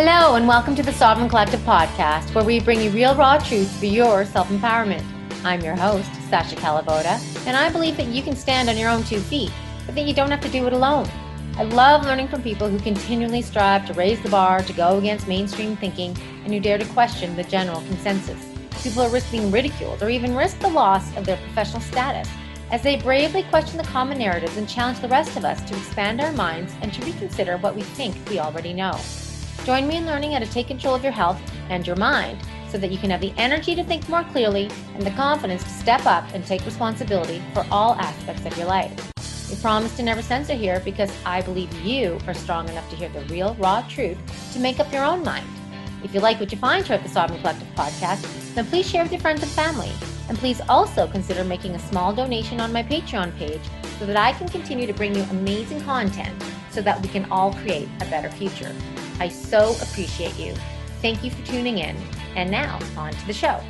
Hello, 0.00 0.36
and 0.36 0.46
welcome 0.46 0.76
to 0.76 0.82
the 0.84 0.92
Sovereign 0.92 1.28
Collective 1.28 1.58
podcast, 1.62 2.32
where 2.32 2.44
we 2.44 2.60
bring 2.60 2.80
you 2.80 2.88
real, 2.90 3.16
raw 3.16 3.36
truth 3.36 3.68
for 3.80 3.86
your 3.86 4.24
self 4.24 4.48
empowerment. 4.48 5.04
I'm 5.42 5.60
your 5.60 5.74
host, 5.74 6.08
Sasha 6.30 6.54
Calavoda, 6.54 7.18
and 7.48 7.56
I 7.56 7.68
believe 7.68 7.96
that 7.96 8.06
you 8.06 8.22
can 8.22 8.36
stand 8.36 8.68
on 8.68 8.78
your 8.78 8.90
own 8.90 9.02
two 9.02 9.18
feet, 9.18 9.50
but 9.86 9.96
that 9.96 10.04
you 10.06 10.14
don't 10.14 10.30
have 10.30 10.40
to 10.42 10.48
do 10.50 10.68
it 10.68 10.72
alone. 10.72 11.08
I 11.56 11.64
love 11.64 12.04
learning 12.04 12.28
from 12.28 12.44
people 12.44 12.68
who 12.68 12.78
continually 12.78 13.42
strive 13.42 13.86
to 13.86 13.92
raise 13.94 14.22
the 14.22 14.28
bar, 14.28 14.62
to 14.62 14.72
go 14.72 14.98
against 14.98 15.26
mainstream 15.26 15.74
thinking, 15.76 16.16
and 16.44 16.54
who 16.54 16.60
dare 16.60 16.78
to 16.78 16.86
question 16.90 17.34
the 17.34 17.42
general 17.42 17.80
consensus. 17.80 18.46
People 18.84 19.04
who 19.04 19.12
risk 19.12 19.32
being 19.32 19.50
ridiculed 19.50 20.00
or 20.00 20.10
even 20.10 20.36
risk 20.36 20.60
the 20.60 20.68
loss 20.68 21.16
of 21.16 21.26
their 21.26 21.38
professional 21.38 21.82
status 21.82 22.28
as 22.70 22.82
they 22.82 23.00
bravely 23.00 23.42
question 23.42 23.76
the 23.76 23.82
common 23.82 24.18
narratives 24.18 24.58
and 24.58 24.68
challenge 24.68 25.00
the 25.00 25.08
rest 25.08 25.36
of 25.36 25.44
us 25.44 25.60
to 25.68 25.76
expand 25.76 26.20
our 26.20 26.30
minds 26.34 26.72
and 26.82 26.94
to 26.94 27.04
reconsider 27.04 27.56
what 27.56 27.74
we 27.74 27.82
think 27.82 28.16
we 28.30 28.38
already 28.38 28.72
know. 28.72 28.96
Join 29.64 29.86
me 29.86 29.96
in 29.96 30.06
learning 30.06 30.32
how 30.32 30.38
to 30.38 30.46
take 30.46 30.68
control 30.68 30.94
of 30.94 31.02
your 31.02 31.12
health 31.12 31.40
and 31.68 31.86
your 31.86 31.96
mind 31.96 32.38
so 32.70 32.78
that 32.78 32.90
you 32.90 32.98
can 32.98 33.10
have 33.10 33.20
the 33.20 33.32
energy 33.36 33.74
to 33.74 33.84
think 33.84 34.08
more 34.08 34.24
clearly 34.24 34.70
and 34.94 35.02
the 35.02 35.10
confidence 35.12 35.62
to 35.64 35.70
step 35.70 36.06
up 36.06 36.24
and 36.34 36.46
take 36.46 36.64
responsibility 36.64 37.42
for 37.52 37.66
all 37.70 37.94
aspects 37.94 38.44
of 38.46 38.56
your 38.56 38.66
life. 38.66 39.12
We 39.50 39.56
promise 39.56 39.96
to 39.96 40.02
never 40.02 40.20
censor 40.20 40.54
here 40.54 40.80
because 40.84 41.10
I 41.24 41.40
believe 41.40 41.72
you 41.80 42.18
are 42.26 42.34
strong 42.34 42.68
enough 42.68 42.88
to 42.90 42.96
hear 42.96 43.08
the 43.08 43.22
real, 43.32 43.54
raw 43.54 43.82
truth 43.88 44.18
to 44.52 44.58
make 44.58 44.78
up 44.80 44.92
your 44.92 45.04
own 45.04 45.22
mind. 45.22 45.46
If 46.04 46.14
you 46.14 46.20
like 46.20 46.38
what 46.38 46.52
you 46.52 46.58
find 46.58 46.86
here 46.86 46.96
at 46.96 47.02
the 47.02 47.08
Sovereign 47.08 47.40
Collective 47.40 47.68
podcast, 47.74 48.54
then 48.54 48.66
please 48.66 48.88
share 48.88 49.02
with 49.02 49.12
your 49.12 49.20
friends 49.20 49.42
and 49.42 49.50
family. 49.52 49.90
And 50.28 50.36
please 50.38 50.60
also 50.68 51.06
consider 51.06 51.42
making 51.44 51.74
a 51.74 51.78
small 51.78 52.12
donation 52.12 52.60
on 52.60 52.72
my 52.72 52.82
Patreon 52.82 53.36
page 53.38 53.62
so 53.98 54.06
that 54.06 54.16
I 54.16 54.32
can 54.32 54.48
continue 54.48 54.86
to 54.86 54.92
bring 54.92 55.14
you 55.14 55.22
amazing 55.30 55.80
content 55.80 56.42
so 56.70 56.82
that 56.82 57.00
we 57.00 57.08
can 57.08 57.30
all 57.32 57.54
create 57.54 57.88
a 58.00 58.04
better 58.06 58.30
future. 58.30 58.72
I 59.20 59.28
so 59.28 59.76
appreciate 59.82 60.38
you. 60.38 60.54
Thank 61.02 61.22
you 61.24 61.30
for 61.30 61.44
tuning 61.46 61.78
in. 61.78 61.96
And 62.36 62.50
now, 62.50 62.78
on 62.96 63.12
to 63.12 63.26
the 63.26 63.32
show. 63.32 63.60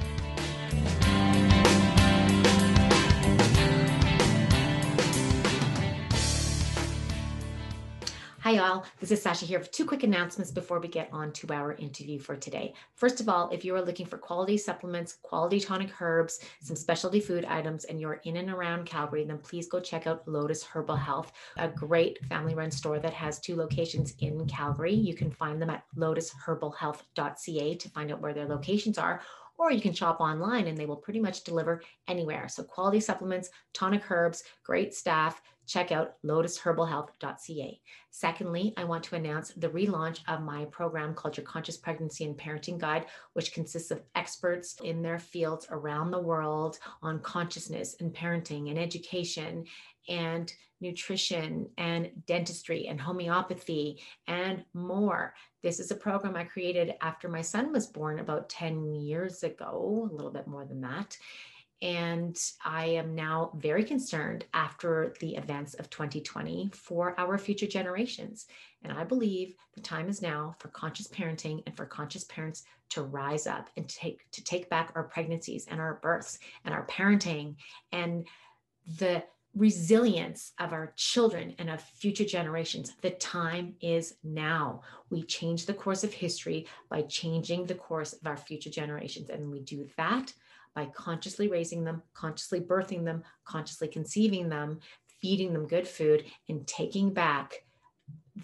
Hi, 8.48 8.54
y'all. 8.54 8.86
This 8.98 9.10
is 9.10 9.20
Sasha 9.20 9.44
here 9.44 9.60
two 9.60 9.84
quick 9.84 10.04
announcements 10.04 10.50
before 10.50 10.80
we 10.80 10.88
get 10.88 11.10
on 11.12 11.32
to 11.32 11.52
our 11.52 11.74
interview 11.74 12.18
for 12.18 12.34
today. 12.34 12.72
First 12.94 13.20
of 13.20 13.28
all, 13.28 13.50
if 13.50 13.62
you 13.62 13.76
are 13.76 13.82
looking 13.82 14.06
for 14.06 14.16
quality 14.16 14.56
supplements, 14.56 15.18
quality 15.20 15.60
tonic 15.60 15.90
herbs, 16.00 16.40
some 16.62 16.74
specialty 16.74 17.20
food 17.20 17.44
items, 17.44 17.84
and 17.84 18.00
you're 18.00 18.22
in 18.24 18.38
and 18.38 18.48
around 18.48 18.86
Calgary, 18.86 19.22
then 19.22 19.36
please 19.36 19.68
go 19.68 19.80
check 19.80 20.06
out 20.06 20.26
Lotus 20.26 20.62
Herbal 20.62 20.96
Health, 20.96 21.30
a 21.58 21.68
great 21.68 22.24
family 22.30 22.54
run 22.54 22.70
store 22.70 22.98
that 22.98 23.12
has 23.12 23.38
two 23.38 23.54
locations 23.54 24.14
in 24.20 24.46
Calgary. 24.46 24.94
You 24.94 25.12
can 25.12 25.30
find 25.30 25.60
them 25.60 25.68
at 25.68 25.84
lotusherbalhealth.ca 25.98 27.74
to 27.74 27.88
find 27.90 28.10
out 28.10 28.22
where 28.22 28.32
their 28.32 28.48
locations 28.48 28.96
are 28.96 29.20
or 29.58 29.72
you 29.72 29.80
can 29.80 29.92
shop 29.92 30.20
online 30.20 30.68
and 30.68 30.78
they 30.78 30.86
will 30.86 30.96
pretty 30.96 31.20
much 31.20 31.44
deliver 31.44 31.82
anywhere. 32.06 32.48
So, 32.48 32.62
quality 32.62 33.00
supplements, 33.00 33.50
tonic 33.74 34.10
herbs, 34.10 34.44
great 34.64 34.94
staff. 34.94 35.42
Check 35.66 35.92
out 35.92 36.14
lotusherbalhealth.ca. 36.24 37.80
Secondly, 38.18 38.74
I 38.76 38.82
want 38.82 39.04
to 39.04 39.14
announce 39.14 39.52
the 39.52 39.68
relaunch 39.68 40.22
of 40.26 40.42
my 40.42 40.64
program 40.64 41.14
called 41.14 41.36
Your 41.36 41.46
Conscious 41.46 41.76
Pregnancy 41.76 42.24
and 42.24 42.36
Parenting 42.36 42.76
Guide, 42.76 43.06
which 43.34 43.52
consists 43.52 43.92
of 43.92 44.02
experts 44.16 44.74
in 44.82 45.02
their 45.02 45.20
fields 45.20 45.68
around 45.70 46.10
the 46.10 46.18
world 46.18 46.80
on 47.00 47.20
consciousness 47.20 47.94
and 48.00 48.12
parenting 48.12 48.70
and 48.70 48.76
education 48.76 49.66
and 50.08 50.52
nutrition 50.80 51.68
and 51.78 52.10
dentistry 52.26 52.88
and 52.88 53.00
homeopathy 53.00 54.02
and 54.26 54.64
more. 54.74 55.32
This 55.62 55.78
is 55.78 55.92
a 55.92 55.94
program 55.94 56.34
I 56.34 56.42
created 56.42 56.94
after 57.00 57.28
my 57.28 57.42
son 57.42 57.72
was 57.72 57.86
born 57.86 58.18
about 58.18 58.48
10 58.48 58.96
years 58.96 59.44
ago, 59.44 60.08
a 60.10 60.12
little 60.12 60.32
bit 60.32 60.48
more 60.48 60.64
than 60.64 60.80
that. 60.80 61.16
And 61.80 62.36
I 62.64 62.86
am 62.86 63.14
now 63.14 63.52
very 63.54 63.84
concerned 63.84 64.44
after 64.52 65.14
the 65.20 65.36
events 65.36 65.74
of 65.74 65.90
2020 65.90 66.70
for 66.74 67.14
our 67.18 67.38
future 67.38 67.68
generations. 67.68 68.46
And 68.82 68.92
I 68.92 69.04
believe 69.04 69.54
the 69.74 69.80
time 69.80 70.08
is 70.08 70.20
now 70.20 70.56
for 70.58 70.68
conscious 70.68 71.06
parenting 71.06 71.62
and 71.66 71.76
for 71.76 71.86
conscious 71.86 72.24
parents 72.24 72.64
to 72.90 73.02
rise 73.02 73.46
up 73.46 73.70
and 73.76 73.88
take 73.88 74.28
to 74.32 74.42
take 74.42 74.68
back 74.68 74.92
our 74.94 75.04
pregnancies 75.04 75.66
and 75.68 75.80
our 75.80 76.00
births 76.02 76.38
and 76.64 76.74
our 76.74 76.86
parenting 76.86 77.54
and 77.92 78.26
the 78.98 79.22
resilience 79.54 80.52
of 80.58 80.72
our 80.72 80.92
children 80.96 81.54
and 81.58 81.70
of 81.70 81.80
future 81.80 82.24
generations. 82.24 82.92
The 83.02 83.10
time 83.10 83.74
is 83.80 84.14
now. 84.22 84.82
We 85.10 85.22
change 85.22 85.66
the 85.66 85.74
course 85.74 86.04
of 86.04 86.12
history 86.12 86.66
by 86.88 87.02
changing 87.02 87.66
the 87.66 87.74
course 87.74 88.12
of 88.12 88.26
our 88.26 88.36
future 88.36 88.70
generations. 88.70 89.30
And 89.30 89.50
we 89.50 89.60
do 89.60 89.88
that 89.96 90.32
by 90.78 90.86
consciously 90.94 91.48
raising 91.48 91.82
them, 91.82 92.00
consciously 92.14 92.60
birthing 92.60 93.04
them, 93.04 93.24
consciously 93.44 93.88
conceiving 93.88 94.48
them, 94.48 94.78
feeding 95.20 95.52
them 95.52 95.66
good 95.66 95.88
food, 95.88 96.24
and 96.48 96.64
taking 96.68 97.12
back 97.12 97.64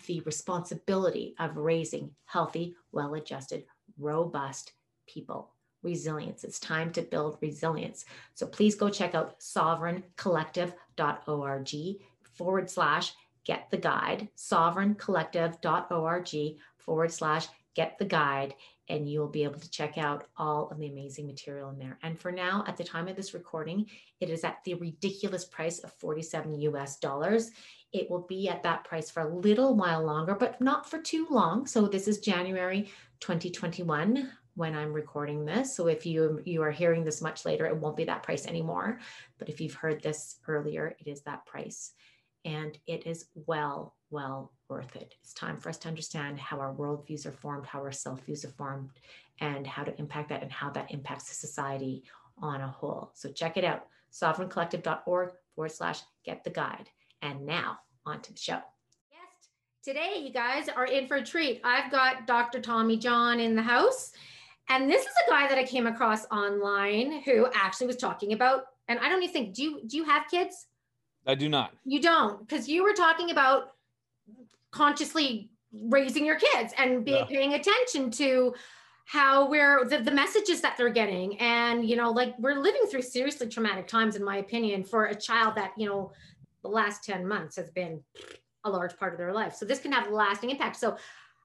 the 0.09 0.19
responsibility 0.23 1.37
of 1.39 1.57
raising 1.57 2.11
healthy, 2.25 2.75
well 2.91 3.15
adjusted, 3.15 3.63
robust 3.97 4.73
people 5.07 5.53
resilience. 5.85 6.43
It's 6.43 6.59
time 6.59 6.91
to 6.95 7.03
build 7.03 7.39
resilience. 7.41 8.05
So 8.35 8.49
please 8.49 8.75
go 8.75 8.91
check 8.91 9.15
out 9.15 9.39
sovereigncollective.org 9.39 11.71
forward 12.37 12.69
slash 12.69 13.13
get 13.45 13.71
the 13.71 13.77
guide, 13.77 14.29
sovereigncollective.org 14.37 16.57
forward 16.79 17.13
slash 17.13 17.47
get 17.75 17.99
the 17.99 18.05
guide, 18.05 18.55
and 18.89 19.09
you 19.09 19.21
will 19.21 19.29
be 19.29 19.45
able 19.45 19.59
to 19.59 19.71
check 19.71 19.97
out 19.97 20.27
all 20.37 20.69
of 20.69 20.79
the 20.79 20.89
amazing 20.89 21.27
material 21.27 21.71
in 21.71 21.79
there. 21.79 21.99
And 22.03 22.19
for 22.19 22.31
now, 22.31 22.65
at 22.67 22.77
the 22.77 22.85
time 22.85 23.09
of 23.09 23.17
this 23.17 23.35
recording, 23.35 23.87
it 24.21 24.31
is 24.31 24.45
at 24.45 24.59
the 24.65 24.75
ridiculous 24.75 25.45
price 25.45 25.79
of 25.79 25.93
47 25.95 26.61
US 26.61 26.99
dollars. 26.99 27.51
It 27.93 28.11
will 28.11 28.27
be 28.29 28.49
at 28.49 28.63
that 28.65 28.85
price 28.85 29.11
for 29.11 29.21
a 29.21 29.35
little 29.35 29.75
while 29.75 30.05
longer, 30.05 30.35
but 30.35 30.61
not 30.61 30.89
for 30.89 31.01
too 31.01 31.27
long. 31.31 31.67
So 31.67 31.87
this 31.87 32.09
is 32.09 32.19
January 32.19 32.91
2021 33.21 34.31
when 34.57 34.75
I'm 34.75 34.93
recording 34.93 35.45
this. 35.45 35.75
So 35.75 35.87
if 35.87 36.07
you 36.07 36.41
you 36.45 36.63
are 36.63 36.71
hearing 36.71 37.05
this 37.05 37.21
much 37.21 37.45
later, 37.45 37.67
it 37.67 37.77
won't 37.77 37.97
be 37.97 38.05
that 38.05 38.23
price 38.23 38.47
anymore. 38.47 39.01
But 39.39 39.49
if 39.49 39.61
you've 39.61 39.75
heard 39.75 40.03
this 40.03 40.37
earlier, 40.47 40.97
it 40.99 41.09
is 41.09 41.23
that 41.23 41.47
price. 41.47 41.93
And 42.45 42.77
it 42.87 43.07
is 43.07 43.27
well, 43.35 43.97
well 44.11 44.53
worth 44.69 44.97
it. 44.97 45.15
It's 45.23 45.35
time 45.35 45.59
for 45.59 45.69
us 45.69 45.79
to 45.79 45.89
understand 45.89 46.39
how 46.39 46.59
our 46.59 46.75
worldviews 46.75 47.27
are 47.27 47.33
formed, 47.33 47.67
how 47.67 47.81
our 47.81 47.93
self-views 47.93 48.45
are 48.45 48.51
formed, 48.51 48.91
and 49.41 49.67
how 49.67 49.85
to 49.85 49.99
impact 49.99 50.29
that 50.31 50.43
and 50.43 50.53
how 50.53 50.71
that 50.71 50.91
impacts 50.91 51.29
the 51.29 51.35
society 51.35 52.05
on 52.39 52.61
a 52.61 52.69
whole. 52.69 53.11
So 53.15 53.31
check 53.31 53.57
it 53.57 53.65
out, 53.65 53.87
sovereigncollective.org 54.13 55.33
forward 55.55 55.73
slash 55.73 56.01
get 56.25 56.45
the 56.45 56.51
guide. 56.51 56.89
And 57.23 57.47
now 57.47 57.79
on 58.05 58.21
to 58.23 58.33
the 58.33 58.39
show. 58.39 58.61
Today, 59.85 60.23
you 60.25 60.31
guys 60.33 60.71
are 60.71 60.87
in 60.87 61.07
for 61.07 61.19
a 61.19 61.23
treat. 61.23 61.61
I've 61.63 61.91
got 61.91 62.27
Dr. 62.27 62.59
Tommy 62.59 62.97
John 62.97 63.39
in 63.39 63.55
the 63.55 63.61
house. 63.61 64.13
And 64.71 64.89
this 64.89 65.03
is 65.03 65.13
a 65.27 65.31
guy 65.31 65.47
that 65.47 65.59
I 65.59 65.65
came 65.65 65.87
across 65.87 66.25
online 66.31 67.21
who 67.21 67.49
actually 67.53 67.89
was 67.89 67.97
talking 67.97 68.33
about, 68.33 68.65
and 68.89 68.99
I 68.99 69.11
don't 69.11 69.23
even 69.23 69.33
think, 69.35 69.55
do 69.55 69.63
you 69.63 69.81
do 69.87 69.99
you 69.99 70.05
have 70.05 70.25
kids? 70.31 70.69
I 71.27 71.35
do 71.35 71.51
not. 71.51 71.75
You 71.85 72.01
don't, 72.01 72.41
because 72.41 72.67
you 72.67 72.83
were 72.83 72.95
talking 72.95 73.31
about 73.31 73.74
consciously 74.75 75.51
raising 75.73 76.25
your 76.27 76.39
kids 76.39 76.73
and 76.79 77.05
be, 77.05 77.13
yeah. 77.13 77.25
paying 77.25 77.55
attention 77.55 78.11
to 78.11 78.55
how 79.07 79.49
we're 79.49 79.85
the, 79.85 79.99
the 79.99 80.11
messages 80.11 80.61
that 80.61 80.77
they're 80.79 80.89
getting 80.89 81.39
and 81.39 81.87
you 81.89 81.95
know 81.95 82.11
like 82.11 82.35
we're 82.39 82.59
living 82.59 82.83
through 82.91 83.03
seriously 83.03 83.47
traumatic 83.47 83.87
times 83.87 84.17
in 84.17 84.25
my 84.25 84.39
opinion 84.39 84.83
for 84.83 85.07
a 85.07 85.15
child 85.15 85.55
that 85.55 85.73
you 85.77 85.87
know 85.87 86.11
the 86.63 86.69
last 86.69 87.05
10 87.05 87.27
months 87.27 87.57
has 87.57 87.71
been 87.71 88.01
a 88.65 88.71
large 88.71 88.97
part 88.97 89.13
of 89.13 89.19
their 89.19 89.33
life 89.33 89.55
so 89.55 89.67
this 89.67 89.81
can 89.81 89.93
have 89.93 90.07
a 90.07 90.15
lasting 90.15 90.51
impact 90.51 90.77
so 90.77 90.97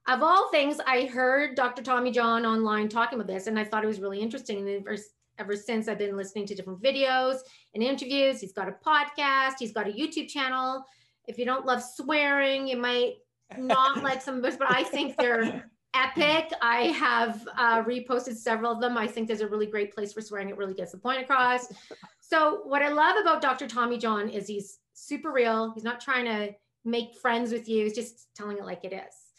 of 0.09 0.23
all 0.23 0.49
things, 0.49 0.79
I 0.87 1.05
heard 1.05 1.55
Dr. 1.55 1.83
Tommy 1.83 2.11
John 2.11 2.43
online 2.43 2.89
talking 2.89 3.19
about 3.19 3.27
this, 3.27 3.45
and 3.45 3.59
I 3.59 3.63
thought 3.63 3.83
it 3.83 3.87
was 3.87 3.99
really 3.99 4.19
interesting. 4.19 4.57
And 4.57 4.69
ever, 4.69 4.97
ever 5.37 5.55
since, 5.55 5.87
I've 5.87 5.99
been 5.99 6.17
listening 6.17 6.47
to 6.47 6.55
different 6.55 6.81
videos 6.81 7.37
and 7.75 7.83
interviews. 7.83 8.41
He's 8.41 8.53
got 8.53 8.67
a 8.67 8.71
podcast, 8.71 9.55
he's 9.59 9.71
got 9.71 9.87
a 9.87 9.91
YouTube 9.91 10.27
channel. 10.27 10.83
If 11.29 11.37
you 11.37 11.45
don't 11.45 11.65
love 11.65 11.81
swearing, 11.81 12.67
you 12.67 12.77
might 12.77 13.13
not 13.57 14.03
like 14.03 14.21
some 14.21 14.35
of 14.35 14.41
this, 14.41 14.57
but 14.57 14.71
I 14.71 14.83
think 14.83 15.15
they're 15.17 15.69
epic. 15.95 16.51
I 16.61 16.87
have 16.87 17.47
uh, 17.57 17.83
reposted 17.83 18.35
several 18.35 18.71
of 18.71 18.81
them. 18.81 18.97
I 18.97 19.07
think 19.07 19.27
there's 19.27 19.41
a 19.41 19.47
really 19.47 19.65
great 19.65 19.93
place 19.93 20.11
for 20.11 20.21
swearing. 20.21 20.49
It 20.49 20.57
really 20.57 20.73
gets 20.73 20.91
the 20.91 20.97
point 20.97 21.21
across. 21.21 21.67
So, 22.19 22.61
what 22.65 22.81
I 22.81 22.89
love 22.89 23.15
about 23.21 23.41
Dr. 23.41 23.67
Tommy 23.67 23.97
John 23.97 24.29
is 24.29 24.47
he's 24.47 24.79
super 24.93 25.31
real. 25.31 25.71
He's 25.73 25.83
not 25.83 26.01
trying 26.01 26.25
to 26.25 26.53
make 26.85 27.15
friends 27.15 27.51
with 27.51 27.69
you, 27.69 27.83
he's 27.83 27.95
just 27.95 28.27
telling 28.35 28.57
it 28.57 28.65
like 28.65 28.83
it 28.83 28.93
is 28.93 29.29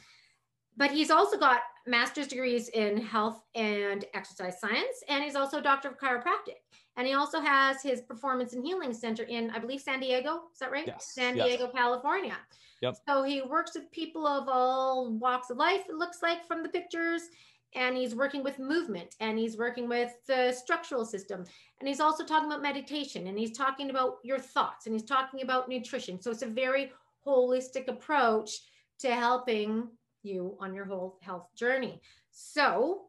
but 0.81 0.91
he's 0.91 1.11
also 1.11 1.37
got 1.37 1.61
master's 1.87 2.27
degrees 2.27 2.71
in 2.71 2.97
health 2.97 3.43
and 3.55 4.07
exercise 4.15 4.59
science, 4.59 5.05
and 5.09 5.23
he's 5.23 5.37
also 5.37 5.59
a 5.59 5.63
doctor 5.63 5.89
of 5.89 5.99
chiropractic. 5.99 6.57
And 6.97 7.07
he 7.07 7.15
also 7.15 7.41
has 7.41 7.83
his 7.83 8.03
performance 8.03 8.53
and 8.53 8.65
healing 8.65 8.93
center 8.93 9.23
in, 9.23 9.51
I 9.51 9.59
believe, 9.59 9.81
San 9.81 10.01
Diego. 10.01 10.43
Is 10.53 10.59
that 10.59 10.73
right? 10.73 10.87
Yes. 10.87 11.13
San 11.15 11.37
yes. 11.37 11.47
Diego, 11.47 11.69
California. 11.69 12.37
Yep. 12.83 12.97
So 13.09 13.23
he 13.23 13.43
works 13.43 13.73
with 13.75 13.91
people 13.93 14.27
of 14.27 14.49
all 14.49 15.13
walks 15.13 15.51
of 15.51 15.57
life, 15.57 15.83
it 15.89 15.97
looks 15.97 16.23
like 16.23 16.47
from 16.47 16.63
the 16.63 16.69
pictures. 16.69 17.23
And 17.77 17.97
he's 17.97 18.17
working 18.17 18.43
with 18.43 18.59
movement 18.59 19.15
and 19.21 19.39
he's 19.39 19.57
working 19.57 19.89
with 19.89 20.11
the 20.27 20.51
structural 20.51 21.05
system. 21.05 21.45
And 21.79 21.89
he's 21.89 22.01
also 22.01 22.25
talking 22.25 22.49
about 22.49 22.63
meditation 22.63 23.29
and 23.29 23.39
he's 23.39 23.57
talking 23.57 23.91
about 23.91 24.17
your 24.25 24.41
thoughts 24.41 24.87
and 24.87 24.95
he's 24.95 25.05
talking 25.05 25.43
about 25.43 25.69
nutrition. 25.69 26.21
So 26.21 26.33
it's 26.33 26.43
a 26.43 26.49
very 26.49 26.91
holistic 27.25 27.87
approach 27.87 28.51
to 28.99 29.15
helping 29.15 29.89
you 30.25 30.57
on 30.59 30.75
your 30.75 30.85
whole 30.85 31.19
health 31.23 31.47
journey. 31.55 32.01
So 32.33 33.03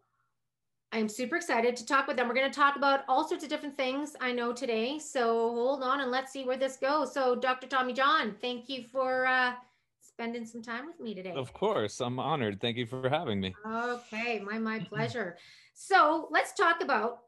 I'm 0.94 1.08
super 1.08 1.38
excited 1.38 1.76
to 1.78 1.86
talk 1.86 2.08
with 2.08 2.18
them. 2.18 2.28
We're 2.28 2.36
going 2.36 2.52
to 2.52 2.56
talk 2.56 2.76
about 2.76 3.02
all 3.08 3.28
sorts 3.28 3.44
of 3.44 3.50
different 3.50 3.78
things 3.78 4.16
I 4.20 4.34
know 4.34 4.52
today. 4.52 5.00
So 5.00 5.54
hold 5.54 5.84
on 5.84 6.02
and 6.02 6.12
let's 6.12 6.34
see 6.34 6.44
where 6.44 6.58
this 6.58 6.76
goes. 6.76 7.14
So, 7.14 7.36
Dr. 7.36 7.68
Tommy 7.68 7.94
John, 7.94 8.36
thank 8.42 8.68
you 8.68 8.84
for 8.92 9.26
uh, 9.26 9.54
spending 10.02 10.46
some 10.46 10.62
time 10.62 10.88
with 10.88 11.00
me 11.00 11.16
today. 11.16 11.32
Of 11.32 11.54
course, 11.54 12.02
I'm 12.02 12.20
honored. 12.20 12.60
Thank 12.60 12.76
you 12.76 12.86
for 12.86 13.10
having 13.10 13.40
me. 13.40 13.56
Okay, 13.66 14.40
my 14.40 14.60
my 14.60 14.80
pleasure. 14.80 15.38
So 15.74 16.28
let's 16.30 16.54
talk 16.54 16.84
about 16.84 17.20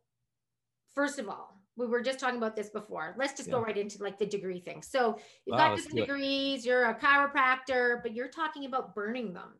first 0.93 1.17
of 1.17 1.29
all, 1.29 1.57
we 1.75 1.87
were 1.87 2.01
just 2.01 2.19
talking 2.19 2.37
about 2.37 2.55
this 2.55 2.69
before. 2.69 3.15
Let's 3.17 3.33
just 3.33 3.47
yeah. 3.47 3.55
go 3.55 3.61
right 3.61 3.77
into 3.77 4.03
like 4.03 4.19
the 4.19 4.25
degree 4.25 4.59
thing. 4.59 4.81
So 4.81 5.17
you've 5.45 5.57
got 5.57 5.75
different 5.75 5.97
degrees, 5.97 6.65
you're 6.65 6.85
a 6.89 6.95
chiropractor, 6.95 8.01
but 8.03 8.13
you're 8.13 8.27
talking 8.27 8.65
about 8.65 8.93
burning 8.93 9.33
them. 9.33 9.53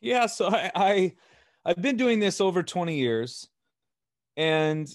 Yeah, 0.00 0.26
so 0.26 0.48
I, 0.48 0.70
I 0.74 1.12
I've 1.64 1.80
been 1.80 1.96
doing 1.96 2.18
this 2.18 2.40
over 2.40 2.62
20 2.62 2.96
years 2.96 3.48
and 4.36 4.88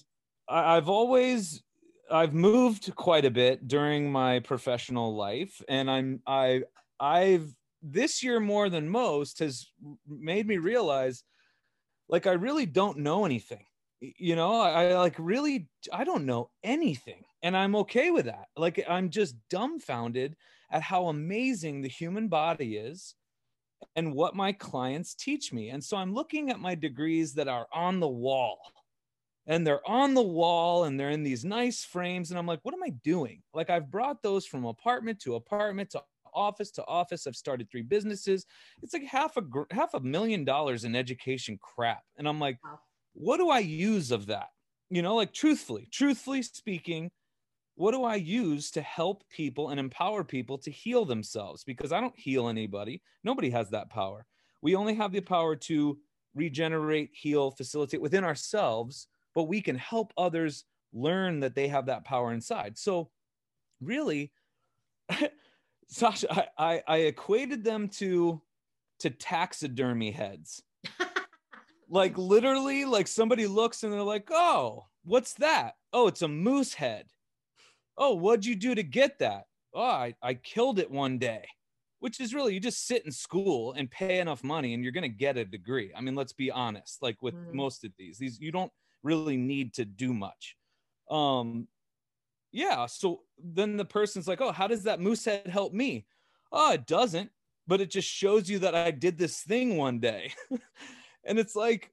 I've 0.49 0.89
always 0.89 1.63
I've 2.11 2.33
moved 2.33 2.93
quite 2.95 3.25
a 3.25 3.31
bit 3.31 3.67
during 3.67 4.11
my 4.11 4.39
professional 4.39 5.15
life 5.15 5.61
and 5.69 5.89
I'm 5.89 6.21
I 6.27 6.63
I've 6.99 7.53
this 7.81 8.23
year 8.23 8.39
more 8.39 8.69
than 8.69 8.89
most 8.89 9.39
has 9.39 9.67
made 10.07 10.47
me 10.47 10.57
realize 10.57 11.23
like 12.09 12.27
I 12.27 12.33
really 12.33 12.65
don't 12.65 12.99
know 12.99 13.25
anything. 13.25 13.65
You 13.99 14.35
know, 14.35 14.59
I, 14.59 14.89
I 14.89 14.97
like 14.97 15.15
really 15.17 15.69
I 15.91 16.03
don't 16.03 16.25
know 16.25 16.49
anything 16.63 17.23
and 17.43 17.55
I'm 17.55 17.75
okay 17.77 18.11
with 18.11 18.25
that. 18.25 18.47
Like 18.57 18.83
I'm 18.89 19.09
just 19.09 19.35
dumbfounded 19.49 20.35
at 20.71 20.81
how 20.81 21.07
amazing 21.07 21.81
the 21.81 21.89
human 21.89 22.27
body 22.27 22.75
is 22.75 23.15
and 23.95 24.13
what 24.13 24.35
my 24.35 24.51
clients 24.51 25.15
teach 25.15 25.53
me. 25.53 25.69
And 25.69 25.83
so 25.83 25.97
I'm 25.97 26.13
looking 26.13 26.49
at 26.49 26.59
my 26.59 26.75
degrees 26.75 27.33
that 27.35 27.47
are 27.47 27.67
on 27.73 27.99
the 27.99 28.07
wall. 28.07 28.59
And 29.49 29.65
they're 29.65 29.87
on 29.89 30.13
the 30.13 30.21
wall 30.21 30.83
and 30.83 30.99
they're 30.99 31.09
in 31.09 31.23
these 31.23 31.45
nice 31.45 31.83
frames. 31.83 32.29
And 32.29 32.37
I'm 32.37 32.45
like, 32.45 32.59
what 32.63 32.73
am 32.73 32.83
I 32.83 32.89
doing? 32.89 33.41
Like, 33.53 33.69
I've 33.69 33.89
brought 33.89 34.21
those 34.21 34.45
from 34.45 34.65
apartment 34.65 35.21
to 35.21 35.35
apartment 35.35 35.91
to 35.91 36.01
office 36.33 36.69
to 36.71 36.85
office. 36.85 37.27
I've 37.27 37.35
started 37.35 37.69
three 37.69 37.81
businesses. 37.81 38.45
It's 38.83 38.93
like 38.93 39.05
half 39.05 39.37
a 39.37 39.43
half 39.71 39.93
a 39.93 39.99
million 39.99 40.45
dollars 40.45 40.83
in 40.83 40.95
education 40.95 41.57
crap. 41.61 42.03
And 42.17 42.27
I'm 42.27 42.39
like, 42.39 42.59
what 43.13 43.37
do 43.37 43.49
I 43.49 43.59
use 43.59 44.11
of 44.11 44.27
that? 44.27 44.49
You 44.89 45.01
know, 45.01 45.15
like 45.15 45.33
truthfully, 45.33 45.87
truthfully 45.91 46.41
speaking, 46.41 47.11
what 47.77 47.91
do 47.91 48.03
I 48.03 48.15
use 48.15 48.71
to 48.71 48.81
help 48.81 49.23
people 49.29 49.69
and 49.69 49.79
empower 49.79 50.23
people 50.23 50.57
to 50.59 50.71
heal 50.71 51.05
themselves? 51.05 51.63
Because 51.63 51.91
I 51.91 52.01
don't 52.01 52.17
heal 52.17 52.49
anybody. 52.49 53.03
Nobody 53.23 53.51
has 53.51 53.69
that 53.69 53.91
power. 53.91 54.25
We 54.63 54.75
only 54.75 54.95
have 54.95 55.11
the 55.11 55.21
power 55.21 55.55
to 55.55 55.99
regenerate, 56.33 57.11
heal, 57.13 57.51
facilitate 57.51 58.01
within 58.01 58.23
ourselves, 58.23 59.07
but 59.35 59.43
we 59.43 59.61
can 59.61 59.75
help 59.75 60.11
others 60.17 60.65
learn 60.91 61.39
that 61.41 61.53
they 61.53 61.67
have 61.67 61.85
that 61.85 62.03
power 62.03 62.33
inside. 62.33 62.79
So, 62.79 63.11
really, 63.79 64.31
Sasha, 65.87 66.33
I, 66.33 66.47
I, 66.57 66.83
I 66.87 66.97
equated 66.97 67.63
them 67.63 67.89
to 67.89 68.41
to 69.01 69.11
taxidermy 69.11 70.09
heads. 70.09 70.63
like 71.87 72.17
literally, 72.17 72.85
like 72.85 73.07
somebody 73.07 73.45
looks 73.45 73.83
and 73.83 73.93
they're 73.93 74.01
like, 74.01 74.29
"Oh, 74.31 74.87
what's 75.03 75.35
that? 75.35 75.75
Oh, 75.93 76.07
it's 76.07 76.23
a 76.23 76.27
moose 76.27 76.73
head." 76.73 77.05
Oh, 77.97 78.13
what'd 78.15 78.45
you 78.45 78.55
do 78.55 78.75
to 78.75 78.83
get 78.83 79.19
that? 79.19 79.43
Oh, 79.73 79.81
I, 79.81 80.13
I 80.21 80.35
killed 80.35 80.79
it 80.79 80.89
one 80.89 81.17
day, 81.17 81.45
which 81.99 82.19
is 82.19 82.33
really, 82.33 82.53
you 82.53 82.59
just 82.59 82.87
sit 82.87 83.05
in 83.05 83.11
school 83.11 83.73
and 83.73 83.89
pay 83.89 84.19
enough 84.19 84.43
money 84.43 84.73
and 84.73 84.83
you're 84.83 84.93
going 84.93 85.03
to 85.03 85.09
get 85.09 85.37
a 85.37 85.45
degree. 85.45 85.91
I 85.95 86.01
mean, 86.01 86.15
let's 86.15 86.33
be 86.33 86.51
honest, 86.51 87.01
like 87.01 87.21
with 87.21 87.35
mm. 87.35 87.53
most 87.53 87.83
of 87.83 87.91
these, 87.97 88.17
these, 88.17 88.39
you 88.39 88.51
don't 88.51 88.71
really 89.03 89.37
need 89.37 89.73
to 89.75 89.85
do 89.85 90.13
much. 90.13 90.55
Um, 91.09 91.67
yeah. 92.51 92.85
So 92.85 93.21
then 93.37 93.77
the 93.77 93.85
person's 93.85 94.27
like, 94.27 94.41
oh, 94.41 94.51
how 94.51 94.67
does 94.67 94.83
that 94.83 94.99
moose 94.99 95.25
head 95.25 95.47
help 95.47 95.73
me? 95.73 96.05
Oh, 96.51 96.73
it 96.73 96.87
doesn't, 96.87 97.29
but 97.67 97.81
it 97.81 97.91
just 97.91 98.07
shows 98.07 98.49
you 98.49 98.59
that 98.59 98.75
I 98.75 98.91
did 98.91 99.17
this 99.17 99.41
thing 99.41 99.77
one 99.77 99.99
day. 99.99 100.33
and 101.25 101.37
it's 101.37 101.55
like, 101.55 101.91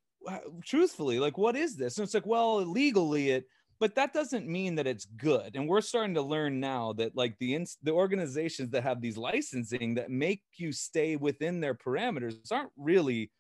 truthfully, 0.65 1.19
like, 1.19 1.37
what 1.37 1.57
is 1.57 1.77
this? 1.77 1.99
And 1.99 2.05
it's 2.05 2.15
like, 2.15 2.27
well, 2.27 2.65
legally, 2.65 3.31
it, 3.31 3.45
but 3.85 3.97
that 3.97 4.15
doesn't 4.15 4.49
mean 4.49 4.77
that 4.77 4.87
it's 4.87 5.05
good 5.05 5.55
and 5.55 5.69
we're 5.69 5.83
starting 5.83 6.15
to 6.15 6.23
learn 6.23 6.59
now 6.59 6.95
that 6.95 7.15
like 7.15 7.37
the 7.39 7.55
ins- 7.55 7.77
the 7.83 7.91
organizations 7.91 8.71
that 8.71 8.83
have 8.83 9.03
these 9.03 9.19
licensing 9.19 9.97
that 9.97 10.09
make 10.09 10.41
you 10.57 10.73
stay 10.73 11.17
within 11.17 11.61
their 11.61 11.75
parameters 11.75 12.51
aren't 12.51 12.71
really 12.79 13.31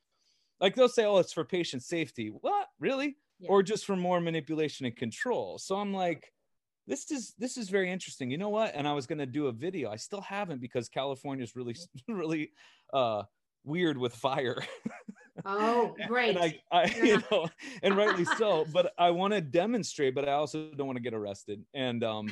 like 0.60 0.74
they'll 0.74 0.86
say 0.86 1.06
oh 1.06 1.16
it's 1.16 1.32
for 1.32 1.46
patient 1.46 1.82
safety. 1.82 2.28
What? 2.28 2.66
Really? 2.78 3.16
Yeah. 3.38 3.48
or 3.48 3.62
just 3.62 3.86
for 3.86 3.96
more 3.96 4.20
manipulation 4.20 4.84
and 4.84 4.94
control. 4.94 5.56
So 5.56 5.76
i'm 5.76 5.94
like 5.94 6.30
this 6.86 7.10
is 7.10 7.32
this 7.38 7.56
is 7.56 7.70
very 7.70 7.90
interesting. 7.90 8.30
You 8.30 8.36
know 8.36 8.50
what? 8.50 8.74
And 8.74 8.86
i 8.86 8.92
was 8.92 9.06
going 9.06 9.20
to 9.20 9.26
do 9.38 9.46
a 9.46 9.52
video. 9.52 9.90
I 9.90 9.96
still 9.96 10.20
haven't 10.20 10.60
because 10.60 10.90
california 10.90 11.42
is 11.42 11.56
really 11.56 11.74
really 12.06 12.50
uh 12.92 13.22
weird 13.64 13.96
with 13.96 14.14
fire 14.14 14.62
Oh, 15.44 15.94
great. 16.06 16.36
and 16.36 16.38
I, 16.38 16.60
I 16.72 16.94
you 17.02 17.22
know, 17.30 17.48
and 17.82 17.96
rightly 17.96 18.24
so. 18.24 18.66
But 18.72 18.92
I 18.98 19.10
want 19.10 19.34
to 19.34 19.40
demonstrate, 19.40 20.14
but 20.14 20.28
I 20.28 20.32
also 20.32 20.70
don't 20.76 20.86
want 20.86 20.96
to 20.96 21.02
get 21.02 21.14
arrested. 21.14 21.64
And 21.74 22.02
um, 22.02 22.28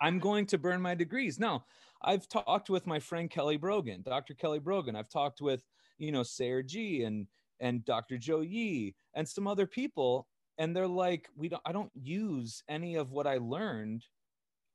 I'm 0.00 0.18
going 0.18 0.46
to 0.46 0.58
burn 0.58 0.80
my 0.80 0.94
degrees. 0.94 1.38
Now, 1.38 1.64
I've 2.02 2.28
talked 2.28 2.70
with 2.70 2.86
my 2.86 2.98
friend 2.98 3.30
Kelly 3.30 3.56
Brogan, 3.56 4.02
Dr. 4.02 4.34
Kelly 4.34 4.58
Brogan. 4.58 4.96
I've 4.96 5.08
talked 5.10 5.40
with, 5.40 5.62
you 5.98 6.12
know, 6.12 6.22
Sayer 6.22 6.62
Ji 6.62 7.04
and 7.04 7.26
and 7.60 7.84
Dr. 7.84 8.16
Joe 8.16 8.40
Yi 8.40 8.94
and 9.14 9.28
some 9.28 9.46
other 9.46 9.66
people. 9.66 10.26
And 10.58 10.74
they're 10.74 10.86
like, 10.86 11.28
we 11.36 11.48
don't 11.48 11.62
I 11.64 11.72
don't 11.72 11.92
use 11.94 12.62
any 12.68 12.96
of 12.96 13.12
what 13.12 13.26
I 13.26 13.38
learned. 13.38 14.04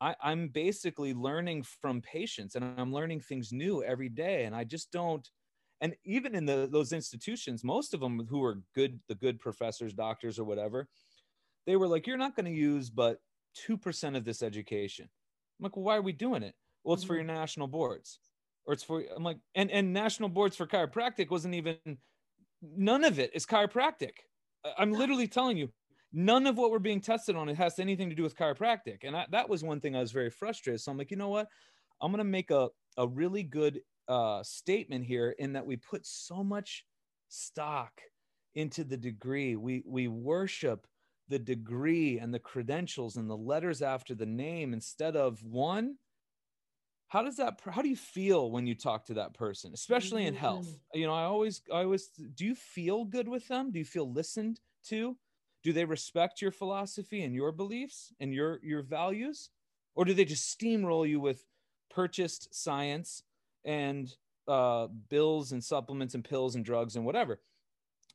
I, 0.02 0.16
I'm 0.22 0.50
basically 0.50 1.14
learning 1.14 1.64
from 1.64 2.02
patients 2.02 2.56
and 2.56 2.66
I'm 2.78 2.94
learning 2.94 3.22
things 3.22 3.52
new 3.52 3.84
every 3.84 4.10
day. 4.10 4.44
And 4.44 4.56
I 4.56 4.64
just 4.66 4.92
don't 4.92 5.28
and 5.82 5.96
even 6.06 6.36
in 6.36 6.46
the, 6.46 6.68
those 6.72 6.94
institutions 6.94 7.64
most 7.64 7.94
of 7.94 8.00
them 8.00 8.26
who 8.30 8.40
were 8.40 8.62
good 8.74 9.00
the 9.08 9.16
good 9.16 9.40
professors 9.40 9.94
doctors 9.94 10.40
or 10.40 10.44
whatever 10.44 10.88
they 11.66 11.76
were 11.76 11.88
like 11.88 12.08
you're 12.08 12.18
not 12.18 12.36
going 12.36 12.46
to 12.46 12.52
use 12.52 12.90
but 12.90 13.20
2% 13.70 14.18
of 14.18 14.26
this 14.26 14.44
education. 14.44 15.10
I'm 15.60 15.64
like 15.64 15.76
well, 15.76 15.86
why 15.86 15.98
are 15.98 16.02
we 16.02 16.14
doing 16.14 16.44
it? 16.44 16.56
Well 16.84 16.94
it's 16.94 17.04
mm-hmm. 17.04 17.08
for 17.08 17.16
your 17.16 17.24
national 17.24 17.68
boards 17.68 18.20
or 18.66 18.74
it's 18.74 18.84
for 18.84 19.04
i'm 19.16 19.24
like 19.24 19.38
and 19.54 19.70
and 19.72 19.94
national 19.94 20.30
boards 20.30 20.56
for 20.56 20.66
chiropractic 20.66 21.30
wasn't 21.30 21.54
even 21.54 21.78
none 22.62 23.04
of 23.04 23.20
it 23.20 23.32
is 23.34 23.46
chiropractic. 23.46 24.12
I'm 24.78 24.92
literally 24.92 25.28
telling 25.28 25.58
you 25.58 25.70
none 26.12 26.48
of 26.48 26.58
what 26.58 26.72
we're 26.72 26.80
being 26.80 27.02
tested 27.02 27.36
on 27.36 27.50
it 27.50 27.58
has 27.58 27.78
anything 27.78 28.10
to 28.10 28.16
do 28.16 28.24
with 28.24 28.36
chiropractic. 28.36 29.00
And 29.04 29.16
I, 29.16 29.26
that 29.32 29.50
was 29.50 29.64
one 29.64 29.82
thing 29.82 29.96
i 29.96 30.00
was 30.00 30.12
very 30.12 30.30
frustrated. 30.30 30.82
So 30.82 30.92
i'm 30.92 30.98
like 30.98 31.12
you 31.12 31.18
know 31.18 31.30
what? 31.30 31.48
I'm 32.02 32.12
going 32.12 32.18
to 32.18 32.24
make 32.26 32.52
a, 32.52 32.70
a 32.98 33.08
really 33.08 33.44
good 33.44 33.80
uh, 34.08 34.44
statement 34.44 35.06
here 35.06 35.36
in 35.38 35.54
that 35.54 35.66
we 35.66 35.78
put 35.78 36.06
so 36.06 36.44
much 36.44 36.86
stock 37.30 38.02
into 38.54 38.84
the 38.84 38.98
degree. 38.98 39.56
We 39.56 39.84
we 39.86 40.08
worship 40.08 40.88
the 41.28 41.40
degree 41.40 42.20
and 42.20 42.34
the 42.34 42.40
credentials 42.40 43.18
and 43.18 43.30
the 43.30 43.38
letters 43.38 43.82
after 43.82 44.14
the 44.14 44.26
name 44.26 44.74
instead 44.74 45.16
of 45.16 45.44
one. 45.44 45.96
How 47.08 47.24
does 47.24 47.38
that? 47.38 47.60
How 47.70 47.82
do 47.82 47.90
you 47.90 47.96
feel 47.96 48.52
when 48.52 48.68
you 48.68 48.76
talk 48.76 49.06
to 49.06 49.16
that 49.16 49.34
person, 49.34 49.72
especially 49.74 50.26
in 50.26 50.34
health? 50.34 50.68
Mm-hmm. 50.68 51.00
You 51.00 51.08
know, 51.08 51.14
I 51.14 51.24
always, 51.24 51.62
I 51.72 51.84
always. 51.84 52.08
Do 52.08 52.46
you 52.46 52.56
feel 52.56 53.06
good 53.06 53.28
with 53.28 53.48
them? 53.48 53.72
Do 53.72 53.80
you 53.80 53.86
feel 53.86 54.12
listened 54.12 54.60
to? 54.88 55.16
Do 55.64 55.74
they 55.74 55.86
respect 55.86 56.42
your 56.42 56.52
philosophy 56.52 57.24
and 57.24 57.34
your 57.34 57.52
beliefs 57.52 58.14
and 58.20 58.34
your 58.34 58.60
your 58.64 58.82
values, 58.82 59.50
or 59.96 60.06
do 60.06 60.14
they 60.14 60.26
just 60.26 60.58
steamroll 60.58 61.08
you 61.08 61.20
with 61.20 61.46
purchased 61.90 62.54
science 62.54 63.24
and 63.66 64.14
uh, 64.48 64.88
bills 65.10 65.52
and 65.52 65.64
supplements 65.64 66.14
and 66.14 66.24
pills 66.24 66.56
and 66.56 66.64
drugs 66.64 66.96
and 66.96 67.06
whatever. 67.06 67.42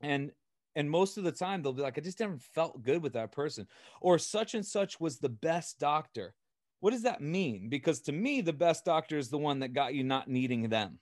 And 0.00 0.30
and 0.76 0.88
most 0.88 1.18
of 1.18 1.24
the 1.24 1.32
time 1.32 1.62
they'll 1.62 1.72
be 1.72 1.82
like, 1.82 1.98
I 1.98 2.00
just 2.00 2.20
never 2.20 2.38
felt 2.38 2.82
good 2.82 3.02
with 3.02 3.12
that 3.14 3.32
person, 3.32 3.66
or 4.00 4.18
such 4.18 4.54
and 4.54 4.64
such 4.64 5.00
was 5.00 5.18
the 5.18 5.28
best 5.28 5.78
doctor. 5.78 6.34
What 6.78 6.92
does 6.92 7.02
that 7.02 7.20
mean? 7.20 7.68
Because 7.68 8.00
to 8.02 8.12
me, 8.12 8.40
the 8.40 8.52
best 8.52 8.84
doctor 8.84 9.18
is 9.18 9.28
the 9.28 9.38
one 9.38 9.58
that 9.58 9.74
got 9.74 9.94
you 9.94 10.04
not 10.04 10.28
needing 10.28 10.68
them. 10.68 10.98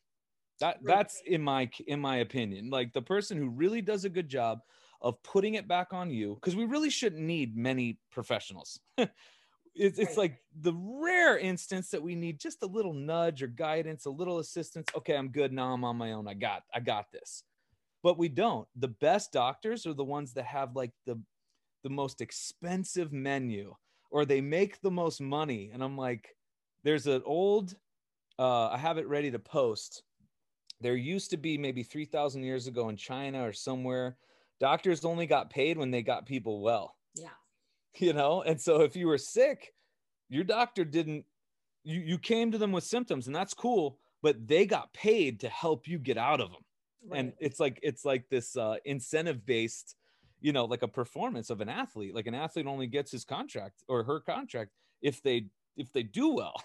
That 0.61 0.79
that's 0.83 1.23
in 1.27 1.43
my 1.43 1.71
in 1.87 2.01
my 2.01 2.17
opinion. 2.17 2.71
Like 2.71 2.93
the 2.93 3.03
person 3.03 3.37
who 3.37 3.49
really 3.49 3.83
does 3.83 4.05
a 4.05 4.09
good 4.09 4.29
job 4.29 4.61
of 5.01 5.23
putting 5.23 5.55
it 5.55 5.69
back 5.69 5.93
on 5.93 6.11
you 6.11 6.35
because 6.35 6.57
we 6.57 6.65
really 6.65 6.91
shouldn't 6.91 7.23
need 7.23 7.57
many 7.57 8.01
professionals. 8.11 8.81
it's, 9.79 9.99
it's 9.99 10.17
like 10.17 10.39
the 10.61 10.75
rare 10.75 11.39
instance 11.39 11.91
that 11.91 12.03
we 12.03 12.15
need 12.15 12.41
just 12.41 12.63
a 12.63 12.67
little 12.67 12.93
nudge 12.93 13.43
or 13.43 13.47
guidance, 13.47 14.05
a 14.07 14.11
little 14.11 14.39
assistance. 14.39 14.89
Okay, 14.97 15.17
I'm 15.17 15.29
good 15.29 15.53
now. 15.53 15.73
I'm 15.73 15.85
on 15.85 15.97
my 15.97 16.13
own. 16.13 16.29
I 16.29 16.35
got 16.35 16.65
I 16.75 16.81
got 16.81 17.13
this. 17.13 17.45
But 18.03 18.19
we 18.19 18.29
don't. 18.29 18.67
The 18.77 18.89
best 18.89 19.33
doctors 19.33 19.87
are 19.87 19.95
the 19.95 20.05
ones 20.05 20.35
that 20.35 20.45
have 20.45 20.77
like 20.77 20.93
the 21.07 21.21
the 21.85 21.91
most 21.91 22.21
expensive 22.21 23.13
menu 23.13 23.75
or 24.11 24.25
they 24.25 24.41
make 24.41 24.81
the 24.81 24.91
most 24.91 25.21
money. 25.21 25.71
And 25.73 25.83
I'm 25.83 25.97
like, 25.97 26.35
there's 26.83 27.07
an 27.07 27.23
old 27.25 27.77
uh, 28.39 28.69
I 28.69 28.79
have 28.79 28.99
it 28.99 29.09
ready 29.09 29.31
to 29.31 29.39
post. 29.39 30.03
There 30.81 30.95
used 30.95 31.31
to 31.31 31.37
be 31.37 31.59
maybe 31.59 31.83
3,000 31.83 32.45
years 32.45 32.69
ago 32.69 32.89
in 32.89 32.97
China 32.97 33.45
or 33.45 33.53
somewhere, 33.53 34.17
doctors 34.61 35.05
only 35.05 35.27
got 35.27 35.51
paid 35.51 35.77
when 35.77 35.91
they 35.91 36.03
got 36.03 36.25
people 36.25 36.61
well. 36.61 36.95
You 38.01 38.13
know? 38.13 38.43
And 38.43 38.61
so 38.61 38.83
if 38.83 38.97
you 38.97 39.07
were 39.07 39.19
sick, 39.19 39.73
your 40.29 40.45
doctor 40.45 40.85
didn't, 40.85 41.25
you, 41.85 42.01
you 42.01 42.19
came 42.19 42.53
to 42.53 42.59
them 42.59 42.73
with 42.73 42.85
symptoms 42.85 43.27
and 43.27 43.35
that's 43.35 43.55
cool, 43.55 43.99
but 44.23 44.47
they 44.47 44.67
got 44.67 44.93
paid 44.93 45.41
to 45.41 45.49
help 45.49 45.87
you 45.87 45.99
get 45.99 46.19
out 46.19 46.41
of 46.41 46.51
them. 46.51 46.63
And 47.13 47.33
it's 47.39 47.61
like, 47.61 47.79
it's 47.83 48.05
like 48.05 48.29
this 48.29 48.57
uh, 48.57 48.77
incentive 48.85 49.47
based, 49.47 49.97
you 50.41 50.53
know, 50.53 50.65
like 50.65 50.83
a 50.83 50.89
performance 50.89 51.49
of 51.49 51.61
an 51.61 51.69
athlete. 51.69 52.15
Like 52.15 52.27
an 52.27 52.35
athlete 52.35 52.67
only 52.67 52.87
gets 52.87 53.11
his 53.11 53.25
contract 53.25 53.83
or 53.89 54.03
her 54.03 54.21
contract 54.21 54.73
if 55.01 55.23
they, 55.23 55.47
if 55.77 55.93
they 55.93 56.03
do 56.03 56.35
well. 56.35 56.61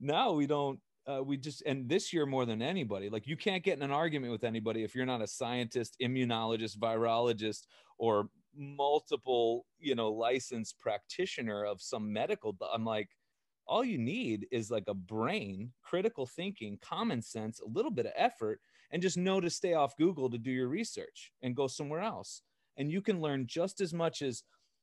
now 0.00 0.32
we 0.32 0.46
don't 0.46 0.78
uh, 1.06 1.22
we 1.22 1.36
just 1.36 1.62
and 1.66 1.88
this 1.88 2.12
year 2.12 2.26
more 2.26 2.44
than 2.44 2.60
anybody 2.60 3.08
like 3.08 3.26
you 3.26 3.36
can't 3.36 3.64
get 3.64 3.76
in 3.76 3.82
an 3.82 3.90
argument 3.90 4.30
with 4.30 4.44
anybody 4.44 4.84
if 4.84 4.94
you're 4.94 5.06
not 5.06 5.22
a 5.22 5.26
scientist 5.26 5.96
immunologist 6.02 6.78
virologist 6.78 7.66
or 7.98 8.28
multiple 8.56 9.66
you 9.78 9.94
know 9.94 10.10
licensed 10.10 10.78
practitioner 10.78 11.64
of 11.64 11.80
some 11.80 12.12
medical 12.12 12.56
i'm 12.72 12.84
like 12.84 13.10
all 13.66 13.84
you 13.84 13.98
need 13.98 14.46
is 14.50 14.70
like 14.70 14.84
a 14.88 14.94
brain 14.94 15.72
critical 15.82 16.26
thinking 16.26 16.78
common 16.82 17.22
sense 17.22 17.60
a 17.60 17.68
little 17.68 17.90
bit 17.90 18.06
of 18.06 18.12
effort 18.16 18.60
and 18.90 19.02
just 19.02 19.16
know 19.16 19.40
to 19.40 19.50
stay 19.50 19.74
off 19.74 19.96
google 19.96 20.28
to 20.28 20.38
do 20.38 20.50
your 20.50 20.68
research 20.68 21.32
and 21.42 21.56
go 21.56 21.66
somewhere 21.66 22.00
else 22.00 22.42
and 22.76 22.90
you 22.90 23.00
can 23.00 23.20
learn 23.20 23.46
just 23.46 23.80
as 23.80 23.92
much 23.94 24.22
as 24.22 24.42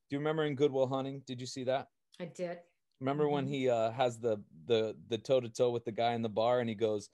do 0.09 0.15
you 0.15 0.19
remember 0.19 0.45
in 0.45 0.55
Good 0.55 0.71
Will 0.71 0.87
Hunting 0.87 1.21
did 1.25 1.41
you 1.41 1.47
see 1.47 1.65
that 1.65 1.89
I 2.19 2.25
did. 2.25 2.59
Remember 2.99 3.29
when 3.29 3.45
Mhm. 3.45 3.49
he 3.49 3.69
uh, 3.69 3.91
has 3.91 4.17
the 4.19 4.37
the 4.65 4.95
the 5.07 5.17
toe 5.17 5.39
to 5.39 5.49
toe 5.49 5.69
with 5.69 5.85
the 5.85 5.91
guy 5.91 6.13
in 6.13 6.21
the 6.23 6.29
bar, 6.29 6.59
and 6.59 6.69
he 6.69 6.75
goes, 6.75 7.09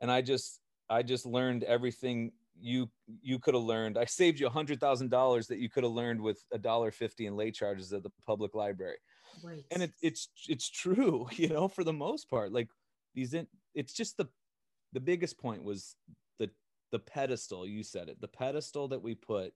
"And 0.00 0.10
I 0.10 0.22
just 0.22 0.60
I 0.88 1.02
just 1.04 1.24
learned 1.24 1.62
everything 1.64 2.32
you 2.60 2.90
you 3.22 3.38
could 3.38 3.54
have 3.54 3.62
learned. 3.62 3.98
I 3.98 4.04
saved 4.04 4.40
you 4.40 4.46
a 4.46 4.50
hundred 4.50 4.80
thousand 4.80 5.10
dollars 5.10 5.46
that 5.48 5.58
you 5.58 5.68
could 5.68 5.84
have 5.84 5.92
learned 5.92 6.20
with 6.20 6.44
a 6.52 6.58
dollar 6.58 6.90
fifty 6.90 7.26
in 7.26 7.36
late 7.36 7.54
charges 7.54 7.92
at 7.92 8.02
the 8.02 8.10
public 8.26 8.54
library." 8.54 8.96
Right. 9.42 9.64
And 9.70 9.82
it, 9.82 9.92
it's 10.02 10.28
it's 10.48 10.68
true, 10.68 11.28
you 11.36 11.48
know, 11.48 11.68
for 11.68 11.84
the 11.84 11.92
most 11.92 12.28
part. 12.28 12.52
Like 12.52 12.68
these, 13.14 13.34
in, 13.34 13.46
it's 13.74 13.92
just 13.92 14.16
the 14.16 14.28
the 14.92 15.00
biggest 15.00 15.38
point 15.38 15.64
was 15.64 15.96
the 16.38 16.50
the 16.92 16.98
pedestal. 16.98 17.66
You 17.66 17.82
said 17.82 18.08
it, 18.08 18.20
the 18.20 18.28
pedestal 18.28 18.88
that 18.88 19.02
we 19.02 19.14
put 19.14 19.52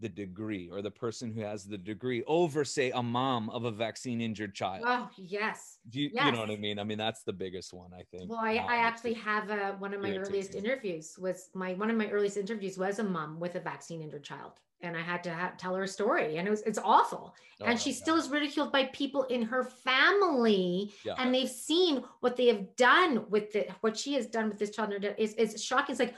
the 0.00 0.08
degree 0.08 0.68
or 0.70 0.82
the 0.82 0.90
person 0.90 1.32
who 1.32 1.40
has 1.40 1.64
the 1.64 1.78
degree 1.78 2.22
over, 2.26 2.64
say, 2.64 2.90
a 2.90 3.02
mom 3.02 3.48
of 3.50 3.64
a 3.64 3.70
vaccine 3.70 4.20
injured 4.20 4.54
child. 4.54 4.82
Oh 4.86 5.08
yes. 5.16 5.78
You, 5.92 6.10
you 6.12 6.32
know 6.32 6.40
what 6.40 6.50
I 6.50 6.56
mean? 6.56 6.78
I 6.78 6.84
mean, 6.84 6.98
that's 6.98 7.22
the 7.22 7.32
biggest 7.32 7.72
one, 7.72 7.92
I 7.94 8.02
think. 8.10 8.28
Well, 8.30 8.40
I, 8.42 8.56
Um, 8.58 8.66
I 8.68 8.76
actually 8.76 9.14
have 9.14 9.50
a, 9.50 9.76
one 9.78 9.94
of 9.94 10.00
my 10.00 10.16
earliest 10.16 10.54
interviews 10.56 11.16
was 11.18 11.48
my 11.54 11.74
one 11.74 11.90
of 11.90 11.96
my 11.96 12.08
earliest 12.10 12.36
interviews 12.36 12.76
was 12.76 12.98
a 12.98 13.04
mom 13.04 13.38
with 13.38 13.54
a 13.54 13.60
vaccine 13.60 14.02
injured 14.02 14.24
child, 14.24 14.52
and 14.80 14.96
I 14.96 15.00
had 15.00 15.22
to 15.24 15.32
ha- 15.32 15.54
tell 15.56 15.74
her 15.76 15.84
a 15.84 15.88
story, 15.88 16.36
and 16.38 16.48
it 16.48 16.50
was 16.50 16.62
it's 16.62 16.78
awful, 16.78 17.34
Oh, 17.60 17.66
and 17.66 17.78
she 17.78 17.90
yeah. 17.90 17.96
still 17.96 18.16
is 18.16 18.28
ridiculed 18.30 18.72
by 18.72 18.86
people 18.86 19.22
in 19.24 19.42
her 19.42 19.62
family, 19.64 20.92
Yeah. 21.04 21.14
and 21.18 21.32
they've 21.32 21.48
seen 21.48 22.02
what 22.20 22.36
they 22.36 22.46
have 22.48 22.74
done 22.76 23.26
with 23.30 23.52
the 23.52 23.68
what 23.80 23.96
she 23.96 24.14
has 24.14 24.26
done 24.26 24.48
with 24.48 24.58
this 24.58 24.70
child. 24.70 24.92
and 24.92 25.04
it 25.04 25.14
is 25.18 25.34
is 25.34 25.62
shocking. 25.62 25.92
It's 25.92 26.00
like. 26.00 26.14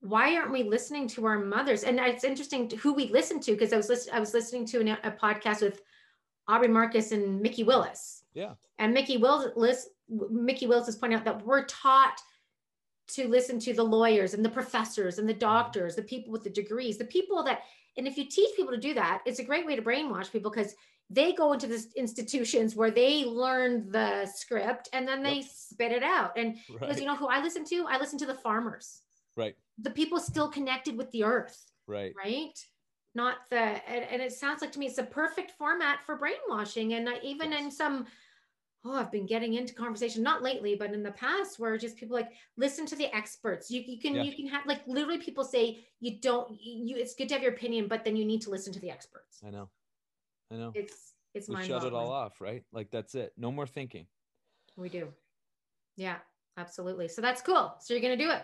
Why 0.00 0.36
aren't 0.36 0.52
we 0.52 0.62
listening 0.62 1.08
to 1.08 1.26
our 1.26 1.38
mothers? 1.38 1.82
And 1.84 1.98
it's 1.98 2.24
interesting 2.24 2.70
who 2.78 2.94
we 2.94 3.10
listen 3.10 3.40
to 3.40 3.52
because 3.52 3.72
I 3.72 3.76
was 3.76 3.88
listening. 3.88 4.14
I 4.14 4.20
was 4.20 4.34
listening 4.34 4.66
to 4.66 4.80
an, 4.80 4.88
a 5.02 5.10
podcast 5.10 5.62
with 5.62 5.80
Aubrey 6.46 6.68
Marcus 6.68 7.12
and 7.12 7.40
Mikki 7.40 7.64
Willis. 7.64 8.22
Yeah. 8.34 8.54
And 8.78 8.94
Mikki 8.94 9.16
Willis, 9.16 9.88
Mikki 10.08 10.66
Willis 10.66 10.88
is 10.88 10.96
pointing 10.96 11.18
out 11.18 11.24
that 11.24 11.44
we're 11.44 11.64
taught 11.64 12.20
to 13.08 13.26
listen 13.26 13.58
to 13.58 13.72
the 13.72 13.82
lawyers 13.82 14.34
and 14.34 14.44
the 14.44 14.50
professors 14.50 15.18
and 15.18 15.28
the 15.28 15.32
mm-hmm. 15.32 15.40
doctors, 15.40 15.96
the 15.96 16.02
people 16.02 16.32
with 16.32 16.44
the 16.44 16.50
degrees, 16.50 16.98
the 16.98 17.04
people 17.04 17.42
that, 17.42 17.62
and 17.96 18.06
if 18.06 18.16
you 18.16 18.24
teach 18.28 18.54
people 18.54 18.72
to 18.72 18.78
do 18.78 18.94
that, 18.94 19.22
it's 19.26 19.38
a 19.38 19.44
great 19.44 19.66
way 19.66 19.74
to 19.76 19.82
brainwash 19.82 20.30
people 20.30 20.50
because 20.50 20.74
they 21.10 21.32
go 21.32 21.52
into 21.54 21.66
these 21.66 21.88
institutions 21.94 22.76
where 22.76 22.90
they 22.90 23.24
learn 23.24 23.90
the 23.90 24.26
script 24.26 24.90
and 24.92 25.08
then 25.08 25.22
they 25.22 25.36
Yep. 25.36 25.46
spit 25.46 25.92
it 25.92 26.02
out. 26.02 26.36
And 26.36 26.58
because 26.70 26.88
Right, 26.88 27.00
you 27.00 27.06
know 27.06 27.16
who 27.16 27.28
I 27.28 27.42
listen 27.42 27.64
to? 27.64 27.86
I 27.88 27.98
listen 27.98 28.18
to 28.18 28.26
the 28.26 28.34
farmers, 28.34 29.02
right, 29.38 29.54
the 29.80 29.90
people 29.90 30.18
still 30.20 30.48
connected 30.48 30.96
with 30.96 31.10
the 31.12 31.24
earth 31.24 31.70
right. 31.86 32.12
right 32.16 32.58
not 33.14 33.36
the 33.50 33.56
and, 33.56 34.04
and 34.10 34.22
it 34.22 34.32
sounds 34.32 34.60
like 34.60 34.72
to 34.72 34.78
me 34.78 34.86
it's 34.86 34.98
a 34.98 35.02
perfect 35.02 35.52
format 35.52 35.98
for 36.04 36.16
brainwashing 36.16 36.94
and 36.94 37.08
I, 37.08 37.18
even 37.22 37.52
in 37.52 37.70
some 37.70 38.06
oh 38.84 38.94
i've 38.94 39.10
been 39.10 39.26
getting 39.26 39.54
into 39.54 39.74
conversation 39.74 40.22
not 40.22 40.42
lately 40.42 40.74
but 40.74 40.92
in 40.92 41.02
the 41.02 41.12
past 41.12 41.58
where 41.58 41.76
just 41.78 41.96
people 41.96 42.14
like 42.16 42.30
listen 42.56 42.86
to 42.86 42.96
the 42.96 43.14
experts 43.16 43.70
you, 43.70 43.80
you 43.86 43.98
can 43.98 44.14
Yeah. 44.14 44.22
you 44.24 44.34
can 44.36 44.46
have 44.48 44.66
like 44.66 44.82
literally 44.86 45.18
people 45.18 45.44
say 45.44 45.78
you 46.00 46.20
don't 46.20 46.50
you 46.60 46.96
it's 46.96 47.14
good 47.14 47.28
to 47.28 47.34
have 47.34 47.42
your 47.42 47.52
opinion 47.52 47.88
but 47.88 48.04
then 48.04 48.14
you 48.14 48.24
need 48.24 48.42
to 48.42 48.50
listen 48.50 48.72
to 48.72 48.80
the 48.80 48.90
experts 48.90 49.40
I 49.46 49.50
know. 49.50 49.68
I 50.52 50.56
know. 50.56 50.72
it's 50.74 51.14
it's 51.34 51.48
we 51.48 51.54
mind 51.54 51.66
shut 51.66 51.84
it 51.84 51.92
all 51.92 52.10
off, 52.10 52.40
right? 52.40 52.64
Like 52.72 52.90
that's 52.90 53.14
it. 53.14 53.32
No 53.36 53.52
more 53.52 53.66
thinking. 53.66 54.06
we 54.76 54.88
do 54.88 55.08
yeah 55.96 56.16
absolutely 56.56 57.08
so 57.08 57.20
that's 57.20 57.42
cool 57.42 57.74
so 57.80 57.94
you're 57.94 58.02
gonna 58.02 58.16
do 58.16 58.30
it 58.30 58.42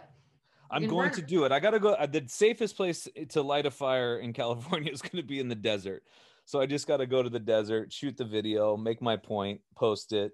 I'm 0.71 0.87
going 0.87 1.11
to 1.12 1.23
do 1.23 1.44
it. 1.44 1.52
I 1.52 1.61
got 1.61 1.71
to 1.71 1.78
go. 1.80 1.90
uh, 1.94 2.06
The 2.06 2.25
safest 2.26 2.76
place 2.76 3.09
to 3.30 3.42
light 3.42 3.66
a 3.66 3.71
fire 3.71 4.18
in 4.18 4.33
California 4.42 4.92
is 4.92 5.02
going 5.02 5.16
to 5.16 5.26
be 5.26 5.40
in 5.40 5.49
the 5.49 5.54
desert. 5.54 6.02
So 6.47 6.61
I 6.61 6.66
just 6.66 6.87
got 6.87 6.99
to 6.99 7.06
go 7.06 7.23
to 7.23 7.30
the 7.30 7.38
desert, 7.40 7.92
shoot 7.92 8.16
the 8.16 8.25
video, 8.25 8.76
make 8.76 9.00
my 9.00 9.16
point, 9.16 9.61
post 9.76 10.12
it, 10.12 10.33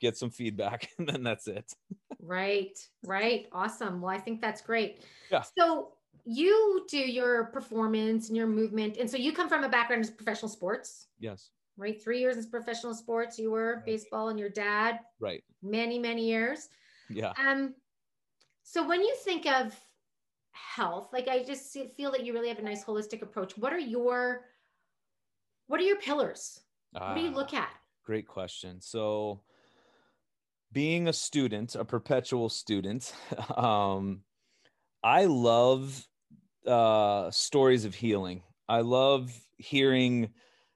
get 0.00 0.16
some 0.16 0.30
feedback, 0.30 0.88
and 0.98 1.08
then 1.08 1.22
that's 1.22 1.46
it. 1.46 1.72
Right, 2.20 2.76
right. 3.04 3.46
Awesome. 3.52 4.00
Well, 4.00 4.14
I 4.14 4.18
think 4.18 4.40
that's 4.40 4.60
great. 4.62 5.04
Yeah. 5.30 5.42
So 5.56 5.92
you 6.24 6.86
do 6.90 6.98
your 6.98 7.44
performance 7.46 8.28
and 8.28 8.36
your 8.36 8.46
movement. 8.46 8.96
And 8.96 9.08
so 9.10 9.16
you 9.16 9.32
come 9.32 9.48
from 9.48 9.62
a 9.62 9.68
background 9.68 10.06
in 10.06 10.12
professional 10.14 10.48
sports, 10.48 11.08
Yes. 11.18 11.50
right? 11.76 12.02
Three 12.02 12.18
years 12.18 12.36
in 12.36 12.50
professional 12.50 12.94
sports. 12.94 13.38
You 13.38 13.50
were 13.50 13.74
Right. 13.76 13.84
baseball 13.84 14.30
and 14.30 14.38
your 14.38 14.48
dad, 14.48 15.00
Right. 15.20 15.44
many, 15.62 15.98
many 15.98 16.26
years. 16.26 16.68
Yeah. 17.10 17.32
Um, 17.38 17.74
so 18.64 18.86
when 18.86 19.00
you 19.00 19.14
think 19.24 19.46
of 19.46 19.78
health, 20.50 21.10
like 21.12 21.28
I 21.28 21.44
just 21.44 21.76
feel 21.96 22.10
that 22.12 22.24
you 22.24 22.32
really 22.32 22.48
have 22.48 22.58
a 22.58 22.62
nice 22.62 22.84
holistic 22.84 23.22
approach. 23.22 23.56
What 23.56 23.72
are 23.72 23.78
your 23.78 24.46
what 25.66 25.80
are 25.80 25.84
your 25.84 25.96
pillars? 25.96 26.60
What 26.92 27.14
do 27.14 27.20
you 27.20 27.30
Ah. 27.30 27.34
look 27.34 27.54
at? 27.54 27.70
Great 28.04 28.26
question. 28.26 28.80
So, 28.80 29.40
being 30.72 31.08
a 31.08 31.12
student, 31.12 31.74
a 31.74 31.84
perpetual 31.84 32.48
student, 32.48 33.14
um, 33.56 34.22
I 35.02 35.24
love 35.26 36.06
uh, 36.66 37.30
stories 37.30 37.84
of 37.84 37.94
healing. 37.94 38.42
I 38.68 38.80
love 38.80 39.32
hearing. 39.58 40.30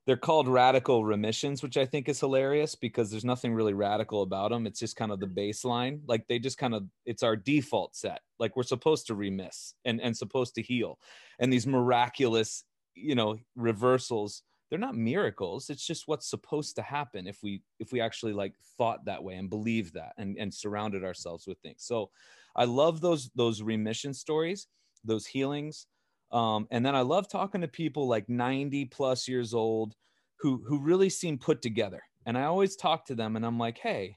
They're 0.09 0.17
called 0.17 0.49
radical 0.49 1.05
remissions, 1.05 1.63
which 1.63 1.77
I 1.77 1.85
think 1.85 2.09
is 2.09 2.19
hilarious 2.19 2.75
because 2.75 3.11
there's 3.11 3.27
nothing 3.27 3.53
really 3.53 3.75
radical 3.75 4.23
about 4.23 4.51
them. 4.51 4.67
It's 4.67 4.81
just 4.81 4.97
kind 4.97 5.13
of 5.13 5.21
the 5.21 5.27
mm-hmm. 5.27 5.39
baseline. 5.39 6.01
Like 6.07 6.27
they 6.27 6.39
just 6.39 6.57
kind 6.57 6.75
of, 6.75 6.85
it's 7.05 7.23
our 7.23 7.37
default 7.37 7.95
set. 7.95 8.23
Like 8.39 8.57
we're 8.57 8.63
supposed 8.63 9.07
to 9.09 9.15
remiss 9.15 9.75
and 9.85 10.01
and 10.01 10.17
supposed 10.17 10.55
to 10.55 10.63
heal, 10.63 10.99
and 11.39 11.53
these 11.53 11.67
miraculous, 11.67 12.65
you 12.95 13.15
know, 13.15 13.37
reversals 13.55 14.45
they're 14.71 14.79
not 14.79 14.95
miracles 14.95 15.71
it's 15.71 15.87
just 15.87 16.07
what's 16.09 16.29
supposed 16.29 16.77
to 16.77 16.83
happen 16.83 17.27
if 17.27 17.39
we 17.43 17.63
if 17.81 17.91
we 17.91 18.03
actually 18.03 18.35
like 18.35 18.53
thought 18.77 19.03
that 19.07 19.23
way 19.25 19.35
and 19.37 19.49
believed 19.49 19.95
that 19.95 20.13
and 20.19 20.37
and 20.37 20.53
surrounded 20.53 21.03
ourselves 21.03 21.47
with 21.47 21.59
things 21.61 21.83
so 21.83 22.11
i 22.55 22.67
love 22.67 23.01
those 23.01 23.31
those 23.35 23.63
remission 23.63 24.13
stories 24.13 24.67
those 25.05 25.25
healings 25.25 25.87
um, 26.31 26.67
and 26.71 26.85
then 26.85 26.95
i 26.95 27.01
love 27.01 27.29
talking 27.29 27.61
to 27.63 27.69
people 27.69 28.07
like 28.07 28.29
90 28.29 28.87
plus 28.87 29.29
years 29.29 29.55
old 29.55 29.95
who 30.39 30.63
who 30.67 30.81
really 30.81 31.11
seem 31.11 31.39
put 31.39 31.63
together. 31.63 32.03
And 32.27 32.37
i 32.37 32.45
always 32.45 32.77
talk 32.77 33.07
to 33.07 33.15
them 33.15 33.37
and 33.37 33.45
i'm 33.45 33.59
like 33.59 33.79
hey 33.79 34.17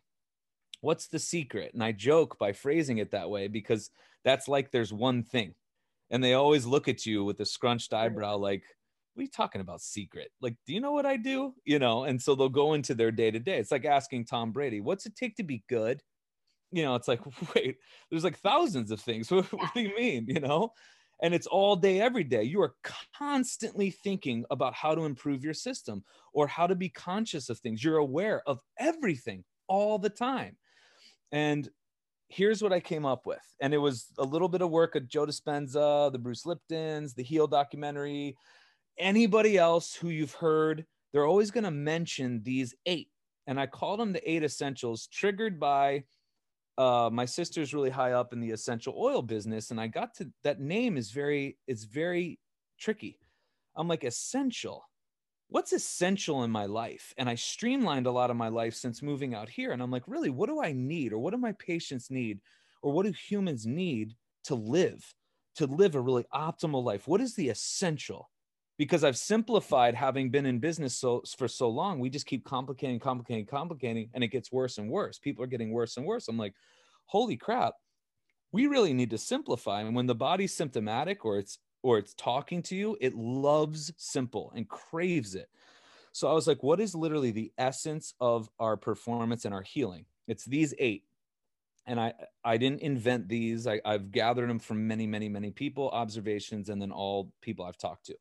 what's 0.82 1.08
the 1.08 1.20
secret? 1.20 1.74
And 1.74 1.84
i 1.84 1.92
joke 1.92 2.38
by 2.40 2.54
phrasing 2.54 2.98
it 2.98 3.12
that 3.12 3.30
way 3.30 3.48
because 3.48 3.92
that's 4.24 4.48
like 4.48 4.72
there's 4.72 4.94
one 4.94 5.24
thing. 5.24 5.54
And 6.10 6.24
they 6.24 6.34
always 6.34 6.66
look 6.66 6.88
at 6.88 7.06
you 7.06 7.24
with 7.24 7.40
a 7.40 7.46
scrunched 7.46 7.94
eyebrow 7.94 8.38
like 8.38 8.64
what 9.14 9.22
are 9.22 9.24
you 9.24 9.30
talking 9.30 9.62
about 9.62 9.82
secret? 9.82 10.30
Like 10.42 10.56
do 10.66 10.74
you 10.74 10.82
know 10.82 10.92
what 10.92 11.06
i 11.06 11.18
do? 11.18 11.54
You 11.66 11.80
know 11.80 12.04
and 12.04 12.22
so 12.22 12.36
they'll 12.36 12.50
go 12.50 12.74
into 12.74 12.94
their 12.96 13.12
day 13.12 13.32
to 13.32 13.40
day 13.40 13.58
it's 13.60 13.72
like 13.72 13.86
asking 13.86 14.26
tom 14.26 14.52
brady 14.52 14.82
what's 14.82 15.06
it 15.06 15.16
take 15.16 15.36
to 15.38 15.44
be 15.44 15.64
good? 15.70 16.02
You 16.72 16.84
know 16.84 16.96
it's 16.96 17.08
like 17.08 17.22
wait 17.56 17.78
there's 18.10 18.24
like 18.24 18.40
thousands 18.40 18.92
of 18.92 19.00
things. 19.00 19.32
What, 19.32 19.52
what 19.54 19.74
do 19.74 19.82
you 19.82 19.96
mean? 19.96 20.26
You 20.28 20.42
know 20.42 20.74
and 21.22 21.34
it's 21.34 21.48
all 21.48 21.76
day 21.76 22.02
every 22.02 22.24
day. 22.24 22.44
You 22.44 22.62
are 22.62 22.76
constantly 23.18 23.92
thinking 23.92 24.44
about 24.50 24.74
how 24.74 24.96
to 24.96 25.06
improve 25.06 25.44
your 25.44 25.54
system 25.54 26.04
or 26.34 26.48
how 26.48 26.66
to 26.68 26.76
be 26.76 26.90
conscious 26.90 27.50
of 27.50 27.60
things. 27.60 27.84
You're 27.84 27.98
aware 27.98 28.42
of 28.48 28.60
everything 28.80 29.44
all 29.68 30.00
the 30.00 30.10
time. 30.10 30.58
And 31.32 31.70
here's 32.28 32.62
what 32.62 32.74
i 32.74 32.80
came 32.80 33.06
up 33.06 33.26
with. 33.26 33.44
And 33.62 33.74
it 33.74 33.78
was 33.78 34.08
a 34.18 34.24
little 34.24 34.48
bit 34.48 34.62
of 34.62 34.70
work 34.70 34.96
of 34.96 35.08
joe 35.08 35.26
dispenza 35.26 36.12
the 36.12 36.20
bruce 36.20 36.44
liptons 36.44 37.14
the 37.14 37.24
heal 37.24 37.48
documentary. 37.48 38.36
Anybody 38.98 39.58
else 39.58 39.94
who 39.94 40.10
you've 40.10 40.34
heard 40.34 40.86
they're 41.12 41.26
always 41.26 41.52
going 41.52 41.66
to 41.66 41.72
mention 41.72 42.42
these 42.44 42.74
eight. 42.86 43.10
And 43.48 43.60
i 43.60 43.68
call 43.68 43.98
them 43.98 44.14
the 44.14 44.30
eight 44.30 44.44
essentials 44.44 45.08
triggered 45.08 45.60
by 45.60 46.04
uh, 46.82 47.10
my 47.12 47.26
sister's 47.26 47.74
really 47.74 47.92
high 47.92 48.14
up 48.14 48.34
in 48.34 48.40
the 48.40 48.52
essential 48.52 48.96
oil 48.98 49.22
business, 49.22 49.70
and 49.72 49.80
I 49.80 49.88
got 49.88 50.16
to 50.16 50.32
that 50.44 50.60
name 50.60 50.98
is 50.98 51.12
very 51.12 51.58
it's 51.68 51.84
very 51.84 52.40
tricky. 52.80 53.20
I'm 53.76 53.88
like 53.88 54.04
essential. 54.04 54.84
What's 55.50 55.74
essential 55.74 56.44
in 56.44 56.50
my 56.50 56.66
life? 56.66 57.14
And 57.18 57.30
I 57.30 57.36
streamlined 57.36 58.08
a 58.08 58.12
lot 58.12 58.32
of 58.32 58.38
my 58.38 58.48
life 58.48 58.74
since 58.74 59.02
moving 59.02 59.36
out 59.36 59.50
here. 59.50 59.74
And 59.74 59.82
I'm 59.84 59.92
like, 59.92 60.08
really, 60.08 60.30
what 60.30 60.50
do 60.50 60.62
I 60.62 60.72
need, 60.72 61.14
or 61.14 61.20
what 61.20 61.32
do 61.32 61.38
my 61.38 61.52
patients 61.54 62.10
need, 62.10 62.40
or 62.82 62.92
what 62.94 63.06
do 63.06 63.12
humans 63.12 63.68
need 63.68 64.16
to 64.46 64.56
live, 64.56 65.14
to 65.58 65.68
live 65.68 65.94
a 65.94 66.02
really 66.02 66.26
optimal 66.34 66.84
life? 66.84 67.08
What 67.08 67.22
is 67.22 67.36
the 67.36 67.50
essential? 67.50 68.31
Because 68.82 69.04
I've 69.04 69.16
simplified 69.16 69.94
having 69.94 70.32
been 70.32 70.48
in 70.48 70.58
business 70.58 70.96
so 70.96 71.22
for 71.38 71.48
so 71.48 71.70
long. 71.70 72.00
We 72.00 72.10
just 72.10 72.26
keep 72.26 72.44
complicating, 72.44 73.00
complicating, 73.00 73.46
complicating, 73.46 74.10
and 74.16 74.24
it 74.24 74.30
gets 74.30 74.52
worse 74.52 74.80
and 74.80 74.90
worse. 74.90 75.20
People 75.20 75.44
are 75.44 75.48
getting 75.48 75.70
worse 75.70 75.98
and 75.98 76.06
worse. 76.08 76.28
I'm 76.28 76.36
like, 76.36 76.56
holy 77.06 77.38
crap, 77.38 77.76
we 78.52 78.66
really 78.66 78.92
need 78.92 79.12
to 79.12 79.20
simplify. 79.20 79.82
And 79.82 79.94
when 79.94 80.08
the 80.08 80.16
body's 80.16 80.56
symptomatic 80.56 81.26
or 81.26 81.38
it's 81.38 81.60
or 81.84 82.00
it's 82.00 82.16
talking 82.16 82.64
to 82.64 82.76
you, 82.76 82.98
it 83.00 83.14
loves 83.14 83.94
simple 83.98 84.52
and 84.56 84.68
craves 84.68 85.36
it. 85.36 85.50
So 86.12 86.28
I 86.28 86.34
was 86.34 86.48
like, 86.48 86.64
what 86.64 86.80
is 86.80 86.96
literally 86.96 87.30
the 87.30 87.52
essence 87.60 88.16
of 88.20 88.50
our 88.60 88.78
performance 88.78 89.46
and 89.46 89.54
our 89.54 89.62
healing? 89.62 90.06
It's 90.28 90.46
these 90.46 90.74
eight. 90.80 91.04
And 91.86 92.00
I 92.00 92.14
I 92.44 92.58
didn't 92.58 92.82
invent 92.82 93.30
these. 93.30 93.68
I, 93.68 93.80
I've 93.86 94.12
gathered 94.12 94.50
them 94.50 94.58
from 94.58 94.88
many, 94.88 95.06
many, 95.06 95.30
many 95.30 95.52
people, 95.52 95.92
observations, 95.92 96.70
and 96.70 96.82
then 96.82 96.92
all 96.92 97.32
people 97.42 97.64
I've 97.64 97.78
talked 97.78 98.08
to. 98.08 98.16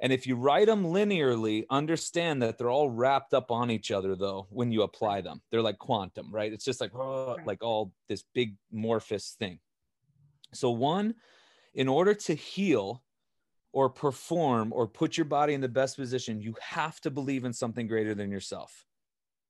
And 0.00 0.12
if 0.12 0.26
you 0.26 0.34
write 0.34 0.66
them 0.66 0.84
linearly, 0.84 1.64
understand 1.68 2.42
that 2.42 2.56
they're 2.56 2.70
all 2.70 2.88
wrapped 2.88 3.34
up 3.34 3.50
on 3.50 3.70
each 3.70 3.90
other, 3.90 4.16
though, 4.16 4.46
when 4.50 4.72
you 4.72 4.82
apply 4.82 5.20
them. 5.20 5.42
They're 5.50 5.60
like 5.60 5.78
quantum, 5.78 6.32
right? 6.32 6.52
It's 6.52 6.64
just 6.64 6.80
like, 6.80 6.94
oh, 6.94 7.36
like 7.44 7.62
all 7.62 7.92
this 8.08 8.24
big 8.34 8.56
morphous 8.72 9.36
thing. 9.38 9.58
So, 10.54 10.70
one, 10.70 11.16
in 11.74 11.86
order 11.86 12.14
to 12.14 12.34
heal 12.34 13.02
or 13.72 13.90
perform 13.90 14.72
or 14.72 14.88
put 14.88 15.18
your 15.18 15.26
body 15.26 15.52
in 15.52 15.60
the 15.60 15.68
best 15.68 15.96
position, 15.96 16.40
you 16.40 16.54
have 16.60 16.98
to 17.02 17.10
believe 17.10 17.44
in 17.44 17.52
something 17.52 17.86
greater 17.86 18.14
than 18.14 18.30
yourself. 18.30 18.86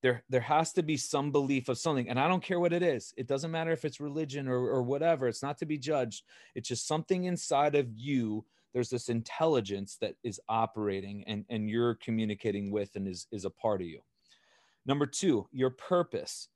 There, 0.02 0.24
there 0.28 0.40
has 0.40 0.72
to 0.72 0.82
be 0.82 0.96
some 0.96 1.30
belief 1.30 1.68
of 1.68 1.78
something. 1.78 2.08
And 2.08 2.18
I 2.18 2.26
don't 2.26 2.42
care 2.42 2.58
what 2.58 2.72
it 2.72 2.82
is. 2.82 3.14
It 3.16 3.28
doesn't 3.28 3.50
matter 3.50 3.70
if 3.70 3.84
it's 3.84 4.00
religion 4.00 4.48
or, 4.48 4.56
or 4.56 4.82
whatever. 4.82 5.28
It's 5.28 5.42
not 5.42 5.58
to 5.58 5.66
be 5.66 5.78
judged. 5.78 6.24
It's 6.54 6.68
just 6.68 6.88
something 6.88 7.24
inside 7.24 7.74
of 7.74 7.86
you 7.94 8.44
there's 8.72 8.90
this 8.90 9.08
intelligence 9.08 9.96
that 10.00 10.14
is 10.22 10.40
operating 10.48 11.24
and, 11.26 11.44
and 11.48 11.68
you're 11.68 11.94
communicating 11.94 12.70
with 12.70 12.94
and 12.96 13.08
is, 13.08 13.26
is 13.32 13.44
a 13.44 13.50
part 13.50 13.80
of 13.80 13.88
you. 13.88 14.00
Number 14.86 15.06
two 15.06 15.46
your 15.52 15.70
purpose. 15.70 16.48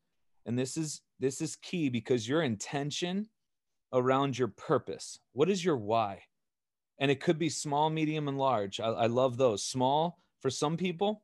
And 0.47 0.59
this 0.59 0.77
is 0.77 1.03
this 1.21 1.41
is 1.41 1.57
key 1.57 1.89
because 1.89 2.29
your 2.29 2.43
intention 2.43 3.29
around 3.93 4.39
your 4.39 4.49
purpose. 4.49 5.19
What 5.33 5.49
is 5.49 5.65
your 5.65 5.77
why? 5.77 6.23
And 6.99 7.11
it 7.11 7.21
could 7.21 7.39
be 7.39 7.49
small 7.49 7.91
medium 7.91 8.29
and 8.29 8.39
large. 8.39 8.81
I, 8.81 8.87
I 8.87 9.07
love 9.07 9.37
those. 9.37 9.65
Small 9.65 10.19
for 10.41 10.51
some 10.51 10.77
people 10.77 11.23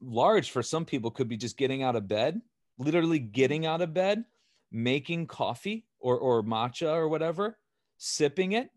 large 0.00 0.50
for 0.50 0.62
some 0.62 0.84
people 0.84 1.10
could 1.10 1.28
be 1.28 1.36
just 1.36 1.56
getting 1.56 1.82
out 1.82 1.96
of 1.96 2.08
bed 2.08 2.40
literally 2.78 3.18
getting 3.18 3.66
out 3.66 3.82
of 3.82 3.94
bed 3.94 4.24
making 4.72 5.26
coffee 5.26 5.84
or, 6.00 6.18
or 6.18 6.42
matcha 6.42 6.92
or 6.92 7.08
whatever 7.08 7.58
sipping 7.96 8.52
it 8.52 8.70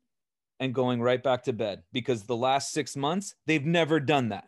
and 0.60 0.74
going 0.74 1.02
right 1.02 1.22
back 1.22 1.44
to 1.44 1.54
bed 1.54 1.84
because 1.94 2.24
the 2.24 2.36
last 2.36 2.72
six 2.72 2.96
months, 2.96 3.36
they've 3.46 3.66
never 3.66 4.00
done 4.00 4.30
that. 4.30 4.46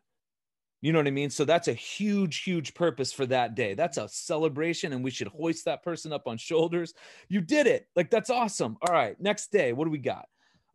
You 0.81 0.93
know 0.93 0.99
what 0.99 1.07
I 1.07 1.11
mean? 1.11 1.29
So 1.29 1.43
that's 1.43 1.67
a 1.67 1.73
huge, 1.73 2.43
huge 2.43 2.73
purpose 2.73 3.11
for 3.11 3.25
that 3.25 3.53
day. 3.53 3.73
That's 3.73 3.97
a 3.97 4.07
celebration, 4.07 4.93
and 4.93 5.03
we 5.03 5.11
should 5.11 5.27
hoist 5.27 5.65
that 5.65 5.83
person 5.83 6.13
up 6.13 6.25
on 6.25 6.37
shoulders. 6.37 6.93
You 7.27 7.41
did 7.41 7.67
it. 7.67 7.87
Like, 7.97 8.09
that's 8.09 8.29
awesome. 8.29 8.77
All 8.81 8.93
right. 8.93 9.19
Next 9.19 9.51
day, 9.51 9.73
what 9.73 9.85
do 9.85 9.91
we 9.91 9.97
got? 9.97 10.25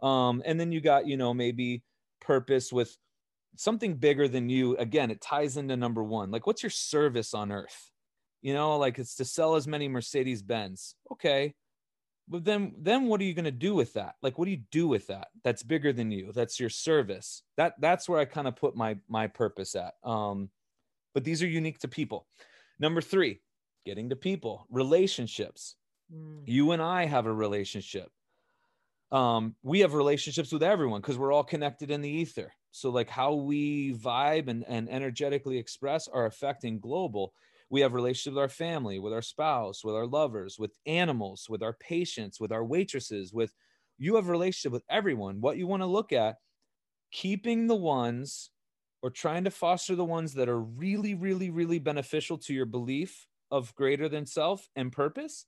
Um, 0.02 0.42
and 0.44 0.60
then 0.60 0.72
you 0.72 0.82
got, 0.82 1.06
you 1.06 1.16
know, 1.16 1.32
maybe 1.32 1.82
purpose 2.20 2.70
with 2.70 2.94
something 3.56 3.94
bigger 3.94 4.28
than 4.28 4.50
you. 4.50 4.76
Again, 4.76 5.10
it 5.10 5.22
ties 5.22 5.56
into 5.56 5.76
number 5.76 6.02
one. 6.02 6.30
Like, 6.30 6.46
what's 6.46 6.62
your 6.62 6.70
service 6.70 7.32
on 7.32 7.50
earth? 7.50 7.90
You 8.42 8.52
know, 8.52 8.76
like 8.76 8.98
it's 8.98 9.14
to 9.16 9.24
sell 9.24 9.54
as 9.54 9.66
many 9.66 9.88
Mercedes 9.88 10.42
Benz. 10.42 10.96
Okay 11.12 11.54
but 12.28 12.44
then 12.44 12.74
then 12.78 13.06
what 13.06 13.20
are 13.20 13.24
you 13.24 13.34
going 13.34 13.44
to 13.44 13.50
do 13.50 13.74
with 13.74 13.92
that? 13.94 14.16
Like 14.22 14.38
what 14.38 14.46
do 14.46 14.50
you 14.50 14.62
do 14.70 14.88
with 14.88 15.06
that? 15.08 15.28
That's 15.42 15.62
bigger 15.62 15.92
than 15.92 16.10
you. 16.10 16.32
That's 16.32 16.58
your 16.58 16.70
service. 16.70 17.42
That 17.56 17.74
that's 17.80 18.08
where 18.08 18.18
i 18.18 18.24
kind 18.24 18.48
of 18.48 18.56
put 18.56 18.76
my 18.76 18.96
my 19.08 19.26
purpose 19.26 19.74
at. 19.74 19.94
Um 20.02 20.50
but 21.12 21.24
these 21.24 21.42
are 21.42 21.46
unique 21.48 21.78
to 21.80 21.88
people. 21.88 22.26
Number 22.78 23.00
three 23.00 23.40
getting 23.84 24.10
to 24.10 24.16
people 24.16 24.66
relationships. 24.70 25.76
Mm. 26.14 26.42
you 26.44 26.72
and 26.72 26.82
i 26.82 27.06
have 27.06 27.26
a 27.26 27.32
relationship. 27.32 28.10
Um 29.12 29.54
we 29.62 29.80
have 29.80 29.94
relationships 29.94 30.52
with 30.52 30.62
everyone 30.62 31.00
because 31.00 31.18
we're 31.18 31.32
all 31.32 31.44
connected 31.44 31.90
in 31.90 32.00
the 32.00 32.10
ether. 32.10 32.52
So 32.70 32.90
like 32.90 33.08
how 33.08 33.34
we 33.34 33.94
vibe 33.94 34.48
and, 34.48 34.64
and 34.66 34.88
energetically 34.88 35.58
express 35.58 36.08
are 36.08 36.26
affecting 36.26 36.80
global 36.80 37.32
we 37.74 37.80
have 37.80 37.92
relationships 37.92 38.34
with 38.34 38.40
our 38.40 38.48
family, 38.48 39.00
with 39.00 39.12
our 39.12 39.20
spouse, 39.20 39.82
with 39.82 39.96
our 39.96 40.06
lovers, 40.06 40.60
with 40.60 40.78
animals, 40.86 41.48
with 41.50 41.60
our 41.60 41.72
patients, 41.72 42.38
with 42.38 42.52
our 42.52 42.64
waitresses, 42.64 43.32
with 43.32 43.52
you 43.98 44.14
have 44.14 44.28
a 44.28 44.30
relationship 44.30 44.70
with 44.70 44.84
everyone. 44.88 45.40
What 45.40 45.56
you 45.56 45.66
want 45.66 45.82
to 45.82 45.86
look 45.86 46.12
at, 46.12 46.36
keeping 47.10 47.66
the 47.66 47.74
ones 47.74 48.50
or 49.02 49.10
trying 49.10 49.42
to 49.42 49.50
foster 49.50 49.96
the 49.96 50.04
ones 50.04 50.34
that 50.34 50.48
are 50.48 50.60
really, 50.60 51.16
really, 51.16 51.50
really 51.50 51.80
beneficial 51.80 52.38
to 52.38 52.54
your 52.54 52.64
belief 52.64 53.26
of 53.50 53.74
greater 53.74 54.08
than 54.08 54.24
self 54.24 54.68
and 54.76 54.92
purpose, 54.92 55.46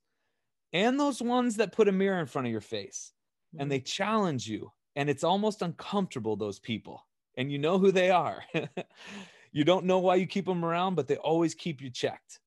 and 0.73 0.99
those 0.99 1.23
ones 1.23 1.55
that 1.59 1.71
put 1.71 1.87
a 1.87 1.93
mirror 1.93 2.19
in 2.19 2.27
front 2.27 2.49
of 2.49 2.51
your 2.51 2.61
face 2.61 3.13
and 3.57 3.71
they 3.71 3.79
mm-hmm. 3.79 3.85
challenge 3.85 4.49
you. 4.49 4.73
And 4.97 5.09
it's 5.09 5.23
almost 5.23 5.63
uncomfortable, 5.63 6.35
those 6.35 6.59
people. 6.59 7.07
And 7.37 7.53
you 7.53 7.59
know 7.59 7.79
who 7.79 7.93
they 7.93 8.11
are. 8.11 8.43
You 9.57 9.65
don't 9.65 9.87
know 9.87 10.01
why 10.01 10.17
you 10.17 10.27
keep 10.27 10.45
them 10.45 10.67
around, 10.67 10.97
but 10.97 11.09
they 11.09 11.17
always 11.17 11.55
keep 11.55 11.81
you 11.81 11.89
checked. 11.89 12.41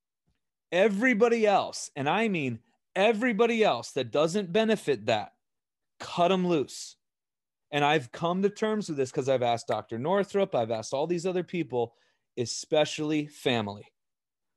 Everybody 0.70 1.44
else, 1.44 1.90
and 1.96 2.08
I 2.08 2.28
mean 2.28 2.60
everybody 2.94 3.64
else 3.64 3.90
that 3.92 4.12
doesn't 4.12 4.52
benefit 4.52 5.06
that, 5.06 5.32
cut 5.98 6.28
them 6.28 6.46
loose. 6.46 6.94
And 7.72 7.84
I've 7.84 8.12
come 8.12 8.42
to 8.42 8.48
terms 8.48 8.86
with 8.88 8.96
this 8.96 9.10
because 9.10 9.28
I've 9.28 9.42
asked 9.42 9.66
Dr. 9.66 9.98
Northrup, 9.98 10.54
I've 10.54 10.70
asked 10.70 10.94
all 10.94 11.08
these 11.08 11.26
other 11.26 11.42
people, 11.42 11.94
especially 12.38 13.26
family. 13.26 13.88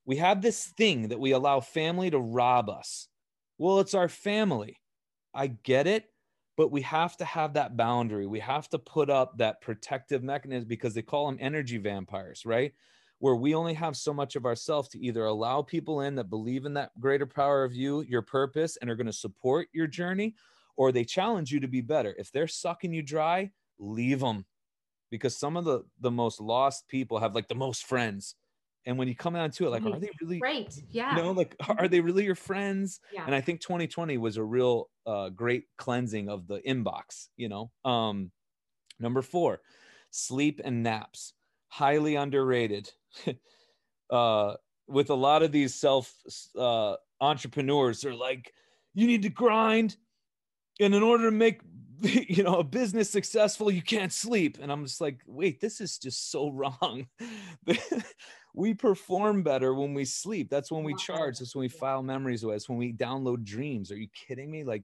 We 0.06 0.18
have 0.18 0.44
this 0.44 0.64
thing 0.78 1.08
that 1.08 1.20
we 1.20 1.32
allow 1.32 1.60
family 1.60 2.12
to 2.12 2.20
rob 2.20 2.70
us. 2.70 3.08
Well, 3.58 3.80
it's 3.80 3.96
our 3.96 4.10
family. 4.10 4.80
I 5.34 5.48
get 5.48 5.88
it 5.88 6.06
but 6.56 6.72
we 6.72 6.82
have 6.82 7.18
to 7.18 7.26
have 7.26 7.54
that 7.54 7.76
boundary. 7.76 8.28
We 8.28 8.40
have 8.40 8.70
to 8.70 8.80
put 8.80 9.10
up 9.10 9.38
that 9.38 9.62
protective 9.62 10.24
mechanism 10.24 10.68
because 10.68 10.94
they 10.94 11.02
call 11.02 11.26
them 11.26 11.38
energy 11.40 11.78
vampires, 11.78 12.46
right? 12.46 12.74
Where 13.20 13.36
we 13.36 13.56
only 13.56 13.74
have 13.74 13.96
so 13.96 14.14
much 14.14 14.36
of 14.36 14.46
ourselves 14.46 14.90
to 14.90 15.00
either 15.00 15.26
allow 15.26 15.62
people 15.62 16.02
in 16.02 16.16
that 16.16 16.30
believe 16.30 16.66
in 16.66 16.74
that 16.76 16.92
greater 17.00 17.26
power 17.26 17.64
of 17.64 17.74
you, 17.74 18.02
your 18.02 18.22
purpose, 18.22 18.78
and 18.78 18.90
are 18.90 18.96
going 18.96 19.08
to 19.08 19.14
support 19.14 19.68
your 19.74 19.88
journey, 19.88 20.36
or 20.76 20.92
they 20.92 21.06
challenge 21.06 21.52
you 21.52 21.60
to 21.60 21.68
be 21.68 21.82
better. 21.82 22.14
If 22.18 22.32
they're 22.32 22.48
sucking 22.48 22.94
you 22.94 23.02
dry, 23.02 23.52
leave 23.80 24.20
them 24.20 24.46
because 25.10 25.38
some 25.38 25.58
of 25.58 25.64
the 25.66 25.84
the 26.02 26.10
most 26.10 26.42
lost 26.42 26.88
people 26.88 27.20
have 27.20 27.36
like 27.36 27.48
the 27.48 27.56
most 27.56 27.86
friends 27.86 28.36
and 28.86 28.98
when 28.98 29.08
you 29.08 29.16
come 29.16 29.34
down 29.34 29.50
to 29.52 29.66
it 29.66 29.70
like 29.70 29.86
are 29.86 30.00
they 30.00 30.10
really 30.22 30.40
right 30.42 30.78
yeah 30.92 31.16
you 31.16 31.22
know 31.22 31.32
like 31.32 31.56
are 31.78 31.88
they 31.88 32.02
really 32.02 32.24
your 32.26 32.36
friends? 32.36 33.00
Yeah. 33.12 33.26
and 33.26 33.34
i 33.36 33.42
think 33.42 33.62
2020 33.62 34.18
was 34.18 34.38
a 34.38 34.44
real 34.44 34.90
uh, 35.06 35.30
great 35.30 35.66
cleansing 35.78 36.30
of 36.30 36.48
the 36.48 36.60
inbox 36.60 37.28
you 37.38 37.50
know? 37.50 37.72
Um 37.84 38.32
number 39.00 39.22
four 39.22 39.62
sleep 40.12 40.62
and 40.64 40.84
naps 40.84 41.34
highly 41.68 42.16
underrated. 42.16 42.92
Uh 44.10 44.56
with 44.88 45.10
a 45.10 45.16
lot 45.16 45.42
of 45.44 45.52
these 45.52 45.74
self 45.74 46.14
uh 46.58 46.96
entrepreneurs 47.22 48.06
are 48.06 48.14
like 48.14 48.54
you 48.94 49.08
need 49.08 49.24
to 49.24 49.30
grind 49.30 49.96
and 50.80 50.94
in 50.94 51.02
order 51.02 51.26
to 51.26 51.36
make 51.36 51.62
you 52.30 52.44
know 52.44 52.60
a 52.60 52.64
business 52.64 53.10
successful 53.10 53.72
you 53.72 53.82
can't 53.82 54.12
sleep 54.12 54.58
and 54.62 54.72
i'm 54.72 54.84
just 54.84 55.00
like 55.00 55.20
wait 55.26 55.62
this 55.62 55.80
is 55.80 55.98
just 55.98 56.32
so 56.32 56.50
wrong 56.52 57.08
we 58.54 58.74
perform 58.74 59.42
better 59.42 59.74
when 59.74 59.94
we 59.94 60.04
sleep 60.04 60.50
that's 60.50 60.72
when 60.72 60.84
we 60.84 60.94
charge 60.96 61.40
that's 61.40 61.56
when 61.56 61.62
we 61.62 61.70
file 61.70 62.04
memories 62.04 62.44
away 62.44 62.56
that's 62.56 62.68
when 62.68 62.78
we 62.78 62.92
download 62.92 63.44
dreams 63.44 63.92
are 63.92 63.98
you 63.98 64.08
kidding 64.28 64.52
me 64.52 64.64
like 64.64 64.84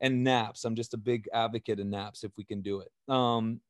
and 0.00 0.24
naps. 0.24 0.64
I'm 0.64 0.74
just 0.74 0.94
a 0.94 0.98
big 0.98 1.28
advocate 1.32 1.80
of 1.80 1.86
naps 1.86 2.24
if 2.24 2.32
we 2.36 2.44
can 2.44 2.62
do 2.62 2.80
it. 2.80 3.12
Um, 3.12 3.60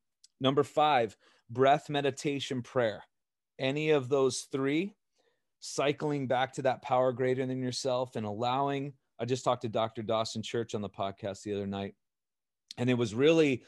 number 0.40 0.62
five, 0.62 1.16
breath 1.50 1.90
meditation 1.90 2.62
prayer. 2.62 3.02
Any 3.58 3.90
of 3.90 4.08
those 4.08 4.46
three, 4.52 4.94
cycling 5.58 6.26
back 6.26 6.54
to 6.54 6.62
that 6.62 6.82
power 6.82 7.12
greater 7.12 7.44
than 7.44 7.62
yourself 7.62 8.16
and 8.16 8.24
allowing. 8.24 8.94
I 9.18 9.26
just 9.26 9.44
talked 9.44 9.62
to 9.62 9.68
Dr. 9.68 10.02
Dawson 10.02 10.42
Church 10.42 10.74
on 10.74 10.80
the 10.80 10.88
podcast 10.88 11.42
the 11.42 11.54
other 11.54 11.66
night, 11.66 11.94
and 12.80 12.88
it 12.88 12.94
was 12.94 13.14
really, 13.14 13.62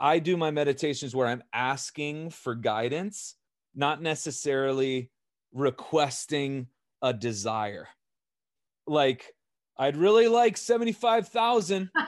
I 0.00 0.18
do 0.18 0.36
my 0.36 0.50
meditations 0.50 1.14
where 1.14 1.28
I'm 1.28 1.44
asking 1.52 2.30
for 2.30 2.56
guidance, 2.56 3.36
not 3.72 4.02
necessarily 4.02 5.10
requesting 5.52 6.66
a 7.00 7.12
desire. 7.12 7.86
Like, 8.84 9.32
I'd 9.78 9.96
really 9.96 10.26
like 10.26 10.56
75,000. 10.56 11.88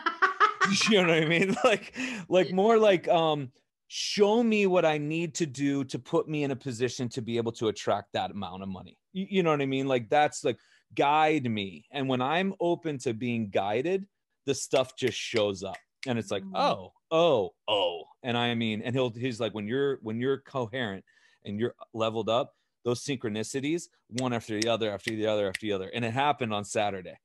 you 0.90 1.03
know 1.03 1.09
what 1.09 1.23
I 1.23 1.27
mean? 1.27 1.55
Like, 1.64 1.97
like 2.29 2.53
more 2.53 2.79
like, 2.79 3.07
um, 3.07 3.53
show 3.87 4.42
me 4.42 4.66
what 4.66 4.85
I 4.85 4.99
need 4.99 5.35
to 5.37 5.47
do 5.47 5.85
to 5.85 6.01
put 6.01 6.29
me 6.29 6.42
in 6.42 6.51
a 6.51 6.57
position 6.57 7.09
to 7.11 7.23
be 7.23 7.37
able 7.37 7.53
to 7.53 7.68
attract 7.68 8.14
that 8.14 8.33
amount 8.33 8.64
of 8.64 8.68
money. 8.68 8.99
You, 9.12 9.27
you 9.31 9.42
know 9.44 9.51
what 9.51 9.62
I 9.62 9.66
mean? 9.66 9.87
Like, 9.87 10.09
that's 10.09 10.42
like, 10.42 10.59
guide 10.97 11.49
me. 11.49 11.85
And 11.92 12.09
when 12.09 12.20
I'm 12.20 12.55
open 12.61 12.99
to 12.99 13.14
being 13.14 13.51
guided, 13.51 14.07
the 14.47 14.55
stuff 14.55 14.97
just 14.97 15.16
shows 15.16 15.62
up 15.62 15.77
and 16.07 16.19
it's 16.19 16.31
like, 16.31 16.43
mm-hmm. 16.43 16.57
oh, 16.57 16.93
oh, 17.11 17.51
oh. 17.69 18.03
And 18.23 18.37
I 18.37 18.55
mean, 18.55 18.83
and 18.83 18.95
he'll, 18.95 19.11
he's 19.11 19.40
like, 19.40 19.55
when 19.55 19.67
you're, 19.67 19.99
when 20.03 20.19
you're 20.19 20.38
coherent 20.38 21.05
and 21.45 21.59
you're 21.59 21.75
leveled 21.93 22.29
up, 22.29 22.55
those 22.85 23.03
synchronicities, 23.03 23.85
one 24.09 24.33
after 24.33 24.61
the 24.61 24.69
other, 24.69 24.93
after 24.93 25.11
the 25.11 25.27
other, 25.27 25.49
after 25.49 25.67
the 25.67 25.73
other. 25.73 25.90
And 25.95 26.05
it 26.05 26.12
happened 26.12 26.53
on 26.53 26.64
Saturday. 26.64 27.19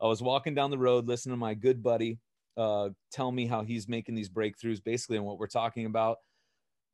I 0.00 0.06
was 0.06 0.22
walking 0.22 0.54
down 0.54 0.70
the 0.70 0.78
road, 0.78 1.06
listening 1.06 1.34
to 1.34 1.38
my 1.38 1.54
good 1.54 1.82
buddy 1.82 2.18
uh, 2.56 2.90
tell 3.10 3.32
me 3.32 3.46
how 3.46 3.62
he's 3.62 3.88
making 3.88 4.14
these 4.14 4.28
breakthroughs, 4.28 4.82
basically, 4.82 5.18
on 5.18 5.24
what 5.24 5.38
we're 5.38 5.46
talking 5.46 5.86
about. 5.86 6.18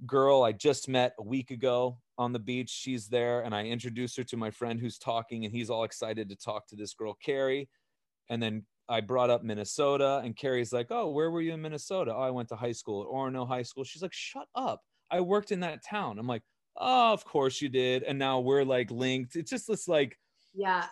Girl, 0.06 0.42
I 0.42 0.52
just 0.52 0.88
met 0.88 1.14
a 1.18 1.22
week 1.22 1.50
ago 1.50 1.98
on 2.16 2.32
the 2.32 2.38
beach. 2.38 2.70
She's 2.70 3.08
there, 3.08 3.40
and 3.42 3.54
I 3.54 3.64
introduced 3.64 4.16
her 4.16 4.24
to 4.24 4.36
my 4.36 4.50
friend 4.50 4.80
who's 4.80 4.98
talking, 4.98 5.44
and 5.44 5.52
he's 5.52 5.70
all 5.70 5.84
excited 5.84 6.28
to 6.28 6.36
talk 6.36 6.68
to 6.68 6.76
this 6.76 6.94
girl, 6.94 7.14
Carrie. 7.14 7.68
And 8.30 8.42
then 8.42 8.64
I 8.88 9.00
brought 9.00 9.30
up 9.30 9.42
Minnesota, 9.42 10.20
and 10.24 10.36
Carrie's 10.36 10.72
like, 10.72 10.86
"Oh, 10.90 11.10
where 11.10 11.30
were 11.30 11.42
you 11.42 11.52
in 11.52 11.62
Minnesota? 11.62 12.14
Oh, 12.14 12.20
I 12.20 12.30
went 12.30 12.48
to 12.48 12.56
high 12.56 12.72
school 12.72 13.02
at 13.02 13.08
Orono 13.08 13.46
High 13.46 13.62
School." 13.62 13.84
She's 13.84 14.02
like, 14.02 14.14
"Shut 14.14 14.46
up! 14.54 14.82
I 15.10 15.20
worked 15.20 15.52
in 15.52 15.60
that 15.60 15.84
town." 15.84 16.18
I'm 16.18 16.26
like, 16.26 16.42
"Oh, 16.76 17.12
of 17.12 17.24
course 17.24 17.60
you 17.60 17.68
did." 17.68 18.02
And 18.02 18.18
now 18.18 18.40
we're 18.40 18.64
like 18.64 18.90
linked. 18.90 19.36
It's 19.36 19.50
just 19.50 19.68
this 19.68 19.88
like, 19.88 20.18
yeah, 20.54 20.86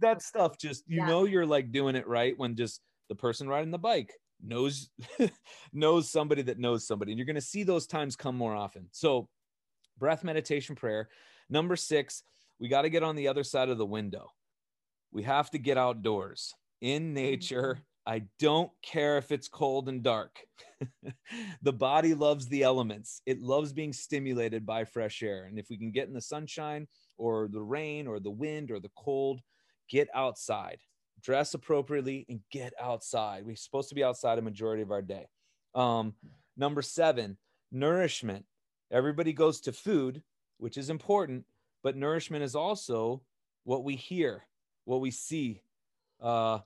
that 0.00 0.22
stuff. 0.22 0.58
Just 0.58 0.84
you 0.86 0.98
yeah. 0.98 1.06
know, 1.06 1.24
you're 1.24 1.46
like 1.46 1.72
doing 1.72 1.96
it 1.96 2.06
right 2.06 2.38
when 2.38 2.54
just 2.56 2.80
the 3.08 3.14
person 3.14 3.48
riding 3.48 3.70
the 3.70 3.78
bike 3.78 4.12
knows 4.42 4.90
knows 5.72 6.10
somebody 6.10 6.42
that 6.42 6.58
knows 6.58 6.86
somebody, 6.86 7.12
and 7.12 7.18
you're 7.18 7.26
going 7.26 7.34
to 7.34 7.40
see 7.40 7.64
those 7.64 7.86
times 7.86 8.16
come 8.16 8.36
more 8.36 8.54
often. 8.54 8.88
So, 8.92 9.28
breath 9.98 10.22
meditation 10.22 10.76
prayer. 10.76 11.08
Number 11.50 11.76
six, 11.76 12.22
we 12.60 12.68
got 12.68 12.82
to 12.82 12.90
get 12.90 13.02
on 13.02 13.16
the 13.16 13.28
other 13.28 13.44
side 13.44 13.68
of 13.68 13.78
the 13.78 13.86
window. 13.86 14.28
We 15.12 15.24
have 15.24 15.50
to 15.50 15.58
get 15.58 15.76
outdoors 15.76 16.54
in 16.80 17.14
nature 17.14 17.82
I 18.06 18.24
don't 18.38 18.70
care 18.82 19.16
if 19.16 19.32
it's 19.32 19.48
cold 19.48 19.88
and 19.88 20.02
dark. 20.02 20.38
the 21.62 21.72
body 21.72 22.12
loves 22.14 22.46
the 22.48 22.62
elements. 22.62 23.22
It 23.24 23.40
loves 23.40 23.72
being 23.72 23.94
stimulated 23.94 24.66
by 24.66 24.84
fresh 24.84 25.22
air. 25.22 25.46
And 25.46 25.58
if 25.58 25.66
we 25.70 25.78
can 25.78 25.90
get 25.90 26.08
in 26.08 26.14
the 26.14 26.20
sunshine 26.20 26.86
or 27.16 27.48
the 27.50 27.62
rain 27.62 28.06
or 28.06 28.20
the 28.20 28.30
wind 28.30 28.70
or 28.70 28.78
the 28.78 28.90
cold, 28.96 29.40
get 29.88 30.08
outside, 30.14 30.78
dress 31.22 31.54
appropriately, 31.54 32.26
and 32.28 32.40
get 32.50 32.74
outside. 32.78 33.46
We're 33.46 33.56
supposed 33.56 33.88
to 33.88 33.94
be 33.94 34.04
outside 34.04 34.38
a 34.38 34.42
majority 34.42 34.82
of 34.82 34.90
our 34.90 35.02
day. 35.02 35.26
Um, 35.74 36.14
number 36.58 36.82
seven, 36.82 37.38
nourishment. 37.72 38.44
Everybody 38.92 39.32
goes 39.32 39.62
to 39.62 39.72
food, 39.72 40.22
which 40.58 40.76
is 40.76 40.90
important, 40.90 41.46
but 41.82 41.96
nourishment 41.96 42.44
is 42.44 42.54
also 42.54 43.22
what 43.64 43.82
we 43.82 43.96
hear, 43.96 44.44
what 44.84 45.00
we 45.00 45.10
see. 45.10 45.62
Uh, 46.20 46.58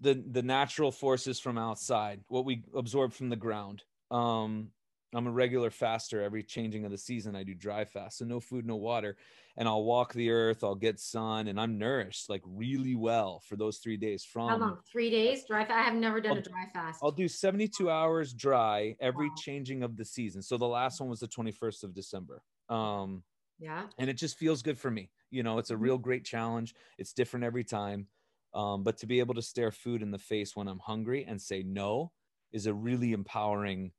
the 0.00 0.22
the 0.30 0.42
natural 0.42 0.90
forces 0.90 1.38
from 1.38 1.58
outside, 1.58 2.20
what 2.28 2.44
we 2.44 2.64
absorb 2.74 3.12
from 3.12 3.28
the 3.28 3.36
ground. 3.36 3.82
Um, 4.10 4.70
I'm 5.12 5.26
a 5.26 5.30
regular 5.30 5.70
faster 5.70 6.22
every 6.22 6.42
changing 6.42 6.84
of 6.84 6.92
the 6.92 6.98
season. 6.98 7.34
I 7.34 7.42
do 7.42 7.54
dry 7.54 7.84
fast, 7.84 8.18
so 8.18 8.24
no 8.24 8.38
food, 8.38 8.64
no 8.64 8.76
water, 8.76 9.16
and 9.56 9.68
I'll 9.68 9.82
walk 9.82 10.12
the 10.12 10.30
earth. 10.30 10.62
I'll 10.62 10.76
get 10.76 11.00
sun, 11.00 11.48
and 11.48 11.60
I'm 11.60 11.78
nourished 11.78 12.30
like 12.30 12.42
really 12.46 12.94
well 12.94 13.42
for 13.44 13.56
those 13.56 13.78
three 13.78 13.96
days. 13.96 14.24
From 14.24 14.48
how 14.48 14.56
long? 14.56 14.78
Three 14.90 15.10
days 15.10 15.44
dry. 15.46 15.66
I 15.68 15.82
have 15.82 15.94
never 15.94 16.20
done 16.20 16.32
I'll, 16.32 16.38
a 16.38 16.42
dry 16.42 16.66
fast. 16.72 17.00
I'll 17.02 17.10
do 17.10 17.26
72 17.26 17.90
hours 17.90 18.32
dry 18.32 18.96
every 19.00 19.28
wow. 19.28 19.34
changing 19.36 19.82
of 19.82 19.96
the 19.96 20.04
season. 20.04 20.42
So 20.42 20.56
the 20.56 20.68
last 20.68 21.00
one 21.00 21.10
was 21.10 21.20
the 21.20 21.28
21st 21.28 21.84
of 21.84 21.94
December. 21.94 22.42
Um, 22.68 23.24
yeah, 23.58 23.86
and 23.98 24.08
it 24.08 24.14
just 24.14 24.38
feels 24.38 24.62
good 24.62 24.78
for 24.78 24.90
me. 24.90 25.10
You 25.30 25.42
know, 25.42 25.58
it's 25.58 25.70
a 25.70 25.74
mm-hmm. 25.74 25.82
real 25.82 25.98
great 25.98 26.24
challenge. 26.24 26.74
It's 26.98 27.12
different 27.12 27.44
every 27.44 27.64
time. 27.64 28.06
Um, 28.52 28.82
but 28.82 28.98
to 28.98 29.06
be 29.06 29.20
able 29.20 29.34
to 29.34 29.42
stare 29.42 29.70
food 29.70 30.02
in 30.02 30.10
the 30.10 30.18
face 30.18 30.56
when 30.56 30.68
I'm 30.68 30.80
hungry 30.80 31.24
and 31.28 31.40
say 31.40 31.62
no 31.62 32.10
is 32.52 32.66
a 32.66 32.74
really 32.74 33.12
empowering 33.12 33.92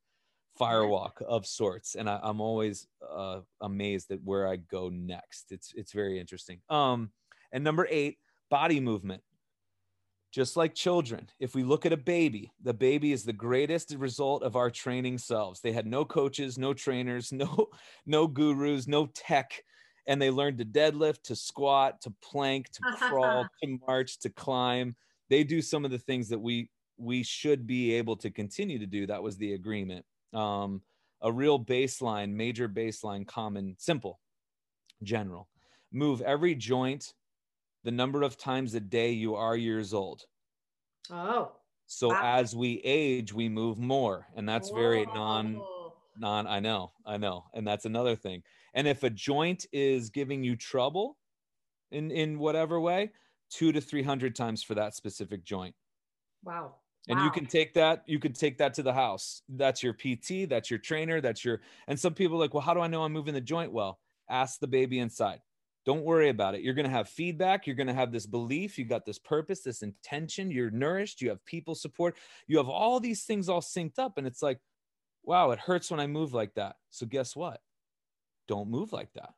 firewalk 0.60 1.22
of 1.22 1.46
sorts. 1.46 1.94
And 1.94 2.08
I, 2.08 2.20
am 2.22 2.40
always 2.40 2.86
uh, 3.08 3.40
amazed 3.60 4.10
at 4.10 4.22
where 4.22 4.46
I 4.46 4.56
go 4.56 4.88
next. 4.90 5.52
It's 5.52 5.72
it's 5.74 5.92
very 5.92 6.18
interesting. 6.18 6.60
Um, 6.68 7.10
and 7.52 7.64
number 7.64 7.86
eight, 7.90 8.18
body 8.50 8.80
movement. 8.80 9.22
Just 10.30 10.56
like 10.56 10.74
children, 10.74 11.28
if 11.40 11.54
we 11.54 11.62
look 11.62 11.84
at 11.84 11.92
a 11.92 11.96
baby, 11.98 12.52
the 12.62 12.72
baby 12.72 13.12
is 13.12 13.22
the 13.22 13.34
greatest 13.34 13.94
result 13.94 14.42
of 14.42 14.56
our 14.56 14.70
training 14.70 15.18
selves. 15.18 15.60
They 15.60 15.72
had 15.72 15.86
no 15.86 16.06
coaches, 16.06 16.56
no 16.56 16.72
trainers, 16.72 17.32
no 17.32 17.68
no 18.06 18.26
gurus, 18.26 18.86
no 18.86 19.06
tech 19.14 19.62
and 20.06 20.20
they 20.20 20.30
learned 20.30 20.58
to 20.58 20.64
deadlift, 20.64 21.22
to 21.24 21.36
squat, 21.36 22.00
to 22.02 22.12
plank, 22.22 22.70
to 22.70 22.80
crawl, 22.96 23.46
to 23.62 23.78
march, 23.86 24.18
to 24.20 24.30
climb. 24.30 24.96
They 25.30 25.44
do 25.44 25.62
some 25.62 25.84
of 25.84 25.90
the 25.90 25.98
things 25.98 26.28
that 26.28 26.38
we 26.38 26.70
we 26.98 27.22
should 27.22 27.66
be 27.66 27.94
able 27.94 28.16
to 28.16 28.30
continue 28.30 28.78
to 28.78 28.86
do. 28.86 29.06
That 29.06 29.22
was 29.22 29.36
the 29.36 29.54
agreement. 29.54 30.04
Um, 30.32 30.82
a 31.20 31.32
real 31.32 31.62
baseline, 31.62 32.32
major 32.32 32.68
baseline, 32.68 33.26
common, 33.26 33.76
simple, 33.78 34.20
general. 35.02 35.48
Move 35.92 36.20
every 36.20 36.54
joint 36.54 37.14
the 37.84 37.90
number 37.90 38.22
of 38.22 38.36
times 38.36 38.74
a 38.74 38.80
day 38.80 39.12
you 39.12 39.34
are 39.34 39.56
years 39.56 39.94
old. 39.94 40.22
Oh. 41.10 41.52
So 41.86 42.08
wow. 42.08 42.20
as 42.38 42.56
we 42.56 42.80
age, 42.84 43.32
we 43.32 43.48
move 43.48 43.78
more, 43.78 44.26
and 44.36 44.48
that's 44.48 44.70
Whoa. 44.70 44.76
very 44.76 45.06
non 45.06 45.60
non. 46.16 46.46
I 46.46 46.60
know, 46.60 46.92
I 47.04 47.16
know, 47.18 47.44
and 47.54 47.66
that's 47.66 47.84
another 47.84 48.16
thing. 48.16 48.42
And 48.74 48.88
if 48.88 49.02
a 49.02 49.10
joint 49.10 49.66
is 49.72 50.10
giving 50.10 50.42
you 50.42 50.56
trouble 50.56 51.16
in 51.90 52.10
in 52.10 52.38
whatever 52.38 52.80
way, 52.80 53.10
two 53.50 53.72
to 53.72 53.80
three 53.80 54.02
hundred 54.02 54.34
times 54.34 54.62
for 54.62 54.74
that 54.74 54.94
specific 54.94 55.44
joint. 55.44 55.74
Wow. 56.44 56.76
And 57.08 57.18
wow. 57.18 57.24
you 57.24 57.30
can 57.30 57.46
take 57.46 57.74
that, 57.74 58.04
you 58.06 58.18
could 58.18 58.34
take 58.34 58.58
that 58.58 58.74
to 58.74 58.82
the 58.82 58.92
house. 58.92 59.42
That's 59.48 59.82
your 59.82 59.92
PT, 59.92 60.48
that's 60.48 60.70
your 60.70 60.78
trainer, 60.78 61.20
that's 61.20 61.44
your 61.44 61.60
and 61.88 61.98
some 61.98 62.14
people 62.14 62.38
like, 62.38 62.54
well, 62.54 62.62
how 62.62 62.74
do 62.74 62.80
I 62.80 62.86
know 62.86 63.02
I'm 63.02 63.12
moving 63.12 63.34
the 63.34 63.40
joint 63.40 63.72
well? 63.72 63.98
Ask 64.28 64.60
the 64.60 64.68
baby 64.68 65.00
inside. 65.00 65.40
Don't 65.84 66.04
worry 66.04 66.28
about 66.28 66.54
it. 66.54 66.62
You're 66.62 66.74
going 66.74 66.86
to 66.86 66.90
have 66.92 67.08
feedback. 67.08 67.66
You're 67.66 67.76
going 67.76 67.88
to 67.88 67.94
have 67.94 68.12
this 68.12 68.26
belief. 68.26 68.78
You 68.78 68.84
got 68.84 69.04
this 69.04 69.18
purpose, 69.18 69.62
this 69.62 69.82
intention. 69.82 70.50
You're 70.50 70.70
nourished. 70.70 71.20
You 71.20 71.30
have 71.30 71.44
people 71.44 71.74
support. 71.74 72.16
You 72.46 72.58
have 72.58 72.68
all 72.68 73.00
these 73.00 73.24
things 73.24 73.48
all 73.48 73.60
synced 73.60 73.98
up. 73.98 74.16
And 74.16 74.26
it's 74.26 74.42
like, 74.42 74.60
wow, 75.24 75.50
it 75.50 75.58
hurts 75.58 75.90
when 75.90 75.98
I 75.98 76.06
move 76.06 76.34
like 76.34 76.54
that. 76.54 76.76
So 76.90 77.04
guess 77.04 77.34
what? 77.34 77.60
Don't 78.52 78.68
move 78.68 78.92
like 78.92 79.10
that 79.14 79.32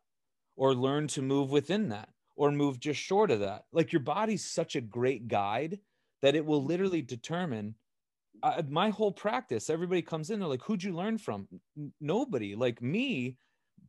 or 0.57 0.75
learn 0.75 1.07
to 1.07 1.23
move 1.23 1.53
within 1.53 1.91
that 1.91 2.09
or 2.35 2.51
move 2.51 2.81
just 2.81 2.99
short 2.99 3.31
of 3.31 3.41
that. 3.41 3.63
Like 3.73 3.93
your 3.93 4.01
body's 4.01 4.45
such 4.45 4.75
a 4.75 4.81
great 4.81 5.29
guide 5.29 5.79
that 6.23 6.35
it 6.35 6.45
will 6.45 6.65
literally 6.65 7.01
determine 7.01 7.77
uh, 8.43 8.63
my 8.69 8.91
whole 8.91 9.13
practice 9.13 9.71
everybody 9.71 10.03
comes 10.03 10.31
in 10.31 10.41
they're 10.41 10.49
like 10.49 10.63
who'd 10.63 10.83
you 10.83 10.93
learn 10.93 11.17
from? 11.17 11.47
Nobody. 12.01 12.57
Like 12.57 12.83
me 12.83 13.37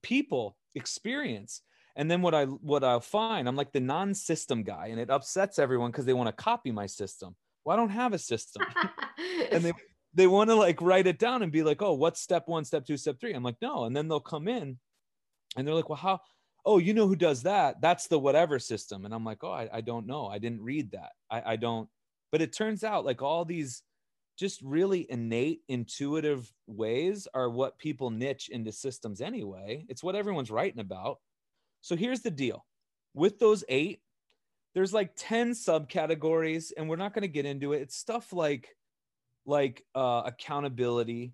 people 0.03 0.57
experience. 0.75 1.61
And 1.95 2.11
then 2.11 2.21
what 2.21 2.35
i 2.35 2.43
what 2.43 2.83
i'll 2.83 2.99
find 2.99 3.47
i'm 3.47 3.55
like 3.55 3.71
the 3.71 3.79
non-system 3.79 4.63
guy 4.63 4.87
and 4.87 4.99
it 4.99 5.09
upsets 5.09 5.57
everyone 5.57 5.91
because 5.91 6.05
they 6.05 6.13
want 6.13 6.27
to 6.27 6.43
copy 6.43 6.71
my 6.71 6.85
system. 6.85 7.35
Well 7.63 7.75
i 7.75 7.79
don't 7.79 7.89
have 7.89 8.13
a 8.13 8.19
system. 8.19 8.63
And 9.51 9.63
they 9.63 9.73
they 10.13 10.27
want 10.27 10.49
to 10.49 10.55
like 10.55 10.81
write 10.81 11.07
it 11.07 11.19
down 11.19 11.41
and 11.41 11.51
be 11.51 11.63
like 11.63 11.81
oh 11.81 11.93
what's 11.93 12.21
step 12.21 12.43
one 12.47 12.65
step 12.65 12.85
two 12.85 12.97
step 12.97 13.19
three? 13.19 13.33
I'm 13.33 13.43
like 13.43 13.61
no. 13.61 13.85
And 13.85 13.95
then 13.95 14.07
they'll 14.07 14.19
come 14.19 14.47
in 14.47 14.77
and 15.55 15.67
they're 15.67 15.75
like, 15.75 15.89
well, 15.89 15.97
how? 15.97 16.19
Oh, 16.65 16.79
you 16.79 16.93
know 16.93 17.07
who 17.07 17.15
does 17.15 17.43
that? 17.43 17.79
That's 17.79 18.07
the 18.07 18.17
whatever 18.17 18.57
system. 18.57 19.05
And 19.05 19.13
I'm 19.13 19.23
like, 19.23 19.43
oh, 19.43 19.51
I, 19.51 19.69
I 19.71 19.81
don't 19.81 20.07
know. 20.07 20.25
I 20.27 20.39
didn't 20.39 20.63
read 20.63 20.91
that. 20.91 21.11
I, 21.29 21.53
I 21.53 21.55
don't. 21.57 21.87
But 22.31 22.41
it 22.41 22.53
turns 22.53 22.83
out 22.83 23.05
like 23.05 23.21
all 23.21 23.45
these 23.45 23.83
just 24.37 24.61
really 24.63 25.05
innate, 25.09 25.61
intuitive 25.69 26.51
ways 26.67 27.27
are 27.33 27.49
what 27.49 27.77
people 27.77 28.09
niche 28.09 28.49
into 28.49 28.71
systems 28.71 29.21
anyway. 29.21 29.85
It's 29.89 30.03
what 30.03 30.15
everyone's 30.15 30.49
writing 30.51 30.79
about. 30.79 31.19
So 31.81 31.95
here's 31.95 32.21
the 32.21 32.31
deal 32.31 32.65
with 33.13 33.39
those 33.39 33.63
eight, 33.69 34.01
there's 34.73 34.93
like 34.93 35.11
10 35.15 35.51
subcategories, 35.51 36.71
and 36.75 36.89
we're 36.89 36.97
not 36.97 37.13
going 37.13 37.21
to 37.21 37.27
get 37.29 37.45
into 37.45 37.73
it. 37.73 37.81
It's 37.81 37.95
stuff 37.95 38.33
like 38.33 38.75
like 39.45 39.83
uh, 39.93 40.23
accountability, 40.25 41.33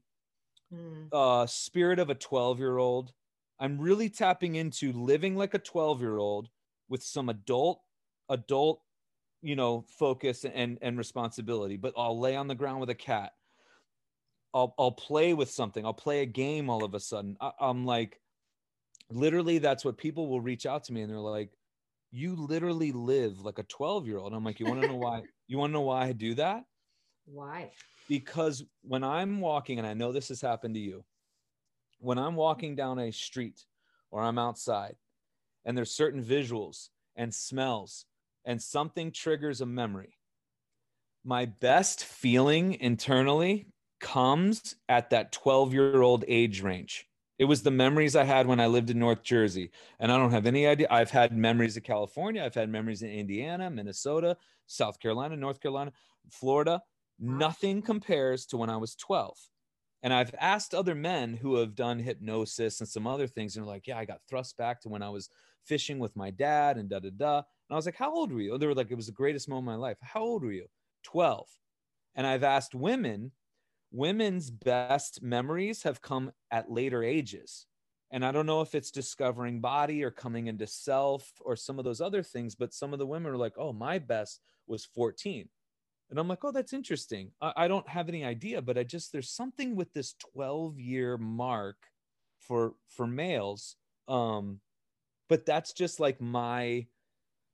Mm. 0.74 1.10
uh, 1.12 1.48
spirit 1.48 2.00
of 2.00 2.10
a 2.10 2.16
12 2.16 2.60
year 2.60 2.78
old. 2.78 3.12
I'm 3.62 3.80
really 3.80 4.10
tapping 4.10 4.56
into 4.56 4.92
living 4.92 5.36
like 5.38 5.54
a 5.54 5.60
12 5.60 6.02
year 6.02 6.18
old 6.18 6.50
with 6.90 7.04
some 7.04 7.30
adult, 7.30 7.82
adult, 8.30 8.82
you 9.42 9.56
know, 9.56 9.86
focus 9.88 10.44
and 10.46 10.78
and 10.82 10.98
responsibility. 10.98 11.78
But 11.78 11.94
I'll 11.96 12.20
lay 12.20 12.36
on 12.36 12.48
the 12.48 12.56
ground 12.56 12.82
with 12.82 12.90
a 12.90 12.96
cat. 12.96 13.32
I'll 14.54 14.76
I'll 14.78 14.92
play 14.92 15.34
with 15.34 15.50
something. 15.50 15.86
I'll 15.86 15.94
play 15.94 16.22
a 16.22 16.26
game 16.26 16.70
all 16.70 16.84
of 16.84 16.94
a 16.94 17.00
sudden. 17.00 17.38
I, 17.40 17.52
I'm 17.62 17.86
like, 17.86 18.20
literally, 19.10 19.60
that's 19.60 19.86
what 19.86 19.98
people 19.98 20.28
will 20.28 20.42
reach 20.42 20.66
out 20.66 20.84
to 20.86 20.94
me 20.94 21.04
and 21.04 21.12
they're 21.12 21.20
like, 21.20 21.52
"You 22.12 22.36
literally 22.36 22.92
live 22.92 23.40
like 23.42 23.60
a 23.60 23.64
12 23.64 24.08
year 24.08 24.18
old." 24.18 24.34
I'm 24.34 24.44
like, 24.44 24.60
"You 24.60 24.66
want 24.66 24.82
to 24.82 24.88
know 24.88 24.98
why? 24.98 25.22
You 25.48 25.58
want 25.58 25.72
to 25.72 25.74
know 25.74 25.82
why 25.82 26.08
I 26.08 26.14
do 26.14 26.34
that?" 26.36 26.64
Why? 27.26 27.72
because 28.12 28.66
when 28.82 29.06
I'm 29.06 29.40
walking, 29.40 29.78
and 29.78 29.88
I 29.88 29.94
know 29.94 30.12
this 30.12 30.28
has 30.28 30.42
happened 30.42 30.76
to 30.76 30.82
you, 30.82 31.06
when 32.02 32.18
I'm 32.18 32.36
walking 32.36 32.76
down 32.76 33.00
a 33.00 33.12
street 33.12 33.66
or 34.10 34.22
I'm 34.22 34.40
outside 34.40 34.96
and 35.64 35.78
there's 35.78 35.92
certain 35.92 36.24
visuals 36.24 36.90
and 37.16 37.34
smells 37.34 38.06
and 38.44 38.62
something 38.62 39.12
triggers 39.12 39.62
a 39.62 39.66
memory, 39.66 40.18
my 41.24 41.46
best 41.46 42.04
feeling 42.04 42.74
internally 42.82 43.68
comes 44.00 44.76
at 44.90 45.12
that 45.12 45.32
12 45.32 45.74
year 45.74 46.02
old 46.02 46.26
age 46.28 46.62
range. 46.62 47.08
It 47.38 47.46
was 47.46 47.62
the 47.62 47.72
memories 47.72 48.16
I 48.16 48.24
had 48.24 48.48
when 48.48 48.60
I 48.60 48.68
lived 48.68 48.90
in 48.90 49.00
North 49.00 49.24
Jersey. 49.24 49.72
And 50.00 50.12
I 50.12 50.18
don't 50.18 50.32
have 50.32 50.46
any 50.46 50.68
idea. 50.68 50.88
I've 50.92 51.10
had 51.10 51.36
memories 51.36 51.78
of 51.78 51.84
California. 51.84 52.44
I've 52.44 52.54
had 52.54 52.70
memories 52.70 53.02
in 53.02 53.10
Indiana, 53.10 53.70
Minnesota, 53.70 54.38
South 54.68 55.00
Carolina, 55.00 55.36
North 55.36 55.60
Carolina, 55.60 55.92
Florida. 56.30 56.82
Nothing 57.20 57.82
compares 57.82 58.46
to 58.48 58.58
when 58.58 58.70
I 58.70 58.78
was 58.78 58.96
12. 58.96 59.38
And 60.04 60.14
I've 60.14 60.34
asked 60.40 60.74
other 60.74 60.96
men 60.96 61.36
who 61.36 61.56
have 61.58 61.76
done 61.76 62.00
hypnosis 62.00 62.80
and 62.80 62.90
some 62.90 63.06
other 63.06 63.28
things, 63.28 63.56
and 63.56 63.66
they're 63.66 63.74
like, 63.74 63.88
Yeah, 63.88 63.98
I 63.98 64.06
got 64.06 64.22
thrust 64.28 64.58
back 64.58 64.82
to 64.82 64.90
when 64.90 65.04
I 65.04 65.10
was 65.10 65.30
fishing 65.64 66.00
with 66.00 66.16
my 66.16 66.32
dad 66.32 66.78
and 66.78 66.90
da 66.90 67.00
da 67.00 67.10
da. 67.16 67.38
And 67.38 67.46
I 67.72 67.76
was 67.76 67.86
like, 67.86 67.96
How 67.98 68.14
old 68.14 68.32
were 68.32 68.42
you? 68.42 68.54
And 68.54 68.62
They 68.62 68.68
were 68.68 68.74
like, 68.74 68.92
It 68.92 68.96
was 68.96 69.06
the 69.08 69.12
greatest 69.12 69.48
moment 69.48 69.76
of 69.76 69.80
my 69.80 69.88
life. 69.88 69.98
How 70.02 70.22
old 70.22 70.44
were 70.44 70.52
you? 70.52 70.68
12. 71.04 71.48
And 72.16 72.26
I've 72.26 72.44
asked 72.44 72.76
women, 72.76 73.32
women's 73.92 74.50
best 74.50 75.22
memories 75.22 75.84
have 75.84 76.02
come 76.02 76.32
at 76.50 76.72
later 76.72 77.04
ages. 77.04 77.68
And 78.12 78.26
I 78.26 78.32
don't 78.32 78.46
know 78.46 78.62
if 78.62 78.76
it's 78.76 78.92
discovering 78.92 79.62
body 79.62 80.04
or 80.04 80.12
coming 80.12 80.48
into 80.48 80.68
self 80.68 81.32
or 81.40 81.56
some 81.56 81.80
of 81.80 81.86
those 81.86 82.02
other 82.02 82.24
things, 82.24 82.56
but 82.56 82.74
some 82.74 82.92
of 82.92 83.00
the 83.00 83.08
women 83.08 83.32
are 83.32 83.38
like, 83.38 83.54
Oh, 83.58 83.72
my 83.72 84.00
best 84.00 84.42
was 84.68 84.84
14 84.86 85.48
and 86.12 86.20
I'm 86.20 86.28
like, 86.28 86.44
oh, 86.44 86.52
that's 86.52 86.74
interesting. 86.74 87.32
I, 87.42 87.54
I, 87.56 87.68
don't 87.70 87.88
have 87.88 88.10
any 88.10 88.26
idea, 88.26 88.62
but 88.62 88.78
I 88.78 88.84
just 88.84 89.14
there's 89.14 89.32
something 89.32 89.78
with 89.78 89.92
this 89.94 90.14
12 90.36 90.78
year 90.78 91.18
mark 91.18 91.78
for 92.40 92.74
for 92.90 93.08
males. 93.08 93.78
Um, 94.08 94.60
but 95.30 95.46
that's 95.46 95.72
just 95.72 96.02
like 96.02 96.20
my 96.20 96.86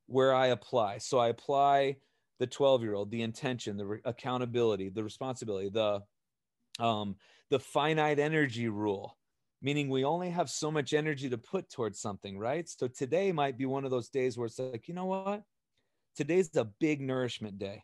where 0.08 0.34
I 0.34 0.48
apply. 0.48 0.98
So 0.98 1.20
I 1.20 1.28
apply 1.30 1.98
the 2.40 2.48
12 2.48 2.82
year 2.82 2.96
old, 2.96 3.12
the 3.12 3.22
intention, 3.22 3.78
the 3.78 3.86
re- 3.86 4.02
accountability, 4.04 4.90
the 4.90 5.04
responsibility, 5.04 5.70
the 5.70 6.02
um 6.80 7.16
the 7.50 7.60
finite 7.60 8.20
energy 8.20 8.68
rule 8.68 9.18
meaning 9.62 9.90
we 9.90 10.04
only 10.04 10.30
have 10.30 10.50
so 10.50 10.70
much 10.70 10.94
energy 10.94 11.30
to 11.30 11.38
put 11.38 11.70
towards 11.72 12.00
something 12.00 12.38
right 12.38 12.70
so 12.70 12.88
today 12.88 13.32
might 13.32 13.58
be 13.58 13.66
one 13.66 13.84
of 13.86 13.92
those 13.92 14.10
days 14.10 14.38
where 14.38 14.46
it's 14.46 14.60
like 14.60 14.88
you 14.88 14.94
know 14.94 15.06
what 15.06 15.42
today's 16.16 16.56
a 16.56 16.66
big 16.80 17.02
nourishment 17.02 17.58
day 17.58 17.84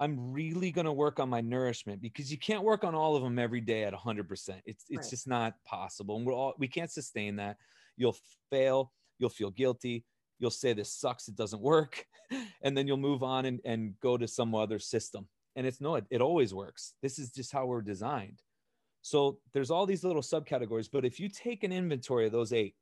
I'm 0.00 0.32
really 0.32 0.70
going 0.70 0.84
to 0.84 0.92
work 0.92 1.18
on 1.18 1.28
my 1.28 1.40
nourishment 1.40 2.00
because 2.00 2.30
you 2.30 2.38
can't 2.38 2.62
work 2.62 2.84
on 2.84 2.94
all 2.94 3.16
of 3.16 3.22
them 3.22 3.38
every 3.38 3.60
day 3.60 3.84
at 3.84 3.92
100%. 3.92 4.60
It's 4.64 4.84
it's 4.88 4.90
Right. 4.90 5.10
just 5.10 5.26
not 5.26 5.54
possible. 5.64 6.16
And 6.16 6.26
we're 6.26 6.32
all 6.34 6.54
we 6.58 6.68
can't 6.68 6.90
sustain 6.90 7.36
that. 7.36 7.56
You'll 7.96 8.16
fail, 8.50 8.92
you'll 9.18 9.30
feel 9.30 9.50
guilty, 9.50 10.04
you'll 10.38 10.50
say 10.52 10.72
this 10.72 10.92
sucks, 10.92 11.26
it 11.28 11.34
doesn't 11.34 11.60
work, 11.60 12.06
and 12.62 12.76
then 12.76 12.86
you'll 12.86 12.96
move 12.96 13.22
on 13.22 13.44
and, 13.44 13.60
and 13.64 13.98
go 14.00 14.16
to 14.16 14.28
some 14.28 14.54
other 14.54 14.78
system. 14.78 15.28
And 15.56 15.66
it's 15.66 15.80
no, 15.80 15.96
it, 15.96 16.06
it 16.10 16.20
always 16.20 16.54
works. 16.54 16.94
This 17.02 17.18
is 17.18 17.32
just 17.32 17.52
how 17.52 17.66
we're 17.66 17.82
designed. 17.82 18.40
So 19.02 19.38
there's 19.52 19.70
all 19.70 19.86
these 19.86 20.04
little 20.04 20.22
subcategories, 20.22 20.88
but 20.92 21.04
if 21.04 21.18
you 21.18 21.28
take 21.28 21.64
an 21.64 21.72
inventory 21.72 22.26
of 22.26 22.32
those 22.32 22.52
eight, 22.52 22.74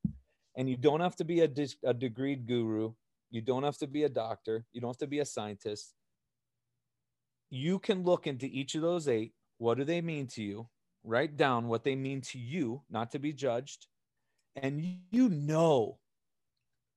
and 0.57 0.69
you 0.69 0.77
don't 0.77 1.01
have 1.01 1.17
to 1.17 1.25
be 1.25 1.41
a, 1.41 1.49
dis- 1.49 1.77
a 1.85 1.93
degreed 1.95 2.47
guru, 2.47 2.93
you 3.31 3.43
don't 3.43 3.63
have 3.63 3.77
to 3.79 3.87
be 3.87 4.05
a 4.05 4.09
doctor, 4.09 4.65
you 4.73 4.81
don't 4.81 4.89
have 4.91 4.97
to 4.99 5.07
be 5.07 5.19
a 5.21 5.25
scientist, 5.25 5.95
you 7.51 7.79
can 7.79 8.03
look 8.03 8.27
into 8.27 8.47
each 8.47 8.75
of 8.75 8.83
those 8.83 9.09
eight. 9.09 9.33
What 9.59 9.79
do 9.79 9.85
they 9.85 10.01
mean 10.01 10.27
to 10.29 10.43
you? 10.43 10.69
Write 11.05 11.37
down 11.37 11.69
what 11.69 11.85
they 11.85 11.95
mean 11.95 12.21
to 12.23 12.39
you, 12.39 12.83
not 12.91 13.13
to 13.13 13.19
be 13.19 13.33
judged. 13.33 13.87
And 14.57 14.83
you 15.11 15.29
know 15.29 15.99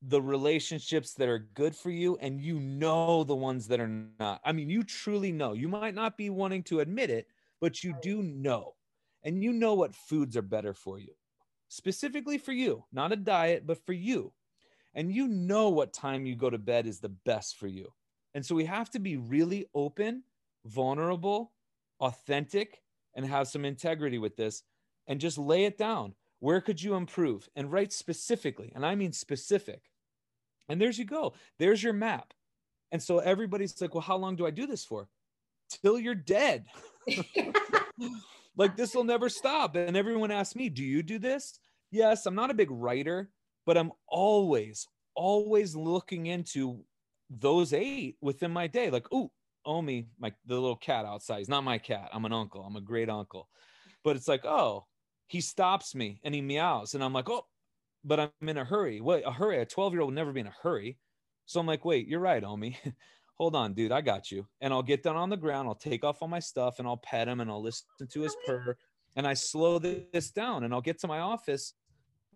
the 0.02 0.22
relationships 0.22 1.14
that 1.16 1.28
are 1.28 1.50
good 1.54 1.76
for 1.76 1.92
you, 1.92 2.18
and 2.22 2.40
you 2.40 2.60
know 2.60 3.24
the 3.24 3.36
ones 3.36 3.68
that 3.68 3.80
are 3.80 4.06
not. 4.20 4.40
I 4.46 4.54
mean, 4.54 4.70
you 4.70 4.84
truly 4.84 5.32
know. 5.32 5.54
You 5.54 5.68
might 5.68 5.94
not 5.94 6.18
be 6.18 6.30
wanting 6.30 6.64
to 6.64 6.80
admit 6.80 7.10
it, 7.10 7.28
but 7.60 7.84
you 7.84 7.94
do 8.02 8.24
know. 8.24 8.76
And 9.24 9.44
you 9.44 9.52
know 9.52 9.74
what 9.74 9.94
foods 9.94 10.38
are 10.38 10.42
better 10.42 10.74
for 10.74 11.00
you, 11.00 11.14
specifically 11.68 12.38
for 12.38 12.54
you, 12.54 12.86
not 12.94 13.12
a 13.12 13.18
diet, 13.18 13.68
but 13.68 13.86
for 13.86 13.92
you. 13.92 14.32
And 14.96 15.14
you 15.14 15.28
know 15.28 15.70
what 15.70 15.94
time 15.94 16.26
you 16.26 16.36
go 16.36 16.50
to 16.50 16.58
bed 16.58 16.88
is 16.88 17.00
the 17.00 17.10
best 17.10 17.58
for 17.58 17.68
you. 17.68 17.94
And 18.34 18.46
so 18.46 18.56
we 18.56 18.66
have 18.66 18.90
to 18.92 19.00
be 19.00 19.18
really 19.18 19.66
open 19.76 20.24
vulnerable, 20.66 21.52
authentic, 22.00 22.82
and 23.16 23.26
have 23.26 23.48
some 23.48 23.66
integrity 23.66 24.18
with 24.18 24.36
this 24.36 24.64
and 25.08 25.20
just 25.20 25.38
lay 25.38 25.66
it 25.66 25.78
down. 25.78 26.14
Where 26.40 26.62
could 26.62 26.82
you 26.82 26.96
improve? 26.96 27.50
And 27.56 27.72
write 27.72 27.92
specifically, 27.92 28.72
and 28.76 28.86
I 28.86 28.96
mean 28.96 29.12
specific. 29.12 29.82
And 30.70 30.80
there's 30.80 30.98
you 30.98 31.06
go. 31.06 31.34
There's 31.58 31.84
your 31.84 31.94
map. 31.94 32.34
And 32.92 33.02
so 33.02 33.20
everybody's 33.20 33.80
like, 33.82 33.94
well, 33.94 34.02
how 34.02 34.18
long 34.18 34.36
do 34.36 34.46
I 34.46 34.52
do 34.52 34.68
this 34.68 34.86
for? 34.86 35.10
Till 35.70 36.00
you're 36.00 36.16
dead. 36.16 36.66
like 38.58 38.76
this 38.78 38.96
will 38.96 39.04
never 39.04 39.30
stop. 39.30 39.76
And 39.76 39.98
everyone 39.98 40.32
asks 40.32 40.56
me, 40.56 40.70
do 40.70 40.84
you 40.84 41.04
do 41.04 41.20
this? 41.20 41.60
Yes, 41.92 42.26
I'm 42.26 42.36
not 42.36 42.52
a 42.52 42.56
big 42.56 42.72
writer, 42.72 43.30
but 43.66 43.78
I'm 43.78 43.92
always, 44.08 44.88
always 45.16 45.76
looking 45.76 46.28
into 46.28 46.84
those 47.30 47.74
eight 47.74 48.18
within 48.22 48.52
my 48.52 48.68
day. 48.68 48.90
Like, 48.90 49.08
oh, 49.12 49.32
Omi, 49.70 50.08
my 50.20 50.34
the 50.48 50.56
little 50.56 50.76
cat 50.76 51.06
outside. 51.06 51.38
He's 51.38 51.48
not 51.48 51.64
my 51.64 51.78
cat. 51.78 52.10
I'm 52.12 52.26
an 52.26 52.34
uncle. 52.34 52.64
I'm 52.64 52.76
a 52.76 52.82
great 52.82 53.10
uncle. 53.10 53.48
But 54.04 54.16
it's 54.16 54.28
like, 54.28 54.44
oh, 54.44 54.88
he 55.28 55.42
stops 55.42 55.94
me 55.94 56.20
and 56.24 56.34
he 56.34 56.42
meows, 56.42 56.96
and 56.96 57.04
I'm 57.04 57.14
like, 57.14 57.30
oh, 57.30 57.46
but 58.04 58.20
I'm 58.20 58.50
in 58.50 58.58
a 58.58 58.66
hurry. 58.66 59.00
Wait, 59.00 59.24
a 59.26 59.32
hurry. 59.32 59.62
A 59.62 59.66
12 59.66 59.94
year 59.94 60.02
old 60.02 60.10
would 60.10 60.16
never 60.16 60.34
be 60.34 60.40
in 60.40 60.48
a 60.48 60.56
hurry. 60.64 60.98
So 61.46 61.60
I'm 61.60 61.68
like, 61.68 61.86
wait, 61.86 62.08
you're 62.08 62.20
right, 62.20 62.44
Omi. 62.44 62.78
Hold 63.38 63.56
on, 63.56 63.74
dude. 63.74 63.92
I 63.92 64.02
got 64.02 64.32
you. 64.32 64.48
And 64.60 64.74
I'll 64.74 64.84
get 64.84 65.04
down 65.04 65.16
on 65.16 65.30
the 65.30 65.38
ground. 65.38 65.68
I'll 65.68 65.76
take 65.76 66.04
off 66.04 66.22
all 66.22 66.28
my 66.28 66.40
stuff 66.40 66.80
and 66.80 66.88
I'll 66.88 66.98
pet 66.98 67.28
him 67.28 67.40
and 67.40 67.50
I'll 67.50 67.62
listen 67.62 67.86
to 68.10 68.22
his 68.22 68.36
purr. 68.46 68.76
And 69.16 69.26
I 69.28 69.34
slow 69.34 69.80
this 69.80 70.32
down 70.32 70.64
and 70.64 70.74
I'll 70.74 70.82
get 70.82 71.00
to 71.02 71.08
my 71.08 71.20
office 71.20 71.74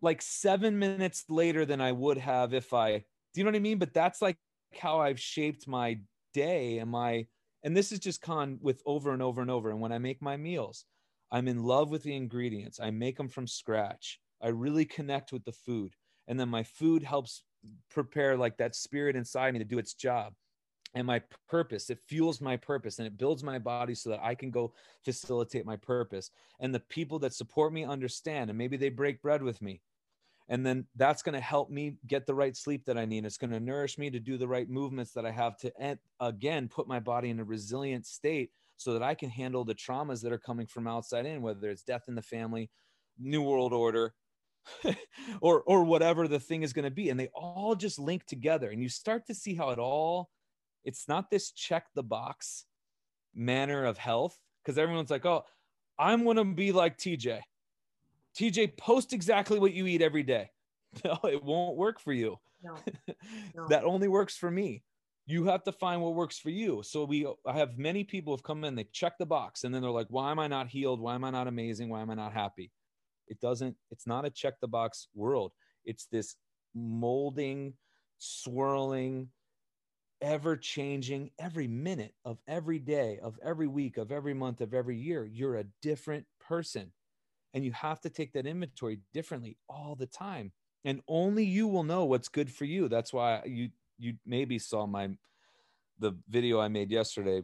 like 0.01 0.21
seven 0.21 0.77
minutes 0.79 1.25
later 1.29 1.65
than 1.65 1.81
I 1.81 1.91
would 1.91 2.17
have 2.17 2.53
if 2.53 2.73
I, 2.73 2.99
do 2.99 3.03
you 3.35 3.43
know 3.43 3.49
what 3.49 3.57
I 3.57 3.59
mean? 3.59 3.79
But 3.79 3.93
that's 3.93 4.21
like 4.21 4.37
how 4.79 4.99
I've 4.99 5.19
shaped 5.19 5.67
my 5.67 5.99
day 6.33 6.79
am 6.79 6.95
i 6.95 7.25
and 7.63 7.75
this 7.75 7.91
is 7.91 7.99
just 7.99 8.21
con 8.21 8.59
with 8.61 8.81
over 8.85 9.13
and 9.13 9.21
over 9.21 9.41
and 9.41 9.49
over. 9.49 9.69
And 9.69 9.79
when 9.79 9.91
i 9.91 9.97
make 9.97 10.21
my 10.21 10.37
meals 10.37 10.85
i'm 11.31 11.47
in 11.47 11.63
love 11.63 11.89
with 11.89 12.03
the 12.03 12.15
ingredients. 12.15 12.79
I 12.79 12.91
make 12.91 13.17
them 13.17 13.27
from 13.27 13.47
scratch. 13.47 14.19
I 14.41 14.49
really 14.49 14.85
connect 14.85 15.33
with 15.33 15.43
the 15.45 15.51
food. 15.51 15.93
And 16.27 16.39
then 16.39 16.49
my 16.49 16.63
food 16.63 17.03
helps 17.03 17.43
prepare 17.89 18.37
like 18.37 18.57
that 18.57 18.75
spirit 18.75 19.15
inside 19.15 19.53
me 19.53 19.59
to 19.59 19.65
do 19.65 19.79
its 19.79 19.93
job. 19.93 20.33
And 20.93 21.07
my 21.07 21.21
purpose 21.49 21.89
it 21.89 21.99
fuels 22.07 22.39
my 22.39 22.55
purpose 22.55 22.99
and 22.99 23.07
it 23.07 23.17
builds 23.17 23.43
my 23.43 23.57
body 23.57 23.95
so 23.95 24.11
that 24.11 24.19
i 24.21 24.35
can 24.35 24.51
go 24.51 24.73
facilitate 25.03 25.65
my 25.65 25.77
purpose. 25.77 26.29
And 26.59 26.73
the 26.73 26.81
people 26.81 27.17
that 27.19 27.33
support 27.33 27.73
me 27.73 27.83
understand 27.83 28.49
and 28.49 28.57
maybe 28.57 28.77
they 28.77 28.89
break 28.89 29.21
bread 29.21 29.41
with 29.41 29.61
me 29.61 29.81
and 30.49 30.65
then 30.65 30.85
that's 30.95 31.23
going 31.23 31.33
to 31.33 31.41
help 31.41 31.69
me 31.69 31.97
get 32.07 32.25
the 32.25 32.35
right 32.35 32.55
sleep 32.55 32.85
that 32.85 32.97
i 32.97 33.05
need. 33.05 33.25
It's 33.25 33.37
going 33.37 33.51
to 33.51 33.59
nourish 33.59 33.97
me 33.97 34.09
to 34.09 34.19
do 34.19 34.37
the 34.37 34.47
right 34.47 34.69
movements 34.69 35.11
that 35.13 35.25
i 35.25 35.31
have 35.31 35.57
to 35.57 35.97
again 36.19 36.67
put 36.67 36.87
my 36.87 36.99
body 36.99 37.29
in 37.29 37.39
a 37.39 37.43
resilient 37.43 38.05
state 38.05 38.51
so 38.77 38.93
that 38.93 39.03
i 39.03 39.13
can 39.13 39.29
handle 39.29 39.63
the 39.63 39.75
traumas 39.75 40.21
that 40.21 40.33
are 40.33 40.37
coming 40.37 40.67
from 40.67 40.87
outside 40.87 41.25
in 41.25 41.41
whether 41.41 41.69
it's 41.69 41.83
death 41.83 42.03
in 42.07 42.15
the 42.15 42.21
family 42.21 42.69
new 43.19 43.41
world 43.41 43.73
order 43.73 44.13
or 45.41 45.61
or 45.63 45.83
whatever 45.83 46.27
the 46.27 46.39
thing 46.39 46.63
is 46.63 46.73
going 46.73 46.85
to 46.85 46.91
be 46.91 47.09
and 47.09 47.19
they 47.19 47.29
all 47.33 47.75
just 47.75 47.99
link 47.99 48.25
together 48.25 48.69
and 48.69 48.81
you 48.81 48.89
start 48.89 49.25
to 49.25 49.33
see 49.33 49.55
how 49.55 49.69
it 49.69 49.79
all 49.79 50.29
it's 50.83 51.07
not 51.07 51.29
this 51.29 51.51
check 51.51 51.85
the 51.95 52.03
box 52.03 52.65
manner 53.35 53.85
of 53.85 53.97
health 53.97 54.37
because 54.63 54.77
everyone's 54.77 55.09
like 55.09 55.25
oh 55.25 55.43
i'm 55.99 56.23
going 56.23 56.37
to 56.37 56.45
be 56.45 56.71
like 56.71 56.97
tj 56.97 57.39
TJ, 58.37 58.77
post 58.77 59.13
exactly 59.13 59.59
what 59.59 59.73
you 59.73 59.87
eat 59.87 60.01
every 60.01 60.23
day. 60.23 60.49
No, 61.03 61.17
it 61.23 61.43
won't 61.43 61.75
work 61.75 61.99
for 61.99 62.13
you. 62.13 62.37
No, 62.61 62.75
no. 63.55 63.67
that 63.69 63.83
only 63.83 64.07
works 64.07 64.37
for 64.37 64.51
me. 64.51 64.83
you 65.25 65.45
have 65.45 65.63
to 65.63 65.71
find 65.71 66.01
what 66.01 66.13
works 66.15 66.37
for 66.37 66.49
you 66.51 66.81
so 66.83 67.03
we 67.05 67.25
i 67.47 67.53
have 67.53 67.77
many 67.77 68.03
people 68.03 68.33
have 68.33 68.43
come 68.43 68.63
in 68.65 68.75
they 68.75 68.83
check 68.91 69.13
the 69.17 69.25
box 69.25 69.63
and 69.63 69.73
then 69.73 69.81
they're 69.81 69.89
like 69.89 70.07
why 70.09 70.29
am 70.31 70.37
i 70.39 70.47
not 70.47 70.67
healed 70.67 70.99
why 70.99 71.15
am 71.15 71.23
i 71.23 71.29
not 71.31 71.47
amazing 71.47 71.89
why 71.89 72.01
am 72.01 72.09
i 72.09 72.13
not 72.13 72.33
happy 72.33 72.71
it 73.27 73.39
doesn't 73.39 73.75
it's 73.89 74.05
not 74.05 74.25
a 74.25 74.29
check 74.29 74.53
the 74.61 74.67
box 74.67 75.07
world 75.15 75.51
it's 75.85 76.05
this 76.11 76.35
molding 76.75 77.73
swirling 78.17 79.29
ever 80.21 80.55
changing 80.57 81.29
every 81.39 81.67
minute 81.67 82.13
of 82.25 82.37
every 82.47 82.79
day 82.79 83.19
of 83.23 83.37
every 83.43 83.67
week 83.67 83.97
of 83.97 84.11
every 84.11 84.33
month 84.33 84.61
of 84.61 84.73
every 84.73 84.97
year 84.97 85.25
you're 85.25 85.55
a 85.57 85.65
different 85.81 86.25
person 86.39 86.91
and 87.53 87.63
you 87.63 87.71
have 87.71 87.99
to 88.01 88.09
take 88.09 88.33
that 88.33 88.45
inventory 88.45 88.99
differently 89.13 89.57
all 89.69 89.95
the 89.95 90.07
time 90.07 90.51
and 90.85 91.01
only 91.07 91.45
you 91.45 91.67
will 91.67 91.83
know 91.83 92.05
what's 92.05 92.27
good 92.27 92.51
for 92.51 92.65
you. 92.65 92.87
That's 92.89 93.13
why 93.13 93.41
you 93.45 93.69
you 93.97 94.15
maybe 94.25 94.57
saw 94.59 94.85
my 94.87 95.09
the 95.99 96.11
video 96.27 96.59
i 96.59 96.67
made 96.67 96.89
yesterday 96.89 97.43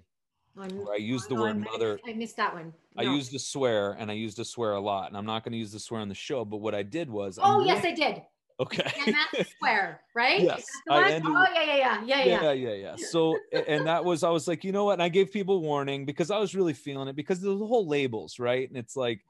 where 0.55 0.93
i 0.93 0.97
used 0.97 1.29
the 1.29 1.35
word 1.35 1.51
I 1.51 1.53
missed- 1.53 1.71
mother. 1.71 1.99
I 2.07 2.13
missed 2.13 2.35
that 2.37 2.53
one. 2.53 2.73
i 2.97 3.03
used 3.03 3.31
to 3.31 3.39
swear 3.39 3.91
and 3.99 4.09
i 4.09 4.15
used 4.15 4.37
to 4.37 4.43
swear 4.45 4.71
a 4.73 4.79
lot 4.79 5.07
and 5.07 5.15
i'm 5.15 5.25
not 5.27 5.43
going 5.43 5.51
to 5.51 5.57
use 5.59 5.71
the 5.71 5.79
swear 5.79 6.01
on 6.01 6.09
the 6.09 6.15
show 6.15 6.43
but 6.43 6.57
what 6.57 6.73
i 6.73 6.81
did 6.81 7.07
was 7.09 7.37
I'm 7.37 7.45
Oh 7.61 7.63
yes, 7.63 7.83
really- 7.83 7.93
I 7.93 7.95
did. 8.11 8.23
okay. 8.59 8.91
And 9.05 9.15
that's 9.15 9.49
square, 9.55 10.01
right? 10.15 10.41
Yes, 10.41 10.65
I 10.89 11.11
ended 11.11 11.31
Oh 11.33 11.45
yeah, 11.53 11.63
yeah, 11.63 11.75
yeah, 11.77 12.03
yeah, 12.03 12.25
yeah. 12.25 12.41
yeah 12.41 12.51
yeah 12.51 12.73
yeah. 12.73 12.95
So 12.97 13.37
and 13.67 13.85
that 13.85 14.03
was 14.03 14.23
i 14.23 14.29
was 14.31 14.47
like 14.47 14.63
you 14.63 14.71
know 14.71 14.85
what? 14.85 14.93
And 14.93 15.03
i 15.03 15.09
gave 15.09 15.31
people 15.31 15.61
warning 15.61 16.03
because 16.05 16.31
i 16.31 16.39
was 16.39 16.55
really 16.55 16.73
feeling 16.73 17.07
it 17.07 17.15
because 17.15 17.39
there's 17.39 17.59
the 17.59 17.65
whole 17.67 17.87
labels 17.87 18.39
right? 18.39 18.67
And 18.67 18.77
it's 18.77 18.95
like 18.97 19.21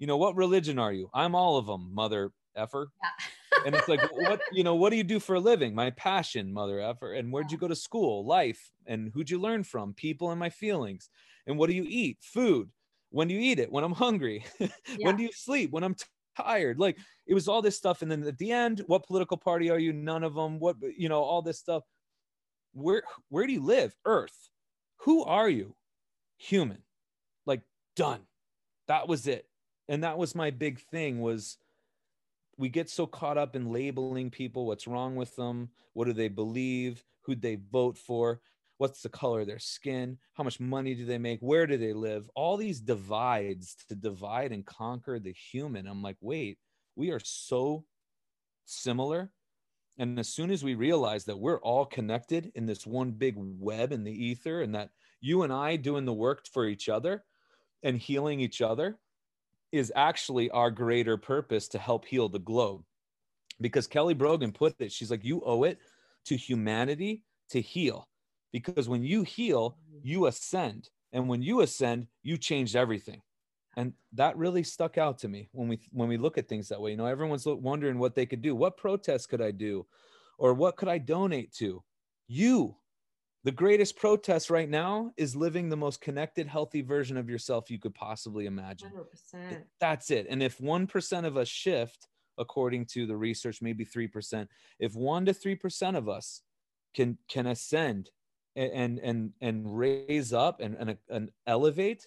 you 0.00 0.06
know 0.06 0.16
what 0.16 0.34
religion 0.34 0.78
are 0.78 0.92
you? 0.92 1.08
I'm 1.14 1.36
all 1.36 1.58
of 1.58 1.66
them 1.66 1.94
mother 1.94 2.32
effer. 2.56 2.88
Yeah. 3.02 3.62
and 3.66 3.74
it's 3.74 3.86
like 3.86 4.00
what 4.12 4.40
you 4.52 4.64
know 4.64 4.74
what 4.74 4.90
do 4.90 4.96
you 4.96 5.04
do 5.04 5.20
for 5.20 5.36
a 5.36 5.40
living? 5.40 5.74
My 5.74 5.90
passion 5.90 6.52
mother 6.52 6.80
effer. 6.80 7.12
And 7.12 7.30
where'd 7.30 7.52
you 7.52 7.58
go 7.58 7.68
to 7.68 7.76
school? 7.76 8.26
Life. 8.26 8.72
And 8.86 9.12
who'd 9.14 9.30
you 9.30 9.38
learn 9.38 9.62
from? 9.62 9.94
People 9.94 10.30
and 10.30 10.40
my 10.40 10.48
feelings. 10.48 11.10
And 11.46 11.58
what 11.58 11.68
do 11.68 11.76
you 11.76 11.84
eat? 11.86 12.18
Food. 12.22 12.70
When 13.10 13.28
do 13.28 13.34
you 13.34 13.40
eat 13.40 13.58
it? 13.58 13.70
When 13.70 13.84
i'm 13.84 13.92
hungry. 13.92 14.44
Yeah. 14.58 15.06
when 15.06 15.16
do 15.16 15.22
you 15.22 15.32
sleep? 15.32 15.70
When 15.70 15.84
i'm 15.84 15.96
tired. 16.36 16.78
Like 16.78 16.96
it 17.26 17.34
was 17.34 17.46
all 17.46 17.60
this 17.60 17.76
stuff. 17.76 18.00
And 18.00 18.10
then 18.10 18.22
at 18.26 18.38
the 18.38 18.52
end 18.52 18.82
what 18.86 19.06
political 19.06 19.36
party 19.36 19.70
are 19.70 19.78
you? 19.78 19.92
None 19.92 20.24
of 20.24 20.34
them 20.34 20.58
what 20.58 20.76
you 20.96 21.10
know 21.10 21.22
all 21.22 21.42
this 21.42 21.58
stuff. 21.58 21.82
Where 22.72 23.02
where 23.28 23.46
do 23.46 23.52
you 23.52 23.62
live? 23.62 23.94
Earth. 24.06 24.48
Who 25.00 25.24
are 25.24 25.48
you? 25.48 25.76
Human. 26.38 26.78
Like 27.44 27.60
done. 27.96 28.20
That 28.88 29.06
was 29.06 29.26
it 29.26 29.44
and 29.90 30.04
that 30.04 30.16
was 30.16 30.34
my 30.34 30.50
big 30.50 30.78
thing 30.78 31.20
was 31.20 31.58
we 32.56 32.68
get 32.68 32.88
so 32.88 33.06
caught 33.06 33.36
up 33.36 33.56
in 33.56 33.72
labeling 33.72 34.30
people 34.30 34.64
what's 34.64 34.86
wrong 34.86 35.16
with 35.16 35.36
them 35.36 35.68
what 35.92 36.06
do 36.06 36.14
they 36.14 36.28
believe 36.28 37.04
who'd 37.22 37.42
they 37.42 37.58
vote 37.70 37.98
for 37.98 38.40
what's 38.78 39.02
the 39.02 39.08
color 39.10 39.40
of 39.40 39.46
their 39.46 39.58
skin 39.58 40.16
how 40.34 40.44
much 40.44 40.60
money 40.60 40.94
do 40.94 41.04
they 41.04 41.18
make 41.18 41.40
where 41.40 41.66
do 41.66 41.76
they 41.76 41.92
live? 41.92 42.30
All 42.34 42.56
these 42.56 42.80
divides 42.80 43.76
to 43.88 43.94
divide 43.94 44.52
and 44.52 44.64
conquer 44.64 45.18
the 45.18 45.32
human. 45.32 45.86
I'm 45.86 46.02
like 46.02 46.16
wait 46.22 46.58
we 46.96 47.10
are 47.10 47.20
so 47.22 47.84
similar? 48.64 49.30
And 49.98 50.18
as 50.18 50.28
soon 50.28 50.50
as 50.50 50.64
we 50.64 50.74
realize 50.76 51.24
that 51.24 51.38
we're 51.38 51.60
all 51.60 51.84
connected 51.84 52.52
in 52.54 52.64
this 52.64 52.86
one 52.86 53.10
big 53.10 53.34
web 53.36 53.92
in 53.92 54.04
the 54.04 54.12
ether 54.12 54.62
and 54.62 54.74
that 54.74 54.90
you 55.20 55.42
and 55.42 55.52
i 55.52 55.76
doing 55.76 56.04
the 56.04 56.12
work 56.12 56.46
for 56.46 56.64
each 56.66 56.88
other 56.88 57.24
and 57.82 57.98
healing 57.98 58.40
each 58.40 58.62
other 58.62 58.98
is 59.72 59.92
actually 59.94 60.50
our 60.50 60.70
greater 60.70 61.16
purpose 61.16 61.68
to 61.68 61.78
help 61.78 62.04
heal 62.04 62.28
the 62.28 62.38
globe. 62.38 62.82
Because 63.60 63.86
Kelly 63.86 64.14
Brogan 64.14 64.52
put 64.52 64.74
it, 64.80 64.90
she's 64.92 65.10
like, 65.10 65.24
you 65.24 65.42
owe 65.44 65.64
it 65.64 65.78
to 66.26 66.36
humanity 66.36 67.22
to 67.50 67.60
heal. 67.60 68.08
Because 68.52 68.88
when 68.88 69.04
you 69.04 69.22
heal, 69.22 69.76
you 70.02 70.26
ascend. 70.26 70.88
And 71.12 71.28
when 71.28 71.42
you 71.42 71.60
ascend, 71.60 72.06
you 72.22 72.36
change 72.36 72.74
everything. 72.74 73.22
And 73.76 73.92
that 74.14 74.36
really 74.36 74.62
stuck 74.62 74.98
out 74.98 75.18
to 75.18 75.28
me 75.28 75.48
when 75.52 75.68
we 75.68 75.80
when 75.92 76.08
we 76.08 76.16
look 76.16 76.38
at 76.38 76.48
things 76.48 76.68
that 76.68 76.80
way. 76.80 76.90
You 76.90 76.96
know, 76.96 77.06
everyone's 77.06 77.46
wondering 77.46 77.98
what 77.98 78.14
they 78.14 78.26
could 78.26 78.42
do. 78.42 78.54
What 78.56 78.76
protest 78.76 79.28
could 79.28 79.40
I 79.40 79.52
do? 79.52 79.86
Or 80.38 80.54
what 80.54 80.76
could 80.76 80.88
I 80.88 80.98
donate 80.98 81.52
to? 81.54 81.82
You. 82.26 82.76
The 83.44 83.52
greatest 83.52 83.96
protest 83.96 84.50
right 84.50 84.68
now 84.68 85.12
is 85.16 85.34
living 85.34 85.70
the 85.70 85.76
most 85.76 86.00
connected, 86.02 86.46
healthy 86.46 86.82
version 86.82 87.16
of 87.16 87.30
yourself 87.30 87.70
you 87.70 87.78
could 87.78 87.94
possibly 87.94 88.44
imagine. 88.46 88.90
100%. 89.34 89.62
That's 89.80 90.10
it. 90.10 90.26
And 90.28 90.42
if 90.42 90.58
1% 90.58 91.24
of 91.24 91.36
us 91.38 91.48
shift, 91.48 92.08
according 92.36 92.86
to 92.86 93.06
the 93.06 93.16
research, 93.16 93.62
maybe 93.62 93.84
3%, 93.84 94.46
if 94.78 94.94
1 94.94 95.24
to 95.26 95.32
3% 95.32 95.96
of 95.96 96.08
us 96.08 96.42
can 96.94 97.16
can 97.28 97.46
ascend 97.46 98.10
and 98.56 98.98
and 98.98 99.32
and 99.40 99.78
raise 99.78 100.32
up 100.32 100.60
and 100.60 100.74
and, 100.74 100.98
and 101.08 101.30
elevate, 101.46 102.06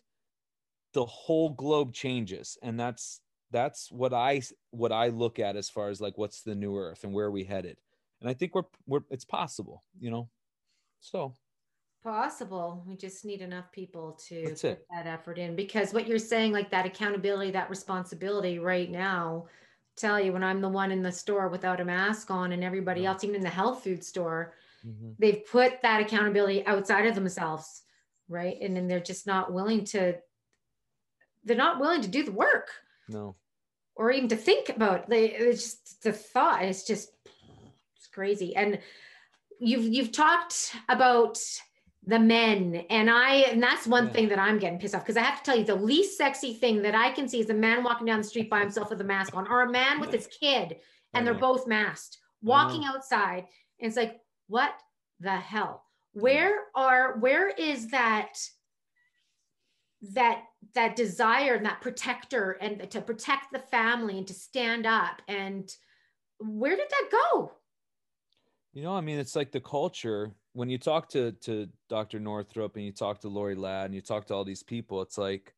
the 0.94 1.06
whole 1.06 1.50
globe 1.50 1.94
changes. 1.94 2.58
And 2.62 2.80
that's 2.80 3.22
that's 3.50 3.92
what 3.92 4.14
I 4.14 4.42
what 4.72 4.92
I 4.92 5.08
look 5.08 5.40
at 5.40 5.56
as 5.56 5.70
far 5.70 5.90
as 5.90 6.02
like 6.02 6.18
what's 6.18 6.42
the 6.42 6.56
new 6.56 6.78
earth 6.78 7.04
and 7.04 7.14
where 7.14 7.28
are 7.28 7.32
we 7.32 7.44
headed. 7.44 7.78
And 8.22 8.30
I 8.30 8.34
think 8.34 8.54
we're 8.54 8.64
we're 8.86 9.02
it's 9.10 9.26
possible, 9.26 9.84
you 10.00 10.12
know. 10.12 10.30
So 11.04 11.34
Possible. 12.04 12.84
We 12.86 12.98
just 12.98 13.24
need 13.24 13.42
enough 13.42 13.72
people 13.72 14.20
to 14.28 14.44
That's 14.44 14.62
put 14.62 14.72
it. 14.72 14.88
that 14.92 15.08
effort 15.08 15.38
in 15.38 15.56
because 15.56 15.94
what 15.94 16.06
you're 16.08 16.20
saying, 16.20 16.52
like 16.52 16.70
that 16.72 16.86
accountability, 16.86 17.52
that 17.52 17.70
responsibility 17.70 18.60
right 18.60 18.90
now, 18.92 19.46
tell 19.96 20.20
you 20.20 20.34
when 20.34 20.44
I'm 20.44 20.60
the 20.60 20.68
one 20.68 20.92
in 20.92 21.02
the 21.02 21.12
store 21.12 21.48
without 21.48 21.80
a 21.80 21.86
mask 21.86 22.30
on 22.30 22.52
and 22.52 22.62
everybody 22.64 23.02
Yeah. 23.02 23.12
else, 23.12 23.24
even 23.24 23.36
in 23.38 23.42
the 23.42 23.50
health 23.50 23.84
food 23.86 24.04
store, 24.04 24.54
mhm. 24.86 25.16
they've 25.18 25.46
put 25.46 25.82
that 25.82 26.02
accountability 26.02 26.66
outside 26.66 27.06
of 27.06 27.16
themselves, 27.16 27.84
right? 28.28 28.58
And 28.60 28.76
then 28.76 28.88
they're 28.88 29.00
just 29.00 29.26
not 29.26 29.54
willing 29.54 29.86
to, 29.86 30.20
they're 31.46 31.56
not 31.56 31.80
willing 31.80 32.02
to 32.02 32.10
do 32.10 32.24
the 32.24 32.32
work 32.34 32.70
no. 33.08 33.36
or 33.96 34.12
even 34.12 34.28
to 34.30 34.36
think 34.36 34.68
about 34.70 35.08
they 35.10 35.26
it's 35.32 35.64
just 35.64 36.04
the 36.04 36.12
thought 36.12 36.64
it's 36.64 36.84
just 36.86 37.12
it's 37.96 38.08
crazy 38.08 38.56
and 38.56 38.80
you've 39.64 39.86
you've 39.86 40.12
talked 40.12 40.76
about 40.90 41.40
the 42.06 42.20
men 42.20 42.84
and 42.90 43.10
i 43.10 43.36
and 43.52 43.64
that's 43.64 43.88
one 43.88 44.08
Yeah. 44.08 44.12
thing 44.12 44.28
that 44.30 44.40
i'm 44.40 44.60
getting 44.60 44.78
pissed 44.80 44.94
off 44.94 45.04
because 45.04 45.18
i 45.18 45.22
have 45.22 45.42
to 45.42 45.44
tell 45.44 45.58
you 45.58 45.64
the 45.64 45.76
least 45.76 46.18
sexy 46.18 46.54
thing 46.54 46.82
that 46.82 46.96
i 46.96 47.12
can 47.12 47.28
see 47.30 47.40
is 47.40 47.50
a 47.50 47.54
man 47.54 47.84
walking 47.84 48.06
down 48.06 48.18
the 48.18 48.24
street 48.26 48.50
by 48.50 48.60
himself 48.60 48.90
with 48.90 49.00
a 49.02 49.06
mask 49.06 49.36
on 49.36 49.48
or 49.48 49.62
a 49.62 49.72
man 49.72 50.00
with 50.02 50.12
his 50.12 50.28
kid 50.28 50.78
and 51.14 51.26
they're 51.26 51.34
both 51.34 51.66
masked 51.68 52.18
walking 52.42 52.84
outside 52.84 53.46
and 53.80 53.88
it's 53.88 53.98
like 53.98 54.20
what 54.48 54.74
the 55.20 55.36
hell? 55.36 55.84
Where 56.14 56.66
are 56.76 57.18
where 57.18 57.50
is 57.50 57.88
that 57.88 58.38
that 60.14 60.44
that 60.76 60.96
desire 60.96 61.56
and 61.56 61.66
that 61.66 61.82
protector 61.82 62.52
and 62.52 62.90
to 62.92 63.02
protect 63.02 63.52
the 63.52 63.60
family 63.60 64.18
and 64.18 64.28
to 64.28 64.34
stand 64.34 64.86
up 64.86 65.22
and 65.28 65.72
where 66.40 66.76
did 66.76 66.90
that 66.90 67.10
go 67.12 67.54
You 68.74 68.82
know, 68.82 68.96
I 68.96 69.02
mean, 69.02 69.20
it's 69.20 69.36
like 69.36 69.52
the 69.52 69.60
culture. 69.60 70.32
When 70.54 70.70
you 70.70 70.80
talk 70.80 71.10
to 71.10 71.32
to 71.44 71.70
Dr. 71.90 72.20
Northrup 72.20 72.76
and 72.76 72.84
you 72.84 72.92
talk 72.92 73.22
to 73.22 73.30
Lori 73.30 73.56
Ladd 73.56 73.86
and 73.86 73.96
you 73.96 74.02
talk 74.02 74.26
to 74.28 74.34
all 74.34 74.44
these 74.44 74.64
people, 74.64 75.02
it's 75.04 75.18
like 75.18 75.54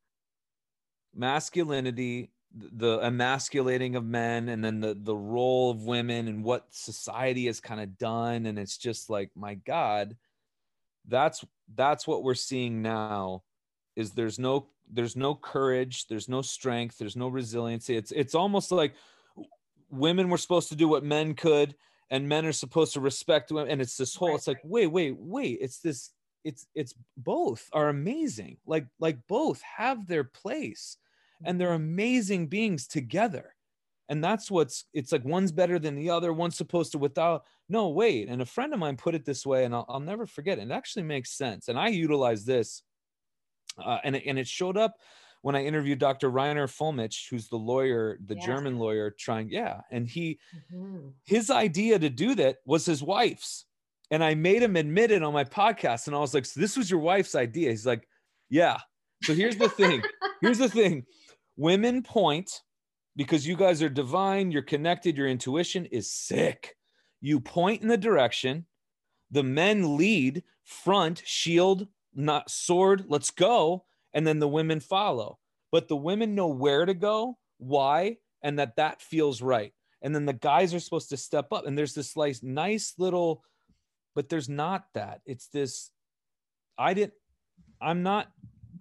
masculinity, 1.15 2.31
the 2.53 2.99
emasculating 2.99 3.95
of 3.95 4.05
men, 4.05 4.49
and 4.49 4.63
then 4.63 4.81
the 4.81 4.97
the 4.99 5.15
role 5.15 5.71
of 5.71 5.85
women 5.85 6.27
and 6.27 6.43
what 6.43 6.65
society 6.71 7.45
has 7.45 7.61
kind 7.61 7.79
of 7.79 7.97
done. 7.97 8.45
And 8.45 8.59
it's 8.59 8.77
just 8.77 9.09
like, 9.09 9.31
my 9.33 9.55
God, 9.55 10.17
that's 11.07 11.45
that's 11.73 12.05
what 12.05 12.23
we're 12.23 12.33
seeing 12.33 12.81
now. 12.81 13.43
Is 13.95 14.11
there's 14.11 14.39
no 14.39 14.67
there's 14.91 15.15
no 15.15 15.35
courage, 15.35 16.07
there's 16.07 16.27
no 16.27 16.41
strength, 16.41 16.97
there's 16.97 17.15
no 17.15 17.29
resiliency. 17.29 17.95
It's 17.95 18.11
it's 18.11 18.35
almost 18.35 18.73
like 18.73 18.93
women 19.89 20.29
were 20.29 20.37
supposed 20.37 20.67
to 20.69 20.75
do 20.75 20.89
what 20.89 21.05
men 21.05 21.33
could 21.33 21.75
and 22.09 22.29
men 22.29 22.45
are 22.45 22.51
supposed 22.51 22.93
to 22.93 22.99
respect 22.99 23.51
women 23.51 23.71
and 23.71 23.81
it's 23.81 23.97
this 23.97 24.15
whole 24.15 24.29
Right, 24.29 24.35
it's 24.35 24.47
like 24.47 24.61
wait 24.63 24.87
wait 24.87 25.15
wait 25.17 25.59
it's 25.61 25.79
this 25.79 26.11
it's 26.43 26.67
it's 26.75 26.93
both 27.17 27.67
are 27.73 27.89
amazing 27.89 28.57
like 28.65 28.85
like 28.99 29.17
both 29.27 29.61
have 29.61 30.07
their 30.07 30.23
place 30.23 30.97
and 31.43 31.59
they're 31.59 31.73
amazing 31.73 32.47
beings 32.47 32.87
together 32.87 33.55
and 34.09 34.23
that's 34.23 34.51
what's 34.51 34.85
it's 34.93 35.11
like 35.11 35.25
one's 35.25 35.51
better 35.51 35.79
than 35.79 35.95
the 35.95 36.09
other 36.09 36.31
one's 36.31 36.55
supposed 36.55 36.91
to 36.91 36.97
without 36.97 37.43
no 37.67 37.89
wait 37.89 38.29
and 38.29 38.41
a 38.41 38.45
friend 38.45 38.73
of 38.73 38.79
mine 38.79 38.95
put 38.95 39.15
it 39.15 39.25
this 39.25 39.45
way 39.45 39.65
and 39.65 39.73
i'll, 39.73 39.85
I'll 39.89 39.99
never 39.99 40.25
forget 40.25 40.59
it 40.59 40.63
it 40.63 40.71
actually 40.71 41.03
makes 41.03 41.31
sense 41.31 41.67
and 41.67 41.79
i 41.79 41.87
utilize 41.87 42.45
this 42.45 42.83
uh, 43.83 43.97
and, 44.03 44.15
it, 44.15 44.23
and 44.25 44.39
it 44.39 44.47
showed 44.47 44.77
up 44.77 44.95
when 45.45 45.55
i 45.55 45.63
interviewed 45.63 45.99
dr 45.99 46.27
reiner 46.31 46.65
Fuellmich 46.67 47.29
who's 47.29 47.47
the 47.49 47.55
lawyer 47.71 48.17
the 48.25 48.35
Yeah. 48.35 48.45
german 48.47 48.79
lawyer 48.79 49.11
trying 49.11 49.49
yeah 49.49 49.81
and 49.91 50.07
he 50.07 50.39
Mhm. 50.73 51.13
his 51.23 51.51
idea 51.51 51.99
to 51.99 52.09
do 52.09 52.33
that 52.35 52.57
was 52.65 52.85
his 52.85 53.03
wife's. 53.03 53.65
And 54.11 54.23
I 54.23 54.33
made 54.35 54.61
him 54.61 54.75
admit 54.75 55.09
it 55.11 55.23
on 55.23 55.33
my 55.33 55.43
podcast. 55.43 56.05
And 56.05 56.15
I 56.15 56.19
was 56.19 56.33
like, 56.35 56.45
So 56.45 56.59
this 56.59 56.77
was 56.77 56.91
your 56.91 56.99
wife's 56.99 57.33
idea? 57.33 57.71
He's 57.71 57.85
like, 57.87 58.07
Yeah. 58.49 58.77
So 59.23 59.33
here's 59.33 59.57
the 59.57 59.67
thing. 59.69 60.01
Here's 60.41 60.59
the 60.59 60.69
thing. 60.69 61.05
Women 61.57 62.03
point 62.03 62.61
because 63.15 63.47
you 63.47 63.55
guys 63.55 63.81
are 63.81 63.89
divine, 63.89 64.51
you're 64.51 64.61
connected, 64.73 65.17
your 65.17 65.27
intuition 65.27 65.85
is 65.87 66.11
sick. 66.11 66.75
You 67.21 67.39
point 67.39 67.81
in 67.81 67.87
the 67.87 67.97
direction, 67.97 68.65
the 69.31 69.43
men 69.43 69.97
lead 69.97 70.43
front 70.63 71.23
shield 71.25 71.87
not 72.13 72.49
sword 72.51 73.05
let's 73.07 73.31
go 73.31 73.85
and 74.15 74.25
then 74.25 74.39
the 74.39 74.47
women 74.47 74.79
follow. 74.79 75.37
But 75.71 75.89
the 75.89 75.95
women 75.95 76.33
know 76.33 76.47
where 76.47 76.85
to 76.85 76.95
go 76.95 77.37
why 77.57 78.17
and 78.41 78.57
that 78.57 78.77
that 78.77 79.01
feels 79.01 79.41
right. 79.41 79.73
And 80.01 80.15
then 80.15 80.25
the 80.25 80.33
guys 80.33 80.73
are 80.73 80.79
supposed 80.79 81.09
to 81.09 81.17
step 81.17 81.51
up. 81.51 81.65
And 81.65 81.77
there's 81.77 81.93
this 81.93 82.15
like 82.15 82.41
nice 82.41 82.95
little 82.97 83.43
but 84.15 84.29
there's 84.29 84.47
not 84.47 84.85
that. 84.93 85.21
It's 85.25 85.47
this 85.49 85.91
i 86.77 86.93
didn't 86.93 87.13
i'm 87.79 88.03
not 88.03 88.27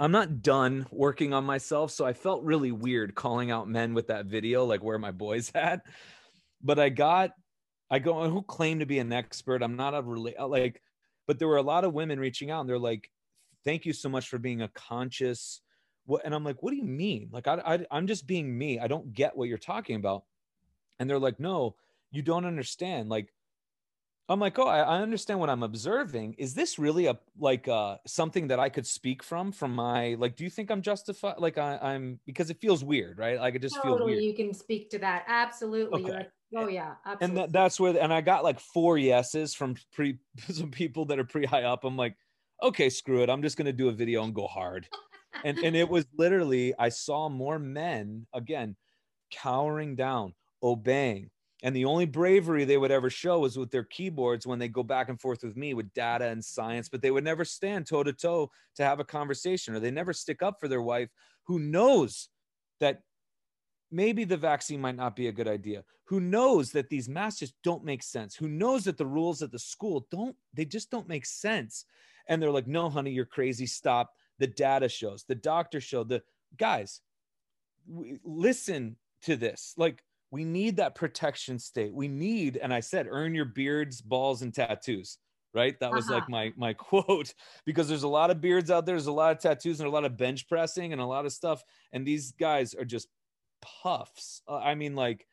i'm 0.00 0.10
not 0.10 0.42
done 0.42 0.86
working 0.90 1.34
on 1.34 1.44
myself. 1.44 1.90
So 1.90 2.06
i 2.06 2.12
felt 2.12 2.44
really 2.44 2.72
weird 2.72 3.14
calling 3.14 3.50
out 3.50 3.68
men 3.68 3.92
with 3.92 4.06
that 4.08 4.26
video 4.26 4.64
like 4.64 4.82
where 4.82 4.98
my 4.98 5.10
boys 5.10 5.50
at? 5.54 5.82
But 6.62 6.78
i 6.78 6.88
got 6.88 7.32
i 7.90 7.98
go 7.98 8.30
who 8.30 8.42
claim 8.42 8.78
to 8.78 8.86
be 8.86 9.00
an 9.00 9.12
expert? 9.12 9.62
I'm 9.62 9.76
not 9.76 9.94
a 9.94 10.02
really 10.02 10.36
like 10.38 10.80
but 11.26 11.38
there 11.38 11.48
were 11.48 11.56
a 11.56 11.62
lot 11.62 11.84
of 11.84 11.92
women 11.92 12.20
reaching 12.20 12.52
out 12.52 12.60
and 12.60 12.68
they're 12.68 12.78
like 12.78 13.10
thank 13.64 13.84
you 13.84 13.92
so 13.92 14.08
much 14.08 14.28
for 14.28 14.38
being 14.38 14.62
a 14.62 14.68
conscious 14.68 15.60
what 16.06 16.24
and 16.24 16.34
i'm 16.34 16.44
like 16.44 16.62
what 16.62 16.70
do 16.70 16.76
you 16.76 16.84
mean 16.84 17.28
like 17.32 17.46
I, 17.46 17.54
I 17.64 17.86
i'm 17.90 18.06
just 18.06 18.26
being 18.26 18.56
me 18.56 18.78
i 18.78 18.86
don't 18.86 19.12
get 19.12 19.36
what 19.36 19.48
you're 19.48 19.58
talking 19.58 19.96
about 19.96 20.24
and 20.98 21.08
they're 21.08 21.18
like 21.18 21.40
no 21.40 21.76
you 22.10 22.22
don't 22.22 22.44
understand 22.44 23.08
like 23.08 23.32
i'm 24.28 24.40
like 24.40 24.58
oh 24.58 24.66
i, 24.66 24.80
I 24.80 24.98
understand 25.00 25.40
what 25.40 25.50
i'm 25.50 25.62
observing 25.62 26.34
is 26.38 26.54
this 26.54 26.78
really 26.78 27.06
a 27.06 27.18
like 27.38 27.68
uh 27.68 27.96
something 28.06 28.48
that 28.48 28.60
i 28.60 28.68
could 28.68 28.86
speak 28.86 29.22
from 29.22 29.52
from 29.52 29.74
my 29.74 30.14
like 30.18 30.36
do 30.36 30.44
you 30.44 30.50
think 30.50 30.70
i'm 30.70 30.82
justified 30.82 31.36
like 31.38 31.58
I, 31.58 31.78
i'm 31.82 32.20
because 32.26 32.50
it 32.50 32.60
feels 32.60 32.84
weird 32.84 33.18
right 33.18 33.38
like 33.38 33.54
it 33.54 33.62
just 33.62 33.80
feels 33.82 34.00
weird 34.02 34.22
you 34.22 34.34
can 34.34 34.52
speak 34.54 34.90
to 34.90 34.98
that. 35.00 35.24
Absolutely. 35.26 36.04
Okay. 36.04 36.26
Oh 36.56 36.68
yeah, 36.68 36.94
and 37.04 37.14
absolutely. 37.22 37.40
that, 37.40 37.52
that's 37.52 37.80
where 37.80 37.98
and 38.00 38.12
i 38.12 38.20
got 38.20 38.44
like 38.44 38.60
four 38.60 38.96
yeses 38.96 39.54
from 39.54 39.74
pre 39.92 40.18
some 40.50 40.70
people 40.70 41.04
that 41.06 41.18
are 41.18 41.24
pretty 41.24 41.46
high 41.46 41.64
up 41.64 41.84
i'm 41.84 41.96
like 41.96 42.16
okay 42.62 42.88
screw 42.88 43.22
it 43.22 43.30
i'm 43.30 43.42
just 43.42 43.56
going 43.56 43.66
to 43.66 43.72
do 43.72 43.88
a 43.88 43.92
video 43.92 44.24
and 44.24 44.34
go 44.34 44.46
hard. 44.46 44.86
And 45.44 45.58
and 45.58 45.74
it 45.76 45.88
was 45.88 46.06
literally 46.16 46.74
i 46.78 46.88
saw 46.88 47.28
more 47.28 47.58
men 47.58 48.26
again 48.32 48.76
cowering 49.30 49.96
down 49.96 50.34
obeying. 50.62 51.30
And 51.62 51.74
the 51.74 51.86
only 51.86 52.04
bravery 52.04 52.64
they 52.64 52.76
would 52.76 52.90
ever 52.90 53.08
show 53.08 53.38
was 53.38 53.56
with 53.56 53.70
their 53.70 53.84
keyboards 53.84 54.46
when 54.46 54.58
they 54.58 54.68
go 54.68 54.82
back 54.82 55.08
and 55.08 55.18
forth 55.18 55.42
with 55.42 55.56
me 55.56 55.72
with 55.72 55.92
data 55.94 56.26
and 56.26 56.44
science 56.44 56.88
but 56.88 57.02
they 57.02 57.10
would 57.10 57.24
never 57.24 57.44
stand 57.44 57.86
toe 57.86 58.02
to 58.02 58.12
toe 58.12 58.50
to 58.76 58.84
have 58.84 59.00
a 59.00 59.04
conversation 59.04 59.74
or 59.74 59.80
they 59.80 59.90
never 59.90 60.12
stick 60.12 60.42
up 60.42 60.60
for 60.60 60.68
their 60.68 60.82
wife 60.82 61.08
who 61.46 61.58
knows 61.58 62.28
that 62.80 63.00
maybe 63.90 64.24
the 64.24 64.36
vaccine 64.36 64.80
might 64.80 64.96
not 64.96 65.16
be 65.16 65.28
a 65.28 65.32
good 65.32 65.48
idea. 65.48 65.84
Who 66.06 66.20
knows 66.20 66.70
that 66.72 66.90
these 66.90 67.08
masks 67.08 67.40
just 67.40 67.54
don't 67.62 67.84
make 67.84 68.02
sense. 68.02 68.34
Who 68.34 68.48
knows 68.48 68.84
that 68.84 68.98
the 68.98 69.06
rules 69.06 69.40
at 69.40 69.52
the 69.52 69.58
school 69.58 70.06
don't 70.10 70.36
they 70.52 70.64
just 70.64 70.90
don't 70.90 71.08
make 71.08 71.26
sense 71.26 71.86
and 72.28 72.40
they're 72.40 72.50
like 72.50 72.66
no 72.66 72.88
honey 72.90 73.10
you're 73.12 73.24
crazy. 73.24 73.66
Stop. 73.66 74.12
The 74.38 74.46
data 74.46 74.88
shows 74.88 75.24
the 75.28 75.34
doctor 75.34 75.80
showed 75.80 76.08
the 76.08 76.22
guys 76.56 77.00
we, 77.86 78.18
listen 78.24 78.96
to 79.22 79.36
this. 79.36 79.74
Like 79.76 80.02
we 80.30 80.44
need 80.44 80.76
that 80.76 80.94
protection 80.94 81.58
state. 81.58 81.94
We 81.94 82.08
need 82.08 82.56
and 82.56 82.72
i 82.74 82.80
said 82.80 83.06
earn 83.08 83.34
your 83.34 83.44
beards 83.44 84.00
balls 84.00 84.42
and 84.42 84.52
tattoos 84.54 85.18
right? 85.54 85.78
That 85.78 85.92
was 85.92 86.06
Uh-huh. 86.06 86.14
like 86.14 86.28
my 86.28 86.52
my 86.56 86.72
quote 86.88 87.32
because 87.64 87.86
there's 87.88 88.02
a 88.02 88.08
lot 88.08 88.32
of 88.32 88.40
beards 88.40 88.72
out 88.72 88.84
there 88.86 88.96
there's 88.96 89.06
a 89.06 89.12
lot 89.12 89.30
of 89.36 89.38
tattoos 89.40 89.78
and 89.78 89.88
a 89.88 89.92
lot 89.92 90.04
of 90.04 90.16
bench 90.16 90.48
pressing 90.48 90.92
and 90.92 91.00
a 91.00 91.06
lot 91.06 91.26
of 91.26 91.32
stuff 91.32 91.62
and 91.92 92.04
these 92.04 92.32
guys 92.32 92.74
are 92.74 92.84
just 92.84 93.06
puffs. 93.62 94.42
Uh, 94.48 94.56
i 94.58 94.74
mean 94.74 94.94
like 94.96 95.26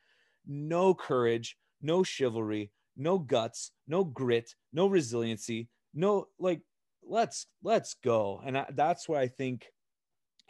no 0.46 0.94
courage 0.94 1.58
no 1.80 2.02
chivalry 2.04 2.70
no 2.96 3.18
guts 3.18 3.72
no 3.88 4.04
grit 4.04 4.54
no 4.72 4.86
resiliency 4.86 5.68
no 5.92 6.28
like 6.38 6.60
let's 7.06 7.46
let's 7.62 7.94
go. 7.94 8.40
And 8.44 8.58
I, 8.58 8.66
that's 8.70 9.08
what 9.08 9.20
i 9.20 9.28
think 9.28 9.66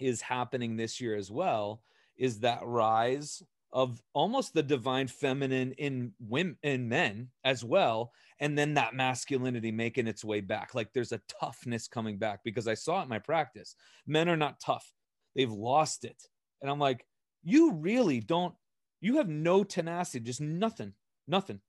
is 0.01 0.21
happening 0.21 0.77
this 0.77 1.01
year 1.01 1.15
as 1.17 1.31
well 1.31 1.83
is 2.17 2.41
that 2.41 2.61
rise 2.63 3.43
of 3.73 4.03
almost 4.13 4.53
the 4.53 4.63
divine 4.63 5.07
feminine 5.07 5.73
in 5.73 6.13
women 6.21 6.57
in 6.63 6.89
men 6.89 7.29
as 7.45 7.65
well 7.65 8.13
and 8.39 8.59
then 8.59 8.75
that 8.75 8.95
masculinity 8.95 9.71
making 9.71 10.07
its 10.07 10.25
way 10.25 10.41
back. 10.41 10.75
Like 10.75 10.93
there's 10.93 11.13
a 11.13 11.23
toughness 11.41 11.89
coming 11.89 12.19
back 12.19 12.41
because 12.45 12.69
i 12.69 12.75
saw 12.75 13.01
it 13.01 13.05
in 13.05 13.09
my 13.09 13.19
practice. 13.19 13.77
Men 14.07 14.29
are 14.29 14.37
not 14.37 14.61
tough. 14.61 14.93
They've 15.35 15.51
lost 15.51 16.05
it. 16.05 16.21
And 16.61 16.71
i'm 16.71 16.79
like 16.79 17.07
you 17.43 17.73
really 17.73 18.21
don't 18.21 18.55
you 19.01 19.17
have 19.17 19.29
no 19.29 19.65
tenacity 19.65 20.25
just 20.25 20.41
nothing 20.41 20.93
nothing. 21.27 21.61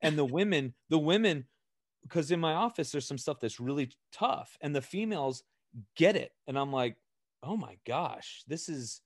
And 0.00 0.16
the 0.16 0.24
women 0.24 0.74
the 0.88 0.98
women 0.98 1.46
because 2.02 2.30
in 2.30 2.40
my 2.40 2.54
office 2.54 2.90
there's 2.90 3.06
some 3.06 3.18
stuff 3.18 3.40
that's 3.40 3.60
really 3.60 3.90
tough 4.12 4.56
and 4.60 4.74
the 4.74 4.82
females 4.82 5.42
get 5.96 6.16
it 6.16 6.32
and 6.46 6.58
i'm 6.58 6.72
like 6.72 6.96
oh 7.42 7.56
my 7.56 7.76
gosh 7.86 8.42
this 8.46 8.68
is 8.68 9.00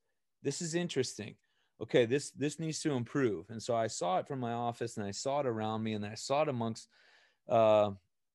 this 0.44 0.60
is 0.60 0.74
interesting. 0.74 1.34
Okay 1.82 2.04
this 2.04 2.30
this 2.30 2.60
needs 2.60 2.80
to 2.80 2.92
improve. 2.92 3.50
And 3.50 3.60
so 3.60 3.74
i 3.74 3.88
saw 3.88 4.18
it 4.18 4.28
from 4.28 4.38
my 4.38 4.52
office 4.52 4.96
and 4.96 5.06
i 5.06 5.10
saw 5.10 5.40
it 5.40 5.46
around 5.46 5.82
me 5.82 5.94
and 5.94 6.06
i 6.06 6.14
saw 6.14 6.42
it 6.42 6.48
amongst 6.48 6.88
uh, 7.48 7.90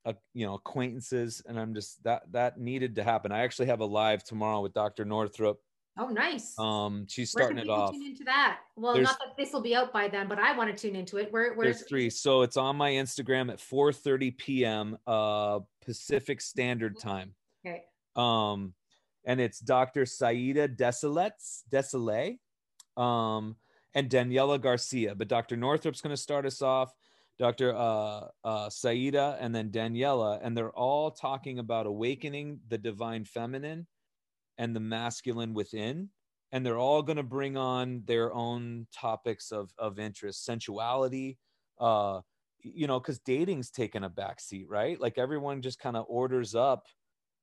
uh 0.06 0.14
you 0.34 0.46
know 0.46 0.56
acquaintances 0.56 1.42
and 1.48 1.60
i'm 1.60 1.74
just 1.74 2.04
that 2.04 2.24
that 2.32 2.60
needed 2.60 2.96
to 2.96 3.04
happen. 3.04 3.32
I 3.32 3.40
actually 3.40 3.68
have 3.68 3.80
a 3.80 3.86
live 3.86 4.24
tomorrow 4.24 4.62
with 4.62 4.74
dr 4.74 5.06
northrup 5.06 5.62
oh, 6.00 6.08
nice. 6.10 6.58
um 6.58 7.06
she's 7.08 7.30
starting 7.32 7.58
it 7.58 7.70
off 7.70 7.92
Tune 7.92 8.06
into 8.06 8.24
that. 8.24 8.60
Well, 8.76 8.94
There's- 8.94 9.08
not 9.10 9.20
that 9.20 9.38
this 9.38 9.54
will 9.54 9.62
be 9.62 9.76
out 9.76 9.92
by 9.94 10.08
then, 10.08 10.28
but 10.28 10.40
I 10.40 10.56
want 10.58 10.76
to 10.76 10.82
tune 10.82 10.96
into 10.96 11.18
it. 11.18 11.32
Where, 11.32 11.54
where's 11.54 11.78
there's 11.80 11.90
three 11.90 12.10
so 12.10 12.42
it's 12.42 12.58
on 12.58 12.76
my 12.76 12.92
instagram 12.92 13.52
at 13.52 13.60
4 13.60 13.92
p.m 14.38 14.98
uh 15.06 15.60
pacific 15.86 16.42
standard 16.42 16.98
time 17.00 17.34
Okay. 17.66 17.84
um 18.16 18.74
and 19.26 19.40
it's 19.42 19.60
dr 19.60 20.06
saida 20.06 20.68
desilets 20.68 21.64
desile 21.70 22.38
um 22.98 23.56
and 23.94 24.10
daniela 24.10 24.60
garcia 24.62 25.16
but 25.16 25.28
dr 25.28 25.56
northrup's 25.56 26.02
going 26.02 26.16
to 26.16 26.22
start 26.22 26.46
us 26.46 26.62
off 26.62 26.94
dr 27.38 27.74
uh, 27.76 28.28
uh 28.44 28.70
saida 28.70 29.38
and 29.40 29.54
then 29.54 29.70
daniela 29.70 30.40
and 30.44 30.56
they're 30.56 30.72
all 30.72 31.12
talking 31.12 31.60
about 31.60 31.86
awakening 31.86 32.60
the 32.70 32.78
divine 32.78 33.26
feminine 33.26 33.86
and 34.60 34.76
the 34.76 34.80
masculine 34.80 35.56
within 35.56 36.10
and 36.52 36.66
they're 36.66 36.78
all 36.78 37.02
going 37.02 37.18
to 37.18 37.24
bring 37.24 37.58
on 37.58 38.04
their 38.06 38.32
own 38.34 38.86
topics 38.94 39.52
of 39.52 39.72
of 39.80 39.98
interest. 39.98 40.48
Sensuality 40.48 41.38
uh 41.80 42.20
you 42.62 42.86
know 42.88 43.00
because 43.00 43.20
dating's 43.20 43.72
taken 43.72 44.04
a 44.04 44.10
back 44.10 44.40
seat 44.40 44.68
right? 44.70 45.00
Like 45.00 45.18
everyone 45.18 45.62
just 45.62 45.80
kind 45.80 45.98
of 45.98 46.06
orders 46.08 46.54
up 46.54 46.88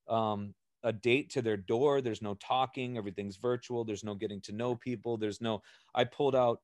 um 0.09 0.55
a 0.83 0.93
date 0.93 1.31
to 1.31 1.43
their 1.43 1.57
door. 1.57 2.01
There's 2.01 2.23
no 2.23 2.35
talking. 2.35 2.97
Everything's 2.97 3.39
virtual. 3.39 3.85
There's 3.85 4.05
no 4.05 4.15
getting 4.15 4.41
to 4.43 4.53
know 4.53 4.77
people. 4.77 5.17
There's 5.17 5.41
no 5.41 5.63
i 5.95 6.05
pulled 6.05 6.37
out 6.37 6.61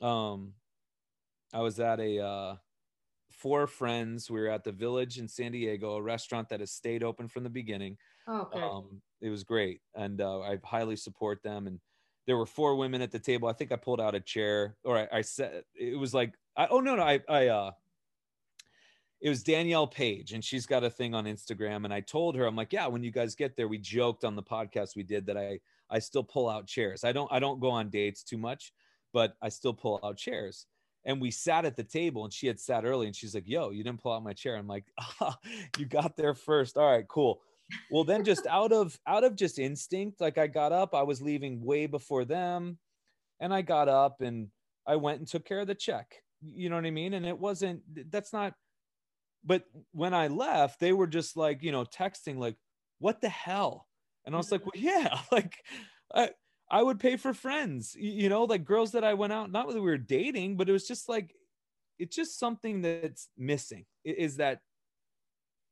um 0.00 0.54
i 1.52 1.60
was 1.60 1.78
at 1.78 2.00
a 2.00 2.18
uh 2.18 2.56
four 3.30 3.66
friends. 3.66 4.30
We 4.30 4.40
were 4.40 4.48
at 4.48 4.64
the 4.64 4.72
village 4.72 5.18
in 5.18 5.28
san 5.28 5.52
diego 5.52 5.96
a 5.96 6.02
restaurant 6.02 6.48
that 6.48 6.60
has 6.60 6.72
stayed 6.72 7.04
open 7.04 7.28
from 7.28 7.44
the 7.44 7.50
beginning. 7.50 7.98
Oh, 8.26 8.48
good. 8.52 8.62
um, 8.62 9.02
it 9.20 9.30
was 9.30 9.44
great 9.44 9.80
and 9.94 10.20
uh, 10.20 10.40
i 10.40 10.58
highly 10.64 10.96
support 10.96 11.42
them 11.42 11.66
and 11.66 11.80
there 12.26 12.36
were 12.36 12.46
four 12.46 12.76
women 12.76 13.02
at 13.02 13.10
the 13.10 13.18
table. 13.18 13.48
I 13.48 13.52
think 13.52 13.72
i 13.72 13.76
pulled 13.76 14.00
out 14.00 14.14
a 14.14 14.20
chair 14.20 14.76
or 14.84 14.98
i, 14.98 15.08
I 15.12 15.20
said 15.22 15.64
it 15.74 15.98
was 15.98 16.14
like 16.14 16.34
I, 16.56 16.68
oh 16.68 16.80
no 16.80 16.94
no 16.94 17.02
i 17.02 17.20
i 17.28 17.48
uh 17.48 17.72
it 19.20 19.28
was 19.28 19.42
danielle 19.42 19.86
page 19.86 20.32
and 20.32 20.44
she's 20.44 20.64
got 20.64 20.84
a 20.84 20.90
thing 20.90 21.14
on 21.14 21.24
instagram 21.24 21.84
and 21.84 21.92
i 21.92 22.00
told 22.00 22.36
her 22.36 22.46
i'm 22.46 22.56
like 22.56 22.72
yeah 22.72 22.86
when 22.86 23.02
you 23.02 23.10
guys 23.10 23.34
get 23.34 23.56
there 23.56 23.68
we 23.68 23.78
joked 23.78 24.24
on 24.24 24.36
the 24.36 24.42
podcast 24.42 24.96
we 24.96 25.02
did 25.02 25.26
that 25.26 25.36
i 25.36 25.58
i 25.90 25.98
still 25.98 26.22
pull 26.22 26.48
out 26.48 26.66
chairs. 26.66 27.04
I 27.04 27.12
don't 27.12 27.30
i 27.32 27.38
don't 27.38 27.60
go 27.60 27.70
on 27.70 27.90
dates 27.90 28.22
too 28.22 28.38
much 28.38 28.72
but 29.12 29.34
i 29.42 29.48
still 29.48 29.74
pull 29.74 29.98
out 30.04 30.16
chairs. 30.16 30.66
And 31.04 31.18
we 31.20 31.30
sat 31.30 31.64
at 31.64 31.76
the 31.76 31.82
table 31.82 32.24
and 32.24 32.32
she 32.32 32.46
had 32.46 32.60
sat 32.60 32.84
early 32.84 33.06
and 33.06 33.16
she's 33.16 33.34
like 33.34 33.48
yo 33.48 33.70
you 33.70 33.82
didn't 33.82 34.02
pull 34.02 34.12
out 34.12 34.22
my 34.22 34.34
chair. 34.34 34.56
I'm 34.56 34.68
like 34.68 34.84
ah, 35.20 35.36
you 35.78 35.86
got 35.86 36.16
there 36.16 36.34
first. 36.34 36.76
All 36.76 36.90
right 36.90 37.08
cool 37.08 37.40
well 37.90 38.04
then 38.04 38.24
just 38.24 38.46
out 38.46 38.72
of 38.72 38.98
out 39.06 39.24
of 39.24 39.36
just 39.36 39.58
instinct 39.58 40.20
like 40.20 40.38
i 40.38 40.46
got 40.46 40.72
up 40.72 40.94
i 40.94 41.02
was 41.02 41.22
leaving 41.22 41.64
way 41.64 41.86
before 41.86 42.24
them 42.24 42.78
and 43.40 43.52
i 43.52 43.62
got 43.62 43.88
up 43.88 44.20
and 44.20 44.48
i 44.86 44.96
went 44.96 45.18
and 45.18 45.28
took 45.28 45.44
care 45.44 45.60
of 45.60 45.66
the 45.66 45.74
check. 45.74 46.22
You 46.42 46.70
know 46.70 46.76
what 46.76 46.86
i 46.86 46.90
mean? 46.90 47.14
And 47.14 47.26
it 47.26 47.38
wasn't 47.38 47.82
that's 48.10 48.32
not 48.32 48.54
but 49.44 49.64
when 49.92 50.14
i 50.14 50.28
left 50.28 50.80
they 50.80 50.92
were 50.92 51.06
just 51.06 51.36
like 51.36 51.62
you 51.62 51.72
know 51.72 51.84
texting 51.84 52.38
like 52.38 52.56
what 52.98 53.20
the 53.20 53.28
hell? 53.28 53.86
And 54.24 54.34
i 54.34 54.38
was 54.38 54.52
like 54.52 54.64
well 54.64 54.72
yeah 54.74 55.18
like 55.32 55.56
i 56.14 56.30
i 56.70 56.82
would 56.82 57.00
pay 57.00 57.16
for 57.16 57.34
friends. 57.34 57.94
You 57.98 58.28
know 58.28 58.44
like 58.44 58.64
girls 58.64 58.92
that 58.92 59.04
i 59.04 59.14
went 59.14 59.32
out 59.32 59.50
not 59.50 59.68
that 59.68 59.74
we 59.74 59.80
were 59.80 59.98
dating 59.98 60.56
but 60.56 60.68
it 60.68 60.72
was 60.72 60.86
just 60.86 61.08
like 61.08 61.34
it's 61.98 62.16
just 62.16 62.38
something 62.38 62.80
that's 62.80 63.28
missing 63.36 63.84
is 64.04 64.38
that 64.38 64.60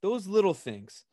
those 0.03 0.27
little 0.27 0.55
things 0.55 1.05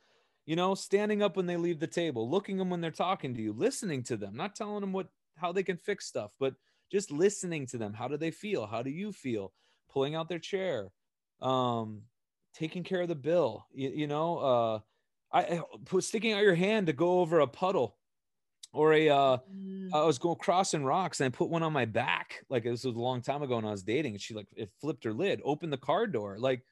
you 0.46 0.56
know 0.56 0.76
standing 0.76 1.22
up 1.22 1.36
when 1.38 1.46
they 1.46 1.58
leave 1.58 1.80
the 1.80 1.88
table 1.88 2.30
looking 2.30 2.58
them 2.58 2.70
when 2.70 2.82
they're 2.82 2.92
talking 2.92 3.34
to 3.34 3.42
you 3.42 3.54
listening 3.54 4.04
to 4.04 4.18
them 4.18 4.36
not 4.36 4.56
telling 4.56 4.82
them 4.82 4.94
what 4.94 5.08
how 5.38 5.52
they 5.52 5.64
can 5.64 5.78
fix 5.78 6.06
stuff 6.06 6.32
but 6.40 6.56
just 6.92 7.12
listening 7.12 7.66
to 7.66 7.78
them 7.78 7.94
how 7.94 8.08
do 8.08 8.18
they 8.18 8.32
feel 8.32 8.66
how 8.66 8.82
do 8.82 8.90
you 8.90 9.12
feel 9.12 9.54
pulling 9.90 10.16
out 10.16 10.30
their 10.30 10.40
chair 10.40 10.92
um 11.42 12.02
taking 12.54 12.84
care 12.84 13.02
of 13.02 13.08
the 13.08 13.16
bill 13.16 13.66
you, 13.74 13.90
you 13.90 14.08
know 14.08 14.38
uh 14.38 14.80
I 15.34 15.62
put 15.84 16.06
sticking 16.06 16.32
out 16.32 16.44
your 16.44 16.56
hand 16.56 16.88
to 16.88 16.94
go 16.94 17.20
over 17.20 17.42
a 17.42 17.48
puddle 17.48 17.98
or 18.72 18.94
a 18.94 19.10
uh 19.10 19.38
Mm. 19.86 19.94
I 19.94 20.04
was 20.04 20.18
going 20.18 20.38
crossing 20.38 20.84
rocks 20.84 21.20
and 21.20 21.28
I 21.28 21.36
put 21.36 21.50
one 21.50 21.64
on 21.64 21.74
my 21.74 21.86
back. 21.86 22.44
Like 22.50 22.64
this 22.64 22.84
was 22.84 22.96
a 22.96 23.00
long 23.00 23.22
time 23.22 23.42
ago 23.44 23.56
when 23.56 23.66
I 23.66 23.72
was 23.72 23.84
dating, 23.84 24.14
and 24.14 24.22
she 24.22 24.34
like 24.34 24.48
it 24.56 24.72
flipped 24.80 25.04
her 25.04 25.14
lid, 25.14 25.42
opened 25.44 25.74
the 25.74 25.78
car 25.78 26.08
door, 26.08 26.38
like 26.40 26.64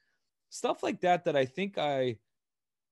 stuff 0.49 0.83
like 0.83 1.01
that. 1.01 1.25
That 1.25 1.35
I 1.35 1.45
think 1.45 1.77
I, 1.77 2.17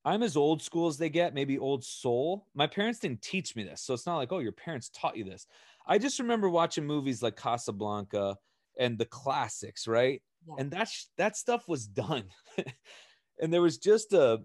I'm 0.03 0.23
as 0.23 0.35
old 0.35 0.61
school 0.61 0.87
as 0.87 0.97
they 0.97 1.09
get, 1.09 1.33
maybe 1.33 1.59
old 1.59 1.83
soul. 1.83 2.47
My 2.55 2.67
parents 2.67 2.99
didn't 2.99 3.21
teach 3.21 3.55
me 3.55 3.63
this, 3.63 3.81
so 3.81 3.93
it's 3.93 4.05
not 4.05 4.17
like 4.17 4.31
oh 4.31 4.39
your 4.39 4.51
parents 4.51 4.89
taught 4.89 5.17
you 5.17 5.23
this. 5.23 5.47
I 5.87 5.97
just 5.97 6.19
remember 6.19 6.49
watching 6.49 6.85
movies 6.85 7.21
like 7.21 7.35
Casablanca 7.35 8.37
and 8.79 8.97
the 8.97 9.05
classics, 9.05 9.87
right? 9.87 10.21
Yeah. 10.47 10.55
And 10.57 10.71
that 10.71 10.87
sh- 10.87 11.05
that 11.17 11.37
stuff 11.37 11.67
was 11.67 11.85
done, 11.85 12.23
and 13.39 13.53
there 13.53 13.61
was 13.61 13.77
just 13.77 14.13
a 14.13 14.41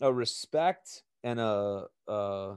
a 0.00 0.12
respect 0.12 1.02
and 1.24 1.40
a 1.40 1.86
uh 2.06 2.54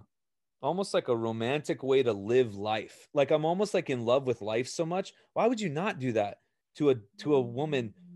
almost 0.61 0.93
like 0.93 1.07
a 1.07 1.15
romantic 1.17 1.81
way 1.81 2.03
to 2.03 2.13
live 2.13 2.55
life. 2.55 3.07
Like 3.13 3.31
I'm 3.31 3.45
almost 3.45 3.73
like 3.73 3.89
in 3.89 4.05
love 4.05 4.27
with 4.27 4.41
life 4.41 4.67
so 4.67 4.85
much. 4.85 5.13
Why 5.33 5.47
would 5.47 5.59
you 5.59 5.69
not 5.69 5.99
do 5.99 6.11
that 6.13 6.37
to 6.75 6.91
a 6.91 6.95
to 7.19 7.35
a 7.35 7.41
woman 7.41 7.93
Mm. 7.97 8.10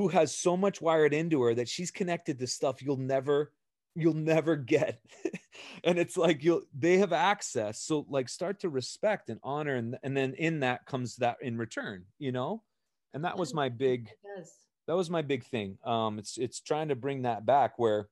Who 0.00 0.08
has 0.08 0.34
so 0.34 0.56
much 0.56 0.80
wired 0.80 1.12
into 1.12 1.42
her 1.42 1.54
that 1.54 1.68
she's 1.68 1.90
connected 1.90 2.38
to 2.38 2.46
stuff 2.46 2.80
you'll 2.80 2.96
never 2.96 3.52
you'll 3.94 4.14
never 4.14 4.56
get. 4.56 4.98
and 5.84 5.98
it's 5.98 6.16
like 6.16 6.42
you'll 6.42 6.62
they 6.74 6.96
have 6.96 7.12
access. 7.12 7.82
So 7.82 8.06
like 8.08 8.30
start 8.30 8.60
to 8.60 8.70
respect 8.70 9.28
and 9.28 9.38
honor 9.42 9.74
and 9.74 9.98
and 10.02 10.16
then 10.16 10.32
in 10.38 10.60
that 10.60 10.86
comes 10.86 11.16
that 11.16 11.36
in 11.42 11.58
return, 11.58 12.06
you 12.18 12.32
know? 12.32 12.62
And 13.12 13.26
that 13.26 13.36
was 13.36 13.52
my 13.52 13.68
big 13.68 14.08
that 14.86 14.96
was 14.96 15.10
my 15.10 15.20
big 15.20 15.44
thing. 15.44 15.76
Um, 15.84 16.18
it's 16.18 16.38
it's 16.38 16.62
trying 16.62 16.88
to 16.88 16.96
bring 16.96 17.22
that 17.22 17.44
back. 17.44 17.78
Where 17.78 18.08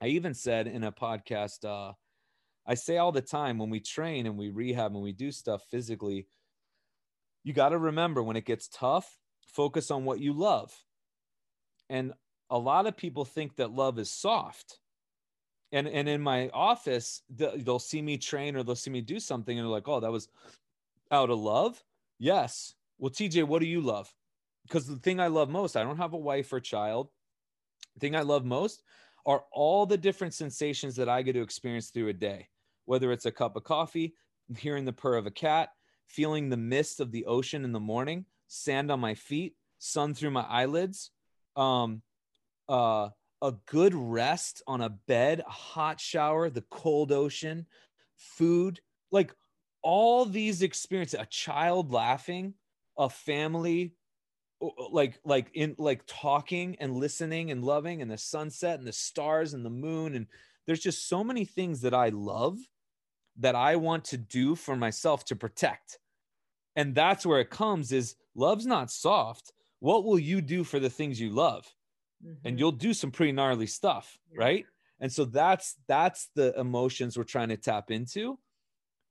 I 0.00 0.08
even 0.08 0.34
said 0.34 0.66
in 0.66 0.82
a 0.82 0.90
podcast, 0.90 1.64
uh, 1.64 1.92
I 2.66 2.74
say 2.74 2.96
all 2.96 3.12
the 3.12 3.22
time 3.22 3.58
when 3.58 3.70
we 3.70 3.78
train 3.78 4.26
and 4.26 4.36
we 4.36 4.50
rehab 4.50 4.92
and 4.92 5.04
we 5.04 5.12
do 5.12 5.30
stuff 5.30 5.62
physically, 5.70 6.26
you 7.44 7.52
got 7.52 7.68
to 7.68 7.78
remember 7.78 8.24
when 8.24 8.34
it 8.34 8.44
gets 8.44 8.66
tough, 8.66 9.16
focus 9.46 9.92
on 9.92 10.04
what 10.04 10.18
you 10.18 10.32
love. 10.32 10.74
And 11.92 12.12
a 12.50 12.58
lot 12.58 12.86
of 12.88 12.96
people 12.96 13.24
think 13.24 13.56
that 13.56 13.70
love 13.70 14.00
is 14.00 14.10
soft. 14.10 14.80
And 15.70 15.86
and 15.86 16.08
in 16.08 16.20
my 16.20 16.48
office, 16.48 17.22
they'll 17.30 17.78
see 17.78 18.02
me 18.02 18.18
train 18.18 18.56
or 18.56 18.64
they'll 18.64 18.74
see 18.74 18.90
me 18.90 19.00
do 19.00 19.20
something 19.20 19.56
and 19.56 19.64
they're 19.64 19.72
like, 19.72 19.88
"Oh, 19.88 20.00
that 20.00 20.10
was 20.10 20.28
out 21.10 21.30
of 21.30 21.38
love." 21.38 21.82
Yes. 22.18 22.74
Well, 22.98 23.10
TJ, 23.10 23.44
what 23.44 23.60
do 23.60 23.66
you 23.66 23.80
love? 23.80 24.12
because 24.62 24.86
the 24.86 24.96
thing 24.96 25.20
I 25.20 25.26
love 25.26 25.50
most, 25.50 25.76
I 25.76 25.82
don't 25.82 25.96
have 25.98 26.14
a 26.14 26.18
wife 26.18 26.52
or 26.52 26.60
child. 26.60 27.08
The 27.94 28.00
thing 28.00 28.16
I 28.16 28.22
love 28.22 28.44
most 28.44 28.82
are 29.26 29.44
all 29.52 29.86
the 29.86 29.98
different 29.98 30.34
sensations 30.34 30.96
that 30.96 31.08
I 31.08 31.22
get 31.22 31.34
to 31.34 31.42
experience 31.42 31.90
through 31.90 32.08
a 32.08 32.14
day, 32.14 32.48
whether 32.86 33.12
it's 33.12 33.26
a 33.26 33.32
cup 33.32 33.56
of 33.56 33.64
coffee, 33.64 34.14
hearing 34.56 34.84
the 34.84 34.92
purr 34.92 35.16
of 35.16 35.26
a 35.26 35.30
cat, 35.30 35.70
feeling 36.06 36.48
the 36.48 36.56
mist 36.56 37.00
of 37.00 37.12
the 37.12 37.26
ocean 37.26 37.64
in 37.64 37.72
the 37.72 37.80
morning, 37.80 38.24
sand 38.48 38.90
on 38.90 39.00
my 39.00 39.14
feet, 39.14 39.54
sun 39.78 40.14
through 40.14 40.30
my 40.30 40.42
eyelids, 40.42 41.10
um, 41.56 42.02
uh, 42.68 43.08
a 43.40 43.52
good 43.66 43.94
rest 43.94 44.62
on 44.66 44.80
a 44.80 44.88
bed, 44.88 45.40
a 45.40 45.50
hot 45.50 46.00
shower, 46.00 46.48
the 46.48 46.64
cold 46.70 47.12
ocean, 47.12 47.66
food, 48.16 48.80
like 49.10 49.34
all 49.82 50.24
these 50.24 50.62
experiences, 50.62 51.18
a 51.18 51.26
child 51.26 51.92
laughing, 51.92 52.54
a 52.96 53.08
family 53.08 53.94
like 54.92 55.18
like 55.24 55.50
in 55.54 55.74
like 55.76 56.02
talking 56.06 56.76
and 56.78 56.96
listening 56.96 57.50
and 57.50 57.64
loving 57.64 58.00
and 58.00 58.08
the 58.08 58.18
sunset 58.18 58.78
and 58.78 58.86
the 58.86 58.92
stars 58.92 59.54
and 59.54 59.64
the 59.64 59.70
moon 59.70 60.14
and 60.14 60.26
there's 60.66 60.80
just 60.80 61.08
so 61.08 61.24
many 61.24 61.44
things 61.44 61.80
that 61.80 61.94
I 61.94 62.10
love 62.10 62.58
that 63.38 63.54
I 63.54 63.76
want 63.76 64.04
to 64.06 64.16
do 64.16 64.54
for 64.54 64.76
myself 64.76 65.24
to 65.26 65.36
protect. 65.36 65.98
And 66.76 66.94
that's 66.94 67.26
where 67.26 67.40
it 67.40 67.50
comes 67.50 67.92
is 67.92 68.14
love's 68.34 68.66
not 68.66 68.90
soft. 68.90 69.52
What 69.82 70.04
will 70.04 70.18
you 70.18 70.40
do 70.42 70.64
for 70.64 70.80
the 70.80 70.90
things 70.90 71.20
you 71.20 71.30
love? 71.30 71.74
And 72.44 72.58
Mhm. 72.58 72.60
you'll 72.60 72.72
do 72.72 72.94
some 72.94 73.12
pretty 73.12 73.32
gnarly 73.32 73.66
stuff, 73.66 74.18
Yeah. 74.30 74.40
right? 74.40 74.68
And 75.00 75.12
so 75.12 75.24
that's 75.26 75.78
that's 75.88 76.30
the 76.34 76.58
emotions 76.58 77.18
we're 77.18 77.24
trying 77.24 77.50
to 77.50 77.58
tap 77.58 77.90
into. 77.90 78.40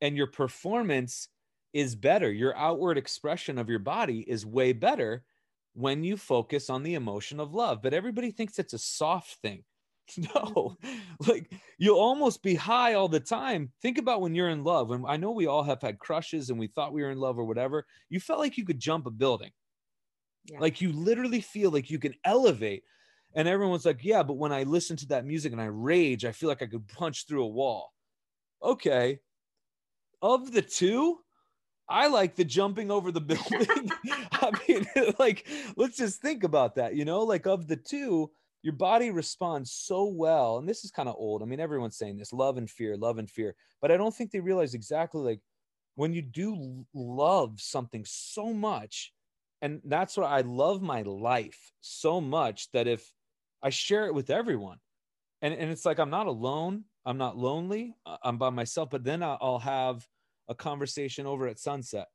And 0.02 0.18
your 0.18 0.28
performance 0.28 1.30
is 1.74 1.96
better. 1.96 2.32
Your 2.32 2.56
outward 2.58 2.98
expression 2.98 3.58
of 3.58 3.70
your 3.70 3.80
body 3.80 4.30
is 4.30 4.46
way 4.46 4.74
better 4.74 5.26
when 5.74 6.04
you 6.04 6.18
focus 6.18 6.70
on 6.70 6.84
the 6.84 6.96
emotion 6.96 7.40
of 7.40 7.54
love. 7.54 7.82
But 7.82 7.94
everybody 7.94 8.32
thinks 8.32 8.60
it's 8.60 8.74
a 8.74 8.80
soft 8.80 9.36
thing. 9.42 9.66
No, 10.36 10.78
like 11.28 11.54
you'll 11.78 12.00
almost 12.00 12.44
be 12.44 12.56
high 12.56 12.96
all 12.96 13.08
the 13.10 13.20
time. 13.22 13.72
Think 13.82 13.98
about 13.98 14.22
when 14.22 14.36
you're 14.36 14.50
in 14.50 14.64
love. 14.64 14.92
And 14.92 15.06
I 15.08 15.18
know 15.18 15.32
we 15.32 15.48
all 15.48 15.64
have 15.64 15.82
had 15.82 16.00
crushes 16.00 16.50
and 16.50 16.60
we 16.60 16.68
thought 16.68 16.94
we 16.94 17.02
were 17.04 17.12
in 17.12 17.20
love 17.20 17.40
or 17.40 17.46
whatever. 17.46 17.86
You 18.10 18.20
felt 18.20 18.40
like 18.40 18.58
you 18.58 18.66
could 18.66 18.80
jump 18.80 19.06
a 19.06 19.12
building. 19.12 19.52
Yeah. 20.46 20.60
Like 20.60 20.82
you 20.82 20.92
literally 20.92 21.42
feel 21.42 21.72
like 21.72 21.90
you 21.90 22.00
can 22.00 22.16
elevate. 22.24 22.84
And 23.34 23.48
everyone's 23.48 23.86
like, 23.86 24.04
yeah, 24.04 24.24
but 24.24 24.34
when 24.34 24.52
I 24.52 24.64
listen 24.64 24.98
to 24.98 25.08
that 25.08 25.26
music 25.26 25.54
and 25.54 25.62
I 25.62 25.66
rage, 25.66 26.26
I 26.26 26.32
feel 26.32 26.50
like 26.50 26.62
I 26.62 26.68
could 26.68 26.88
punch 26.88 27.28
through 27.28 27.44
a 27.44 27.48
wall. 27.48 27.94
Okay. 28.62 29.20
Of 30.22 30.52
the 30.52 30.62
two, 30.62 31.20
I 31.88 32.08
like 32.08 32.36
the 32.36 32.46
jumping 32.46 32.92
over 32.92 33.12
the 33.12 33.22
building. 33.22 33.90
I 34.32 34.52
mean, 34.68 34.86
like, 35.20 35.48
let's 35.78 35.98
just 35.98 36.22
think 36.22 36.44
about 36.44 36.76
that, 36.76 36.96
you 36.96 37.06
know, 37.06 37.22
like 37.22 37.46
of 37.48 37.68
the 37.68 37.78
two, 37.78 38.32
your 38.64 38.74
body 38.74 39.10
responds 39.10 39.72
so 39.72 40.06
well. 40.06 40.58
And 40.58 40.68
this 40.68 40.84
is 40.84 40.92
kind 40.92 41.10
of 41.10 41.16
old. 41.18 41.42
I 41.42 41.46
mean, 41.46 41.60
everyone's 41.60 41.98
saying 41.98 42.18
this 42.18 42.34
love 42.34 42.58
and 42.58 42.70
fear, 42.70 42.96
love 42.96 43.18
and 43.18 43.30
fear. 43.30 43.56
But 43.82 43.92
I 43.92 43.98
don't 43.98 44.14
think 44.14 44.32
they 44.32 44.40
realize 44.40 44.74
exactly 44.74 45.22
like 45.22 45.40
when 45.96 46.14
you 46.14 46.22
do 46.22 46.86
love 46.94 47.60
something 47.60 48.04
so 48.06 48.54
much, 48.54 49.14
and 49.62 49.82
that's 49.86 50.18
why 50.18 50.26
I 50.26 50.42
love 50.42 50.82
my 50.82 51.02
life 51.04 51.72
so 51.82 52.20
much 52.20 52.72
that 52.72 52.88
if 52.88 53.12
I 53.62 53.70
share 53.70 54.08
it 54.08 54.14
with 54.14 54.30
everyone, 54.30 54.78
and, 55.42 55.54
and 55.54 55.72
it's 55.72 55.86
like 55.86 56.00
I'm 56.00 56.10
not 56.10 56.28
alone, 56.28 56.86
I'm 57.06 57.18
not 57.18 57.38
lonely, 57.38 57.96
uh, 58.06 58.18
I'm 58.24 58.38
by 58.38 58.50
myself, 58.50 58.90
but 58.90 59.04
then 59.04 59.24
I'll 59.24 59.60
have 59.64 60.06
a 60.50 60.56
conversation 60.56 61.26
over 61.26 61.48
at 61.48 61.60
sunset 61.60 62.08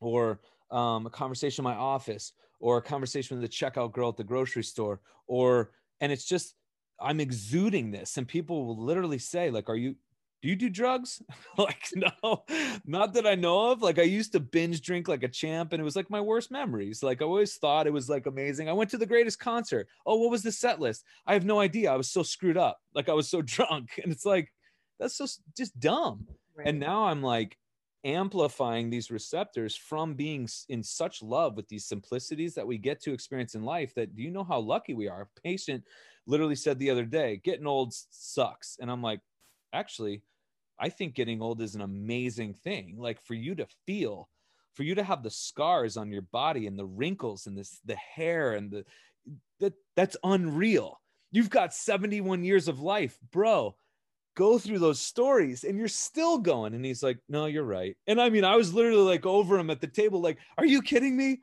or 0.00 0.40
um, 0.70 1.06
a 1.06 1.10
conversation 1.10 1.64
in 1.64 1.70
my 1.70 1.76
office 1.76 2.32
or 2.60 2.78
a 2.78 2.82
conversation 2.82 3.38
with 3.38 3.48
the 3.48 3.54
checkout 3.54 3.92
girl 3.92 4.08
at 4.08 4.16
the 4.16 4.24
grocery 4.24 4.64
store 4.64 5.00
or 5.26 5.72
and 6.00 6.10
it's 6.10 6.24
just 6.24 6.54
i'm 7.00 7.20
exuding 7.20 7.90
this 7.90 8.16
and 8.16 8.26
people 8.26 8.66
will 8.66 8.82
literally 8.82 9.18
say 9.18 9.50
like 9.50 9.68
are 9.68 9.76
you 9.76 9.94
do 10.42 10.48
you 10.48 10.56
do 10.56 10.68
drugs? 10.68 11.22
Like 11.56 11.88
no 11.94 12.44
not 12.86 13.12
that 13.14 13.26
i 13.26 13.34
know 13.34 13.70
of. 13.70 13.82
Like 13.82 13.98
i 13.98 14.02
used 14.02 14.32
to 14.32 14.40
binge 14.40 14.80
drink 14.80 15.06
like 15.06 15.22
a 15.22 15.28
champ 15.28 15.72
and 15.72 15.80
it 15.80 15.84
was 15.84 15.96
like 15.96 16.10
my 16.10 16.20
worst 16.20 16.50
memories. 16.50 17.02
Like 17.02 17.22
i 17.22 17.24
always 17.24 17.56
thought 17.56 17.86
it 17.86 17.92
was 17.92 18.08
like 18.08 18.26
amazing. 18.26 18.68
I 18.68 18.72
went 18.72 18.90
to 18.90 18.98
the 18.98 19.06
greatest 19.06 19.38
concert. 19.38 19.86
Oh 20.04 20.16
what 20.16 20.30
was 20.30 20.42
the 20.42 20.52
set 20.52 20.80
list? 20.80 21.04
I 21.26 21.34
have 21.34 21.44
no 21.44 21.60
idea. 21.60 21.92
I 21.92 21.96
was 21.96 22.10
so 22.10 22.22
screwed 22.22 22.56
up. 22.56 22.78
Like 22.94 23.08
i 23.08 23.12
was 23.12 23.28
so 23.28 23.42
drunk. 23.56 24.00
And 24.02 24.12
it's 24.12 24.26
like 24.26 24.52
that's 24.98 25.16
so 25.16 25.26
just 25.56 25.78
dumb. 25.78 26.26
Right. 26.54 26.68
and 26.68 26.78
now 26.78 27.06
i'm 27.06 27.22
like 27.22 27.56
amplifying 28.04 28.90
these 28.90 29.10
receptors 29.10 29.76
from 29.76 30.14
being 30.14 30.48
in 30.68 30.82
such 30.82 31.22
love 31.22 31.56
with 31.56 31.68
these 31.68 31.86
simplicities 31.86 32.54
that 32.54 32.66
we 32.66 32.76
get 32.76 33.00
to 33.00 33.12
experience 33.12 33.54
in 33.54 33.62
life 33.62 33.94
that 33.94 34.14
do 34.16 34.22
you 34.22 34.30
know 34.30 34.44
how 34.44 34.58
lucky 34.58 34.92
we 34.92 35.08
are? 35.08 35.22
A 35.22 35.40
patient 35.40 35.84
literally 36.26 36.56
said 36.56 36.78
the 36.78 36.90
other 36.90 37.04
day 37.04 37.40
getting 37.44 37.66
old 37.66 37.94
sucks. 38.10 38.76
And 38.80 38.90
i'm 38.90 39.02
like 39.02 39.20
actually 39.72 40.22
i 40.82 40.88
think 40.88 41.14
getting 41.14 41.40
old 41.40 41.62
is 41.62 41.74
an 41.74 41.80
amazing 41.80 42.52
thing 42.52 42.96
like 42.98 43.20
for 43.22 43.34
you 43.34 43.54
to 43.54 43.66
feel 43.86 44.28
for 44.74 44.82
you 44.82 44.94
to 44.94 45.02
have 45.02 45.22
the 45.22 45.30
scars 45.30 45.96
on 45.96 46.10
your 46.10 46.22
body 46.22 46.66
and 46.66 46.78
the 46.78 46.84
wrinkles 46.84 47.46
and 47.46 47.56
this 47.56 47.80
the 47.84 47.96
hair 47.96 48.52
and 48.54 48.70
the 48.70 48.84
that 49.60 49.74
that's 49.96 50.16
unreal. 50.24 51.00
You've 51.30 51.50
got 51.50 51.74
71 51.74 52.44
years 52.44 52.68
of 52.68 52.80
life 52.80 53.18
bro. 53.30 53.76
Go 54.34 54.58
through 54.58 54.78
those 54.78 54.98
stories 54.98 55.62
and 55.62 55.76
you're 55.78 55.88
still 55.88 56.38
going. 56.38 56.74
And 56.74 56.84
he's 56.84 57.02
like 57.02 57.18
no 57.28 57.46
you're 57.46 57.64
right. 57.64 57.96
And 58.06 58.20
i 58.20 58.30
mean 58.30 58.44
i 58.44 58.56
was 58.56 58.74
literally 58.74 59.02
like 59.02 59.26
over 59.26 59.58
him 59.58 59.70
at 59.70 59.80
the 59.80 59.86
table 59.86 60.20
like 60.20 60.38
are 60.58 60.66
you 60.66 60.82
kidding 60.82 61.16
me? 61.16 61.40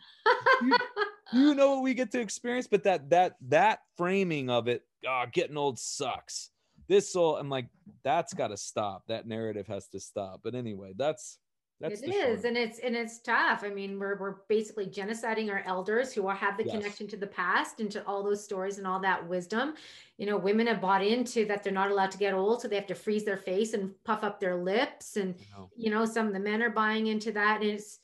You 1.31 1.53
know 1.53 1.75
what 1.75 1.83
we 1.83 1.93
get 1.93 2.11
to 2.13 2.19
experience? 2.19 2.67
But 2.67 2.83
that 2.85 3.11
that 3.11 3.35
that 3.49 3.79
framing 3.97 4.49
of 4.49 4.67
it 4.67 4.83
ah, 5.07 5.27
getting 5.31 5.57
old 5.57 5.77
sucks 5.77 6.49
this 6.89 7.13
soul 7.13 7.37
i'm 7.37 7.49
like 7.49 7.67
that's 8.03 8.33
got 8.33 8.49
to 8.49 8.57
stop 8.57 9.03
that 9.07 9.25
narrative 9.25 9.67
has 9.67 9.87
to 9.87 9.99
stop 9.99 10.41
but 10.43 10.55
anyway 10.55 10.91
that's 10.97 11.37
that's 11.79 12.01
it 12.01 12.13
is, 12.13 12.43
and 12.43 12.57
it's 12.57 12.79
and 12.79 12.95
it's 12.95 13.19
tough. 13.19 13.63
I 13.63 13.69
mean, 13.69 13.97
we're 13.99 14.19
we're 14.19 14.35
basically 14.49 14.85
genociding 14.85 15.49
our 15.49 15.63
elders 15.65 16.13
who 16.13 16.27
have 16.27 16.57
the 16.57 16.63
Yes. 16.65 16.73
connection 16.73 17.07
to 17.07 17.17
the 17.17 17.27
past 17.27 17.79
and 17.79 17.89
to 17.91 18.05
all 18.05 18.21
those 18.21 18.43
stories 18.43 18.77
and 18.77 18.85
all 18.85 18.99
that 18.99 19.27
wisdom. 19.27 19.75
You 20.17 20.25
know, 20.25 20.37
women 20.37 20.67
have 20.67 20.81
bought 20.81 21.03
into 21.03 21.45
that 21.45 21.63
they're 21.63 21.71
not 21.73 21.89
allowed 21.89 22.11
to 22.11 22.17
get 22.17 22.33
old, 22.33 22.61
so 22.61 22.67
they 22.67 22.75
have 22.75 22.87
to 22.87 22.95
freeze 22.95 23.23
their 23.23 23.37
face 23.37 23.73
and 23.73 23.93
puff 24.03 24.23
up 24.23 24.39
their 24.39 24.57
lips, 24.57 25.15
and 25.15 25.35
you 25.75 25.89
know, 25.89 26.03
some 26.05 26.27
of 26.27 26.33
the 26.33 26.39
men 26.39 26.61
are 26.61 26.69
buying 26.69 27.07
into 27.07 27.31
that. 27.31 27.61
And 27.61 27.71
it's 27.71 27.99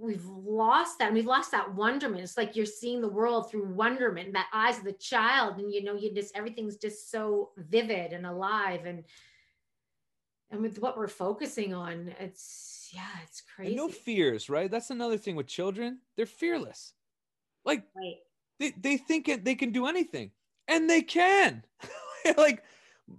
we've 0.00 0.24
lost 0.24 0.98
that 0.98 1.06
and 1.06 1.14
we've 1.14 1.26
lost 1.26 1.50
that 1.50 1.74
wonderment 1.74 2.22
it's 2.22 2.36
like 2.36 2.54
you're 2.54 2.66
seeing 2.66 3.00
the 3.00 3.08
world 3.08 3.50
through 3.50 3.66
wonderment 3.66 4.32
that 4.32 4.46
eyes 4.52 4.78
of 4.78 4.84
the 4.84 4.92
child 4.92 5.58
and 5.58 5.72
you 5.72 5.82
know 5.82 5.94
you 5.94 6.14
just 6.14 6.36
everything's 6.36 6.76
just 6.76 7.10
so 7.10 7.50
vivid 7.56 8.12
and 8.12 8.24
alive 8.24 8.86
and 8.86 9.04
and 10.50 10.62
with 10.62 10.78
what 10.78 10.96
we're 10.96 11.08
focusing 11.08 11.74
on 11.74 12.14
it's 12.20 12.90
yeah 12.94 13.02
it's 13.24 13.42
crazy 13.42 13.72
And 13.72 13.76
no 13.76 13.88
fears, 13.88 14.48
right? 14.48 14.70
That's 14.70 14.88
another 14.88 15.18
thing 15.18 15.36
with 15.36 15.46
children. 15.46 15.98
They're 16.16 16.24
fearless. 16.24 16.94
Like 17.64 17.84
right 17.94 18.16
they, 18.58 18.72
they 18.80 18.96
think 18.96 19.28
it, 19.28 19.44
they 19.44 19.54
can 19.54 19.70
do 19.72 19.86
anything 19.86 20.30
and 20.66 20.88
they 20.88 21.02
can. 21.02 21.64
like 22.36 22.62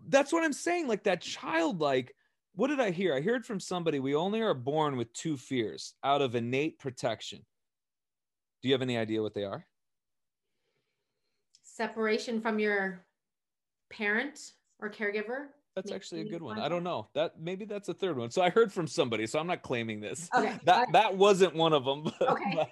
that's 0.08 0.32
what 0.32 0.44
I'm 0.44 0.54
saying. 0.54 0.88
Like 0.88 1.04
that 1.04 1.22
childlike. 1.22 2.14
What 2.60 2.68
did 2.68 2.82
I 2.82 2.91
hear? 2.91 3.16
I 3.16 3.22
heard 3.22 3.45
from 3.45 3.62
somebody 3.62 4.01
we 4.01 4.16
only 4.16 4.41
are 4.41 4.53
born 4.53 4.97
with 4.97 5.14
two 5.14 5.38
fears 5.38 5.93
out 6.03 6.22
of 6.22 6.36
innate 6.36 6.78
protection. 6.78 7.39
Do 8.62 8.68
you 8.68 8.74
have 8.74 8.82
any 8.82 8.97
idea 8.97 9.22
what 9.22 9.34
they 9.34 9.45
are? 9.45 9.66
separation 11.64 12.41
from 12.41 12.60
your 12.60 13.05
parent 13.89 14.51
or 14.80 14.89
caregiver 14.89 15.45
That's 15.78 15.93
actually 15.93 16.20
a 16.20 16.30
good 16.30 16.41
one. 16.41 16.60
I 16.60 16.68
don't 16.68 16.84
know. 16.84 17.07
That 17.14 17.39
maybe 17.39 17.64
that's 17.64 17.88
a 17.88 17.93
third 17.93 18.18
one. 18.18 18.30
So 18.30 18.41
I 18.41 18.49
heard 18.49 18.74
from 18.74 18.86
somebody, 18.86 19.26
so 19.26 19.39
I'm 19.39 19.47
not 19.47 19.62
claiming 19.62 20.01
this. 20.01 20.28
Okay. 20.36 20.60
That 20.66 20.89
that 20.91 21.16
wasn't 21.16 21.55
one 21.55 21.72
of 21.72 21.86
them. 21.86 22.03
But, 22.20 22.30
Okay. 22.30 22.70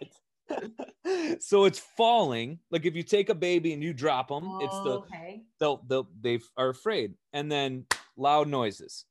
but- 0.49 1.41
so 1.41 1.63
it's 1.63 1.79
falling. 1.79 2.59
Like 2.71 2.85
if 2.85 2.93
you 2.93 3.03
take 3.03 3.29
a 3.29 3.35
baby 3.35 3.71
and 3.71 3.81
you 3.81 3.93
drop 3.93 4.27
them, 4.27 4.43
it's 4.59 4.75
the 4.83 4.99
okay 4.99 5.43
they'll 5.61 5.81
they'll 5.87 6.09
they 6.19 6.41
are 6.57 6.67
afraid. 6.67 7.13
And 7.31 7.49
then 7.49 7.85
loud 8.17 8.49
noises. 8.49 9.05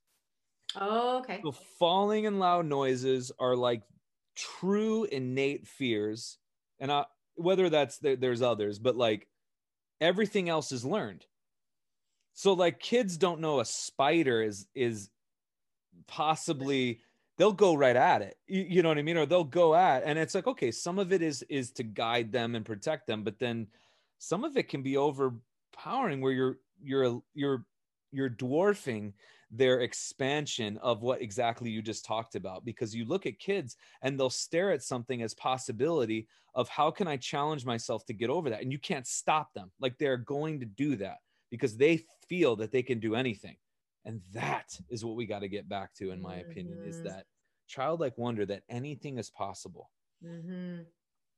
Oh, 0.75 1.19
okay 1.19 1.41
So 1.43 1.51
falling 1.79 2.25
and 2.25 2.39
loud 2.39 2.65
noises 2.65 3.31
are 3.39 3.55
like 3.55 3.83
true 4.35 5.05
innate 5.05 5.67
fears, 5.67 6.37
and 6.79 6.91
I, 6.91 7.05
whether 7.35 7.69
that's 7.69 7.97
there, 7.99 8.15
there's 8.15 8.41
others, 8.41 8.79
but 8.79 8.95
like 8.95 9.27
everything 10.01 10.49
else 10.49 10.71
is 10.71 10.85
learned. 10.85 11.25
So 12.33 12.53
like 12.53 12.79
kids 12.79 13.17
don't 13.17 13.41
know 13.41 13.59
a 13.59 13.65
spider 13.65 14.41
is 14.43 14.67
is 14.75 15.09
possibly 16.07 17.01
they'll 17.37 17.53
go 17.53 17.75
right 17.75 17.95
at 17.95 18.21
it. 18.21 18.37
You, 18.47 18.65
you 18.67 18.81
know 18.83 18.89
what 18.89 18.97
I 18.97 19.03
mean? 19.03 19.17
Or 19.17 19.25
they'll 19.25 19.43
go 19.43 19.75
at, 19.75 20.03
and 20.03 20.19
it's 20.19 20.35
like 20.35 20.47
okay, 20.47 20.71
some 20.71 20.99
of 20.99 21.11
it 21.11 21.21
is 21.21 21.43
is 21.49 21.71
to 21.73 21.83
guide 21.83 22.31
them 22.31 22.55
and 22.55 22.65
protect 22.65 23.07
them, 23.07 23.23
but 23.23 23.39
then 23.39 23.67
some 24.19 24.43
of 24.43 24.57
it 24.57 24.69
can 24.69 24.83
be 24.83 24.97
overpowering 24.97 26.21
where 26.21 26.31
you're 26.33 26.57
you're 26.81 27.21
you're 27.33 27.65
you're 28.11 28.29
dwarfing 28.29 29.13
their 29.49 29.79
expansion 29.81 30.77
of 30.79 31.01
what 31.01 31.21
exactly 31.21 31.69
you 31.69 31.81
just 31.81 32.03
talked 32.05 32.35
about 32.35 32.65
because 32.65 32.93
you 32.93 33.05
look 33.05 33.25
at 33.25 33.39
kids 33.39 33.77
and 34.01 34.19
they'll 34.19 34.29
stare 34.29 34.71
at 34.71 34.83
something 34.83 35.21
as 35.21 35.33
possibility 35.33 36.27
of 36.55 36.67
how 36.69 36.91
can 36.91 37.07
i 37.07 37.15
challenge 37.17 37.65
myself 37.65 38.05
to 38.05 38.13
get 38.13 38.29
over 38.29 38.49
that? 38.49 38.61
And 38.61 38.71
you 38.71 38.79
can't 38.79 39.07
stop 39.07 39.53
them. 39.53 39.71
Like 39.79 39.97
they're 39.97 40.17
going 40.17 40.59
to 40.59 40.65
do 40.65 40.95
that 40.97 41.19
because 41.49 41.77
they 41.77 42.05
feel 42.27 42.55
that 42.57 42.71
they 42.71 42.83
can 42.83 42.99
do 42.99 43.15
anything. 43.15 43.57
And 44.05 44.21
that 44.31 44.79
is 44.89 45.03
what 45.05 45.15
we 45.15 45.25
got 45.25 45.39
to 45.39 45.49
get 45.49 45.67
back 45.69 45.93
to 45.95 46.11
in 46.11 46.21
my 46.21 46.37
opinion 46.37 46.81
is 46.83 46.99
Mhm. 46.99 47.01
that 47.01 47.27
childlike 47.67 48.17
wonder 48.17 48.45
that 48.45 48.63
anything 48.69 49.17
is 49.17 49.29
possible. 49.29 49.91
Hmm 50.21 50.83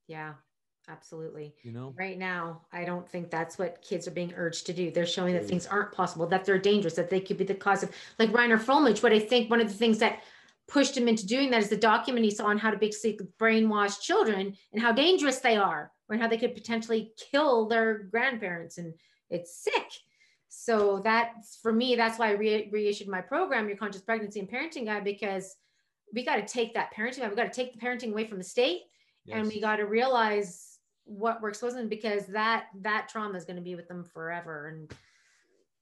yeah 0.07 0.41
absolutely. 0.89 1.53
You 1.63 1.71
know? 1.71 1.93
Right 1.97 2.17
now 2.17 2.61
i 2.73 2.83
don't 2.83 3.07
think 3.07 3.29
that's 3.29 3.57
what 3.57 3.81
kids 3.81 4.07
are 4.07 4.11
being 4.11 4.33
urged 4.35 4.65
to 4.67 4.73
do. 4.73 4.91
They're 4.91 5.05
showing 5.05 5.33
that 5.33 5.45
things 5.45 5.67
aren't 5.67 5.91
possible 5.91 6.27
that 6.27 6.45
they're 6.45 6.57
dangerous 6.57 6.95
that 6.95 7.09
they 7.09 7.19
could 7.19 7.37
be 7.37 7.43
the 7.43 7.55
cause 7.55 7.83
of 7.83 7.91
like 8.17 8.31
reiner 8.31 8.59
Fuellmich, 8.59 9.03
What 9.03 9.13
i 9.13 9.19
think 9.19 9.49
one 9.49 9.61
of 9.61 9.67
the 9.67 9.73
things 9.73 9.99
that 9.99 10.19
pushed 10.67 10.95
him 10.95 11.07
into 11.07 11.25
doing 11.25 11.49
that 11.49 11.61
is 11.61 11.69
the 11.69 11.77
document 11.77 12.25
he 12.25 12.31
saw 12.31 12.45
on 12.45 12.57
how 12.57 12.69
to 12.69 12.77
basically 12.77 13.27
brainwash 13.39 13.99
children 14.01 14.55
and 14.71 14.81
how 14.81 14.91
dangerous 14.91 15.39
they 15.39 15.57
are 15.57 15.91
and 16.09 16.21
how 16.21 16.27
they 16.27 16.37
could 16.37 16.53
potentially 16.53 17.11
kill 17.31 17.67
their 17.67 18.03
grandparents 18.11 18.77
and 18.77 18.93
it's 19.29 19.63
sick. 19.63 19.87
So 20.49 21.01
that's 21.03 21.57
for 21.61 21.71
me 21.71 21.95
that's 21.95 22.17
why 22.19 22.29
i 22.29 22.31
re- 22.31 22.69
reissued 22.71 23.07
my 23.07 23.21
program 23.21 23.67
your 23.67 23.77
conscious 23.77 24.01
pregnancy 24.01 24.39
and 24.39 24.49
parenting 24.49 24.85
guide 24.85 25.03
because 25.03 25.55
we 26.13 26.25
got 26.25 26.37
to 26.37 26.45
take 26.45 26.73
that 26.73 26.93
parenting 26.95 27.27
we 27.29 27.35
got 27.35 27.51
to 27.51 27.61
take 27.61 27.73
the 27.73 27.79
parenting 27.79 28.11
away 28.11 28.25
from 28.25 28.39
the 28.39 28.43
state 28.43 28.81
and 29.31 29.47
we 29.47 29.61
got 29.61 29.77
to 29.77 29.85
realize 29.85 30.68
what 31.09 31.43
exposing 31.43 31.79
them 31.79 31.89
because 31.89 32.25
that 32.27 32.67
that 32.81 33.09
trauma 33.09 33.37
is 33.37 33.45
going 33.45 33.55
to 33.55 33.61
be 33.61 33.75
with 33.75 33.87
them 33.87 34.03
forever 34.03 34.67
and 34.67 34.91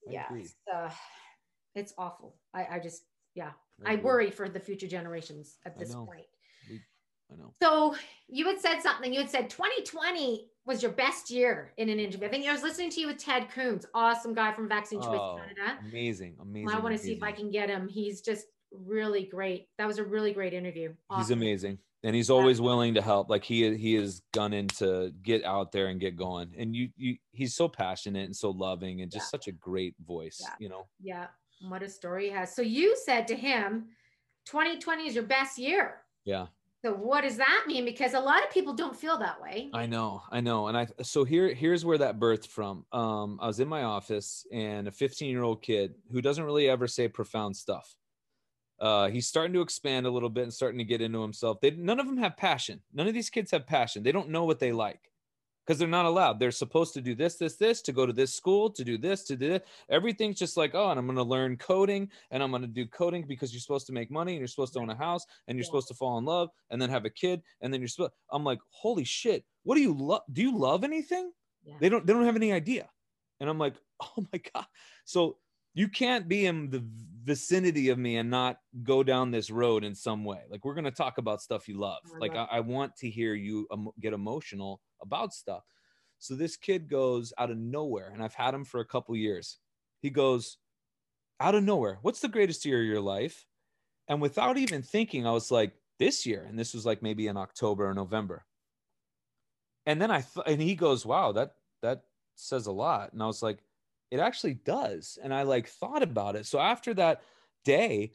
I 0.07 0.11
yeah 0.11 0.25
it's, 0.33 0.55
uh, 0.73 0.89
it's 1.75 1.93
awful. 1.97 2.35
I 2.53 2.67
i 2.71 2.79
just 2.79 3.03
yeah 3.35 3.51
i, 3.85 3.93
agree. 3.93 4.03
worry 4.03 4.31
for 4.31 4.47
the 4.49 4.59
future 4.59 4.87
generations 4.87 5.57
at 5.65 5.77
this 5.77 5.93
point. 5.93 6.25
I 7.29 7.35
know. 7.35 7.51
So 7.61 7.93
you 8.29 8.47
had 8.47 8.61
said 8.61 8.79
something. 8.79 9.13
You 9.13 9.19
had 9.19 9.29
said 9.29 9.49
2020 9.49 10.47
was 10.65 10.81
your 10.81 10.93
best 10.93 11.29
year 11.29 11.73
in 11.75 11.89
an 11.89 11.99
interview. 11.99 12.25
I 12.25 12.29
think 12.29 12.47
i 12.47 12.53
was 12.53 12.63
listening 12.63 12.89
to 12.91 13.01
you 13.01 13.07
with 13.07 13.17
ted 13.17 13.49
Kuntz, 13.53 13.85
awesome 13.93 14.33
guy 14.33 14.53
from 14.53 14.69
vaccine 14.69 15.01
choice 15.01 15.19
Oh, 15.19 15.37
canada. 15.37 15.77
amazing 15.89 16.37
amazing 16.41 16.69
i 16.69 16.79
want 16.79 16.95
to 16.95 17.01
see 17.01 17.11
if 17.11 17.23
i 17.23 17.31
can 17.33 17.51
get 17.51 17.69
him. 17.69 17.89
He's 17.89 18.21
just 18.21 18.45
really 18.85 19.25
great 19.25 19.67
that 19.77 19.85
was 19.87 19.97
a 19.97 20.03
really 20.03 20.33
great 20.33 20.53
interview 20.53 20.93
he's 21.15 21.31
amazing 21.31 21.77
and 22.03 22.15
he's 22.15 22.29
Yeah. 22.29 22.35
always 22.35 22.61
willing 22.61 22.93
to 22.93 23.01
help 23.01 23.29
like 23.29 23.43
he 23.43 23.75
he 23.77 23.95
is 23.95 24.21
gunning 24.33 24.67
to 24.79 25.11
get 25.23 25.43
out 25.43 25.71
there 25.71 25.87
and 25.87 25.99
get 25.99 26.15
going 26.15 26.53
and 26.57 26.75
you 26.75 26.89
you 26.95 27.17
he's 27.31 27.55
so 27.55 27.67
passionate 27.67 28.25
and 28.25 28.35
so 28.35 28.49
loving 28.51 29.01
and 29.01 29.11
just 29.11 29.25
Yeah. 29.25 29.39
such 29.39 29.47
a 29.47 29.51
great 29.51 29.95
voice 30.05 30.39
Yeah. 30.41 30.53
you 30.59 30.69
know 30.69 30.87
Yeah, 31.01 31.27
what 31.67 31.81
a 31.83 31.89
story 31.89 32.25
he 32.25 32.31
has. 32.31 32.55
So 32.55 32.61
you 32.61 32.95
said 33.05 33.27
to 33.29 33.35
him, 33.35 33.87
2020 34.45 35.07
is 35.07 35.15
your 35.15 35.25
best 35.25 35.57
year. 35.57 36.01
yeah 36.23 36.47
So 36.85 36.93
what 36.93 37.21
does 37.21 37.37
that 37.37 37.63
mean? 37.67 37.83
Because 37.85 38.13
a 38.13 38.19
lot 38.19 38.43
of 38.43 38.51
people 38.51 38.73
don't 38.73 38.95
feel 38.95 39.17
that 39.17 39.41
way. 39.41 39.69
i 39.73 39.85
know 39.87 40.21
i 40.31 40.39
know 40.39 40.67
and 40.67 40.77
i 40.77 40.87
so 41.01 41.23
here 41.23 41.53
here's 41.53 41.83
where 41.83 41.97
that 41.97 42.19
birthed 42.19 42.47
from 42.47 42.85
um 42.93 43.39
i 43.41 43.47
was 43.47 43.59
in 43.59 43.67
my 43.67 43.83
office 43.83 44.45
and 44.53 44.87
a 44.87 44.91
15 44.91 45.29
year 45.29 45.43
old 45.43 45.61
kid 45.63 45.95
who 46.11 46.21
doesn't 46.21 46.43
really 46.45 46.69
ever 46.69 46.87
say 46.87 47.07
profound 47.07 47.55
stuff 47.57 47.95
uh 48.79 49.07
he's 49.09 49.27
starting 49.27 49.53
to 49.53 49.61
expand 49.61 50.05
a 50.05 50.09
little 50.09 50.29
bit 50.29 50.43
and 50.43 50.53
starting 50.53 50.77
to 50.77 50.83
get 50.83 51.01
into 51.01 51.21
himself 51.21 51.59
they 51.61 51.71
none 51.71 51.99
of 51.99 52.05
them 52.05 52.17
have 52.17 52.37
passion 52.37 52.81
none 52.93 53.07
of 53.07 53.13
these 53.13 53.29
kids 53.29 53.51
have 53.51 53.65
passion 53.65 54.03
they 54.03 54.11
don't 54.11 54.29
know 54.29 54.45
what 54.45 54.59
they 54.59 54.71
like 54.71 55.11
because 55.67 55.77
they're 55.77 55.87
not 55.89 56.05
allowed. 56.05 56.39
They're 56.39 56.51
supposed 56.51 56.93
to 56.93 57.01
do 57.01 57.13
this, 57.13 57.35
this, 57.35 57.57
this, 57.57 57.81
to 57.81 57.91
go 57.91 58.05
to 58.05 58.13
this 58.13 58.33
school, 58.33 58.69
to 58.69 58.85
do 58.85 58.97
this, 58.97 59.23
to 59.25 59.35
do 59.35 59.49
this. 59.49 59.63
Everything's 59.89 60.39
just 60.39 60.55
like, 60.55 60.73
oh, 60.73 60.91
and 60.91 60.97
I'm 60.97 61.05
going 61.05 61.17
to 61.17 61.23
learn 61.23 61.57
coding 61.57 62.09
and 62.31 62.41
I'm 62.41 62.51
going 62.51 62.61
to 62.61 62.69
do 62.69 62.85
coding 62.85 63.25
because 63.27 63.51
you're 63.51 63.59
supposed 63.59 63.85
to 63.87 63.91
make 63.91 64.09
money 64.09 64.31
and 64.31 64.39
you're 64.39 64.47
supposed 64.47 64.71
to 64.73 64.79
own 64.79 64.89
a 64.89 64.95
house 64.95 65.25
and 65.47 65.57
you're 65.57 65.63
Yeah. 65.63 65.67
supposed 65.67 65.89
to 65.89 65.93
fall 65.93 66.17
in 66.19 66.23
love 66.23 66.51
and 66.69 66.81
then 66.81 66.89
have 66.89 67.03
a 67.03 67.09
kid 67.09 67.41
and 67.59 67.73
then 67.73 67.81
you're 67.81 67.89
supposed. 67.89 68.13
I'm 68.31 68.45
like, 68.45 68.59
holy 68.69 69.03
shit, 69.03 69.43
what 69.63 69.75
do 69.75 69.81
you 69.81 69.93
love? 69.93 70.21
Do 70.31 70.41
you 70.41 70.57
love 70.57 70.85
anything? 70.85 71.33
Yeah. 71.65 71.73
They 71.81 71.89
don't. 71.89 72.07
They 72.07 72.13
don't 72.13 72.23
have 72.23 72.37
any 72.37 72.53
idea. 72.53 72.89
And 73.41 73.49
I'm 73.49 73.59
like, 73.59 73.73
oh 74.01 74.25
my 74.31 74.39
god. 74.53 74.67
So 75.03 75.37
you 75.77 75.87
can't 75.87 76.27
be 76.27 76.47
in 76.47 76.71
the 76.71 76.83
vicinity 77.23 77.89
of 77.89 77.99
me 77.99 78.17
and 78.17 78.31
not 78.31 78.57
go 78.83 79.03
down 79.03 79.29
this 79.29 79.51
road 79.51 79.83
in 79.83 79.93
some 79.93 80.25
way. 80.25 80.41
Like 80.49 80.65
we're 80.65 80.73
gonna 80.73 80.89
talk 80.89 81.19
about 81.19 81.39
stuff 81.39 81.67
you 81.67 81.77
love. 81.77 81.99
I 82.15 82.17
like 82.17 82.33
love 82.33 82.47
I, 82.51 82.57
I 82.57 82.59
want 82.61 82.95
to 82.97 83.09
hear 83.09 83.35
you 83.35 83.67
get 83.99 84.13
emotional 84.13 84.81
about 85.01 85.33
stuff. 85.33 85.63
So 86.17 86.33
this 86.33 86.57
kid 86.57 86.89
goes 86.89 87.31
out 87.37 87.51
of 87.51 87.57
nowhere, 87.57 88.09
and 88.11 88.23
I've 88.23 88.33
had 88.33 88.55
him 88.55 88.65
for 88.65 88.79
a 88.79 88.85
couple 88.85 89.15
years. 89.15 89.59
He 90.01 90.09
goes 90.09 90.57
out 91.39 91.53
of 91.53 91.63
nowhere. 91.63 91.99
What's 92.01 92.21
the 92.21 92.27
greatest 92.27 92.65
year 92.65 92.79
of 92.79 92.87
your 92.87 93.01
life? 93.01 93.45
And 94.07 94.19
without 94.19 94.57
even 94.57 94.81
thinking, 94.81 95.27
I 95.27 95.31
was 95.31 95.51
like, 95.51 95.73
this 95.99 96.25
year, 96.25 96.43
and 96.49 96.57
this 96.57 96.73
was 96.73 96.87
like 96.87 97.03
maybe 97.03 97.27
in 97.27 97.37
October 97.37 97.87
or 97.87 97.93
November. 97.93 98.45
And 99.85 100.01
then 100.01 100.09
I 100.09 100.21
th- 100.21 100.47
and 100.47 100.59
he 100.59 100.73
goes, 100.73 101.05
wow, 101.05 101.33
that 101.33 101.53
that 101.83 102.01
says 102.35 102.65
a 102.65 102.71
lot. 102.71 103.13
And 103.13 103.21
I 103.21 103.27
was 103.27 103.43
like, 103.43 103.59
it 104.11 104.19
actually 104.19 104.55
does. 104.55 105.17
And 105.21 105.33
I 105.33 105.43
like 105.43 105.67
thought 105.67 106.03
about 106.03 106.35
it. 106.35 106.45
So 106.45 106.59
after 106.59 106.93
that 106.95 107.21
day, 107.65 108.13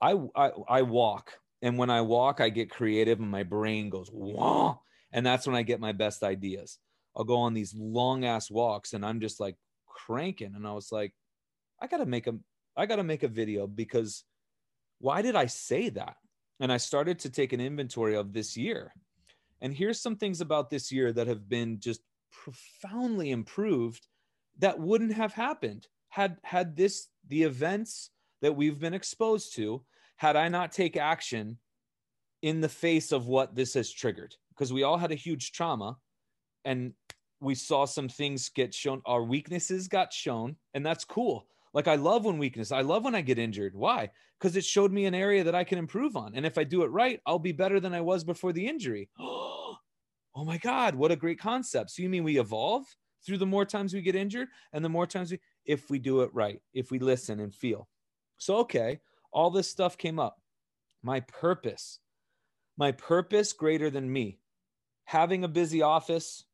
I 0.00 0.18
I, 0.34 0.50
I 0.68 0.82
walk, 0.82 1.38
and 1.60 1.78
when 1.78 1.90
I 1.90 2.00
walk, 2.00 2.40
I 2.40 2.48
get 2.48 2.70
creative, 2.70 3.20
and 3.20 3.30
my 3.30 3.42
brain 3.42 3.90
goes 3.90 4.10
wah, 4.12 4.78
and 5.12 5.24
that's 5.24 5.46
when 5.46 5.56
I 5.56 5.62
get 5.62 5.80
my 5.80 5.92
best 5.92 6.22
ideas. 6.22 6.78
I'll 7.16 7.24
go 7.24 7.36
on 7.36 7.54
these 7.54 7.74
long 7.74 8.24
ass 8.24 8.50
walks, 8.50 8.94
and 8.94 9.04
I'm 9.04 9.20
just 9.20 9.38
like 9.38 9.56
cranking. 9.86 10.54
And 10.54 10.66
I 10.66 10.72
was 10.72 10.90
like, 10.90 11.14
I 11.80 11.86
gotta 11.86 12.06
make 12.06 12.26
a 12.26 12.34
I 12.76 12.86
gotta 12.86 13.04
make 13.04 13.22
a 13.22 13.28
video 13.28 13.66
because 13.66 14.24
why 14.98 15.22
did 15.22 15.36
I 15.36 15.46
say 15.46 15.88
that? 15.90 16.16
And 16.60 16.72
I 16.72 16.76
started 16.76 17.18
to 17.20 17.30
take 17.30 17.52
an 17.52 17.60
inventory 17.60 18.14
of 18.14 18.32
this 18.32 18.56
year. 18.56 18.94
And 19.60 19.74
here's 19.74 20.00
some 20.00 20.16
things 20.16 20.40
about 20.40 20.70
this 20.70 20.90
year 20.90 21.12
that 21.12 21.26
have 21.26 21.48
been 21.48 21.80
just 21.80 22.00
profoundly 22.30 23.30
improved 23.30 24.06
that 24.58 24.78
wouldn't 24.78 25.14
have 25.14 25.32
happened 25.32 25.86
had 26.08 26.36
had 26.44 26.76
this 26.76 27.08
the 27.28 27.42
events 27.42 28.10
that 28.42 28.54
we've 28.54 28.78
been 28.78 28.94
exposed 28.94 29.54
to 29.54 29.82
had 30.16 30.36
I 30.36 30.48
not 30.48 30.72
take 30.72 30.96
action 30.96 31.58
in 32.42 32.60
the 32.60 32.68
face 32.68 33.12
of 33.12 33.26
what 33.26 33.54
this 33.54 33.74
has 33.74 33.90
triggered 33.90 34.34
because 34.50 34.72
we 34.72 34.82
all 34.82 34.98
had 34.98 35.12
a 35.12 35.16
huge 35.16 35.52
trauma 35.52 35.96
and 36.64 36.92
we 37.40 37.54
saw 37.54 37.84
some 37.84 38.08
things 38.08 38.50
get 38.50 38.74
shown 38.74 39.00
our 39.06 39.22
weaknesses 39.22 39.88
got 39.88 40.12
shown 40.12 40.56
and 40.74 40.84
that's 40.84 41.04
cool 41.04 41.46
Like 41.74 41.88
I 41.88 41.94
love 41.94 42.24
when 42.24 42.38
weakness, 42.38 42.70
I 42.70 42.82
love 42.82 43.04
when 43.04 43.14
I 43.14 43.22
get 43.22 43.38
injured. 43.38 43.74
Why? 43.74 44.10
Because 44.38 44.56
it 44.56 44.64
showed 44.64 44.92
me 44.92 45.06
an 45.06 45.14
area 45.14 45.44
that 45.44 45.54
I 45.54 45.64
can 45.64 45.78
improve 45.78 46.16
on. 46.16 46.34
And 46.34 46.44
if 46.44 46.58
I 46.58 46.64
do 46.64 46.82
it 46.82 46.88
right, 46.88 47.20
I'll 47.24 47.38
be 47.38 47.52
better 47.52 47.80
than 47.80 47.94
I 47.94 48.00
was 48.00 48.24
before 48.24 48.52
the 48.52 48.66
injury. 48.66 49.08
oh 49.18 49.78
my 50.36 50.58
God, 50.58 50.94
what 50.94 51.12
a 51.12 51.16
great 51.16 51.38
concept. 51.38 51.90
So 51.90 52.02
you 52.02 52.08
mean 52.08 52.24
we 52.24 52.38
evolve 52.38 52.84
through 53.24 53.38
the 53.38 53.46
more 53.46 53.64
times 53.64 53.94
we 53.94 54.02
get 54.02 54.14
injured 54.16 54.48
and 54.72 54.84
the 54.84 54.88
more 54.88 55.06
times 55.06 55.30
we, 55.30 55.40
if 55.64 55.90
we 55.90 55.98
do 55.98 56.22
it 56.22 56.30
right, 56.32 56.60
if 56.74 56.90
we 56.90 56.98
listen 56.98 57.40
and 57.40 57.54
feel. 57.54 57.88
So, 58.38 58.56
okay, 58.58 59.00
all 59.32 59.50
this 59.50 59.68
stuff 59.68 59.96
came 59.96 60.18
up. 60.18 60.40
My 61.02 61.20
purpose, 61.20 61.98
my 62.76 62.92
purpose 62.92 63.52
greater 63.52 63.90
than 63.90 64.12
me. 64.12 64.38
Having 65.04 65.44
a 65.44 65.48
busy 65.48 65.82
office, 65.82 66.44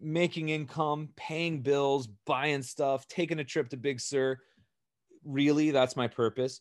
making 0.00 0.48
income, 0.48 1.10
paying 1.16 1.60
bills, 1.62 2.06
buying 2.26 2.62
stuff, 2.62 3.06
taking 3.08 3.40
a 3.40 3.44
trip 3.44 3.68
to 3.70 3.76
Big 3.76 4.00
Sur, 4.00 4.38
really 5.24 5.70
that's 5.70 5.96
my 5.96 6.08
purpose 6.08 6.60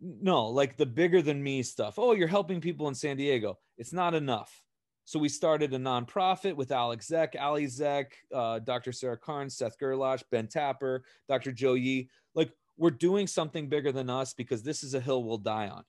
no 0.00 0.46
like 0.46 0.76
the 0.76 0.86
bigger 0.86 1.20
than 1.20 1.42
me 1.42 1.62
stuff 1.62 1.98
oh 1.98 2.12
you're 2.12 2.28
helping 2.28 2.60
people 2.60 2.88
in 2.88 2.94
san 2.94 3.16
diego 3.16 3.58
it's 3.76 3.92
not 3.92 4.14
enough 4.14 4.62
so 5.08 5.18
we 5.18 5.30
started 5.30 5.72
a 5.72 5.78
nonprofit 5.78 6.54
with 6.54 6.70
alex 6.70 7.08
Zeck 7.08 7.40
ali 7.40 7.66
Zeck 7.66 8.08
uh, 8.34 8.58
dr 8.58 8.92
sarah 8.92 9.16
Karn, 9.16 9.48
seth 9.48 9.78
gerlach 9.78 10.22
ben 10.30 10.46
tapper 10.46 11.02
dr 11.28 11.50
joe 11.52 11.74
yee 11.74 12.10
like 12.34 12.52
we're 12.76 12.90
doing 12.90 13.26
something 13.26 13.70
bigger 13.70 13.90
than 13.90 14.10
us 14.10 14.34
because 14.34 14.62
this 14.62 14.84
is 14.84 14.92
a 14.92 15.00
hill 15.00 15.24
we'll 15.24 15.38
die 15.38 15.68
on 15.68 15.82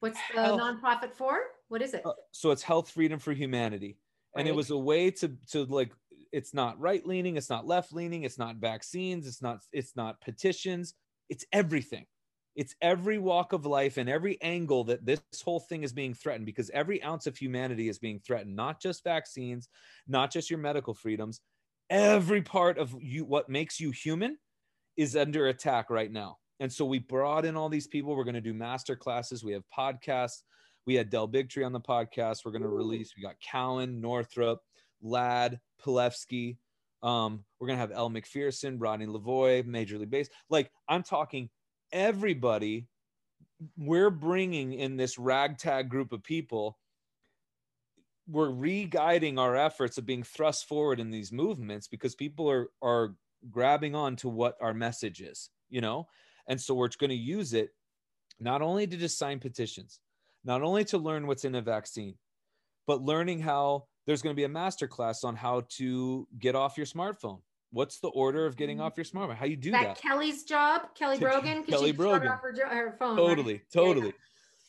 what's 0.00 0.18
the 0.34 0.40
health. 0.40 0.60
nonprofit 0.60 1.12
for 1.12 1.40
what 1.68 1.82
is 1.82 1.92
it 1.92 2.06
uh, 2.06 2.12
so 2.32 2.50
it's 2.50 2.62
health 2.62 2.90
freedom 2.90 3.18
for 3.18 3.32
humanity 3.32 3.98
right. 4.34 4.40
and 4.40 4.48
it 4.48 4.54
was 4.54 4.70
a 4.70 4.78
way 4.78 5.10
to 5.10 5.36
to 5.50 5.64
like 5.66 5.92
it's 6.32 6.54
not 6.54 6.80
right 6.80 7.06
leaning 7.06 7.36
it's 7.36 7.50
not 7.50 7.66
left 7.66 7.92
leaning 7.92 8.24
it's 8.24 8.38
not 8.38 8.56
vaccines 8.56 9.26
it's 9.26 9.42
not 9.42 9.58
it's 9.72 9.94
not 9.94 10.20
petitions 10.22 10.94
it's 11.28 11.44
everything. 11.52 12.06
It's 12.54 12.74
every 12.80 13.18
walk 13.18 13.52
of 13.52 13.66
life 13.66 13.96
and 13.96 14.08
every 14.08 14.40
angle 14.40 14.84
that 14.84 15.04
this 15.04 15.20
whole 15.44 15.60
thing 15.60 15.82
is 15.82 15.92
being 15.92 16.14
threatened 16.14 16.46
because 16.46 16.70
every 16.70 17.02
ounce 17.02 17.26
of 17.26 17.36
humanity 17.36 17.88
is 17.88 17.98
being 17.98 18.20
threatened, 18.20 18.54
not 18.54 18.80
just 18.80 19.02
vaccines, 19.02 19.68
not 20.06 20.30
just 20.30 20.50
your 20.50 20.58
medical 20.58 20.94
freedoms. 20.94 21.40
Every 21.90 22.42
part 22.42 22.78
of 22.78 22.94
you, 23.00 23.24
what 23.24 23.48
makes 23.48 23.80
you 23.80 23.90
human, 23.90 24.38
is 24.96 25.16
under 25.16 25.48
attack 25.48 25.90
right 25.90 26.10
now. 26.10 26.38
And 26.60 26.72
so 26.72 26.84
we 26.84 27.00
brought 27.00 27.44
in 27.44 27.56
all 27.56 27.68
these 27.68 27.88
people. 27.88 28.14
We're 28.14 28.24
going 28.24 28.34
to 28.34 28.40
do 28.40 28.54
master 28.54 28.94
classes. 28.94 29.42
We 29.42 29.52
have 29.52 29.64
podcasts. 29.76 30.42
We 30.86 30.94
had 30.94 31.10
Del 31.10 31.28
Bigtree 31.28 31.66
on 31.66 31.72
the 31.72 31.80
podcast. 31.80 32.44
We're 32.44 32.52
going 32.52 32.62
to 32.62 32.68
release. 32.68 33.14
We 33.16 33.22
got 33.22 33.34
Cowan, 33.40 34.00
Northrup, 34.00 34.60
Ladd, 35.02 35.58
Palevsky, 35.84 36.56
um, 37.04 37.44
we're 37.60 37.68
gonna 37.68 37.78
have 37.78 37.92
Elle 37.92 38.08
Macpherson, 38.08 38.78
Rodney 38.78 39.06
Lavoie, 39.06 39.64
Major 39.64 39.98
League 39.98 40.10
Base. 40.10 40.30
Like 40.48 40.70
I'm 40.88 41.02
talking 41.02 41.50
everybody. 41.94 42.88
We're 43.78 44.10
bringing 44.10 44.74
in 44.74 44.96
this 44.96 45.18
ragtag 45.18 45.88
group 45.88 46.12
of 46.12 46.22
people. 46.22 46.78
We're 48.28 48.50
re-guiding 48.50 49.38
our 49.38 49.56
efforts 49.56 49.96
of 49.96 50.04
being 50.04 50.24
thrust 50.24 50.66
forward 50.66 50.98
in 50.98 51.10
these 51.10 51.32
movements 51.32 51.88
because 51.88 52.14
people 52.14 52.50
are 52.50 52.68
are 52.82 53.14
grabbing 53.50 53.94
on 53.94 54.16
to 54.16 54.28
what 54.28 54.56
our 54.60 54.74
message 54.74 55.20
is, 55.20 55.50
you 55.68 55.80
know, 55.80 56.08
and 56.48 56.60
so 56.60 56.74
we're 56.74 56.88
going 56.98 57.10
to 57.10 57.16
use 57.16 57.52
it 57.52 57.70
not 58.40 58.62
only 58.62 58.86
to 58.86 58.96
just 58.96 59.18
sign 59.18 59.38
petitions, 59.38 60.00
not 60.44 60.62
only 60.62 60.84
to 60.84 60.98
learn 60.98 61.26
what's 61.26 61.44
in 61.44 61.54
a 61.54 61.62
vaccine, 61.62 62.16
but 62.86 63.02
learning 63.02 63.40
how 63.40 63.84
there's 64.06 64.22
going 64.22 64.34
to 64.34 64.40
be 64.40 64.44
a 64.44 64.48
master 64.48 64.88
class 64.88 65.24
on 65.24 65.36
how 65.36 65.62
to 65.68 66.26
get 66.38 66.54
off 66.54 66.76
your 66.76 66.86
smartphone. 66.86 67.40
What's 67.74 67.98
the 67.98 68.08
order 68.08 68.46
of 68.46 68.56
getting 68.56 68.76
mm-hmm. 68.76 68.86
off 68.86 68.96
your 68.96 69.04
smartphone? 69.04 69.34
How 69.34 69.46
you 69.46 69.56
do 69.56 69.72
that? 69.72 69.82
that? 69.82 70.00
Kelly's 70.00 70.44
job, 70.44 70.94
Kelly 70.94 71.18
Brogan. 71.18 71.64
Kelly 71.68 71.90
Brogan. 71.90 72.28
Off 72.28 72.40
her, 72.40 72.54
her 72.68 72.96
phone, 73.00 73.16
totally, 73.16 73.54
right? 73.54 73.70
totally. 73.72 74.06
Yeah. 74.06 74.12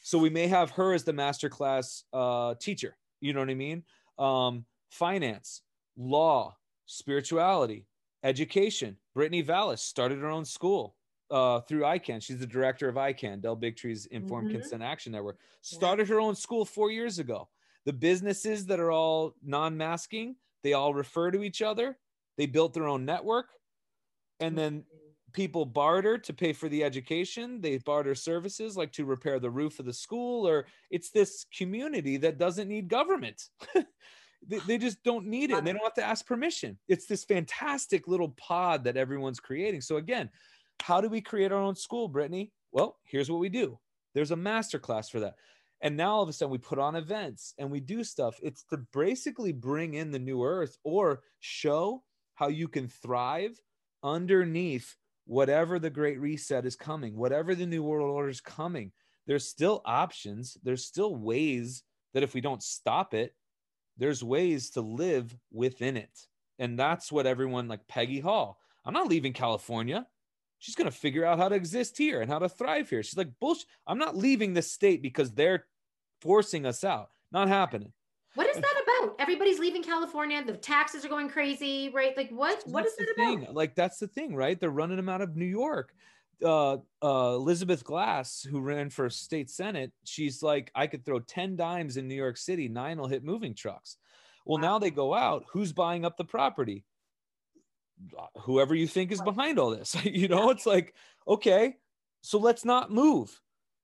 So 0.02 0.18
we 0.18 0.32
may 0.32 0.48
have 0.48 0.72
her 0.72 0.92
as 0.92 1.04
the 1.04 1.14
master 1.14 1.48
class 1.48 2.04
uh, 2.14 2.56
teacher. 2.60 2.98
You 3.22 3.34
know 3.34 3.42
what 3.42 3.50
I 3.52 3.54
mean? 3.54 3.84
Um, 4.18 4.66
finance, 4.90 5.62
law, 5.96 6.58
spirituality, 6.88 7.86
education. 8.24 8.98
Brittany 9.14 9.44
Vallis 9.44 9.84
started 9.84 10.20
her 10.20 10.30
own 10.30 10.44
school 10.44 10.96
uh, 11.30 11.60
through 11.62 11.82
ICAN. 11.82 12.24
She's 12.24 12.40
the 12.40 12.48
director 12.48 12.90
of 12.90 12.96
ICAN, 12.96 13.40
Del 13.40 13.56
Bigtree's 13.56 14.08
Informed 14.08 14.48
mm-hmm. 14.48 14.62
Consent 14.62 14.82
Action 14.82 15.12
Network. 15.12 15.38
Started 15.62 16.08
her 16.10 16.20
own 16.20 16.36
school 16.36 16.66
four 16.66 16.90
years 16.90 17.20
ago. 17.20 17.50
The 17.86 17.94
businesses 17.94 18.66
that 18.66 18.80
are 18.80 18.92
all 18.92 19.36
non 19.44 19.78
masking, 19.78 20.36
they 20.64 20.74
all 20.74 20.94
refer 20.94 21.30
to 21.30 21.44
each 21.44 21.62
other. 21.62 21.98
They 22.38 22.46
built 22.46 22.74
their 22.74 22.88
own 22.88 23.06
network. 23.06 23.48
And 24.40 24.52
mm-hmm. 24.52 24.58
then 24.58 24.84
people 25.34 25.66
barter 25.66 26.18
to 26.18 26.34
pay 26.34 26.54
for 26.54 26.70
the 26.70 26.84
education. 26.84 27.62
They 27.62 27.78
barter 27.78 28.16
services 28.16 28.78
like 28.78 28.92
to 28.94 29.06
repair 29.06 29.40
the 29.40 29.50
roof 29.50 29.80
of 29.80 29.86
the 29.86 29.94
school, 29.94 30.48
or 30.48 30.66
it's 30.90 31.12
this 31.12 31.46
community 31.56 32.18
that 32.18 32.38
doesn't 32.38 32.68
need 32.68 32.88
government. 32.88 33.44
they, 34.48 34.60
they, 34.60 34.78
just 34.78 35.04
don't 35.04 35.26
need 35.28 35.52
it 35.52 35.58
and 35.58 35.68
they 35.68 35.74
don't 35.74 35.84
have 35.84 35.94
to 35.96 36.04
ask 36.04 36.26
permission. 36.26 36.78
It's 36.88 37.06
this 37.06 37.26
fantastic 37.26 38.08
little 38.08 38.30
pod 38.38 38.84
that 38.86 38.98
everyone's 38.98 39.40
creating. 39.40 39.82
So, 39.82 39.98
again, 39.98 40.30
how 40.82 41.02
do 41.02 41.10
we 41.10 41.22
create 41.22 41.52
our 41.52 41.62
own 41.62 41.76
school, 41.76 42.08
Brittany? 42.08 42.52
Well, 42.72 42.98
here's 43.04 43.30
what 43.30 43.40
we 43.40 43.50
do 43.50 43.80
there's 44.14 44.32
a 44.32 44.36
master 44.36 44.80
class 44.80 45.10
for 45.10 45.20
that 45.20 45.36
and 45.82 45.96
now 45.96 46.16
all 46.16 46.24
of 46.24 46.30
a 46.30 46.34
sudden 46.34 46.52
we 46.52 46.58
put 46.58 46.80
on 46.80 46.96
events 46.96 47.54
and 47.58 47.70
we 47.70 47.80
do 47.80 48.04
stuff 48.04 48.40
it's 48.42 48.64
to 48.64 48.78
basically 48.94 49.52
bring 49.52 49.94
in 49.94 50.12
the 50.12 50.20
new 50.20 50.44
earth 50.44 50.78
or 50.84 51.22
show 51.40 52.04
how 52.36 52.48
you 52.48 52.68
can 52.68 52.88
thrive 52.88 53.60
underneath 54.04 54.96
whatever 55.26 55.80
the 55.80 55.90
great 55.90 56.20
reset 56.20 56.66
is 56.66 56.76
coming 56.76 57.16
whatever 57.16 57.56
the 57.56 57.66
new 57.66 57.84
world 57.84 58.10
order 58.10 58.30
is 58.30 58.42
coming 58.42 58.92
there's 59.26 59.48
still 59.48 59.82
options 59.86 60.58
there's 60.64 60.86
still 60.86 61.16
ways 61.16 61.84
that 62.14 62.24
if 62.24 62.34
we 62.34 62.42
don't 62.42 62.62
stop 62.62 63.14
it 63.14 63.34
there's 63.98 64.24
ways 64.24 64.70
to 64.70 64.82
live 64.82 65.36
within 65.52 65.98
it 65.98 66.28
and 66.60 66.78
that's 66.78 67.12
what 67.12 67.26
everyone 67.26 67.68
like 67.68 67.88
peggy 67.88 68.20
hall 68.20 68.60
i'm 68.86 68.94
not 68.94 69.08
leaving 69.08 69.34
california 69.34 70.06
she's 70.60 70.76
going 70.76 70.90
to 70.90 70.98
figure 70.98 71.26
out 71.26 71.38
how 71.38 71.50
to 71.50 71.56
exist 71.56 71.98
here 71.98 72.22
and 72.22 72.32
how 72.32 72.40
to 72.40 72.50
thrive 72.50 72.90
here. 72.90 73.04
She's 73.04 73.18
like, 73.18 73.30
bullshit. 73.40 73.68
I'm 73.86 74.00
not 74.00 74.18
leaving 74.18 74.54
this 74.54 74.72
state 74.72 75.02
because 75.02 75.32
they're 75.32 75.66
forcing 76.22 76.66
us 76.66 76.84
out. 76.84 77.10
Not 77.32 77.48
happening. 77.48 77.92
What 78.36 78.48
is 78.48 78.56
that 78.56 78.82
Everybody's 79.20 79.60
leaving 79.60 79.84
California. 79.84 80.44
The 80.44 80.54
taxes 80.54 81.06
are 81.06 81.10
going 81.10 81.30
crazy, 81.30 81.90
right? 81.90 82.16
Like 82.16 82.30
what? 82.30 82.64
What 82.66 82.84
that's 82.84 82.94
is 82.94 83.08
that 83.08 83.16
thing. 83.16 83.44
about? 83.44 83.56
Like 83.56 83.76
that's 83.76 84.00
the 84.00 84.08
thing, 84.08 84.36
right? 84.36 84.60
They're 84.60 84.70
running 84.70 84.98
them 84.98 85.10
out 85.10 85.22
of 85.22 85.36
New 85.36 85.46
York. 85.46 85.94
Uh, 86.44 86.78
uh, 87.02 87.34
Elizabeth 87.36 87.84
Glass, 87.84 88.46
who 88.50 88.60
ran 88.60 88.90
for 88.90 89.10
state 89.10 89.50
senate, 89.50 89.94
she's 90.04 90.44
like, 90.44 90.70
I 90.76 90.88
could 90.88 91.06
throw 91.06 91.20
ten 91.20 91.56
dimes 91.56 91.98
in 91.98 92.08
New 92.08 92.16
York 92.16 92.38
City, 92.38 92.68
nine 92.68 92.98
will 92.98 93.08
hit 93.08 93.24
moving 93.24 93.56
trucks. 93.56 93.98
Well, 94.46 94.62
wow. 94.62 94.70
now 94.70 94.80
they 94.80 94.92
go 94.92 95.14
out. 95.14 95.46
Who's 95.52 95.72
buying 95.72 96.06
up 96.06 96.18
the 96.18 96.26
property? 96.26 96.84
whoever 98.42 98.76
you 98.76 98.88
think 98.88 99.12
is 99.12 99.22
behind 99.22 99.60
all 99.60 99.72
this. 99.72 99.96
you 100.06 100.28
know, 100.28 100.50
it's 100.50 100.66
like, 100.66 100.94
okay, 101.28 101.76
so 102.22 102.40
let's 102.40 102.66
not 102.66 102.92
move. 102.92 103.42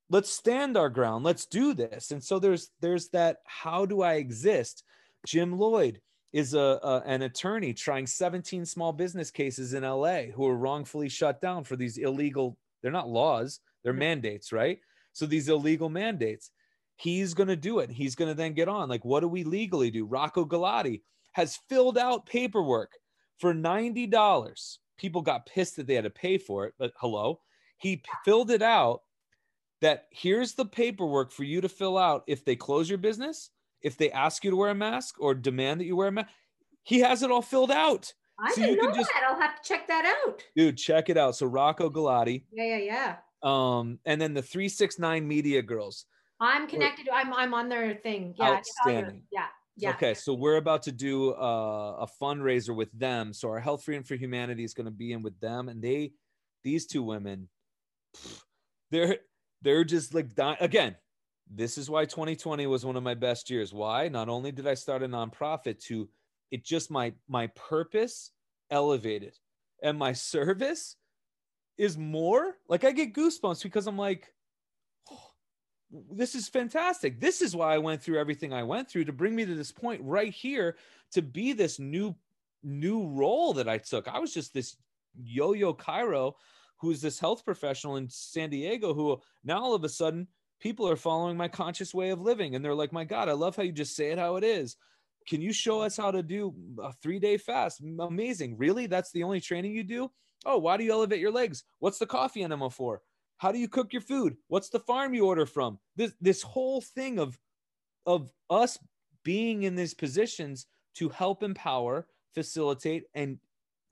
Let's 0.09 0.29
stand 0.29 0.77
our 0.77 0.89
ground. 0.89 1.23
Let's 1.23 1.45
do 1.45 1.73
this. 1.73 2.11
And 2.11 2.23
so 2.23 2.39
there's 2.39 2.69
there's 2.81 3.09
that 3.09 3.37
how 3.45 3.85
do 3.85 4.01
I 4.01 4.15
exist? 4.15 4.83
Jim 5.25 5.57
Lloyd 5.57 6.01
is 6.33 6.53
a, 6.53 6.79
a, 6.83 7.03
an 7.05 7.23
attorney 7.23 7.73
trying 7.73 8.07
17 8.07 8.65
small 8.65 8.93
business 8.93 9.31
cases 9.31 9.73
in 9.73 9.83
LA 9.83 10.23
who 10.33 10.47
are 10.47 10.55
wrongfully 10.55 11.09
shut 11.09 11.41
down 11.41 11.63
for 11.63 11.75
these 11.75 11.97
illegal 11.97 12.57
they're 12.81 12.91
not 12.91 13.09
laws, 13.09 13.59
they're 13.83 13.93
mandates, 13.93 14.51
right? 14.51 14.79
So 15.13 15.25
these 15.25 15.49
illegal 15.49 15.89
mandates. 15.89 16.51
He's 16.95 17.33
going 17.33 17.49
to 17.49 17.55
do 17.55 17.79
it. 17.79 17.89
He's 17.89 18.15
going 18.15 18.29
to 18.29 18.35
then 18.35 18.53
get 18.53 18.67
on. 18.67 18.89
Like, 18.89 19.03
what 19.03 19.21
do 19.21 19.27
we 19.27 19.43
legally 19.43 19.89
do? 19.89 20.05
Rocco 20.05 20.45
Galati 20.45 21.01
has 21.31 21.59
filled 21.67 21.97
out 21.97 22.25
paperwork 22.25 22.91
for 23.39 23.53
$90. 23.53 24.77
People 24.97 25.21
got 25.21 25.47
pissed 25.47 25.77
that 25.77 25.87
they 25.87 25.95
had 25.95 26.03
to 26.03 26.11
pay 26.11 26.37
for 26.37 26.65
it, 26.65 26.73
but 26.77 26.93
hello. 26.97 27.39
He 27.77 28.03
filled 28.23 28.51
it 28.51 28.61
out 28.61 29.01
that 29.81 30.05
here's 30.11 30.53
the 30.53 30.65
paperwork 30.65 31.31
for 31.31 31.43
you 31.43 31.59
to 31.61 31.69
fill 31.69 31.97
out 31.97 32.23
if 32.27 32.45
they 32.45 32.55
close 32.55 32.87
your 32.87 32.99
business, 32.99 33.49
if 33.81 33.97
they 33.97 34.11
ask 34.11 34.43
you 34.43 34.51
to 34.51 34.57
wear 34.57 34.69
a 34.69 34.75
mask 34.75 35.15
or 35.19 35.33
demand 35.33 35.81
that 35.81 35.85
you 35.85 35.95
wear 35.95 36.07
a 36.07 36.11
mask. 36.11 36.29
He 36.83 36.99
has 36.99 37.23
it 37.23 37.31
all 37.31 37.41
filled 37.41 37.71
out. 37.71 38.11
I 38.39 38.53
so 38.53 38.61
didn't 38.61 38.83
know 38.83 38.93
just, 38.93 39.11
that. 39.13 39.23
I'll 39.27 39.39
have 39.39 39.61
to 39.61 39.67
check 39.67 39.87
that 39.87 40.05
out. 40.25 40.41
Dude, 40.55 40.77
check 40.77 41.09
it 41.09 41.17
out. 41.17 41.35
So 41.35 41.45
Rocco 41.45 41.89
Galati. 41.89 42.45
Yeah, 42.51 42.77
yeah, 42.77 42.77
yeah. 42.77 43.15
Um, 43.43 43.99
and 44.05 44.19
then 44.19 44.33
the 44.33 44.41
369 44.41 45.27
Media 45.27 45.61
Girls. 45.61 46.05
I'm 46.39 46.67
connected. 46.67 47.07
I'm 47.13 47.31
I'm 47.33 47.53
on 47.53 47.69
their 47.69 47.93
thing. 47.95 48.33
Yeah. 48.37 48.53
Outstanding. 48.53 49.23
Yeah. 49.31 49.45
Yeah. 49.77 49.91
Okay, 49.91 50.13
so 50.13 50.33
we're 50.33 50.57
about 50.57 50.83
to 50.83 50.91
do 50.91 51.33
a, 51.33 52.03
a 52.03 52.07
fundraiser 52.21 52.75
with 52.75 52.91
them. 52.97 53.33
So 53.33 53.49
our 53.49 53.59
Health 53.59 53.83
Freedom 53.83 54.03
for 54.03 54.15
Humanity 54.15 54.63
is 54.63 54.73
going 54.73 54.85
to 54.85 54.91
be 54.91 55.13
in 55.13 55.23
with 55.23 55.39
them, 55.39 55.69
and 55.69 55.81
they, 55.81 56.11
these 56.63 56.85
two 56.85 57.03
women, 57.03 57.47
they're 58.91 59.17
they're 59.61 59.83
just 59.83 60.13
like 60.13 60.35
dying. 60.35 60.57
again. 60.59 60.95
This 61.53 61.77
is 61.77 61.89
why 61.89 62.05
2020 62.05 62.65
was 62.67 62.85
one 62.85 62.95
of 62.95 63.03
my 63.03 63.13
best 63.13 63.49
years. 63.49 63.73
Why? 63.73 64.07
Not 64.07 64.29
only 64.29 64.53
did 64.53 64.67
I 64.67 64.73
start 64.73 65.03
a 65.03 65.07
nonprofit, 65.07 65.83
to 65.85 66.07
it 66.49 66.63
just 66.63 66.89
my 66.89 67.13
my 67.27 67.47
purpose 67.47 68.31
elevated, 68.69 69.37
and 69.83 69.99
my 69.99 70.13
service 70.13 70.95
is 71.77 71.97
more. 71.97 72.55
Like 72.69 72.85
I 72.85 72.91
get 72.91 73.13
goosebumps 73.13 73.63
because 73.63 73.85
I'm 73.85 73.97
like, 73.97 74.33
oh, 75.11 75.31
this 76.11 76.35
is 76.35 76.47
fantastic. 76.47 77.19
This 77.19 77.41
is 77.41 77.53
why 77.53 77.73
I 77.73 77.79
went 77.79 78.01
through 78.01 78.19
everything 78.19 78.53
I 78.53 78.63
went 78.63 78.89
through 78.89 79.05
to 79.05 79.13
bring 79.13 79.35
me 79.35 79.45
to 79.45 79.55
this 79.55 79.73
point 79.73 80.01
right 80.03 80.33
here 80.33 80.77
to 81.11 81.21
be 81.21 81.51
this 81.51 81.79
new 81.79 82.15
new 82.63 83.07
role 83.07 83.53
that 83.53 83.67
I 83.67 83.77
took. 83.77 84.07
I 84.07 84.19
was 84.19 84.33
just 84.33 84.53
this 84.53 84.77
yo-yo 85.21 85.73
chiro 85.73 86.33
who's 86.77 87.01
this 87.01 87.19
health 87.19 87.43
professional 87.43 87.97
in 87.97 88.07
San 88.09 88.49
Diego 88.49 88.93
who 88.93 89.19
now 89.43 89.61
all 89.61 89.75
of 89.75 89.83
a 89.83 89.89
sudden 89.89 90.27
people 90.61 90.87
are 90.87 90.95
following 90.95 91.35
my 91.35 91.47
conscious 91.47 91.93
way 91.93 92.11
of 92.11 92.21
living 92.21 92.55
and 92.55 92.63
they're 92.63 92.75
like, 92.75 92.93
"My 92.93 93.03
god, 93.03 93.27
I 93.27 93.33
love 93.33 93.55
how 93.55 93.63
you 93.63 93.71
just 93.71 93.95
say 93.95 94.11
it 94.11 94.17
how 94.17 94.37
it 94.37 94.43
is." 94.43 94.77
Can 95.27 95.41
you 95.41 95.53
show 95.53 95.81
us 95.81 95.97
how 95.97 96.09
to 96.11 96.23
do 96.23 96.55
a 96.81 96.93
3-day 97.03 97.37
fast? 97.37 97.81
Amazing. 97.99 98.57
Really? 98.57 98.87
That's 98.87 99.11
the 99.11 99.23
only 99.23 99.39
training 99.39 99.73
you 99.73 99.83
do? 99.83 100.11
Oh, 100.45 100.57
why 100.57 100.77
do 100.77 100.83
you 100.83 100.91
elevate 100.91 101.19
your 101.19 101.31
legs? 101.31 101.63
What's 101.79 101.99
the 101.99 102.07
coffee 102.07 102.41
enema 102.41 102.69
for? 102.71 103.03
How 103.37 103.51
do 103.51 103.59
you 103.59 103.67
cook 103.67 103.93
your 103.93 104.01
food? 104.01 104.37
What's 104.47 104.69
the 104.69 104.79
farm 104.79 105.13
you 105.13 105.25
order 105.25 105.45
from? 105.45 105.79
This 105.95 106.13
this 106.21 106.41
whole 106.41 106.81
thing 106.81 107.19
of 107.19 107.37
of 108.05 108.31
us 108.49 108.79
being 109.23 109.63
in 109.63 109.75
these 109.75 109.93
positions 109.93 110.65
to 110.95 111.09
help 111.09 111.43
empower, 111.43 112.07
facilitate, 112.33 113.03
and 113.13 113.37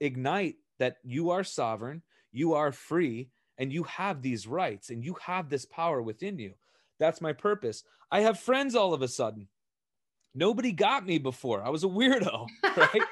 ignite 0.00 0.56
that 0.78 0.96
you 1.04 1.30
are 1.30 1.44
sovereign, 1.44 2.02
you 2.32 2.54
are 2.54 2.72
free, 2.72 3.30
and 3.58 3.72
you 3.72 3.84
have 3.84 4.22
these 4.22 4.46
rights 4.46 4.90
and 4.90 5.04
you 5.04 5.14
have 5.22 5.48
this 5.48 5.66
power 5.66 6.02
within 6.02 6.38
you. 6.38 6.54
That's 7.00 7.20
my 7.20 7.32
purpose. 7.32 7.82
I 8.12 8.20
have 8.20 8.38
friends 8.38 8.76
all 8.76 8.94
of 8.94 9.02
a 9.02 9.08
sudden. 9.08 9.48
Nobody 10.34 10.70
got 10.70 11.04
me 11.04 11.18
before. 11.18 11.64
I 11.64 11.70
was 11.70 11.82
a 11.82 11.88
weirdo, 11.88 12.46
right? 12.76 13.02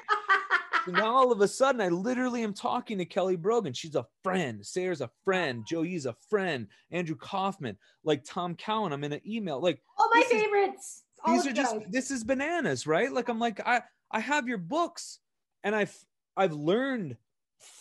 now 0.87 1.13
all 1.13 1.31
of 1.31 1.41
a 1.41 1.47
sudden, 1.47 1.81
I 1.81 1.89
literally 1.89 2.43
am 2.43 2.53
talking 2.53 2.97
to 2.99 3.05
Kelly 3.05 3.35
Brogan. 3.35 3.73
She's 3.73 3.95
a 3.95 4.05
friend. 4.23 4.65
Sayer's 4.65 5.01
a 5.01 5.09
friend. 5.25 5.65
Joey's 5.67 6.05
a 6.05 6.15
friend. 6.29 6.67
Andrew 6.91 7.17
Kaufman, 7.17 7.77
like 8.03 8.23
Tom 8.23 8.55
Cowan. 8.55 8.93
I'm 8.93 9.03
in 9.03 9.11
an 9.11 9.21
email. 9.27 9.59
Like 9.59 9.81
all 9.97 10.09
my 10.13 10.23
favorites. 10.29 10.85
Is, 10.85 11.03
all 11.25 11.33
these 11.33 11.47
are 11.47 11.51
just 11.51 11.75
this 11.89 12.11
is 12.11 12.23
bananas, 12.23 12.87
right? 12.87 13.11
Like 13.11 13.27
I'm 13.27 13.39
like 13.39 13.59
I 13.67 13.81
I 14.11 14.19
have 14.21 14.47
your 14.47 14.57
books, 14.57 15.19
and 15.63 15.75
I've 15.75 15.95
I've 16.37 16.53
learned 16.53 17.17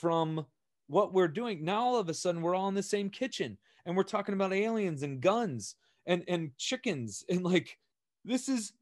from 0.00 0.44
what 0.88 1.12
we're 1.12 1.28
doing. 1.28 1.64
Now 1.64 1.80
all 1.80 1.98
of 1.98 2.08
a 2.08 2.14
sudden 2.14 2.42
we're 2.42 2.56
all 2.56 2.68
in 2.68 2.74
the 2.74 2.82
same 2.82 3.10
kitchen, 3.10 3.58
and 3.86 3.96
we're 3.96 4.02
talking 4.02 4.34
about 4.34 4.52
aliens 4.52 5.02
and 5.04 5.20
guns 5.20 5.76
and 6.08 6.24
and 6.26 6.50
chickens 6.58 7.24
and 7.28 7.44
like 7.44 7.78
this 8.24 8.48
is 8.48 8.72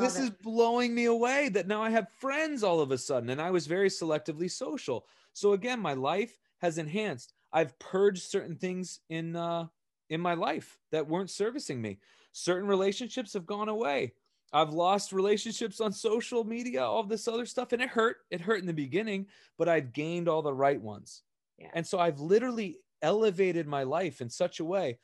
this 0.00 0.18
it. 0.18 0.22
is 0.24 0.30
blowing 0.30 0.94
me 0.94 1.04
away 1.04 1.48
that 1.50 1.68
now 1.68 1.82
I 1.82 1.90
have 1.90 2.08
friends 2.18 2.64
all 2.64 2.80
of 2.80 2.90
a 2.90 2.98
sudden. 2.98 3.30
And 3.30 3.40
I 3.40 3.50
was 3.50 3.66
very 3.66 3.88
selectively 3.88 4.50
social. 4.50 5.06
So 5.34 5.52
again, 5.52 5.78
my 5.78 5.92
life 5.92 6.38
has 6.58 6.78
enhanced. 6.78 7.34
I've 7.52 7.78
purged 7.78 8.22
certain 8.22 8.56
things 8.56 9.00
in 9.08 9.36
uh 9.36 9.66
in 10.08 10.20
my 10.20 10.34
life 10.34 10.78
that 10.92 11.06
weren't 11.06 11.30
servicing 11.30 11.80
me. 11.80 11.98
Certain 12.32 12.68
relationships 12.68 13.32
have 13.34 13.46
gone 13.46 13.68
away. 13.68 14.12
I've 14.52 14.72
lost 14.72 15.12
relationships 15.12 15.80
on 15.80 15.92
social 15.92 16.44
media, 16.44 16.84
all 16.84 17.02
this 17.02 17.26
other 17.26 17.46
stuff, 17.46 17.72
and 17.72 17.82
it 17.82 17.88
hurt. 17.88 18.18
It 18.30 18.40
hurt 18.40 18.60
in 18.60 18.66
the 18.66 18.72
beginning, 18.72 19.26
but 19.58 19.68
I've 19.68 19.92
gained 19.92 20.28
all 20.28 20.42
the 20.42 20.54
right 20.54 20.80
ones. 20.80 21.22
Yeah. 21.58 21.70
And 21.74 21.86
so 21.86 21.98
I've 21.98 22.20
literally 22.20 22.78
elevated 23.02 23.66
my 23.66 23.82
life 23.82 24.20
in 24.20 24.30
such 24.30 24.60
a 24.60 24.64
way. 24.64 24.98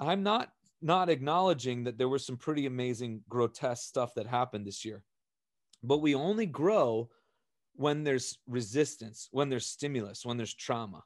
I'm 0.00 0.22
not 0.22 0.50
not 0.82 1.08
acknowledging 1.08 1.84
that 1.84 1.96
there 1.96 2.10
was 2.10 2.26
some 2.26 2.36
pretty 2.36 2.66
amazing 2.66 3.22
grotesque 3.28 3.88
stuff 3.88 4.14
that 4.14 4.26
happened 4.26 4.66
this 4.66 4.84
year. 4.84 5.02
But 5.82 6.02
we 6.02 6.14
only 6.14 6.44
grow 6.44 7.08
when 7.74 8.04
there's 8.04 8.38
resistance, 8.46 9.28
when 9.32 9.48
there's 9.48 9.66
stimulus, 9.66 10.26
when 10.26 10.36
there's 10.36 10.54
trauma. 10.54 11.02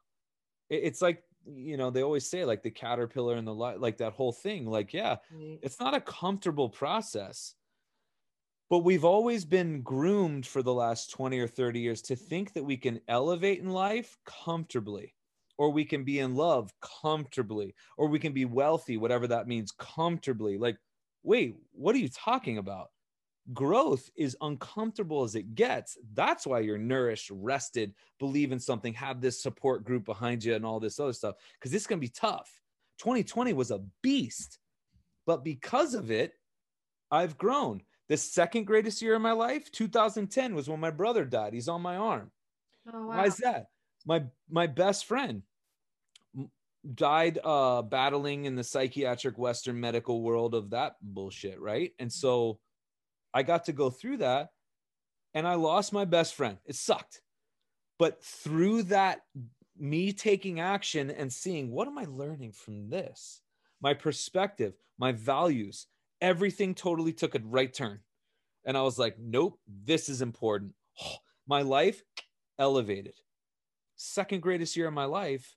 It's 0.69 1.01
like, 1.01 1.23
you 1.45 1.77
know, 1.77 1.89
they 1.89 2.03
always 2.03 2.29
say 2.29 2.43
like 2.43 2.61
the 2.61 2.69
caterpillar 2.69 3.35
and 3.35 3.47
the 3.47 3.53
like 3.53 3.97
that 3.97 4.13
whole 4.13 4.33
thing. 4.33 4.65
Like, 4.65 4.93
yeah, 4.93 5.17
right. 5.33 5.59
it's 5.63 5.79
not 5.79 5.95
a 5.95 6.01
comfortable 6.01 6.69
process. 6.69 7.55
But 8.69 8.79
we've 8.79 9.05
always 9.05 9.45
been 9.45 9.81
groomed 9.81 10.45
for 10.45 10.61
the 10.61 10.73
last 10.73 11.09
20 11.11 11.39
or 11.39 11.47
30 11.47 11.79
years 11.79 12.01
to 12.03 12.15
think 12.15 12.53
that 12.53 12.63
we 12.63 12.77
can 12.77 12.99
elevate 13.07 13.59
in 13.59 13.69
life 13.69 14.15
comfortably 14.25 15.15
or 15.59 15.69
we 15.69 15.83
can 15.83 16.05
be 16.05 16.19
in 16.19 16.35
love 16.35 16.71
comfortably, 16.81 17.75
or 17.97 18.07
we 18.07 18.17
can 18.17 18.31
be 18.31 18.45
wealthy, 18.45 18.95
whatever 18.95 19.27
that 19.27 19.45
means, 19.45 19.73
comfortably. 19.77 20.57
Like, 20.57 20.77
wait, 21.21 21.57
what 21.73 21.93
are 21.93 21.99
you 21.99 22.07
talking 22.07 22.59
about? 22.59 22.91
Growth 23.53 24.09
is 24.15 24.37
uncomfortable 24.39 25.23
as 25.23 25.35
it 25.35 25.55
gets. 25.55 25.97
That's 26.13 26.47
why 26.47 26.61
you're 26.61 26.77
nourished, 26.77 27.29
rested, 27.29 27.93
believe 28.19 28.53
in 28.53 28.59
something, 28.59 28.93
have 28.93 29.19
this 29.19 29.43
support 29.43 29.83
group 29.83 30.05
behind 30.05 30.45
you, 30.45 30.55
and 30.55 30.65
all 30.65 30.79
this 30.79 30.97
other 30.97 31.11
stuff, 31.11 31.35
because 31.59 31.73
it's 31.73 31.87
going 31.87 31.99
to 31.99 32.07
be 32.07 32.13
tough. 32.15 32.49
2020 32.99 33.51
was 33.51 33.71
a 33.71 33.83
beast, 34.01 34.59
but 35.27 35.43
because 35.43 35.93
of 35.93 36.09
it, 36.09 36.31
I've 37.11 37.37
grown. 37.37 37.81
The 38.07 38.15
second 38.15 38.63
greatest 38.63 39.01
year 39.01 39.15
of 39.15 39.21
my 39.21 39.33
life, 39.33 39.69
2010, 39.73 40.55
was 40.55 40.69
when 40.69 40.79
my 40.79 40.91
brother 40.91 41.25
died. 41.25 41.53
He's 41.53 41.67
on 41.67 41.81
my 41.81 41.97
arm. 41.97 42.31
Oh, 42.91 43.07
wow. 43.07 43.17
Why 43.17 43.25
is 43.25 43.37
that? 43.37 43.65
My 44.05 44.23
my 44.49 44.65
best 44.65 45.03
friend 45.03 45.43
died 46.95 47.39
uh 47.43 47.81
battling 47.81 48.45
in 48.45 48.55
the 48.55 48.63
psychiatric 48.63 49.37
western 49.37 49.79
medical 49.79 50.21
world 50.21 50.55
of 50.55 50.69
that 50.69 50.95
bullshit 51.01 51.59
right? 51.59 51.91
And 51.99 52.11
so 52.11 52.59
i 53.33 53.43
got 53.43 53.65
to 53.65 53.73
go 53.73 53.89
through 53.89 54.17
that 54.17 54.49
and 55.33 55.47
i 55.47 55.55
lost 55.55 55.93
my 55.93 56.05
best 56.05 56.35
friend. 56.35 56.57
It 56.65 56.75
sucked. 56.75 57.21
But 57.97 58.23
through 58.23 58.83
that 58.83 59.21
me 59.77 60.13
taking 60.13 60.59
action 60.59 61.11
and 61.11 61.31
seeing 61.31 61.71
what 61.71 61.87
am 61.87 61.97
i 61.97 62.05
learning 62.07 62.53
from 62.53 62.89
this? 62.89 63.41
My 63.81 63.93
perspective 63.93 64.73
my 64.97 65.11
values 65.11 65.87
everything 66.21 66.75
totally 66.75 67.13
took 67.13 67.35
a 67.35 67.41
right 67.43 67.73
turn. 67.73 67.99
And 68.65 68.77
i 68.77 68.81
was 68.81 68.97
like 68.97 69.17
nope 69.19 69.59
this 69.85 70.07
is 70.07 70.21
important. 70.21 70.73
My 71.47 71.63
life 71.63 72.03
elevated. 72.59 73.15
Second 73.95 74.41
greatest 74.41 74.77
year 74.77 74.87
of 74.87 74.93
my 74.93 75.05
life 75.05 75.55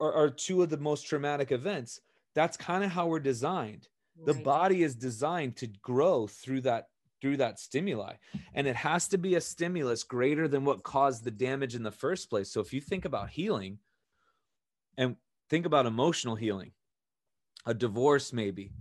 are, 0.00 0.12
are 0.12 0.30
two 0.30 0.62
of 0.62 0.70
the 0.70 0.76
most 0.76 1.06
traumatic 1.06 1.52
events. 1.52 2.00
That's 2.34 2.56
kind 2.56 2.84
of 2.84 2.90
how 2.90 3.06
we're 3.06 3.20
designed. 3.20 3.88
Right. 4.16 4.26
The 4.26 4.42
body 4.42 4.82
is 4.82 4.94
designed 4.94 5.56
to 5.56 5.66
grow 5.66 6.26
through 6.26 6.62
that 6.62 6.88
through 7.20 7.36
that 7.38 7.58
stimuli 7.58 8.12
and 8.52 8.66
it 8.66 8.76
has 8.76 9.08
to 9.08 9.16
be 9.16 9.36
a 9.36 9.40
stimulus 9.40 10.04
greater 10.04 10.46
than 10.46 10.62
what 10.62 10.82
caused 10.82 11.24
the 11.24 11.30
damage 11.30 11.74
in 11.74 11.82
the 11.82 11.90
first 11.90 12.28
place 12.28 12.50
so 12.50 12.60
if 12.60 12.70
you 12.74 12.82
think 12.82 13.06
about 13.06 13.30
healing 13.30 13.78
and 14.98 15.16
think 15.48 15.64
about 15.64 15.86
emotional 15.86 16.34
healing 16.34 16.72
a 17.64 17.72
divorce 17.72 18.30
maybe 18.30 18.72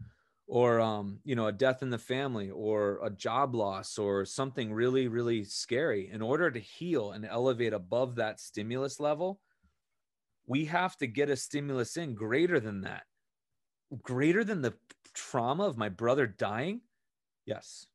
or 0.45 0.81
um, 0.81 1.19
you 1.23 1.35
know 1.35 1.47
a 1.47 1.53
death 1.53 1.81
in 1.81 1.89
the 1.89 1.97
family 1.97 2.49
or 2.49 2.99
a 3.03 3.09
job 3.09 3.55
loss 3.55 3.97
or 3.97 4.25
something 4.25 4.73
really 4.73 5.07
really 5.07 5.45
scary 5.45 6.09
in 6.11 6.21
order 6.21 6.51
to 6.51 6.59
heal 6.59 7.13
and 7.13 7.25
elevate 7.25 7.71
above 7.71 8.15
that 8.15 8.41
stimulus 8.41 8.99
level 8.99 9.39
we 10.45 10.65
have 10.65 10.97
to 10.97 11.07
get 11.07 11.29
a 11.29 11.35
stimulus 11.35 11.97
in 11.97 12.15
greater 12.15 12.59
than 12.59 12.81
that. 12.81 13.03
Greater 14.01 14.43
than 14.43 14.61
the 14.61 14.73
trauma 15.13 15.65
of 15.65 15.77
my 15.77 15.89
brother 15.89 16.27
dying? 16.27 16.81
Yes. 17.45 17.87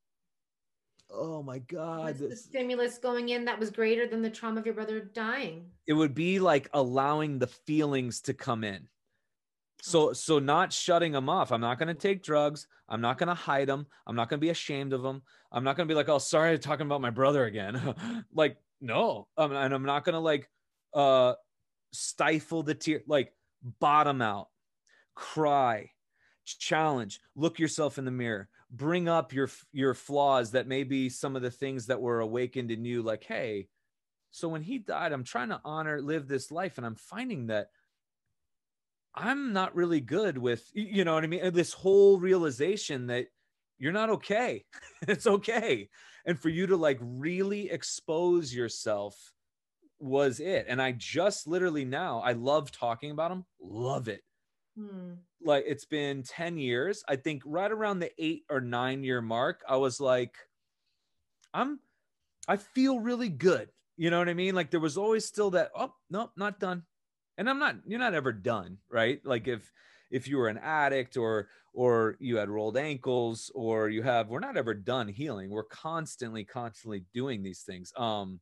Oh 1.11 1.43
my 1.43 1.59
god 1.59 2.19
the 2.19 2.37
stimulus 2.37 2.99
going 2.99 3.31
in 3.31 3.47
that 3.47 3.59
was 3.59 3.71
greater 3.71 4.07
than 4.07 4.21
the 4.21 4.29
trauma 4.29 4.61
of 4.61 4.67
your 4.67 4.75
brother 4.75 5.01
dying? 5.01 5.71
It 5.87 5.95
would 5.95 6.15
be 6.15 6.39
like 6.39 6.69
allowing 6.75 7.39
the 7.39 7.47
feelings 7.47 8.21
to 8.23 8.35
come 8.35 8.63
in. 8.63 8.89
So 9.81 10.13
so 10.13 10.39
not 10.39 10.73
shutting 10.73 11.13
them 11.13 11.29
off. 11.29 11.51
I'm 11.51 11.61
not 11.61 11.79
going 11.79 11.89
to 11.89 11.95
take 11.95 12.23
drugs. 12.23 12.67
I'm 12.89 13.01
not 13.01 13.19
going 13.19 13.29
to 13.29 13.35
hide 13.35 13.69
them 13.69 13.87
i'm 14.07 14.17
not 14.17 14.29
going 14.29 14.39
to 14.41 14.45
be 14.45 14.49
ashamed 14.49 14.95
of 14.95 15.03
them 15.03 15.21
i'm 15.53 15.63
not 15.63 15.77
going 15.77 15.87
to 15.87 15.93
be 15.93 15.97
like 15.97 16.09
oh 16.09 16.17
sorry 16.17 16.59
talking 16.59 16.87
about 16.87 17.01
my 17.01 17.11
brother 17.11 17.45
again. 17.45 17.95
Like 18.35 18.57
no. 18.81 19.29
Um, 19.37 19.53
and 19.53 19.75
i'm 19.75 19.85
not 19.85 20.05
going 20.05 20.15
to 20.15 20.21
like 20.21 20.49
uh 20.95 21.35
stifle 21.93 22.63
the 22.63 22.75
tear, 22.75 23.03
like 23.07 23.33
bottom 23.81 24.23
out, 24.23 24.49
cry, 25.15 25.91
challenge, 26.45 27.21
look 27.35 27.59
yourself 27.59 27.99
in 27.99 28.05
the 28.05 28.11
mirror, 28.11 28.49
bring 28.71 29.09
up 29.09 29.33
your 29.33 29.49
your 29.73 29.95
flaws 29.95 30.53
that 30.53 30.69
may 30.69 30.85
be 30.85 31.09
some 31.09 31.37
of 31.37 31.43
the 31.43 31.51
things 31.51 31.87
that 31.87 32.01
were 32.01 32.21
awakened 32.21 32.71
in 32.71 32.85
you 32.85 33.01
like 33.03 33.25
hey 33.25 33.67
so 34.31 34.47
when 34.47 34.61
he 34.61 34.79
died 34.79 35.11
i'm 35.11 35.25
trying 35.25 35.49
to 35.49 35.61
honor 35.65 36.03
live 36.03 36.29
this 36.29 36.51
life 36.51 36.77
and 36.77 36.87
i'm 36.87 36.95
finding 36.95 37.47
that 37.47 37.71
i'm 39.15 39.55
not 39.55 39.75
really 39.75 40.01
good 40.01 40.37
with 40.37 40.71
you 40.75 41.03
know 41.03 41.15
what 41.15 41.25
i 41.25 41.27
mean? 41.27 41.53
This 41.55 41.73
whole 41.73 42.21
realization 42.21 43.07
that 43.07 43.29
you're 43.79 43.93
not 43.93 44.11
okay. 44.11 44.65
It's 45.09 45.27
okay. 45.27 45.89
And 46.27 46.39
for 46.39 46.49
you 46.49 46.67
to 46.67 46.77
like 46.77 46.99
really 47.01 47.71
expose 47.71 48.53
yourself 48.53 49.33
was 50.01 50.41
it. 50.41 50.67
And 50.69 50.81
I 50.81 50.93
just 50.93 51.47
literally 51.47 51.85
now, 51.85 52.21
I 52.21 52.33
love 52.33 52.71
talking 52.73 53.11
about 53.11 53.31
them, 53.31 53.45
love 53.61 54.09
it. 54.09 54.23
Hmm. 54.77 55.15
Like 55.43 55.65
it's 55.67 55.85
been 55.85 56.23
10 56.23 56.59
years. 56.59 57.03
I 57.09 57.17
think 57.17 57.43
right 57.45 57.71
around 57.71 57.99
the 58.01 58.11
eight 58.19 58.45
or 58.51 58.61
nine 58.61 59.05
year 59.05 59.21
mark, 59.21 59.63
I 59.69 59.77
was 59.77 60.01
like, 60.01 60.35
I'm, 61.55 61.81
I 62.47 62.57
feel 62.57 63.01
really 63.01 63.29
good. 63.29 63.69
You 63.97 64.11
know 64.11 64.19
what 64.19 64.29
I 64.29 64.35
mean? 64.35 64.55
Like 64.55 64.71
there 64.71 64.81
was 64.81 64.97
always 64.97 65.25
still 65.25 65.51
that, 65.51 65.71
oh, 65.77 65.93
no, 66.11 66.31
not 66.37 66.61
done. 66.61 66.85
and 67.37 67.49
i'm 67.49 67.59
not 67.59 67.77
you're 67.87 67.99
not 68.01 68.15
ever 68.15 68.33
done 68.33 68.79
right 68.91 69.21
like 69.25 69.47
if 69.47 69.71
if 70.11 70.27
you 70.27 70.37
were 70.39 70.49
an 70.49 70.59
addict 70.59 71.17
or 71.17 71.49
or 71.73 72.17
you 72.19 72.37
had 72.37 72.49
rolled 72.49 72.77
ankles 72.77 73.51
or 73.55 73.89
you 73.89 74.03
have 74.03 74.29
we're 74.29 74.41
not 74.41 74.57
ever 74.57 74.75
done 74.75 75.07
healing 75.09 75.51
we're 75.51 75.63
constantly 75.65 76.45
constantly 76.45 77.05
doing 77.15 77.43
these 77.43 77.63
things 77.63 77.93
um 77.97 78.41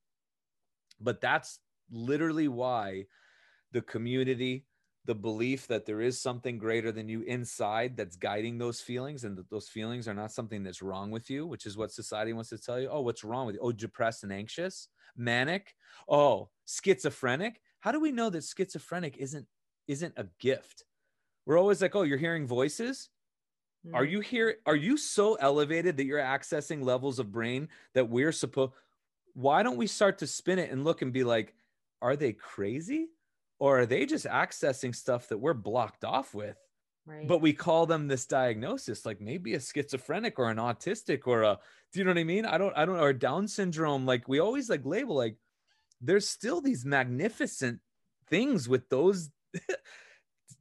but 1.00 1.20
that's 1.20 1.60
literally 1.90 2.48
why 2.48 3.06
the 3.72 3.82
community 3.82 4.66
the 5.04 5.14
belief 5.14 5.68
that 5.68 5.86
there 5.86 6.00
is 6.00 6.20
something 6.20 6.58
greater 6.58 6.90
than 6.90 7.08
you 7.08 7.22
inside 7.22 7.96
that's 7.96 8.16
guiding 8.16 8.58
those 8.58 8.80
feelings 8.80 9.22
and 9.22 9.36
that 9.38 9.48
those 9.50 9.68
feelings 9.68 10.08
are 10.08 10.14
not 10.14 10.32
something 10.32 10.64
that's 10.64 10.82
wrong 10.82 11.10
with 11.12 11.30
you 11.30 11.46
which 11.46 11.64
is 11.64 11.76
what 11.76 11.92
society 11.92 12.32
wants 12.32 12.50
to 12.50 12.58
tell 12.58 12.80
you. 12.80 12.88
Oh 12.88 13.00
what's 13.02 13.22
wrong 13.24 13.46
with 13.46 13.54
you? 13.54 13.60
Oh 13.62 13.72
depressed 13.72 14.24
and 14.24 14.32
anxious? 14.32 14.88
Manic? 15.16 15.74
Oh 16.08 16.50
schizophrenic? 16.66 17.60
How 17.80 17.92
do 17.92 18.00
we 18.00 18.10
know 18.12 18.30
that 18.30 18.44
schizophrenic 18.44 19.16
isn't 19.18 19.46
isn't 19.86 20.14
a 20.16 20.26
gift? 20.40 20.84
We're 21.46 21.58
always 21.58 21.82
like 21.82 21.94
oh 21.94 22.02
you're 22.02 22.18
hearing 22.18 22.46
voices? 22.46 23.10
Are 23.92 24.04
Mm. 24.04 24.10
you 24.10 24.20
here 24.20 24.56
are 24.66 24.76
you 24.76 24.96
so 24.96 25.34
elevated 25.36 25.96
that 25.96 26.04
you're 26.04 26.18
accessing 26.18 26.82
levels 26.82 27.18
of 27.18 27.32
brain 27.32 27.68
that 27.94 28.08
we're 28.08 28.32
supposed 28.32 28.72
why 29.36 29.62
don't 29.62 29.76
we 29.76 29.86
start 29.86 30.18
to 30.18 30.26
spin 30.26 30.58
it 30.58 30.70
and 30.70 30.82
look 30.82 31.02
and 31.02 31.12
be 31.12 31.22
like 31.22 31.54
are 32.02 32.16
they 32.16 32.32
crazy? 32.32 33.08
Or 33.58 33.80
are 33.80 33.86
they 33.86 34.04
just 34.06 34.26
accessing 34.26 34.94
stuff 34.94 35.28
that 35.28 35.38
we're 35.38 35.54
blocked 35.54 36.04
off 36.04 36.34
with? 36.34 36.56
Right. 37.08 37.28
but 37.28 37.40
we 37.40 37.52
call 37.52 37.86
them 37.86 38.08
this 38.08 38.26
diagnosis 38.26 39.06
like 39.06 39.20
maybe 39.20 39.54
a 39.54 39.60
schizophrenic 39.60 40.40
or 40.40 40.50
an 40.50 40.56
autistic 40.56 41.28
or 41.28 41.42
a 41.42 41.56
do 41.92 42.00
you 42.00 42.04
know 42.04 42.10
what 42.10 42.18
i 42.18 42.24
mean? 42.24 42.44
I 42.44 42.58
don't 42.58 42.76
i 42.76 42.84
don't 42.84 42.98
or 42.98 43.12
down 43.12 43.46
syndrome. 43.46 44.04
Like 44.06 44.26
we 44.28 44.40
always 44.40 44.68
like 44.68 44.84
label 44.84 45.14
like 45.14 45.36
there's 46.00 46.28
still 46.28 46.60
these 46.60 46.84
magnificent 46.84 47.78
things 48.28 48.68
with 48.68 48.88
those 48.88 49.30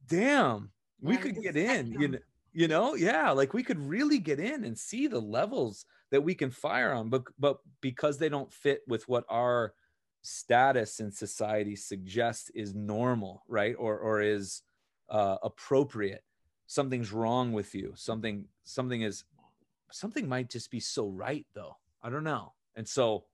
damn 0.08 0.70
we 1.00 1.14
Yeah, 1.14 1.20
could 1.20 1.42
get 1.42 1.56
in 1.56 1.92
you 1.92 2.08
know 2.08 2.18
you 2.52 2.68
know? 2.68 2.94
Yeah 2.94 3.32
like 3.32 3.52
we 3.52 3.62
could 3.64 3.80
really 3.80 4.18
get 4.18 4.38
in 4.40 4.64
and 4.64 4.78
see 4.78 5.08
the 5.08 5.20
levels 5.20 5.84
that 6.10 6.22
we 6.22 6.34
can 6.34 6.50
fire 6.50 6.92
on 6.92 7.08
but 7.08 7.24
but 7.38 7.58
because 7.80 8.18
they 8.18 8.28
don't 8.28 8.52
fit 8.52 8.82
with 8.86 9.08
what 9.08 9.24
our 9.28 9.72
status 10.26 10.98
in 10.98 11.12
society 11.12 11.76
suggests 11.76 12.50
is 12.50 12.74
normal 12.74 13.44
right? 13.48 13.76
Or 13.78 13.98
or 13.98 14.20
is 14.20 14.62
uh, 15.08 15.36
appropriate. 15.42 16.24
Something's 16.66 17.12
wrong 17.12 17.52
with 17.52 17.74
you. 17.74 17.92
Something 17.94 18.46
something 18.64 19.02
is 19.02 19.24
something 19.92 20.28
might 20.28 20.50
just 20.50 20.70
be 20.70 20.80
so 20.80 21.08
right 21.08 21.46
though. 21.54 21.76
I 22.02 22.10
don't 22.10 22.24
know. 22.24 22.52
And 22.74 22.88
so 22.88 23.24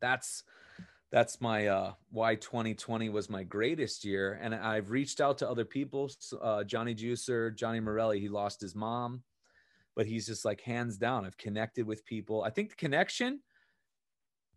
that's 0.00 0.42
that's 1.12 1.40
my 1.40 1.68
uh 1.68 1.92
why 2.10 2.34
2020 2.34 3.08
was 3.08 3.30
my 3.30 3.44
greatest 3.44 4.04
year. 4.04 4.38
And 4.42 4.54
i've 4.54 4.90
reached 4.90 5.20
out 5.20 5.38
to 5.38 5.48
other 5.48 5.64
people 5.64 6.10
uh 6.42 6.64
johnny 6.64 6.94
juicer 6.94 7.54
johnny 7.54 7.78
morelli 7.80 8.18
he 8.18 8.28
lost 8.28 8.60
his 8.60 8.74
mom 8.74 9.22
but 9.96 10.06
he's 10.06 10.26
just 10.26 10.44
like 10.44 10.60
hands 10.60 10.96
down 10.96 11.24
i've 11.26 11.38
connected 11.38 11.86
with 11.86 12.04
people. 12.04 12.44
I 12.44 12.50
think 12.50 12.70
the 12.70 12.76
connection 12.76 13.40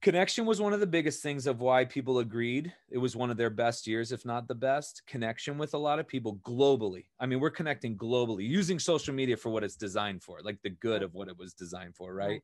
connection 0.02 0.46
was 0.46 0.62
one 0.62 0.74
of 0.74 0.80
the 0.80 0.88
biggest 0.88 1.22
things 1.22 1.46
of 1.46 1.60
why 1.60 1.84
people 1.84 2.20
agreed 2.20 2.74
it 2.90 2.98
was 2.98 3.16
one 3.16 3.30
of 3.30 3.38
their 3.38 3.50
best 3.50 3.86
years 3.86 4.12
if 4.12 4.26
not 4.26 4.48
the 4.48 4.56
best 4.56 5.02
connection 5.08 5.58
with 5.58 5.74
a 5.74 5.78
lot 5.78 6.00
of 6.00 6.08
people 6.08 6.38
globally. 6.38 7.06
I 7.20 7.26
mean 7.26 7.40
we're 7.40 7.50
connecting 7.50 7.98
globally 7.98 8.48
using 8.48 8.80
social 8.80 9.14
media 9.14 9.36
for 9.36 9.50
what 9.50 9.64
it's 9.64 9.76
designed 9.76 10.24
for 10.24 10.40
like 10.42 10.62
the 10.62 10.70
good 10.70 11.04
of 11.04 11.14
what 11.14 11.28
it 11.28 11.38
was 11.38 11.54
designed 11.54 11.96
for 11.96 12.14
right? 12.14 12.42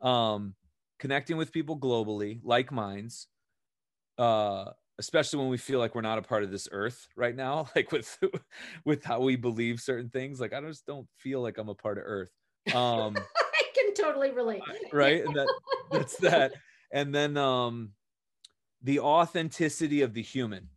Um 0.00 0.54
connecting 0.98 1.36
with 1.36 1.52
people 1.52 1.78
globally 1.78 2.40
like 2.44 2.70
minds 2.70 3.26
uh 4.18 4.70
especially 4.98 5.38
when 5.38 5.48
we 5.48 5.56
feel 5.56 5.78
like 5.78 5.94
we're 5.94 6.00
not 6.00 6.18
a 6.18 6.22
part 6.22 6.42
of 6.42 6.50
this 6.50 6.68
earth 6.70 7.08
right 7.16 7.34
now 7.34 7.66
like 7.76 7.90
with 7.92 8.18
with 8.84 9.02
how 9.04 9.20
we 9.20 9.36
believe 9.36 9.80
certain 9.80 10.10
things 10.10 10.40
like 10.40 10.52
i 10.52 10.60
just 10.60 10.86
don't 10.86 11.06
feel 11.16 11.40
like 11.40 11.58
i'm 11.58 11.68
a 11.68 11.74
part 11.74 11.98
of 11.98 12.04
earth 12.06 12.30
um 12.74 13.16
I 13.54 13.62
can 13.74 13.94
totally 13.94 14.30
relate. 14.30 14.62
right? 14.92 15.24
And 15.24 15.34
that 15.34 15.48
that's 15.90 16.16
that. 16.18 16.52
And 16.92 17.14
then 17.14 17.36
um 17.36 17.90
the 18.82 19.00
authenticity 19.00 20.02
of 20.02 20.12
the 20.14 20.22
human 20.22 20.68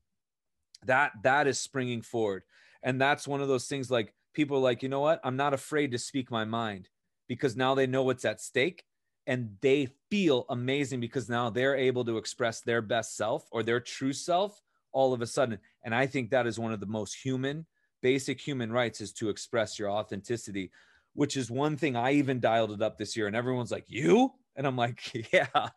that 0.85 1.11
that 1.23 1.47
is 1.47 1.59
springing 1.59 2.01
forward. 2.01 2.43
And 2.83 3.01
that's 3.01 3.27
one 3.27 3.41
of 3.41 3.47
those 3.47 3.67
things 3.67 3.89
like 3.89 4.13
people 4.33 4.57
are 4.57 4.61
like 4.61 4.83
you 4.83 4.89
know 4.89 5.01
what? 5.01 5.19
I'm 5.23 5.37
not 5.37 5.53
afraid 5.53 5.91
to 5.91 5.97
speak 5.97 6.31
my 6.31 6.45
mind 6.45 6.89
because 7.27 7.55
now 7.55 7.75
they 7.75 7.87
know 7.87 8.03
what's 8.03 8.25
at 8.25 8.41
stake 8.41 8.83
and 9.27 9.57
they 9.61 9.87
feel 10.09 10.45
amazing 10.49 10.99
because 10.99 11.29
now 11.29 11.49
they're 11.49 11.75
able 11.75 12.05
to 12.05 12.17
express 12.17 12.61
their 12.61 12.81
best 12.81 13.15
self 13.15 13.47
or 13.51 13.63
their 13.63 13.79
true 13.79 14.13
self 14.13 14.61
all 14.91 15.13
of 15.13 15.21
a 15.21 15.27
sudden. 15.27 15.59
And 15.83 15.93
i 15.93 16.05
think 16.07 16.29
that 16.29 16.47
is 16.47 16.57
one 16.59 16.71
of 16.73 16.79
the 16.79 16.85
most 16.85 17.13
human 17.15 17.65
basic 18.01 18.39
human 18.39 18.71
rights 18.71 19.01
is 19.01 19.11
to 19.13 19.29
express 19.29 19.79
your 19.79 19.89
authenticity 19.89 20.71
which 21.13 21.37
is 21.37 21.49
one 21.49 21.77
thing 21.77 21.95
i 21.95 22.11
even 22.13 22.39
dialed 22.39 22.71
it 22.71 22.81
up 22.81 22.97
this 22.97 23.15
year 23.17 23.27
and 23.27 23.35
everyone's 23.35 23.71
like 23.71 23.85
you? 23.87 24.31
And 24.55 24.67
i'm 24.67 24.75
like 24.77 25.01
yeah. 25.33 25.69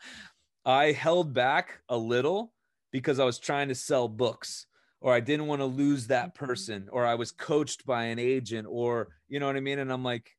I 0.65 0.93
held 0.93 1.33
back 1.33 1.81
a 1.89 1.97
little 1.97 2.53
because 2.93 3.19
i 3.19 3.25
was 3.25 3.39
trying 3.39 3.69
to 3.69 3.75
sell 3.75 4.09
books 4.09 4.67
or 5.01 5.13
i 5.15 5.21
didn't 5.21 5.47
want 5.47 5.61
to 5.61 5.67
lose 5.67 6.07
that 6.09 6.31
Mhm. 6.31 6.35
person 6.35 6.89
or 6.93 7.07
i 7.07 7.15
was 7.15 7.31
coached 7.33 7.87
by 7.87 8.05
an 8.05 8.19
agent 8.19 8.67
or 8.71 9.09
you 9.29 9.41
know 9.41 9.47
what 9.47 9.57
i 9.57 9.61
mean? 9.61 9.79
And 9.79 9.93
i'm 9.93 10.05
like 10.05 10.37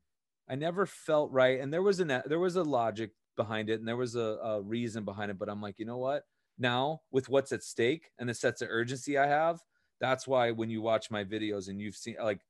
i 0.50 0.56
never 0.56 0.86
felt 0.86 1.32
right 1.32 1.60
and 1.60 1.74
there 1.74 1.82
was 1.82 2.00
an 2.00 2.22
there 2.26 2.40
was 2.40 2.56
a 2.56 2.64
logic 2.64 3.12
behind 3.36 3.70
it 3.70 3.80
and 3.80 3.88
there 3.88 3.98
was 3.98 4.16
a, 4.16 4.38
a 4.44 4.62
reason 4.62 5.06
behind 5.06 5.32
it 5.32 5.40
but 5.40 5.50
i'm 5.50 5.62
like 5.62 5.80
you 5.80 5.86
know 5.86 5.98
what? 5.98 6.24
Now 6.62 7.02
with 7.12 7.30
what's 7.30 7.54
at 7.54 7.64
stake 7.64 8.12
and 8.20 8.28
the 8.28 8.34
sense 8.34 8.62
of 8.62 8.68
urgency 8.70 9.18
i 9.18 9.26
have 9.26 9.62
that's 10.02 10.28
why 10.28 10.52
when 10.52 10.70
you 10.70 10.82
watch 10.82 11.10
my 11.10 11.24
videos 11.24 11.70
and 11.70 11.80
you've 11.80 11.96
seen 11.96 12.16
like 12.22 12.42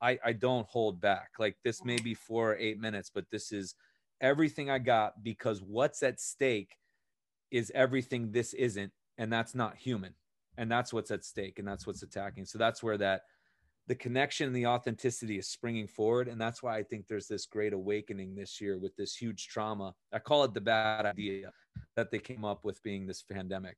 i 0.00 0.18
i 0.24 0.32
don't 0.32 0.66
hold 0.68 1.02
back 1.02 1.32
like 1.38 1.56
this 1.64 1.84
may 1.84 1.98
be 1.98 2.14
four 2.14 2.52
or 2.52 2.56
eight 2.56 2.80
minutes 2.80 3.10
but 3.14 3.26
this 3.30 3.52
is 3.52 3.74
everything 4.22 4.70
i 4.70 4.78
got 4.78 5.22
because 5.22 5.60
what's 5.60 6.02
at 6.02 6.18
stake 6.18 6.78
is 7.50 7.70
everything 7.74 8.32
this 8.32 8.54
isn't 8.54 8.92
and 9.18 9.30
that's 9.30 9.54
not 9.54 9.76
human 9.76 10.14
and 10.58 10.70
that's 10.70 10.92
what's 10.92 11.10
at 11.10 11.24
stake 11.24 11.58
and 11.58 11.66
that's 11.66 11.86
what's 11.86 12.02
attacking. 12.02 12.44
So 12.44 12.58
that's 12.58 12.82
where 12.82 12.98
that 12.98 13.22
the 13.88 13.94
connection 13.94 14.46
and 14.46 14.54
the 14.54 14.66
authenticity 14.66 15.38
is 15.38 15.48
springing 15.48 15.86
forward 15.88 16.28
and 16.28 16.40
that's 16.40 16.62
why 16.62 16.76
i 16.76 16.82
think 16.82 17.06
there's 17.06 17.26
this 17.26 17.46
great 17.46 17.72
awakening 17.72 18.34
this 18.34 18.60
year 18.60 18.78
with 18.78 18.94
this 18.96 19.16
huge 19.16 19.48
trauma. 19.48 19.94
I 20.12 20.18
call 20.20 20.44
it 20.44 20.54
the 20.54 20.60
bad 20.60 21.06
idea 21.06 21.50
that 21.96 22.10
they 22.10 22.18
came 22.18 22.44
up 22.44 22.64
with 22.64 22.82
being 22.82 23.06
this 23.06 23.22
pandemic. 23.22 23.76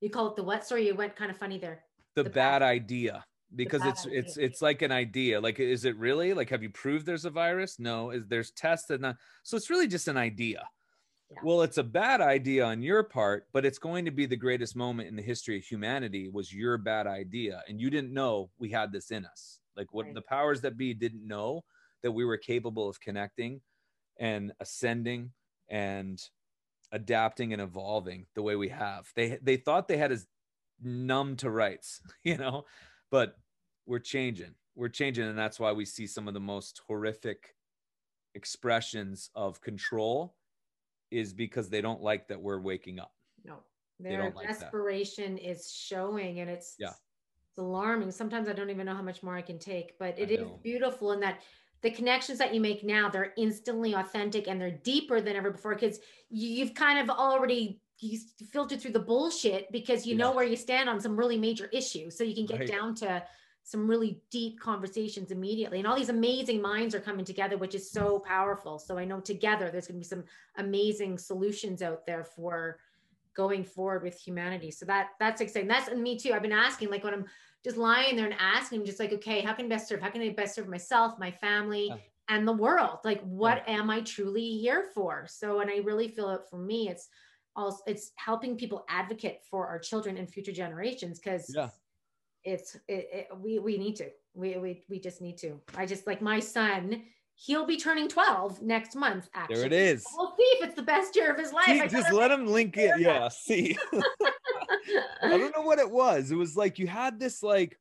You 0.00 0.10
call 0.10 0.26
it 0.28 0.36
the 0.36 0.42
what? 0.42 0.66
Sorry, 0.66 0.86
you 0.86 0.94
went 0.94 1.16
kind 1.16 1.30
of 1.30 1.36
funny 1.38 1.58
there. 1.58 1.84
the, 2.14 2.24
The 2.24 2.30
bad, 2.30 2.58
bad- 2.58 2.62
idea. 2.62 3.24
Because 3.54 3.82
bad 3.82 3.90
it's 3.90 4.06
it's 4.06 4.36
it's 4.36 4.62
like 4.62 4.82
an 4.82 4.90
idea. 4.92 5.40
Like 5.40 5.60
is 5.60 5.84
it 5.84 5.96
really? 5.96 6.34
Like 6.34 6.50
have 6.50 6.62
you 6.62 6.70
proved 6.70 7.06
there's 7.06 7.24
a 7.24 7.30
virus? 7.30 7.78
No. 7.78 8.10
Is 8.10 8.26
there's 8.26 8.50
tests 8.50 8.90
and 8.90 9.02
not. 9.02 9.16
So 9.44 9.56
it's 9.56 9.70
really 9.70 9.86
just 9.86 10.08
an 10.08 10.16
idea 10.16 10.62
Yeah. 11.30 11.38
well 11.42 11.62
it's 11.62 11.78
a 11.78 11.82
bad 11.82 12.20
idea 12.20 12.64
on 12.64 12.82
your 12.82 13.02
part 13.02 13.46
but 13.52 13.64
it's 13.64 13.78
going 13.78 14.04
to 14.04 14.10
be 14.10 14.26
the 14.26 14.36
greatest 14.36 14.76
moment 14.76 15.08
in 15.08 15.16
the 15.16 15.22
history 15.22 15.56
of 15.56 15.64
humanity 15.64 16.28
was 16.28 16.52
your 16.52 16.76
bad 16.76 17.06
idea 17.06 17.62
and 17.68 17.80
you 17.80 17.88
didn't 17.90 18.12
know 18.12 18.50
we 18.58 18.70
had 18.70 18.92
this 18.92 19.10
in 19.10 19.24
us 19.24 19.60
like 19.76 19.92
what 19.92 20.06
Right. 20.06 20.14
the 20.14 20.22
powers 20.22 20.60
that 20.60 20.76
be 20.76 20.92
didn't 20.92 21.26
know 21.26 21.64
that 22.02 22.12
we 22.12 22.24
were 22.26 22.36
capable 22.36 22.88
of 22.88 23.00
connecting 23.00 23.62
and 24.20 24.52
ascending 24.60 25.32
and 25.70 26.20
adapting 26.92 27.52
and 27.54 27.62
evolving 27.62 28.26
the 28.34 28.42
way 28.42 28.54
we 28.54 28.68
have 28.68 29.10
they 29.16 29.38
they 29.42 29.56
thought 29.56 29.88
they 29.88 29.96
had 29.96 30.12
us 30.12 30.26
numb 30.82 31.36
to 31.36 31.50
rights 31.50 32.02
you 32.24 32.36
know 32.36 32.64
but 33.10 33.36
we're 33.86 33.98
changing 33.98 34.54
we're 34.76 34.88
changing 34.88 35.24
and 35.24 35.38
that's 35.38 35.58
why 35.58 35.72
we 35.72 35.84
see 35.86 36.06
some 36.06 36.28
of 36.28 36.34
the 36.34 36.40
most 36.40 36.82
horrific 36.86 37.54
expressions 38.34 39.30
of 39.34 39.60
control 39.60 40.34
is 41.14 41.32
because 41.32 41.68
they 41.68 41.80
don't 41.80 42.02
like 42.02 42.28
that 42.28 42.40
we're 42.40 42.60
waking 42.60 42.98
up 42.98 43.12
No, 43.44 43.58
They 44.00 44.10
their 44.10 44.18
don't 44.18 44.34
like 44.34 44.48
that. 44.48 44.60
desperation 44.60 45.38
is 45.38 45.70
showing, 45.70 46.40
and 46.40 46.50
it's 46.50 46.74
Yeah. 46.78 46.88
it's 47.48 47.58
alarming. 47.58 48.10
Sometimes 48.10 48.48
I 48.48 48.52
don't 48.52 48.70
even 48.70 48.86
know 48.86 48.94
how 48.96 49.02
much 49.02 49.22
more 49.22 49.36
I 49.36 49.42
can 49.42 49.58
take, 49.58 49.98
but 49.98 50.18
it 50.18 50.30
is 50.30 50.50
beautiful 50.62 51.12
in 51.12 51.20
that 51.20 51.40
the 51.82 51.90
connections 51.90 52.38
that 52.38 52.54
you 52.54 52.60
make 52.62 52.82
now 52.82 53.10
they're 53.10 53.34
instantly 53.36 53.92
authentic 53.94 54.48
and 54.48 54.58
they're 54.58 54.80
deeper 54.82 55.20
than 55.20 55.36
ever 55.36 55.50
before 55.50 55.74
because 55.74 56.00
you, 56.30 56.48
you've 56.48 56.74
kind 56.74 56.98
of 56.98 57.10
already 57.10 57.82
you 58.00 58.18
filtered 58.50 58.80
through 58.80 58.92
the 58.92 58.98
bullshit 58.98 59.70
because 59.70 60.06
you 60.06 60.16
know 60.16 60.32
where 60.32 60.46
you 60.46 60.56
stand 60.56 60.88
on 60.88 60.98
some 60.98 61.14
really 61.14 61.36
major 61.38 61.66
issues 61.72 62.16
so 62.16 62.24
you 62.24 62.34
can 62.34 62.46
get 62.46 62.60
Right. 62.60 62.68
down 62.68 62.94
to 62.96 63.22
some 63.66 63.88
really 63.88 64.20
deep 64.30 64.60
conversations 64.60 65.30
immediately. 65.30 65.78
And 65.78 65.88
all 65.88 65.96
these 65.96 66.10
amazing 66.10 66.60
minds 66.60 66.94
are 66.94 67.00
coming 67.00 67.24
together 67.24 67.56
which 67.56 67.74
is 67.74 67.90
so 67.90 68.18
powerful. 68.20 68.78
So 68.78 68.98
i 68.98 69.04
know 69.04 69.20
together 69.20 69.70
there's 69.70 69.88
going 69.88 69.98
to 70.00 70.04
be 70.04 70.08
some 70.08 70.24
amazing 70.58 71.18
solutions 71.18 71.82
out 71.82 72.06
there 72.06 72.24
for 72.24 72.78
going 73.34 73.64
forward 73.64 74.02
with 74.02 74.20
humanity. 74.20 74.70
So 74.70 74.86
that 74.86 75.08
that's 75.18 75.40
exciting. 75.40 75.68
That's 75.68 75.90
me 75.90 76.18
too. 76.18 76.32
I've 76.32 76.42
been 76.42 76.52
asking 76.52 76.90
like 76.90 77.02
when 77.02 77.14
i'm 77.14 77.24
just 77.64 77.78
lying 77.78 78.14
there 78.14 78.26
and 78.26 78.36
asking 78.38 78.84
just 78.84 79.00
like 79.00 79.12
okay 79.14 79.40
how 79.40 79.54
can 79.54 79.64
I 79.66 79.68
best 79.70 79.88
serve? 79.88 80.02
How 80.02 80.10
can 80.10 80.20
i 80.20 80.28
best 80.28 80.54
serve 80.54 80.68
myself 80.68 81.18
my 81.18 81.30
family 81.30 81.86
Yeah. 81.88 81.96
and 82.28 82.46
the 82.46 82.52
world? 82.52 82.98
Like 83.02 83.22
what 83.22 83.66
am 83.66 83.88
i 83.88 84.02
truly 84.02 84.58
here 84.58 84.90
for? 84.94 85.26
So 85.26 85.60
and 85.60 85.70
i 85.70 85.78
really 85.78 86.08
feel 86.08 86.28
it 86.30 86.42
for 86.50 86.58
me 86.58 86.90
it's 86.90 87.08
also 87.56 87.78
it's 87.86 88.12
helping 88.16 88.56
people 88.56 88.84
advocate 88.88 89.38
for 89.50 89.66
our 89.68 89.78
children 89.78 90.18
and 90.18 90.28
future 90.28 90.52
generations 90.52 91.18
because 91.18 91.50
Yeah. 91.54 91.70
It's 92.44 92.76
it, 92.88 93.08
it, 93.12 93.28
we 93.40 93.58
we 93.58 93.78
need 93.78 93.96
to 93.96 94.10
we, 94.34 94.56
we 94.58 94.84
we 94.88 94.98
just 94.98 95.20
need 95.20 95.36
to 95.38 95.60
i 95.76 95.86
just 95.86 96.06
like 96.06 96.20
my 96.20 96.38
son 96.38 97.02
he'll 97.36 97.66
be 97.66 97.76
turning 97.76 98.08
12 98.08 98.62
next 98.62 98.94
month 98.94 99.28
actually 99.34 99.56
There 99.56 99.66
it 99.66 99.72
is. 99.72 100.04
we'll 100.16 100.34
see 100.36 100.42
if 100.42 100.64
it's 100.68 100.76
the 100.76 100.82
best 100.82 101.16
year 101.16 101.32
of 101.32 101.38
his 101.38 101.52
life 101.52 101.64
See, 101.66 101.80
I 101.80 101.88
just 101.88 102.12
let 102.12 102.30
him 102.30 102.46
link 102.46 102.76
it. 102.76 102.98
Yeah. 103.00 103.28
See, 103.28 103.76
I 105.22 105.28
don't 105.30 105.54
know 105.56 105.62
what 105.62 105.78
it 105.78 105.90
was. 105.90 106.30
It 106.30 106.36
was 106.36 106.56
like 106.56 106.78
you 106.78 106.86
had 106.86 107.18
this 107.18 107.42
like, 107.42 107.78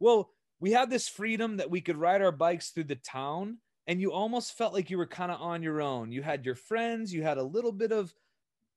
well, 0.00 0.30
we 0.58 0.72
had 0.72 0.90
this 0.90 1.08
freedom 1.08 1.58
that 1.58 1.70
we 1.70 1.80
could 1.80 1.96
ride 1.96 2.22
our 2.22 2.32
bikes 2.32 2.70
through 2.70 2.84
the 2.84 2.96
town, 2.96 3.58
and 3.86 4.00
you 4.00 4.12
almost 4.12 4.56
felt 4.56 4.72
like 4.72 4.90
you 4.90 4.98
were 4.98 5.06
kind 5.06 5.30
of 5.30 5.40
on 5.40 5.62
your 5.62 5.80
own. 5.80 6.10
You 6.10 6.22
had 6.22 6.44
your 6.44 6.54
friends, 6.54 7.12
you 7.12 7.22
had 7.22 7.38
a 7.38 7.42
little 7.42 7.72
bit 7.72 7.92
of 7.92 8.12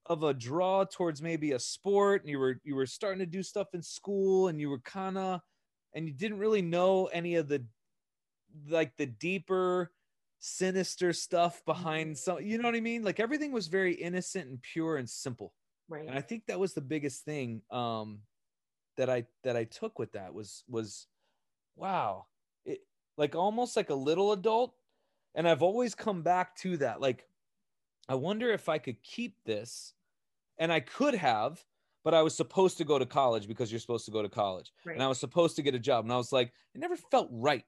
of 0.10 0.24
a 0.24 0.34
draw 0.34 0.84
towards 0.84 1.22
maybe 1.22 1.52
a 1.52 1.60
sport, 1.60 2.22
and 2.22 2.30
you 2.30 2.40
were 2.40 2.60
you 2.64 2.76
were 2.76 2.88
starting 2.88 3.20
to 3.20 3.26
do 3.26 3.44
stuff 3.44 3.68
in 3.74 3.82
school, 3.82 4.48
and 4.48 4.60
you 4.60 4.70
were 4.70 4.80
kind 4.80 5.18
of, 5.18 5.40
and 5.94 6.08
you 6.08 6.14
didn't 6.14 6.40
really 6.40 6.64
know 6.64 7.06
any 7.08 7.36
of 7.36 7.48
the 7.48 7.64
like 8.68 8.98
the 8.98 9.06
deeper 9.06 9.92
sinister 10.40 11.12
stuff 11.14 11.64
behind 11.66 12.18
some 12.18 12.42
you 12.42 12.58
know 12.58 12.68
what 12.68 12.76
i 12.76 12.80
mean? 12.80 13.04
Like 13.04 13.20
everything 13.20 13.52
was 13.52 13.68
very 13.68 13.94
innocent 13.94 14.50
and 14.50 14.62
pure 14.62 14.98
and 14.98 15.10
simple. 15.10 15.54
Right. 15.88 16.08
And 16.08 16.18
i 16.18 16.22
think 16.22 16.46
that 16.48 16.60
was 16.60 16.74
the 16.74 16.82
biggest 16.82 17.26
thing 17.26 17.62
um 17.72 18.20
that 18.98 19.10
i 19.10 19.26
that 19.44 19.56
i 19.56 19.66
took 19.66 20.00
with 20.00 20.14
that 20.14 20.34
was 20.34 20.64
was 20.68 21.08
wow 21.76 22.26
it 22.66 22.80
like 23.18 23.36
almost 23.36 23.76
like 23.76 23.90
a 23.90 23.96
little 23.96 24.32
adult 24.32 24.74
and 25.36 25.48
i've 25.48 25.62
always 25.62 25.94
come 25.94 26.22
back 26.22 26.56
to 26.58 26.78
that. 26.78 27.02
Like 27.02 27.28
i 28.08 28.16
wonder 28.16 28.52
if 28.52 28.70
i 28.70 28.78
could 28.78 29.02
keep 29.04 29.36
this 29.46 29.94
and 30.60 30.72
i 30.72 30.80
could 30.80 31.16
have 31.16 31.64
but 32.04 32.14
i 32.14 32.22
was 32.22 32.36
supposed 32.36 32.78
to 32.78 32.86
go 32.86 33.00
to 33.00 33.06
college 33.06 33.48
because 33.48 33.72
you're 33.72 33.80
supposed 33.80 34.06
to 34.06 34.12
go 34.12 34.22
to 34.22 34.30
college 34.30 34.72
right 34.86 34.94
and 34.94 35.04
i 35.04 35.08
was 35.08 35.20
supposed 35.20 35.56
to 35.56 35.62
get 35.62 35.76
a 35.76 35.80
job 35.80 36.06
and 36.06 36.14
i 36.14 36.18
was 36.18 36.32
like 36.32 36.52
it 36.76 36.80
never 36.80 36.96
felt 36.96 37.30
right 37.32 37.64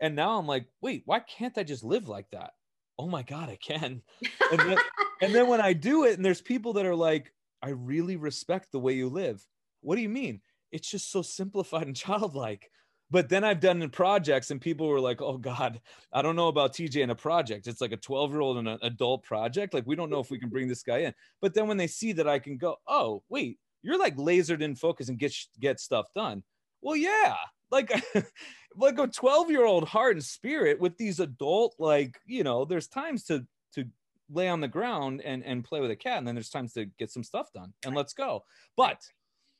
and 0.00 0.14
now 0.16 0.38
i'm 0.38 0.46
like 0.46 0.66
wait 0.80 1.02
why 1.06 1.20
can't 1.20 1.56
i 1.58 1.62
just 1.62 1.84
live 1.84 2.08
like 2.08 2.30
that 2.30 2.50
oh 2.98 3.06
my 3.06 3.22
god 3.22 3.48
i 3.48 3.56
can 3.56 4.02
and 4.50 4.60
then, 4.60 4.78
and 5.20 5.34
then 5.34 5.48
when 5.48 5.60
I 5.60 5.72
do 5.72 6.04
it, 6.04 6.16
and 6.16 6.24
there's 6.24 6.40
people 6.40 6.74
that 6.74 6.86
are 6.86 6.94
like, 6.94 7.32
I 7.62 7.70
really 7.70 8.16
respect 8.16 8.72
the 8.72 8.78
way 8.78 8.92
you 8.94 9.08
live. 9.08 9.46
What 9.80 9.96
do 9.96 10.02
you 10.02 10.08
mean? 10.08 10.40
It's 10.72 10.90
just 10.90 11.10
so 11.10 11.22
simplified 11.22 11.86
and 11.86 11.96
childlike. 11.96 12.70
But 13.10 13.28
then 13.28 13.44
I've 13.44 13.60
done 13.60 13.82
in 13.82 13.90
projects, 13.90 14.50
and 14.50 14.60
people 14.60 14.88
were 14.88 15.00
like, 15.00 15.22
oh 15.22 15.38
God, 15.38 15.80
I 16.12 16.22
don't 16.22 16.36
know 16.36 16.48
about 16.48 16.72
TJ 16.72 17.02
in 17.02 17.10
a 17.10 17.14
project. 17.14 17.66
It's 17.66 17.80
like 17.80 17.92
a 17.92 17.96
12 17.96 18.32
year 18.32 18.40
old 18.40 18.58
and 18.58 18.68
an 18.68 18.78
adult 18.82 19.22
project. 19.22 19.74
Like, 19.74 19.86
we 19.86 19.94
don't 19.94 20.10
know 20.10 20.20
if 20.20 20.30
we 20.30 20.38
can 20.38 20.48
bring 20.48 20.66
this 20.66 20.82
guy 20.82 20.98
in. 20.98 21.14
But 21.40 21.54
then 21.54 21.68
when 21.68 21.76
they 21.76 21.86
see 21.86 22.12
that 22.14 22.28
I 22.28 22.38
can 22.38 22.56
go, 22.56 22.76
oh, 22.88 23.22
wait, 23.28 23.58
you're 23.82 23.98
like 23.98 24.16
lasered 24.16 24.60
in 24.60 24.74
focus 24.74 25.08
and 25.08 25.18
get, 25.18 25.34
get 25.60 25.78
stuff 25.78 26.06
done. 26.14 26.42
Well, 26.82 26.96
yeah. 26.96 27.36
Like, 27.70 27.92
like 28.76 28.98
a 28.98 29.06
12 29.06 29.50
year 29.50 29.64
old 29.64 29.88
heart 29.88 30.16
and 30.16 30.24
spirit 30.24 30.80
with 30.80 30.96
these 30.96 31.20
adult, 31.20 31.76
like, 31.78 32.18
you 32.26 32.42
know, 32.42 32.64
there's 32.64 32.88
times 32.88 33.24
to, 33.24 33.46
to 33.74 33.84
lay 34.30 34.48
on 34.48 34.60
the 34.60 34.68
ground 34.68 35.20
and 35.24 35.44
and 35.44 35.64
play 35.64 35.80
with 35.80 35.90
a 35.90 35.96
cat 35.96 36.18
and 36.18 36.26
then 36.26 36.34
there's 36.34 36.50
times 36.50 36.72
to 36.72 36.86
get 36.98 37.10
some 37.10 37.22
stuff 37.22 37.52
done 37.52 37.72
and 37.84 37.94
let's 37.94 38.12
go 38.12 38.42
but 38.76 39.00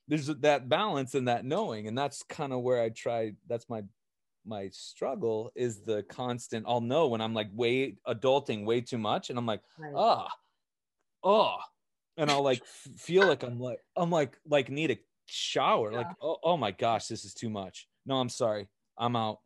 there's 0.08 0.26
that 0.26 0.68
balance 0.68 1.14
and 1.14 1.28
that 1.28 1.44
knowing 1.44 1.88
and 1.88 1.96
that's 1.96 2.22
kind 2.24 2.52
of 2.52 2.60
where 2.60 2.80
i 2.80 2.88
try 2.88 3.32
that's 3.48 3.68
my 3.68 3.82
my 4.44 4.68
struggle 4.68 5.50
is 5.56 5.80
the 5.80 6.02
constant 6.04 6.64
i'll 6.68 6.80
know 6.80 7.08
when 7.08 7.20
i'm 7.20 7.34
like 7.34 7.48
way 7.52 7.96
adulting 8.06 8.64
way 8.64 8.80
too 8.80 8.98
much 8.98 9.30
and 9.30 9.38
i'm 9.38 9.46
like 9.46 9.62
right. 9.78 9.92
ah 9.96 10.28
oh 11.24 11.56
and 12.16 12.30
i'll 12.30 12.42
like 12.42 12.64
feel 12.64 13.26
like 13.26 13.42
i'm 13.42 13.58
like 13.58 13.80
i'm 13.96 14.10
like 14.10 14.38
like 14.46 14.70
need 14.70 14.92
a 14.92 14.98
shower 15.26 15.92
like 15.92 16.06
oh, 16.22 16.38
oh 16.42 16.56
my 16.56 16.70
gosh 16.70 17.08
this 17.08 17.24
is 17.24 17.34
too 17.34 17.50
much. 17.50 17.88
No 18.06 18.16
i'm 18.16 18.28
sorry. 18.28 18.68
I'm 18.96 19.16
out. 19.16 19.40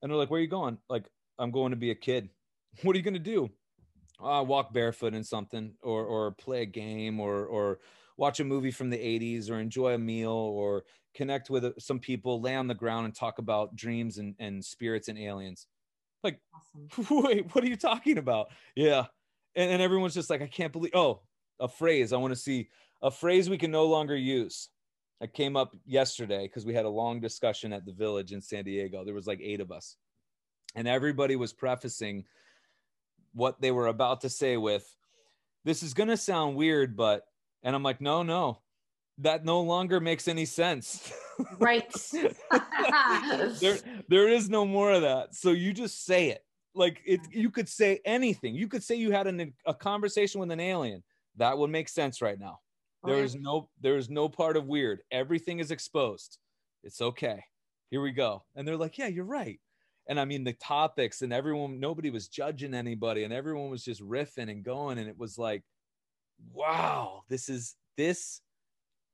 And 0.00 0.10
they're 0.10 0.16
like 0.16 0.30
where 0.30 0.38
are 0.38 0.42
you 0.42 0.48
going? 0.48 0.78
Like 0.88 1.04
i'm 1.38 1.50
going 1.50 1.70
to 1.70 1.76
be 1.76 1.90
a 1.90 1.94
kid. 1.94 2.30
What 2.82 2.94
are 2.94 2.98
you 2.98 3.04
going 3.04 3.14
to 3.14 3.20
do? 3.20 3.50
Uh, 4.22 4.44
walk 4.46 4.72
barefoot 4.72 5.14
in 5.14 5.24
something 5.24 5.74
or 5.82 6.04
or 6.04 6.30
play 6.32 6.62
a 6.62 6.66
game 6.66 7.20
or 7.20 7.46
or 7.46 7.78
watch 8.16 8.40
a 8.40 8.44
movie 8.44 8.70
from 8.70 8.90
the 8.90 8.96
80s 8.96 9.50
or 9.50 9.60
enjoy 9.60 9.94
a 9.94 9.98
meal 9.98 10.30
or 10.30 10.84
connect 11.14 11.50
with 11.50 11.64
uh, 11.64 11.72
some 11.78 11.98
people 11.98 12.40
lay 12.40 12.54
on 12.54 12.66
the 12.66 12.74
ground 12.74 13.06
and 13.06 13.14
talk 13.14 13.38
about 13.38 13.74
dreams 13.74 14.18
and, 14.18 14.34
and 14.38 14.64
spirits 14.64 15.08
and 15.08 15.18
aliens. 15.18 15.66
Like 16.22 16.40
awesome. 16.54 17.22
wait 17.24 17.54
what 17.54 17.64
are 17.64 17.68
you 17.68 17.76
talking 17.76 18.18
about? 18.18 18.48
Yeah. 18.74 19.06
And, 19.54 19.70
and 19.70 19.82
everyone's 19.82 20.14
just 20.14 20.30
like 20.30 20.42
i 20.42 20.46
can't 20.46 20.72
believe 20.72 20.92
oh 20.94 21.20
a 21.58 21.68
phrase. 21.68 22.12
I 22.12 22.18
want 22.18 22.32
to 22.32 22.40
see 22.40 22.68
a 23.02 23.10
phrase 23.10 23.48
we 23.48 23.58
can 23.58 23.70
no 23.70 23.86
longer 23.86 24.16
use. 24.16 24.68
That 25.20 25.32
came 25.32 25.56
up 25.56 25.74
yesterday 25.86 26.42
because 26.42 26.66
we 26.66 26.74
had 26.74 26.84
a 26.84 26.90
long 26.90 27.20
discussion 27.20 27.72
at 27.72 27.86
the 27.86 27.92
village 27.92 28.32
in 28.32 28.42
san 28.42 28.64
diego. 28.64 29.02
There 29.02 29.14
was 29.14 29.26
like 29.26 29.40
eight 29.42 29.62
of 29.62 29.72
us. 29.72 29.96
And 30.74 30.86
everybody 30.86 31.36
was 31.36 31.54
prefacing 31.54 32.26
what 33.32 33.58
they 33.58 33.70
were 33.70 33.86
about 33.86 34.20
to 34.22 34.28
say 34.28 34.58
with 34.58 34.94
this 35.64 35.82
is 35.82 35.94
going 35.94 36.08
to 36.08 36.16
sound 36.16 36.56
weird 36.56 36.96
but 36.96 37.24
and 37.62 37.74
i'm 37.74 37.82
like 37.82 38.00
no 38.00 38.22
no 38.22 38.58
that 39.18 39.44
no 39.44 39.60
longer 39.60 40.00
makes 40.00 40.28
any 40.28 40.44
sense. 40.44 41.12
Right. 41.58 41.92
There 43.60 43.76
there 44.08 44.28
is 44.28 44.48
no 44.48 44.64
more 44.64 44.92
of 44.92 45.02
that. 45.02 45.34
So 45.34 45.50
you 45.50 45.72
just 45.72 46.06
say 46.06 46.30
it. 46.30 46.44
Like 46.74 47.02
it 47.04 47.20
you 47.30 47.50
could 47.50 47.68
say 47.68 48.00
anything. 48.04 48.54
You 48.54 48.68
could 48.68 48.82
say 48.82 48.94
you 48.94 49.10
had 49.10 49.26
an, 49.26 49.52
a 49.66 49.74
conversation 49.74 50.40
with 50.40 50.50
an 50.50 50.60
alien. 50.60 51.02
That 51.36 51.58
would 51.58 51.70
make 51.70 51.88
sense 51.88 52.22
right 52.22 52.38
now. 52.38 52.60
Oh, 53.02 53.08
there 53.08 53.22
is 53.22 53.34
no 53.34 53.68
there 53.80 53.96
is 53.96 54.08
no 54.08 54.28
part 54.28 54.56
of 54.56 54.66
weird. 54.66 55.00
Everything 55.10 55.58
is 55.58 55.70
exposed. 55.70 56.38
It's 56.84 57.00
okay. 57.00 57.42
Here 57.90 58.00
we 58.00 58.12
go. 58.12 58.44
And 58.54 58.66
they're 58.66 58.76
like 58.76 58.96
yeah 58.96 59.08
you're 59.08 59.24
right. 59.24 59.60
And 60.08 60.18
I 60.18 60.24
mean 60.24 60.44
the 60.44 60.54
topics 60.54 61.22
and 61.22 61.32
everyone 61.32 61.80
nobody 61.80 62.10
was 62.10 62.28
judging 62.28 62.72
anybody 62.72 63.24
and 63.24 63.32
everyone 63.32 63.68
was 63.68 63.84
just 63.84 64.00
riffing 64.00 64.50
and 64.50 64.64
going. 64.64 64.98
And 64.98 65.08
it 65.08 65.18
was 65.18 65.36
like 65.36 65.64
wow 66.52 67.22
this 67.28 67.48
is 67.48 67.76
this 67.96 68.40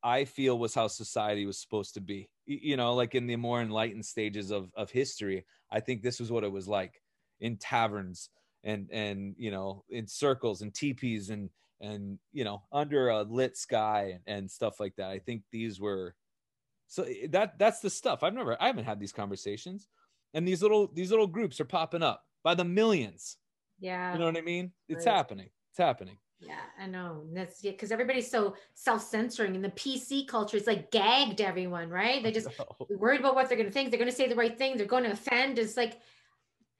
I 0.03 0.25
feel 0.25 0.59
was 0.59 0.73
how 0.75 0.87
society 0.87 1.45
was 1.45 1.61
supposed 1.61 1.93
to 1.93 2.01
be. 2.01 2.29
You 2.45 2.75
know 2.75 2.93
like 2.93 3.15
in 3.15 3.25
the 3.25 3.37
more 3.37 3.61
enlightened 3.61 4.05
stages 4.05 4.51
of 4.51 4.69
of 4.75 4.91
history 4.91 5.45
I 5.71 5.79
think 5.79 6.01
this 6.01 6.19
was 6.19 6.31
what 6.31 6.43
it 6.43 6.51
was 6.51 6.67
like 6.67 7.01
in 7.39 7.57
taverns 7.57 8.29
and 8.63 8.89
and 8.91 9.35
you 9.37 9.51
know 9.51 9.85
in 9.89 10.07
circles 10.07 10.61
and 10.61 10.73
teepees 10.73 11.29
and 11.29 11.49
and 11.79 12.19
you 12.33 12.43
know 12.43 12.63
under 12.71 13.09
a 13.09 13.21
lit 13.23 13.57
sky 13.57 14.19
and 14.27 14.49
stuff 14.49 14.79
like 14.79 14.95
that. 14.97 15.09
I 15.09 15.19
think 15.19 15.43
these 15.51 15.79
were 15.79 16.15
so 16.87 17.03
eh, 17.03 17.27
that 17.31 17.57
that's 17.57 17.79
the 17.79 17.89
stuff. 17.89 18.23
I've 18.23 18.33
never 18.33 18.61
I 18.61 18.67
haven't 18.67 18.85
had 18.85 18.99
these 18.99 19.13
conversations. 19.13 19.87
And 20.33 20.47
these 20.47 20.61
little 20.61 20.87
these 20.93 21.11
little 21.11 21.27
groups 21.27 21.59
are 21.59 21.65
popping 21.65 22.03
up 22.03 22.23
by 22.43 22.55
the 22.55 22.65
millions. 22.65 23.37
Yeah. 23.79 24.13
You 24.13 24.19
know 24.19 24.25
what 24.25 24.37
i 24.37 24.41
mean? 24.41 24.73
It's 24.89 25.05
Right. 25.05 25.15
happening. 25.15 25.49
It's 25.71 25.77
happening 25.77 26.17
yeah 26.45 26.55
i 26.79 26.85
know 26.87 27.21
And 27.27 27.35
that's 27.37 27.61
because 27.61 27.91
everybody's 27.91 28.29
so 28.29 28.55
self-censoring 28.73 29.55
and 29.55 29.63
the 29.63 29.69
pc 29.71 30.27
culture 30.27 30.57
is 30.57 30.67
like 30.67 30.91
gagged 30.91 31.41
everyone 31.41 31.89
right 31.89 32.21
they 32.23 32.31
just 32.31 32.47
worried 32.89 33.19
about 33.19 33.35
what 33.35 33.47
they're 33.47 33.57
going 33.57 33.69
to 33.69 33.73
think. 33.73 33.89
They're 33.89 33.97
going 33.99 34.09
to 34.11 34.15
say 34.15 34.27
the 34.27 34.35
right 34.35 34.57
thing. 34.57 34.77
They're 34.77 34.85
going 34.85 35.03
to 35.05 35.11
offend. 35.11 35.57
It's 35.59 35.77
like 35.77 35.99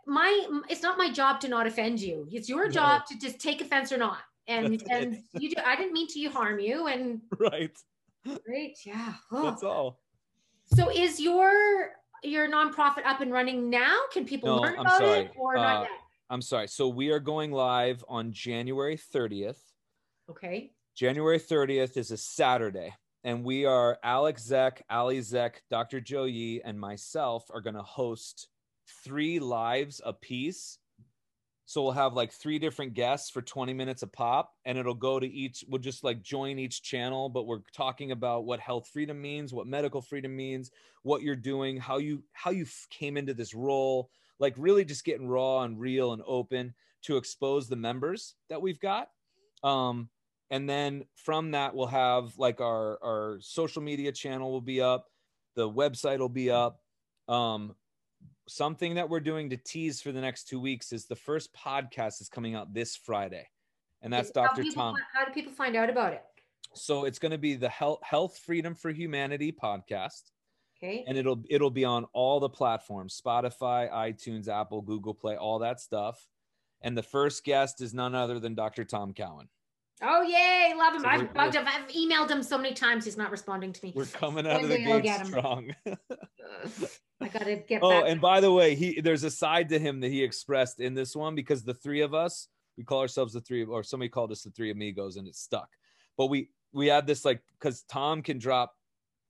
my. 0.06 0.32
It's 0.70 0.82
not 0.82 0.98
my 0.98 1.10
job 1.12 1.40
to 1.42 1.48
not 1.48 1.66
offend 1.68 2.00
you. 2.02 2.28
It's 2.32 2.50
your 2.50 2.66
No. 2.66 2.72
job 2.72 3.06
to 3.08 3.18
just 3.18 3.40
take 3.40 3.62
offense 3.62 3.92
or 3.92 3.98
not. 3.98 4.18
And 4.48 4.74
That's 4.74 4.84
it. 4.84 4.90
and 4.92 5.18
you 5.40 5.50
do. 5.52 5.56
I 5.66 5.76
didn't 5.76 5.94
mean 5.94 6.08
to 6.10 6.24
harm 6.30 6.60
you. 6.60 6.88
And 6.88 7.22
right 7.40 7.76
right, 8.48 8.78
yeah. 8.86 9.14
Oh. 9.32 9.44
that's 9.44 9.64
all 9.64 10.00
So 10.76 10.90
is 10.92 11.20
your 11.20 11.92
your 12.24 12.50
nonprofit 12.50 13.06
up 13.06 13.22
and 13.22 13.32
running 13.32 13.70
now? 13.70 13.98
Can 14.14 14.26
people 14.26 14.50
No, 14.56 14.62
learn 14.62 14.78
about 14.80 15.02
it 15.02 15.32
or 15.36 15.58
Uh, 15.58 15.62
not 15.62 15.82
yet? 15.84 16.00
I'm 16.34 16.42
sorry. 16.42 16.68
So 16.68 16.88
we 16.88 17.12
are 17.12 17.20
going 17.20 17.52
live 17.52 18.04
on 18.10 18.32
january 18.32 18.98
30th 18.98 19.60
Okay. 20.32 20.72
january 20.98 21.38
30th 21.38 21.96
is 21.96 22.10
a 22.10 22.18
saturday 22.18 22.92
and 23.24 23.44
we 23.44 23.66
are 23.66 24.00
Alec 24.04 24.38
Zeck 24.38 24.82
ali 24.90 25.20
Zeck 25.20 25.58
dr 25.70 26.02
joe 26.02 26.24
yee 26.24 26.60
and 26.66 26.80
myself 26.80 27.46
are 27.54 27.62
going 27.62 27.76
to 27.76 27.84
host 27.84 28.48
three 29.06 29.38
lives 29.38 30.02
a 30.04 30.12
piece 30.12 30.80
so 31.68 31.84
we'll 31.84 31.92
have 31.92 32.16
like 32.16 32.32
three 32.32 32.58
different 32.58 32.96
guests 32.96 33.30
for 33.30 33.44
20 33.44 33.72
minutes 33.76 34.02
a 34.02 34.08
pop 34.08 34.54
and 34.66 34.76
it'll 34.76 34.96
go 34.96 35.20
to 35.20 35.28
each 35.28 35.64
we'll 35.70 35.80
just 35.80 36.04
like 36.04 36.24
join 36.24 36.58
each 36.58 36.82
channel 36.82 37.30
but 37.30 37.46
we're 37.46 37.62
talking 37.76 38.12
about 38.12 38.46
what 38.46 38.60
health 38.60 38.90
freedom 38.92 39.22
means 39.22 39.54
what 39.54 39.68
medical 39.68 40.02
freedom 40.02 40.36
means 40.36 40.72
what 41.04 41.22
you're 41.22 41.36
doing 41.36 41.78
how 41.78 42.00
you 42.00 42.24
how 42.34 42.50
you 42.50 42.66
came 42.90 43.18
into 43.18 43.36
this 43.36 43.54
role 43.54 44.10
like 44.44 44.54
really 44.58 44.84
just 44.84 45.06
getting 45.06 45.28
raw 45.28 45.64
and 45.64 45.80
real 45.80 46.12
and 46.12 46.22
open 46.28 46.74
to 47.04 47.16
expose 47.18 47.68
the 47.70 47.76
members 47.76 48.36
that 48.50 48.62
we've 48.62 48.80
got. 48.80 49.08
Um 49.64 50.10
and 50.52 50.70
then 50.70 51.06
from 51.16 51.52
that 51.52 51.74
we'll 51.74 51.88
have 51.88 52.38
like 52.38 52.60
our 52.60 53.00
our 53.02 53.38
social 53.40 53.82
media 53.82 54.12
channel 54.12 54.52
will 54.52 54.62
be 54.62 54.82
up. 54.82 55.08
The 55.56 55.70
website 55.70 56.20
will 56.20 56.28
be 56.28 56.52
up. 56.52 56.82
Um 57.30 57.76
something 58.48 58.96
that 58.96 59.10
we're 59.10 59.22
doing 59.22 59.50
to 59.52 59.58
tease 59.58 60.02
for 60.02 60.12
the 60.12 60.20
next 60.20 60.50
two 60.50 60.60
weeks 60.60 60.92
is 60.92 61.06
the 61.06 61.16
first 61.16 61.54
podcast 61.56 62.20
is 62.20 62.28
coming 62.28 62.56
out 62.56 62.74
this 62.74 62.98
friday 62.98 63.48
and 64.02 64.12
that's 64.12 64.32
How 64.36 64.48
dr 64.48 64.62
people 64.62 64.84
tom. 64.84 64.96
How 65.14 65.24
do 65.24 65.32
people 65.32 65.54
find 65.54 65.78
out 65.78 65.90
about 65.90 66.12
it? 66.12 66.24
so 66.74 67.06
it's 67.06 67.20
going 67.20 67.32
to 67.32 67.38
be 67.38 67.56
the 67.56 67.70
health 67.70 68.00
health 68.04 68.38
freedom 68.46 68.76
for 68.76 68.92
humanity 68.92 69.54
podcast 69.54 70.32
And 71.08 71.18
it'll 71.18 71.42
it'll 71.50 71.72
be 71.72 71.86
on 71.86 72.06
all 72.14 72.40
the 72.40 72.50
platforms 72.50 73.20
spotify 73.24 73.92
itunes 73.92 74.48
apple 74.48 74.82
google 74.82 75.14
play 75.14 75.36
all 75.36 75.60
that 75.60 75.80
stuff 75.80 76.28
and 76.82 76.98
the 76.98 77.04
first 77.04 77.44
guest 77.44 77.82
is 77.82 77.94
none 77.94 78.14
other 78.14 78.40
than 78.40 78.56
dr 78.56 78.84
tom 78.86 79.14
cowan 79.14 79.48
Oh 80.06 80.22
yay, 80.22 80.74
love 80.76 80.96
him. 80.96 81.02
So 81.02 81.08
I've 81.08 81.34
bugged 81.34 81.56
him. 81.56 81.66
I've 81.66 81.88
emailed 81.90 82.30
him 82.30 82.44
so 82.44 82.58
many 82.58 82.74
times. 82.74 83.06
He's 83.06 83.16
not 83.16 83.32
responding 83.32 83.72
to 83.72 83.86
me. 83.86 83.94
we're 83.96 84.06
coming 84.06 84.46
out 84.46 84.62
of 84.62 84.68
the 84.68 84.78
gate 84.78 85.26
strong 85.26 85.74
I 87.22 87.28
gotta 87.30 87.56
get 87.56 87.82
oh 87.82 87.90
back. 87.90 88.04
and 88.08 88.20
by 88.20 88.42
the 88.42 88.52
way 88.52 88.76
he 88.76 89.00
there's 89.00 89.24
a 89.24 89.32
side 89.32 89.70
to 89.70 89.80
him 89.80 90.02
that 90.02 90.10
he 90.10 90.22
expressed 90.24 90.82
in 90.82 90.94
this 90.94 91.16
one 91.16 91.36
because 91.36 91.64
the 91.64 91.74
three 91.74 92.02
of 92.02 92.14
us 92.14 92.50
we 92.78 92.84
call 92.84 93.00
ourselves 93.00 93.34
the 93.34 93.40
three 93.40 93.64
or 93.64 93.82
somebody 93.84 94.10
called 94.10 94.32
us 94.32 94.42
the 94.42 94.52
three 94.52 94.72
amigos 94.72 95.16
and 95.16 95.28
it 95.28 95.36
stuck 95.36 95.70
but 96.18 96.28
we 96.28 96.50
we 96.74 96.88
had 96.88 97.08
this 97.08 97.24
like 97.24 97.42
because 97.58 97.84
tom 97.84 98.22
can 98.22 98.38
drop 98.38 98.74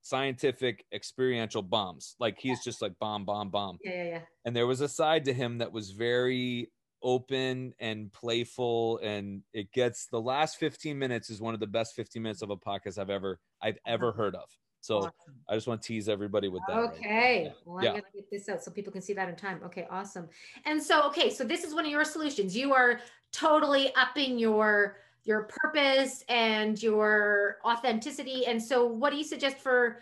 scientific 0.04 0.84
experiential 0.92 1.62
bombs 1.62 2.14
like 2.20 2.38
he's 2.38 2.62
just 2.62 2.82
like 2.82 2.92
bomb 3.00 3.24
bomb 3.24 3.48
bomb 3.48 3.78
yeah, 3.82 3.90
yeah, 3.90 4.04
yeah. 4.04 4.20
and 4.44 4.54
there 4.54 4.66
was 4.66 4.82
a 4.82 4.88
side 4.88 5.24
to 5.24 5.32
him 5.32 5.56
that 5.58 5.72
was 5.72 5.92
very 5.92 6.70
open 7.02 7.72
and 7.78 8.12
playful 8.12 8.98
and 9.02 9.40
it 9.54 9.72
gets 9.72 10.06
the 10.08 10.20
last 10.20 10.58
15 10.58 10.98
minutes 10.98 11.30
is 11.30 11.40
one 11.40 11.54
of 11.54 11.60
the 11.60 11.66
best 11.66 11.94
15 11.94 12.22
minutes 12.22 12.42
of 12.42 12.50
a 12.50 12.56
podcast 12.56 12.98
i've 12.98 13.08
ever 13.08 13.40
i've 13.62 13.78
ever 13.86 14.12
heard 14.12 14.34
of 14.34 14.48
so 14.82 14.98
Awesome. 14.98 15.12
i 15.48 15.54
just 15.54 15.66
want 15.66 15.80
to 15.80 15.88
tease 15.88 16.06
everybody 16.06 16.48
with 16.48 16.62
that 16.68 16.76
right. 16.76 16.90
Okay. 16.98 17.52
Well, 17.64 17.78
I'm 17.78 17.84
Yeah. 17.84 17.90
gonna 17.92 18.02
get 18.14 18.30
this 18.30 18.48
out 18.50 18.62
so 18.62 18.70
people 18.70 18.92
can 18.92 19.00
see 19.00 19.14
that 19.14 19.28
in 19.28 19.36
time. 19.36 19.60
Okay, 19.64 19.86
awesome. 19.90 20.28
And 20.66 20.82
so, 20.82 21.06
okay, 21.08 21.30
so 21.30 21.44
this 21.44 21.64
is 21.64 21.74
one 21.74 21.84
of 21.86 21.90
your 21.90 22.04
solutions. 22.04 22.54
You 22.56 22.74
are 22.74 23.00
totally 23.32 23.94
upping 23.94 24.38
your 24.38 24.98
your 25.24 25.44
purpose 25.44 26.22
and 26.28 26.80
your 26.82 27.58
authenticity. 27.64 28.46
And 28.46 28.62
so, 28.62 28.86
what 28.86 29.10
do 29.10 29.16
you 29.16 29.24
suggest 29.24 29.58
for? 29.58 30.00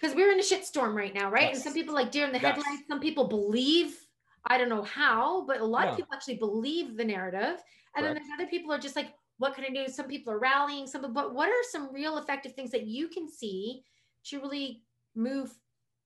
Because 0.00 0.16
we're 0.16 0.32
in 0.32 0.40
a 0.40 0.42
shitstorm 0.42 0.94
right 0.94 1.14
now, 1.14 1.30
right? 1.30 1.52
And 1.52 1.62
some 1.62 1.74
people 1.74 1.94
like 1.94 2.10
deer 2.10 2.26
in 2.26 2.32
the 2.32 2.40
Yes. 2.40 2.56
headlights. 2.56 2.88
Some 2.88 3.00
people 3.00 3.28
believe. 3.28 3.98
I 4.46 4.58
don't 4.58 4.68
know 4.68 4.82
how, 4.82 5.46
but 5.46 5.60
a 5.60 5.64
lot 5.64 5.84
Yeah. 5.84 5.90
of 5.90 5.96
people 5.96 6.14
actually 6.14 6.38
believe 6.38 6.96
the 6.96 7.04
narrative. 7.04 7.62
And 7.94 8.04
then 8.04 8.12
Correct. 8.12 8.26
there's 8.26 8.40
other 8.40 8.50
people 8.50 8.72
are 8.72 8.78
just 8.78 8.96
like, 8.96 9.14
what 9.38 9.54
can 9.54 9.64
I 9.64 9.68
do? 9.68 9.86
Some 9.86 10.08
people 10.08 10.32
are 10.32 10.38
rallying. 10.38 10.86
Some, 10.88 11.12
but 11.12 11.34
what 11.34 11.48
are 11.48 11.62
some 11.70 11.92
real 11.92 12.18
effective 12.18 12.54
things 12.54 12.70
that 12.72 12.86
you 12.86 13.08
can 13.08 13.28
see 13.28 13.84
to 14.24 14.40
really 14.40 14.82
move 15.14 15.52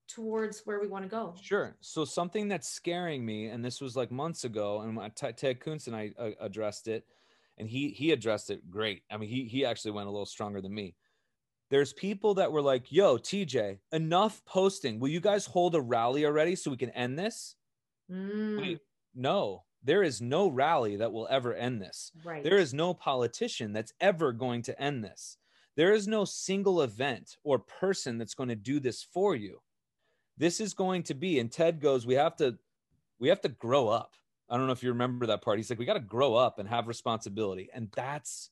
towards 0.08 0.66
where 0.66 0.80
we 0.80 0.86
want 0.86 1.04
to 1.04 1.08
go? 1.08 1.34
Sure. 1.40 1.76
So 1.80 2.04
something 2.04 2.48
that's 2.48 2.68
scaring 2.68 3.24
me, 3.24 3.46
and 3.46 3.64
this 3.64 3.80
was 3.80 3.96
like 3.96 4.10
months 4.10 4.44
ago, 4.44 4.82
and 4.82 5.16
Ted 5.16 5.60
Kuntz 5.60 5.86
and 5.86 5.96
I 5.96 6.12
uh, 6.18 6.30
addressed 6.40 6.88
it, 6.88 7.06
and 7.58 7.68
he 7.68 7.90
he 7.90 8.12
addressed 8.12 8.50
it 8.50 8.70
great. 8.70 9.02
I 9.10 9.16
mean, 9.16 9.28
he 9.28 9.44
he 9.44 9.64
actually 9.64 9.92
went 9.92 10.08
a 10.08 10.10
little 10.10 10.26
stronger 10.26 10.60
than 10.60 10.74
me. 10.74 10.94
There's 11.70 11.92
people 11.92 12.34
that 12.34 12.52
were 12.52 12.62
like, 12.62 12.92
"Yo, 12.92 13.16
TJ, 13.18 13.78
enough 13.92 14.44
posting. 14.44 15.00
Will 15.00 15.08
you 15.08 15.20
guys 15.20 15.46
hold 15.46 15.74
a 15.74 15.80
rally 15.80 16.24
already 16.24 16.54
so 16.54 16.70
we 16.70 16.76
can 16.76 16.90
end 16.90 17.18
this?" 17.18 17.56
Mm, 18.10 18.60
Wait, 18.60 18.80
no, 19.14 19.64
there 19.82 20.02
is 20.04 20.20
no 20.20 20.48
rally 20.48 20.96
that 20.96 21.12
will 21.12 21.26
ever 21.28 21.54
end 21.54 21.82
this. 21.82 22.12
right. 22.24 22.42
There 22.44 22.58
is 22.58 22.72
no 22.72 22.94
politician 22.94 23.72
that's 23.72 23.92
ever 24.00 24.32
going 24.32 24.62
to 24.62 24.80
end 24.80 25.02
this. 25.02 25.38
There 25.76 25.92
is 25.92 26.06
no 26.08 26.24
single 26.24 26.82
event 26.82 27.36
or 27.42 27.58
person 27.58 28.16
that's 28.16 28.34
going 28.34 28.48
to 28.48 28.54
do 28.56 28.78
this 28.80 29.02
for 29.02 29.34
you. 29.34 29.60
This 30.38 30.60
is 30.60 30.72
going 30.72 31.02
to 31.04 31.14
be, 31.14 31.38
and 31.38 31.50
Ted 31.50 31.80
goes, 31.80 32.06
we 32.06 32.14
have 32.14 32.36
to, 32.36 32.58
we 33.18 33.28
have 33.28 33.40
to 33.42 33.48
grow 33.48 33.88
up. 33.88 34.14
I 34.48 34.56
don't 34.56 34.66
know 34.66 34.72
if 34.72 34.82
you 34.82 34.90
remember 34.90 35.26
that 35.26 35.42
part. 35.42 35.58
He's 35.58 35.70
like, 35.70 35.78
we 35.78 35.84
got 35.84 35.94
to 35.94 36.00
grow 36.00 36.34
up 36.34 36.58
and 36.58 36.68
have 36.68 36.86
responsibility. 36.86 37.68
And 37.74 37.88
that's, 37.94 38.50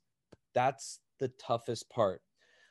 that's 0.55 0.99
the 1.21 1.29
toughest 1.29 1.89
part. 1.89 2.21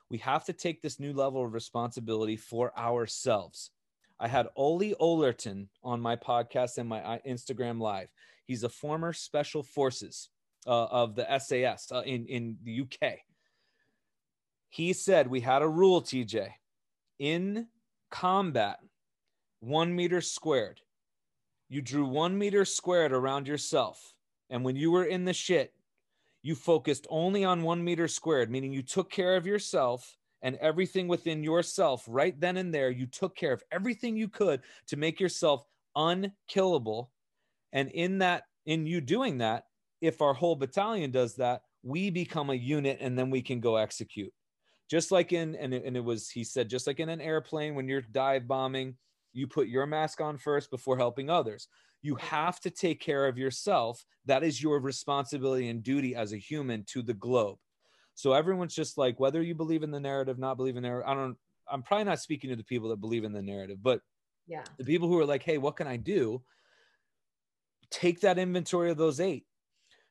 We 0.09 0.17
have 0.19 0.45
to 0.45 0.53
take 0.53 0.81
this 0.81 0.99
new 0.99 1.13
level 1.13 1.43
of 1.45 1.53
responsibility 1.53 2.35
for 2.35 2.77
ourselves. 2.77 3.71
I 4.19 4.27
had 4.27 4.47
Ollie 4.55 4.95
Ollerton 5.01 5.67
on 5.83 5.99
my 5.99 6.15
podcast 6.15 6.77
and 6.77 6.87
my 6.87 7.01
uh, 7.01 7.17
Instagram 7.27 7.79
live. 7.79 8.09
He's 8.45 8.63
a 8.63 8.69
former 8.69 9.13
special 9.13 9.63
forces 9.63 10.29
uh, 10.67 10.85
of 10.85 11.15
the 11.15 11.25
SAS 11.39 11.91
uh, 11.91 12.03
in, 12.05 12.25
in 12.27 12.57
the 12.63 12.81
UK. 12.81 13.19
He 14.69 14.93
said 14.93 15.27
we 15.27 15.41
had 15.41 15.61
a 15.61 15.67
rule, 15.67 16.01
TJ, 16.01 16.49
in 17.19 17.67
combat, 18.11 18.79
one 19.59 19.95
meter 19.95 20.21
squared. 20.21 20.79
You 21.73 21.81
drew 21.81 22.05
one 22.05 22.37
meter 22.37 22.65
squared 22.65 23.11
around 23.11 23.47
yourself. 23.47 24.13
And 24.51 24.63
when 24.63 24.75
you 24.75 24.91
were 24.91 25.05
in 25.05 25.25
the 25.25 25.33
shit, 25.33 25.73
you 26.43 26.53
focused 26.53 27.07
only 27.09 27.43
on 27.43 27.63
one 27.63 27.83
meter 27.83 28.07
squared, 28.07 28.51
meaning 28.51 28.71
you 28.71 28.83
took 28.83 29.09
care 29.09 29.35
of 29.35 29.47
yourself 29.47 30.15
and 30.43 30.55
everything 30.57 31.07
within 31.07 31.43
yourself 31.43 32.05
right 32.07 32.39
then 32.39 32.57
and 32.57 32.71
there. 32.71 32.91
You 32.91 33.07
took 33.07 33.35
care 33.35 33.53
of 33.53 33.63
everything 33.71 34.15
you 34.15 34.27
could 34.27 34.61
to 34.87 34.97
make 34.97 35.19
yourself 35.19 35.65
unkillable. 35.95 37.09
And 37.71 37.89
in 37.89 38.19
that, 38.19 38.43
in 38.67 38.85
you 38.85 39.01
doing 39.01 39.39
that, 39.39 39.63
if 39.99 40.21
our 40.21 40.35
whole 40.35 40.55
battalion 40.55 41.09
does 41.09 41.35
that, 41.37 41.63
we 41.81 42.11
become 42.11 42.51
a 42.51 42.55
unit 42.55 42.99
and 43.01 43.17
then 43.17 43.31
we 43.31 43.41
can 43.41 43.59
go 43.59 43.77
execute. 43.77 44.33
Just 44.91 45.11
like 45.11 45.33
in, 45.33 45.55
and 45.55 45.73
it, 45.73 45.85
and 45.85 45.97
it 45.97 46.03
was, 46.03 46.29
he 46.29 46.43
said, 46.43 46.69
just 46.69 46.85
like 46.85 46.99
in 46.99 47.09
an 47.09 47.21
airplane 47.21 47.73
when 47.73 47.87
you're 47.87 48.01
dive 48.01 48.47
bombing, 48.47 48.95
you 49.33 49.47
put 49.47 49.67
your 49.67 49.85
mask 49.85 50.21
on 50.21 50.37
first 50.37 50.71
before 50.71 50.97
helping 50.97 51.29
others. 51.29 51.67
You 52.01 52.15
have 52.15 52.59
to 52.61 52.69
take 52.69 52.99
care 52.99 53.27
of 53.27 53.37
yourself. 53.37 54.05
That 54.25 54.43
is 54.43 54.61
your 54.61 54.79
responsibility 54.79 55.69
and 55.69 55.83
duty 55.83 56.15
as 56.15 56.33
a 56.33 56.37
human 56.37 56.83
to 56.89 57.01
the 57.01 57.13
globe. 57.13 57.57
So 58.15 58.33
everyone's 58.33 58.75
just 58.75 58.97
like, 58.97 59.19
whether 59.19 59.41
you 59.41 59.55
believe 59.55 59.83
in 59.83 59.91
the 59.91 59.99
narrative, 59.99 60.37
not 60.37 60.57
believe 60.57 60.77
in 60.77 60.83
the 60.83 60.89
narrative, 60.89 61.09
I 61.09 61.15
don't, 61.15 61.37
I'm 61.71 61.81
probably 61.81 62.05
not 62.05 62.19
speaking 62.19 62.49
to 62.51 62.55
the 62.55 62.63
people 62.63 62.89
that 62.89 63.01
believe 63.01 63.23
in 63.23 63.33
the 63.33 63.41
narrative, 63.41 63.77
but 63.81 64.01
yeah. 64.47 64.63
the 64.77 64.83
people 64.83 65.07
who 65.07 65.19
are 65.19 65.25
like, 65.25 65.43
hey, 65.43 65.57
what 65.57 65.77
can 65.77 65.87
I 65.87 65.97
do? 65.97 66.43
Take 67.89 68.21
that 68.21 68.37
inventory 68.37 68.91
of 68.91 68.97
those 68.97 69.19
eight. 69.19 69.45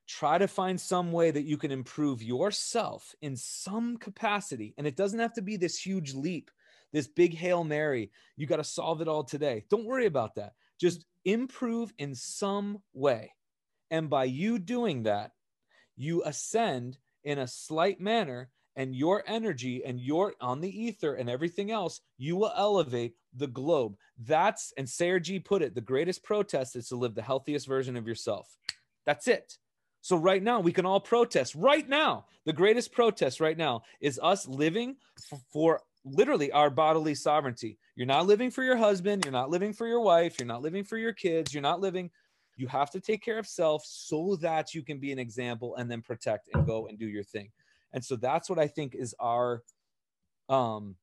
Try 0.08 0.38
to 0.38 0.48
find 0.48 0.80
some 0.80 1.12
way 1.12 1.30
that 1.30 1.44
you 1.44 1.56
can 1.56 1.70
improve 1.70 2.22
yourself 2.22 3.14
in 3.22 3.36
some 3.36 3.96
capacity. 3.98 4.74
And 4.76 4.86
it 4.86 4.96
doesn't 4.96 5.20
have 5.20 5.34
to 5.34 5.42
be 5.42 5.56
this 5.56 5.78
huge 5.78 6.14
leap, 6.14 6.50
this 6.92 7.08
big 7.08 7.34
Hail 7.34 7.64
Mary. 7.64 8.10
You 8.36 8.46
got 8.46 8.56
to 8.56 8.64
solve 8.64 9.00
it 9.00 9.08
all 9.08 9.24
today. 9.24 9.64
Don't 9.70 9.86
worry 9.86 10.06
about 10.06 10.34
that. 10.36 10.52
Just 10.80 11.04
improve 11.24 11.92
in 11.98 12.14
some 12.14 12.82
way. 12.92 13.32
And 13.90 14.08
by 14.08 14.24
you 14.24 14.58
doing 14.58 15.04
that, 15.04 15.32
you 15.96 16.22
ascend 16.24 16.98
in 17.24 17.38
a 17.38 17.46
slight 17.46 18.00
manner 18.00 18.50
and 18.76 18.94
your 18.96 19.22
energy 19.26 19.84
and 19.84 20.00
your 20.00 20.34
on 20.40 20.60
the 20.60 20.84
ether 20.84 21.14
and 21.14 21.28
everything 21.28 21.70
else, 21.70 22.00
you 22.16 22.36
will 22.36 22.52
elevate 22.56 23.14
the 23.36 23.46
globe. 23.46 23.96
That's 24.18 24.72
and 24.76 24.88
Sayer 24.88 25.20
Ji 25.20 25.38
put 25.38 25.62
it: 25.62 25.74
the 25.74 25.80
greatest 25.80 26.22
protest 26.22 26.76
is 26.76 26.88
to 26.88 26.96
live 26.96 27.14
the 27.14 27.22
healthiest 27.22 27.66
version 27.66 27.96
of 27.96 28.06
yourself. 28.06 28.56
That's 29.04 29.28
it. 29.28 29.58
So 30.00 30.16
right 30.16 30.42
now 30.42 30.60
we 30.60 30.72
can 30.72 30.86
all 30.86 31.00
protest. 31.00 31.54
Right 31.54 31.88
now, 31.88 32.26
the 32.44 32.52
greatest 32.52 32.92
protest 32.92 33.40
right 33.40 33.56
now 33.56 33.82
is 34.00 34.18
us 34.22 34.48
living 34.48 34.96
for 35.52 35.80
literally 36.04 36.50
our 36.52 36.70
bodily 36.70 37.14
sovereignty. 37.14 37.78
You're 37.96 38.06
not 38.06 38.26
living 38.26 38.50
for 38.50 38.62
your 38.62 38.76
husband. 38.76 39.24
You're 39.24 39.32
not 39.32 39.50
living 39.50 39.72
for 39.72 39.86
your 39.86 40.00
wife. 40.00 40.38
You're 40.38 40.46
not 40.46 40.62
living 40.62 40.84
for 40.84 40.98
your 40.98 41.12
kids. 41.12 41.52
You're 41.52 41.62
not 41.62 41.80
living. 41.80 42.10
You 42.56 42.66
have 42.68 42.90
to 42.90 43.00
take 43.00 43.22
care 43.22 43.38
of 43.38 43.46
self 43.46 43.82
so 43.86 44.36
that 44.40 44.74
you 44.74 44.82
can 44.82 44.98
be 44.98 45.12
an 45.12 45.18
example 45.18 45.76
and 45.76 45.90
then 45.90 46.02
protect 46.02 46.48
and 46.54 46.66
go 46.66 46.86
and 46.88 46.98
do 46.98 47.06
your 47.06 47.24
thing. 47.24 47.50
And 47.92 48.04
so 48.04 48.16
that's 48.16 48.48
what 48.48 48.58
I 48.58 48.66
think 48.66 48.94
is 48.94 49.14
our 49.20 49.62
um 50.48 50.96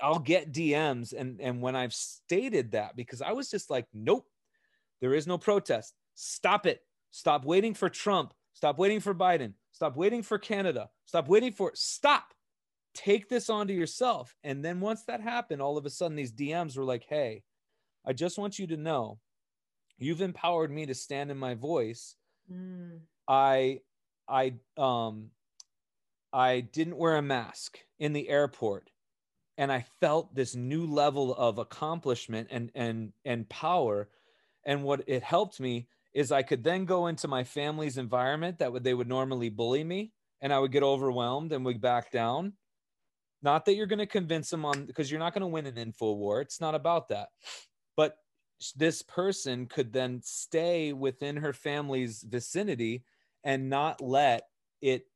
I'll 0.00 0.18
get 0.18 0.52
DMs 0.52 1.12
and 1.12 1.40
and 1.40 1.60
when 1.60 1.76
I've 1.76 1.92
stated 1.92 2.72
that 2.72 2.96
because 2.96 3.20
I 3.20 3.32
was 3.32 3.50
just 3.50 3.70
like 3.70 3.86
nope 3.92 4.24
there 5.00 5.14
is 5.14 5.26
no 5.26 5.38
protest 5.38 5.94
stop 6.14 6.66
it 6.66 6.80
stop 7.10 7.44
waiting 7.44 7.74
for 7.74 7.88
Trump 7.88 8.32
stop 8.54 8.78
waiting 8.78 9.00
for 9.00 9.14
Biden 9.14 9.52
stop 9.72 9.96
waiting 9.96 10.22
for 10.22 10.38
Canada 10.38 10.88
stop 11.04 11.28
waiting 11.28 11.52
for 11.52 11.72
stop 11.74 12.32
take 12.98 13.28
this 13.28 13.48
onto 13.48 13.72
yourself. 13.72 14.34
And 14.42 14.64
then 14.64 14.80
once 14.80 15.04
that 15.04 15.20
happened 15.20 15.62
all 15.62 15.78
of 15.78 15.86
a 15.86 15.90
sudden 15.90 16.16
these 16.16 16.32
DMs 16.32 16.76
were 16.76 16.84
like 16.84 17.04
hey 17.08 17.42
I 18.04 18.12
just 18.12 18.38
want 18.38 18.58
you 18.58 18.66
to 18.68 18.76
know 18.76 19.18
you've 19.98 20.22
empowered 20.22 20.70
me 20.70 20.86
to 20.86 20.94
stand 20.94 21.30
in 21.30 21.38
my 21.38 21.54
voice. 21.54 22.16
Mm, 22.52 23.00
I 23.28 23.80
I 24.28 24.54
um 24.76 25.30
I 26.32 26.60
didn't 26.60 26.96
wear 26.96 27.16
a 27.16 27.22
mask 27.22 27.78
in 27.98 28.12
the 28.12 28.28
airport. 28.28 28.90
And 29.56 29.72
I 29.72 29.86
felt 30.00 30.34
this 30.34 30.54
new 30.54 30.86
level 30.86 31.34
of 31.34 31.58
accomplishment 31.58 32.48
and 32.50 32.70
and 32.74 33.12
and 33.24 33.48
power. 33.48 34.08
And 34.64 34.82
what 34.84 35.04
it 35.06 35.22
helped 35.22 35.60
me 35.60 35.88
is 36.14 36.32
I 36.32 36.42
could 36.42 36.64
then 36.64 36.84
go 36.84 37.06
into 37.06 37.28
my 37.28 37.44
family's 37.44 37.98
environment 37.98 38.58
that 38.58 38.72
would 38.72 38.84
they 38.84 38.94
would 38.94 39.08
normally 39.08 39.50
bully 39.50 39.84
me. 39.84 40.12
And 40.40 40.52
I 40.52 40.58
would 40.60 40.72
get 40.72 40.84
overwhelmed 40.84 41.52
and 41.52 41.64
would 41.64 41.80
back 41.80 42.12
down 42.12 42.52
not 43.42 43.64
that 43.64 43.74
you're 43.74 43.86
going 43.86 43.98
to 43.98 44.06
convince 44.06 44.50
them 44.50 44.64
on 44.64 44.84
because 44.84 45.10
you're 45.10 45.20
not 45.20 45.32
going 45.32 45.42
to 45.42 45.46
win 45.46 45.66
an 45.66 45.78
info 45.78 46.12
war 46.12 46.40
it's 46.40 46.60
not 46.60 46.74
about 46.74 47.08
that. 47.08 47.28
But 47.96 48.16
this 48.76 49.02
person 49.02 49.66
could 49.66 49.92
then 49.92 50.20
stay 50.22 50.92
within 50.92 51.36
her 51.36 51.52
family's 51.52 52.22
vicinity 52.22 53.04
and 53.44 53.70
not 53.70 54.00
let 54.00 54.44
it 54.80 55.06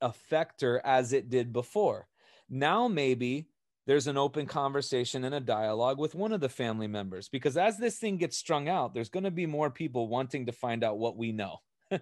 affect 0.00 0.60
her 0.60 0.84
as 0.84 1.12
it 1.12 1.30
did 1.30 1.52
before. 1.52 2.08
Now, 2.48 2.88
maybe 2.88 3.48
there's 3.86 4.06
an 4.06 4.18
open 4.18 4.46
conversation 4.46 5.24
and 5.24 5.34
a 5.34 5.40
dialogue 5.40 5.98
with 5.98 6.14
one 6.14 6.32
of 6.32 6.40
the 6.40 6.48
family 6.48 6.86
members 6.86 7.28
because 7.28 7.56
as 7.56 7.78
this 7.78 7.98
thing 7.98 8.18
gets 8.18 8.36
strung 8.36 8.68
out 8.68 8.94
there's 8.94 9.08
going 9.08 9.24
to 9.24 9.30
be 9.30 9.46
more 9.46 9.70
people 9.70 10.08
wanting 10.08 10.46
to 10.46 10.52
find 10.52 10.84
out 10.84 10.98
what 10.98 11.16
we 11.16 11.32
know. 11.32 11.58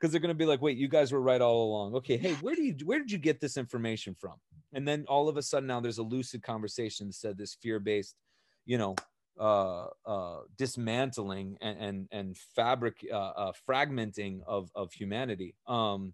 Because 0.00 0.10
they're 0.10 0.20
going 0.20 0.34
to 0.34 0.38
be 0.38 0.46
like 0.46 0.60
wait 0.60 0.76
you 0.76 0.88
guys 0.88 1.12
were 1.12 1.20
right 1.20 1.40
all 1.40 1.70
along. 1.70 1.94
Okay 1.94 2.16
hey 2.16 2.34
where 2.40 2.56
do 2.56 2.62
you 2.64 2.74
where 2.84 2.98
did 2.98 3.12
you 3.12 3.18
get 3.18 3.40
this 3.40 3.56
information 3.56 4.16
from 4.18 4.32
and 4.72 4.86
then 4.86 5.04
all 5.08 5.28
of 5.28 5.36
a 5.36 5.42
sudden 5.42 5.66
now 5.66 5.80
there's 5.80 5.98
a 5.98 6.02
lucid 6.02 6.42
conversation 6.42 7.08
that 7.08 7.14
said 7.14 7.38
this 7.38 7.54
fear-based 7.54 8.16
you 8.64 8.78
know 8.78 8.94
uh, 9.40 9.86
uh, 10.04 10.40
dismantling 10.58 11.56
and 11.60 11.78
and, 11.78 12.08
and 12.12 12.36
fabric 12.54 13.04
uh, 13.10 13.16
uh, 13.16 13.52
fragmenting 13.68 14.40
of 14.46 14.70
of 14.74 14.92
humanity. 14.92 15.54
Um 15.66 16.12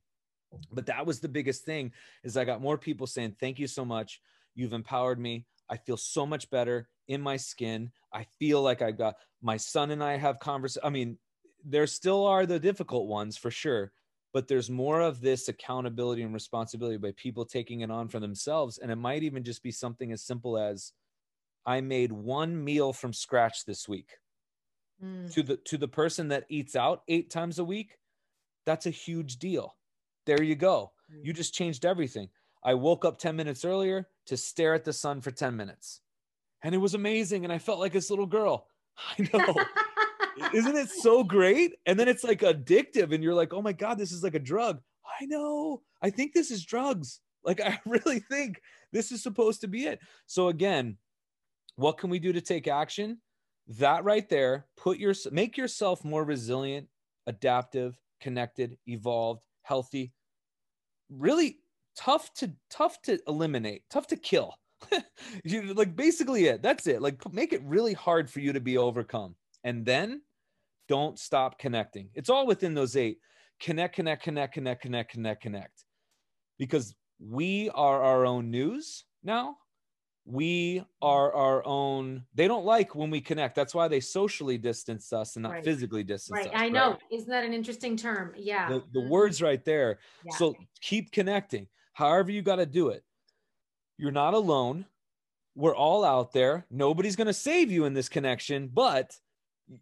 but 0.72 0.86
that 0.86 1.04
was 1.04 1.20
the 1.20 1.28
biggest 1.28 1.66
thing 1.66 1.92
is 2.24 2.38
i 2.38 2.42
got 2.42 2.62
more 2.62 2.78
people 2.78 3.06
saying 3.06 3.36
thank 3.38 3.58
you 3.58 3.66
so 3.66 3.84
much. 3.84 4.20
You've 4.54 4.72
empowered 4.72 5.18
me. 5.18 5.44
I 5.68 5.76
feel 5.76 5.98
so 5.98 6.24
much 6.24 6.48
better 6.48 6.88
in 7.06 7.20
my 7.20 7.36
skin. 7.36 7.90
I 8.14 8.24
feel 8.38 8.62
like 8.62 8.80
I've 8.80 8.96
got 8.96 9.16
my 9.42 9.56
son 9.56 9.90
and 9.90 10.02
i 10.02 10.16
have 10.16 10.38
conversation 10.38 10.86
i 10.86 10.90
mean 10.90 11.18
there 11.64 11.86
still 11.86 12.26
are 12.26 12.46
the 12.46 12.58
difficult 12.58 13.06
ones 13.06 13.36
for 13.36 13.50
sure 13.50 13.92
but 14.32 14.48
there's 14.48 14.70
more 14.70 15.00
of 15.00 15.20
this 15.20 15.48
accountability 15.48 16.22
and 16.22 16.34
responsibility 16.34 16.96
by 16.96 17.12
people 17.16 17.44
taking 17.44 17.80
it 17.80 17.90
on 17.90 18.08
for 18.08 18.20
themselves 18.20 18.78
and 18.78 18.90
it 18.90 18.96
might 18.96 19.22
even 19.22 19.42
just 19.42 19.62
be 19.62 19.70
something 19.70 20.12
as 20.12 20.22
simple 20.22 20.58
as 20.58 20.92
i 21.66 21.80
made 21.80 22.12
one 22.12 22.62
meal 22.62 22.92
from 22.92 23.12
scratch 23.12 23.64
this 23.64 23.88
week. 23.88 24.10
Mm. 25.02 25.32
to 25.32 25.44
the 25.44 25.56
to 25.58 25.78
the 25.78 25.86
person 25.86 26.26
that 26.28 26.44
eats 26.48 26.74
out 26.74 27.02
8 27.06 27.30
times 27.30 27.60
a 27.60 27.64
week 27.64 27.98
that's 28.66 28.84
a 28.84 28.90
huge 28.90 29.38
deal. 29.38 29.76
There 30.26 30.42
you 30.42 30.54
go. 30.54 30.92
You 31.22 31.32
just 31.32 31.54
changed 31.54 31.86
everything. 31.86 32.28
I 32.62 32.74
woke 32.74 33.06
up 33.06 33.16
10 33.16 33.34
minutes 33.34 33.64
earlier 33.64 34.08
to 34.26 34.36
stare 34.36 34.74
at 34.74 34.84
the 34.84 34.92
sun 34.92 35.22
for 35.22 35.30
10 35.30 35.56
minutes 35.56 36.02
and 36.62 36.74
it 36.74 36.78
was 36.78 36.94
amazing 36.94 37.44
and 37.44 37.52
i 37.52 37.58
felt 37.58 37.78
like 37.78 37.92
this 37.92 38.10
little 38.10 38.26
girl. 38.26 38.66
I 39.18 39.28
know 39.32 39.54
isn't 40.54 40.76
it 40.76 40.90
so 40.90 41.22
great? 41.24 41.74
And 41.86 41.98
then 41.98 42.08
it's 42.08 42.24
like 42.24 42.40
addictive 42.40 43.12
and 43.12 43.22
you're 43.22 43.34
like 43.34 43.52
oh 43.52 43.62
my 43.62 43.72
god 43.72 43.98
this 43.98 44.12
is 44.12 44.22
like 44.22 44.34
a 44.34 44.40
drug. 44.40 44.80
I 45.20 45.26
know. 45.26 45.82
I 46.02 46.10
think 46.10 46.32
this 46.32 46.50
is 46.50 46.64
drugs. 46.64 47.20
Like 47.44 47.60
i 47.60 47.78
really 47.86 48.20
think 48.20 48.60
this 48.92 49.12
is 49.12 49.22
supposed 49.22 49.60
to 49.62 49.68
be 49.68 49.84
it. 49.84 50.00
So 50.26 50.48
again 50.48 50.96
what 51.76 51.98
can 51.98 52.10
we 52.10 52.18
do 52.18 52.32
to 52.32 52.40
take 52.40 52.66
action? 52.66 53.18
That 53.68 54.04
right 54.04 54.28
there 54.28 54.66
put 54.76 54.98
your 54.98 55.14
make 55.30 55.56
yourself 55.56 56.04
more 56.04 56.24
resilient 56.24 56.88
adaptive 57.26 57.98
connected 58.20 58.78
evolved 58.86 59.44
healthy. 59.62 60.12
Really 61.10 61.58
tough 61.96 62.32
to 62.34 62.52
tough 62.70 63.00
to 63.02 63.18
eliminate 63.26 63.82
tough 63.90 64.06
to 64.08 64.16
kill. 64.16 64.54
You 65.44 65.74
like 65.74 65.96
basically 65.96 66.46
it. 66.46 66.62
That's 66.62 66.86
it. 66.86 67.02
Like 67.02 67.20
make 67.32 67.52
it 67.52 67.62
really 67.64 67.92
hard 67.92 68.30
for 68.30 68.40
you 68.40 68.52
to 68.52 68.60
be 68.60 68.78
overcome. 68.78 69.34
And 69.64 69.84
then 69.84 70.22
don't 70.88 71.18
stop 71.18 71.58
connecting 71.58 72.08
it's 72.14 72.30
all 72.30 72.46
within 72.46 72.74
those 72.74 72.96
eight 72.96 73.18
connect 73.60 73.94
connect 73.94 74.22
connect 74.22 74.54
connect 74.54 74.82
connect 74.82 75.12
connect 75.12 75.42
connect 75.42 75.84
because 76.58 76.94
we 77.20 77.70
are 77.74 78.02
our 78.02 78.24
own 78.26 78.50
news 78.50 79.04
now 79.22 79.56
we 80.24 80.84
are 81.00 81.32
our 81.34 81.64
own 81.66 82.22
they 82.34 82.46
don't 82.46 82.64
like 82.64 82.94
when 82.94 83.10
we 83.10 83.20
connect 83.20 83.54
that's 83.54 83.74
why 83.74 83.88
they 83.88 84.00
socially 84.00 84.58
distance 84.58 85.12
us 85.12 85.36
and 85.36 85.42
not 85.42 85.52
Right. 85.52 85.64
physically 85.64 86.04
distance 86.04 86.36
right. 86.38 86.46
us 86.48 86.52
I 86.54 86.68
know. 86.68 86.98
Isn't 87.10 87.30
that 87.30 87.44
an 87.44 87.54
interesting 87.54 87.96
term? 87.96 88.34
Yeah. 88.36 88.68
the, 88.68 88.84
the 88.92 89.08
words 89.08 89.40
right 89.40 89.64
there 89.64 89.98
Yeah. 90.24 90.36
so 90.36 90.54
keep 90.80 91.12
connecting 91.12 91.66
however 91.94 92.30
you 92.30 92.42
got 92.42 92.56
to 92.56 92.66
do 92.66 92.88
it 92.88 93.02
you're 93.96 94.12
not 94.12 94.34
alone 94.34 94.84
we're 95.54 95.74
all 95.74 96.04
out 96.04 96.32
there 96.32 96.66
nobody's 96.70 97.16
going 97.16 97.26
to 97.26 97.32
save 97.32 97.70
you 97.72 97.84
in 97.86 97.94
this 97.94 98.08
connection 98.08 98.68
but 98.72 99.16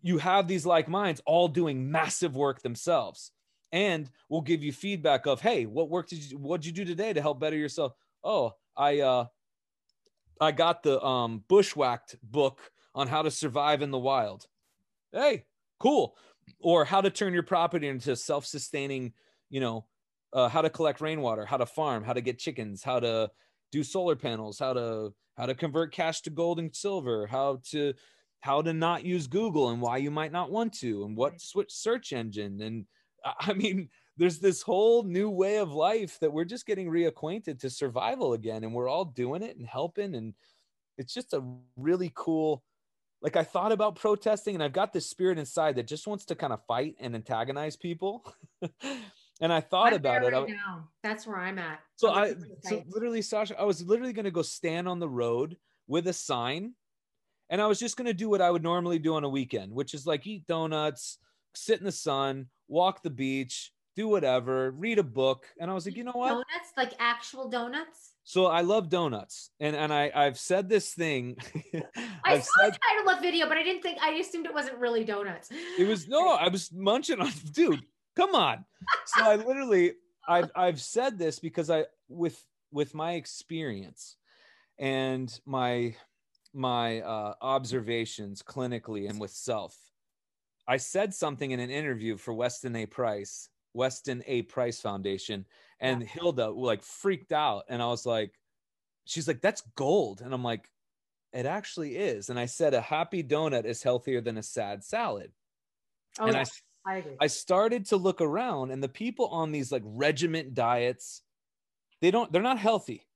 you 0.02 0.18
have 0.18 0.48
these 0.48 0.66
like 0.66 0.88
minds 0.88 1.20
all 1.26 1.48
doing 1.48 1.90
massive 1.90 2.36
work 2.36 2.62
themselves 2.62 3.32
and 3.72 4.10
we'll 4.28 4.40
give 4.40 4.62
you 4.62 4.72
feedback 4.72 5.26
of 5.26 5.40
hey 5.40 5.66
what 5.66 5.90
work 5.90 6.08
did 6.08 6.30
you 6.30 6.38
what 6.38 6.60
did 6.60 6.66
you 6.66 6.72
do 6.72 6.84
today 6.84 7.12
to 7.12 7.20
help 7.20 7.40
better 7.40 7.56
yourself? 7.56 7.92
Oh 8.24 8.52
i 8.76 9.00
uh 9.00 9.26
i 10.40 10.52
got 10.52 10.82
the 10.82 11.02
um 11.04 11.44
bushwhacked 11.48 12.16
book 12.22 12.60
on 12.94 13.08
how 13.08 13.22
to 13.22 13.30
survive 13.30 13.82
in 13.82 13.90
the 13.90 13.98
wild. 13.98 14.46
Hey 15.12 15.44
cool. 15.78 16.16
Or 16.60 16.84
how 16.84 17.00
to 17.00 17.10
turn 17.10 17.34
your 17.34 17.42
property 17.42 17.88
into 17.88 18.16
self-sustaining 18.16 19.12
you 19.50 19.60
know 19.60 19.86
uh, 20.32 20.48
how 20.48 20.62
to 20.62 20.70
collect 20.70 21.00
rainwater 21.00 21.44
how 21.44 21.56
to 21.56 21.66
farm 21.66 22.04
how 22.04 22.12
to 22.12 22.20
get 22.20 22.38
chickens 22.38 22.82
how 22.82 23.00
to 23.00 23.30
do 23.72 23.82
solar 23.82 24.16
panels 24.16 24.58
how 24.58 24.72
to 24.72 25.12
how 25.36 25.46
to 25.46 25.54
convert 25.54 25.92
cash 25.92 26.20
to 26.22 26.30
gold 26.30 26.58
and 26.58 26.74
silver 26.74 27.26
how 27.26 27.60
to 27.70 27.92
how 28.40 28.62
to 28.62 28.72
not 28.72 29.04
use 29.04 29.26
google 29.26 29.70
and 29.70 29.80
why 29.80 29.96
you 29.96 30.10
might 30.10 30.32
not 30.32 30.50
want 30.50 30.72
to 30.72 31.04
and 31.04 31.16
what 31.16 31.40
switch 31.40 31.72
search 31.72 32.12
engine. 32.12 32.60
And 32.60 32.86
I- 33.24 33.34
i 33.50 33.52
mean 33.52 33.88
there's 34.18 34.38
this 34.38 34.62
whole 34.62 35.02
new 35.02 35.28
way 35.28 35.56
of 35.58 35.72
life 35.72 36.18
that 36.20 36.32
we're 36.32 36.44
just 36.44 36.64
getting 36.66 36.88
reacquainted 36.88 37.58
to 37.60 37.68
survival 37.68 38.32
again 38.32 38.64
and 38.64 38.72
we're 38.72 38.88
all 38.88 39.04
doing 39.04 39.42
it 39.42 39.56
and 39.58 39.66
helping. 39.66 40.14
And 40.14 40.32
it's 40.96 41.12
just 41.12 41.34
a 41.34 41.44
really 41.76 42.10
cool 42.14 42.62
like 43.22 43.36
i 43.36 43.44
thought 43.44 43.72
about 43.72 43.96
protesting 43.96 44.54
and 44.54 44.62
i've 44.62 44.72
got 44.72 44.92
this 44.92 45.08
spirit 45.10 45.38
inside 45.38 45.74
that 45.76 45.86
just 45.86 46.06
wants 46.06 46.24
to 46.26 46.34
kind 46.34 46.52
of 46.52 46.64
fight 46.66 46.94
and 47.00 47.14
antagonize 47.14 47.76
people. 47.76 48.24
And 49.38 49.52
i 49.52 49.60
thought 49.60 49.88
I'm 49.88 49.94
about 49.96 50.22
it. 50.24 50.32
I- 50.32 50.38
right 50.40 50.48
now. 50.48 50.88
That's 51.02 51.26
where 51.26 51.36
I'm 51.36 51.58
at. 51.58 51.80
so 51.96 52.10
I'm 52.10 52.16
I 52.16 52.28
looking 52.28 52.40
for 52.42 52.48
the 52.48 52.68
so 52.68 52.84
literally 52.88 53.20
Sasha, 53.20 53.60
I 53.60 53.64
was 53.64 53.82
literally 53.84 54.14
gonna 54.14 54.30
go 54.30 54.40
stand 54.40 54.88
on 54.88 54.98
the 54.98 55.08
road 55.10 55.58
with 55.88 56.06
a 56.08 56.12
sign, 56.14 56.72
and 57.50 57.60
I 57.60 57.66
was 57.66 57.78
just 57.78 57.96
gonna 57.96 58.14
do 58.14 58.28
what 58.28 58.40
I 58.40 58.50
would 58.50 58.62
normally 58.62 58.98
do 58.98 59.14
on 59.14 59.24
a 59.24 59.28
weekend, 59.28 59.72
which 59.72 59.94
is 59.94 60.06
like 60.06 60.26
eat 60.26 60.46
donuts, 60.46 61.18
sit 61.54 61.78
in 61.78 61.84
the 61.84 61.92
sun, 61.92 62.46
walk 62.68 63.02
the 63.02 63.10
beach, 63.10 63.72
do 63.96 64.08
whatever, 64.08 64.70
read 64.70 64.98
a 64.98 65.02
book. 65.02 65.46
And 65.58 65.70
I 65.70 65.74
was 65.74 65.86
like, 65.86 65.96
you 65.96 66.04
know 66.04 66.12
what? 66.12 66.28
Donuts, 66.28 66.72
like 66.76 66.92
actual 66.98 67.48
donuts. 67.48 68.12
So 68.24 68.46
I 68.46 68.62
love 68.62 68.88
donuts, 68.88 69.50
and 69.60 69.76
and 69.76 69.92
I 69.92 70.10
I've 70.14 70.38
said 70.38 70.68
this 70.68 70.92
thing. 70.92 71.36
I 71.74 71.82
I've 72.24 72.44
saw 72.44 72.64
said 72.64 72.74
the 72.74 72.78
title 72.78 73.12
of 73.12 73.22
video, 73.22 73.48
but 73.48 73.56
I 73.56 73.62
didn't 73.62 73.82
think 73.82 73.98
I 74.02 74.10
assumed 74.14 74.46
it 74.46 74.54
wasn't 74.54 74.78
really 74.78 75.04
donuts. 75.04 75.48
it 75.78 75.86
was 75.86 76.08
no, 76.08 76.30
I 76.40 76.48
was 76.48 76.72
munching 76.72 77.20
on 77.20 77.30
dude. 77.52 77.82
Come 78.16 78.34
on. 78.34 78.64
So 79.06 79.24
I 79.24 79.36
literally 79.36 79.92
I've 80.28 80.50
I've 80.56 80.80
said 80.80 81.18
this 81.18 81.38
because 81.38 81.70
I 81.70 81.84
with 82.08 82.36
with 82.72 82.94
my 82.94 83.12
experience 83.12 84.16
and 84.78 85.32
my 85.46 85.94
my 86.56 87.00
uh, 87.00 87.34
observations 87.40 88.42
clinically 88.42 89.08
and 89.08 89.20
with 89.20 89.30
self. 89.30 89.76
I 90.66 90.78
said 90.78 91.14
something 91.14 91.50
in 91.50 91.60
an 91.60 91.70
interview 91.70 92.16
for 92.16 92.34
Weston 92.34 92.74
A. 92.74 92.86
Price, 92.86 93.48
Weston 93.74 94.22
A. 94.26 94.42
Price 94.42 94.80
Foundation, 94.80 95.44
and 95.78 96.02
Hilda 96.02 96.48
like 96.50 96.82
freaked 96.82 97.32
out, 97.32 97.64
and 97.68 97.80
I 97.80 97.86
was 97.86 98.04
like, 98.06 98.32
she's 99.04 99.28
like, 99.28 99.40
"That's 99.40 99.62
gold," 99.76 100.22
and 100.22 100.34
I'm 100.34 100.42
like, 100.42 100.68
"It 101.32 101.46
actually 101.46 101.96
is." 101.96 102.30
And 102.30 102.38
I 102.38 102.46
said, 102.46 102.74
"A 102.74 102.80
happy 102.80 103.22
donut 103.22 103.64
is 103.64 103.82
healthier 103.82 104.20
than 104.20 104.38
a 104.38 104.42
sad 104.42 104.82
salad." 104.82 105.30
Oh, 106.18 106.26
and 106.26 106.34
yeah, 106.34 106.40
I 106.40 106.44
I 106.86 106.96
agree. 106.98 107.16
I 107.20 107.26
started 107.26 107.86
to 107.86 107.96
look 107.96 108.20
around 108.20 108.70
and 108.70 108.82
the 108.82 108.88
people 108.88 109.26
on 109.26 109.50
these 109.50 109.72
like 109.72 109.82
regiment 109.84 110.54
diets, 110.54 111.22
they 112.00 112.12
don't, 112.12 112.32
they're 112.32 112.42
not 112.42 112.58
healthy. 112.58 113.06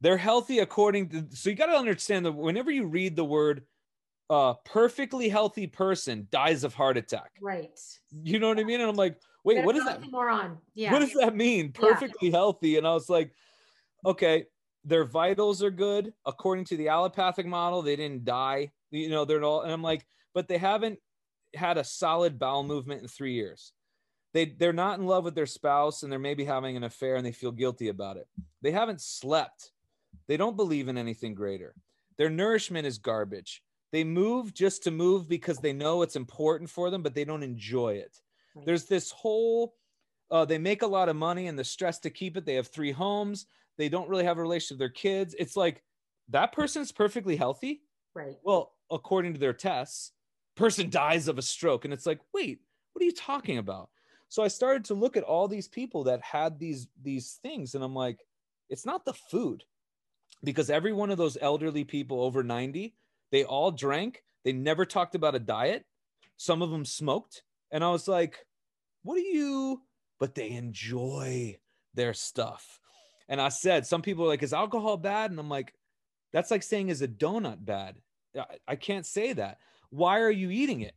They're 0.00 0.16
healthy 0.16 0.58
according 0.58 1.08
to, 1.10 1.26
so 1.30 1.50
you 1.50 1.56
got 1.56 1.66
to 1.66 1.76
understand 1.76 2.26
that 2.26 2.32
whenever 2.32 2.70
you 2.70 2.86
read 2.86 3.16
the 3.16 3.24
word, 3.24 3.62
uh, 4.28 4.54
perfectly 4.64 5.28
healthy 5.28 5.66
person 5.66 6.26
dies 6.30 6.64
of 6.64 6.74
heart 6.74 6.96
attack. 6.96 7.30
right. 7.40 7.70
You 8.10 8.38
know 8.38 8.48
what 8.48 8.58
I 8.58 8.64
mean? 8.64 8.80
And 8.80 8.90
I'm 8.90 8.96
like, 8.96 9.18
wait, 9.44 9.64
what 9.64 9.76
not 9.76 10.00
that, 10.00 10.10
Moron. 10.10 10.58
Yeah. 10.74 10.92
what 10.92 10.98
does 10.98 11.12
that 11.14 11.36
mean? 11.36 11.72
Yeah. 11.74 11.88
Perfectly 11.88 12.30
healthy. 12.30 12.76
And 12.76 12.86
I 12.86 12.92
was 12.92 13.08
like, 13.08 13.32
okay, 14.04 14.46
their 14.84 15.04
vitals 15.04 15.62
are 15.62 15.70
good. 15.70 16.12
According 16.26 16.64
to 16.66 16.76
the 16.76 16.88
allopathic 16.88 17.46
model, 17.46 17.82
they 17.82 17.96
didn't 17.96 18.24
die. 18.24 18.72
You 18.90 19.10
know, 19.10 19.24
they're 19.24 19.42
all, 19.42 19.62
and 19.62 19.72
I'm 19.72 19.82
like, 19.82 20.06
but 20.34 20.48
they 20.48 20.58
haven't 20.58 20.98
had 21.54 21.78
a 21.78 21.84
solid 21.84 22.38
bowel 22.38 22.62
movement 22.62 23.02
in 23.02 23.08
three 23.08 23.34
years. 23.34 23.72
They, 24.34 24.44
they're 24.44 24.72
not 24.72 24.98
in 24.98 25.06
love 25.06 25.24
with 25.24 25.34
their 25.34 25.46
spouse 25.46 26.02
and 26.02 26.12
they're 26.12 26.18
maybe 26.18 26.44
having 26.44 26.76
an 26.76 26.84
affair 26.84 27.16
and 27.16 27.24
they 27.24 27.32
feel 27.32 27.52
guilty 27.52 27.88
about 27.88 28.16
it. 28.16 28.26
They 28.60 28.70
haven't 28.70 29.00
slept. 29.00 29.70
They 30.28 30.36
don't 30.36 30.56
believe 30.56 30.88
in 30.88 30.98
anything 30.98 31.34
greater. 31.34 31.74
Their 32.18 32.30
nourishment 32.30 32.86
is 32.86 32.98
garbage. 32.98 33.62
They 33.92 34.04
move 34.04 34.54
just 34.54 34.82
to 34.84 34.90
move 34.90 35.28
because 35.28 35.58
they 35.58 35.72
know 35.72 36.02
it's 36.02 36.16
important 36.16 36.70
for 36.70 36.90
them, 36.90 37.02
but 37.02 37.14
they 37.14 37.24
don't 37.24 37.42
enjoy 37.42 37.94
it. 37.94 38.16
Right. 38.54 38.66
There's 38.66 38.84
this 38.84 39.10
whole, 39.10 39.74
uh, 40.30 40.44
they 40.44 40.58
make 40.58 40.82
a 40.82 40.86
lot 40.86 41.08
of 41.08 41.16
money 41.16 41.46
and 41.46 41.58
the 41.58 41.64
stress 41.64 41.98
to 42.00 42.10
keep 42.10 42.36
it. 42.36 42.44
They 42.44 42.54
have 42.54 42.68
three 42.68 42.92
homes. 42.92 43.46
They 43.78 43.88
don't 43.88 44.08
really 44.08 44.24
have 44.24 44.38
a 44.38 44.42
relationship 44.42 44.74
with 44.74 44.78
their 44.80 44.88
kids. 44.88 45.34
It's 45.38 45.56
like 45.56 45.82
that 46.30 46.52
person's 46.52 46.92
perfectly 46.92 47.36
healthy. 47.36 47.82
right. 48.14 48.36
Well, 48.42 48.72
according 48.90 49.34
to 49.34 49.40
their 49.40 49.52
tests, 49.52 50.12
person 50.56 50.90
dies 50.90 51.28
of 51.28 51.38
a 51.38 51.42
stroke. 51.42 51.84
And 51.84 51.94
it's 51.94 52.06
like, 52.06 52.20
wait, 52.34 52.60
what 52.92 53.02
are 53.02 53.06
you 53.06 53.12
talking 53.12 53.58
about? 53.58 53.90
So 54.28 54.42
I 54.42 54.48
started 54.48 54.84
to 54.86 54.94
look 54.94 55.16
at 55.16 55.22
all 55.22 55.48
these 55.48 55.68
people 55.68 56.04
that 56.04 56.20
had 56.20 56.58
these 56.58 56.88
these 57.02 57.38
things, 57.42 57.74
and 57.74 57.84
I'm 57.84 57.94
like, 57.94 58.18
it's 58.68 58.84
not 58.84 59.04
the 59.04 59.12
food. 59.12 59.62
Because 60.42 60.70
every 60.70 60.92
one 60.92 61.10
of 61.10 61.18
those 61.18 61.38
elderly 61.40 61.84
people 61.84 62.22
over 62.22 62.42
90, 62.42 62.94
they 63.30 63.44
all 63.44 63.70
drank. 63.70 64.22
They 64.44 64.52
never 64.52 64.84
talked 64.84 65.14
about 65.14 65.34
a 65.34 65.40
diet. 65.40 65.84
Some 66.36 66.62
of 66.62 66.70
them 66.70 66.84
smoked. 66.84 67.42
And 67.70 67.82
I 67.82 67.90
was 67.90 68.06
like, 68.06 68.46
what 69.02 69.16
do 69.16 69.22
you, 69.22 69.82
but 70.18 70.34
they 70.34 70.50
enjoy 70.50 71.58
their 71.94 72.14
stuff. 72.14 72.80
And 73.28 73.40
I 73.40 73.48
said, 73.48 73.86
some 73.86 74.02
people 74.02 74.24
are 74.24 74.28
like, 74.28 74.42
is 74.42 74.52
alcohol 74.52 74.96
bad? 74.96 75.30
And 75.30 75.40
I'm 75.40 75.48
like, 75.48 75.72
that's 76.32 76.50
like 76.50 76.62
saying, 76.62 76.88
is 76.88 77.02
a 77.02 77.08
donut 77.08 77.64
bad? 77.64 77.96
I, 78.36 78.44
I 78.68 78.76
can't 78.76 79.06
say 79.06 79.32
that. 79.32 79.58
Why 79.90 80.20
are 80.20 80.30
you 80.30 80.50
eating 80.50 80.82
it? 80.82 80.94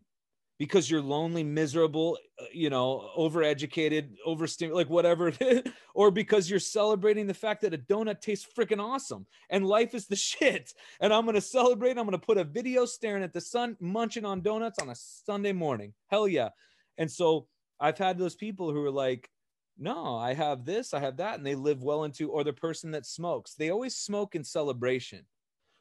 Because 0.59 0.91
you're 0.91 1.01
lonely, 1.01 1.41
miserable, 1.41 2.17
uh, 2.39 2.43
you 2.53 2.69
know, 2.69 3.09
overeducated, 3.17 4.09
overstimulated, 4.25 4.75
like 4.75 4.93
whatever 4.93 5.31
or 5.95 6.11
because 6.11 6.49
you're 6.49 6.59
celebrating 6.59 7.25
the 7.25 7.33
fact 7.33 7.61
that 7.61 7.73
a 7.73 7.77
donut 7.77 8.19
tastes 8.19 8.45
freaking 8.57 8.83
awesome 8.83 9.25
and 9.49 9.65
life 9.65 9.95
is 9.95 10.05
the 10.05 10.15
shit. 10.17 10.73
And 10.99 11.13
I'm 11.13 11.25
gonna 11.25 11.41
celebrate. 11.41 11.97
I'm 11.97 12.05
gonna 12.05 12.19
put 12.19 12.37
a 12.37 12.43
video 12.43 12.85
staring 12.85 13.23
at 13.23 13.33
the 13.33 13.41
sun, 13.41 13.77
munching 13.79 14.25
on 14.25 14.41
donuts 14.41 14.79
on 14.79 14.89
a 14.89 14.95
Sunday 14.95 15.53
morning. 15.53 15.93
Hell 16.07 16.27
yeah. 16.27 16.49
And 16.97 17.09
so 17.09 17.47
I've 17.79 17.97
had 17.97 18.17
those 18.17 18.35
people 18.35 18.71
who 18.71 18.83
are 18.83 18.91
like, 18.91 19.29
no, 19.77 20.17
I 20.17 20.33
have 20.33 20.65
this, 20.65 20.93
I 20.93 20.99
have 20.99 21.15
that, 21.17 21.37
and 21.37 21.47
they 21.47 21.55
live 21.55 21.81
well 21.81 22.03
into, 22.03 22.29
or 22.29 22.43
the 22.43 22.51
person 22.51 22.91
that 22.91 23.05
smokes. 23.05 23.53
They 23.53 23.69
always 23.69 23.95
smoke 23.95 24.35
in 24.35 24.43
celebration 24.43 25.25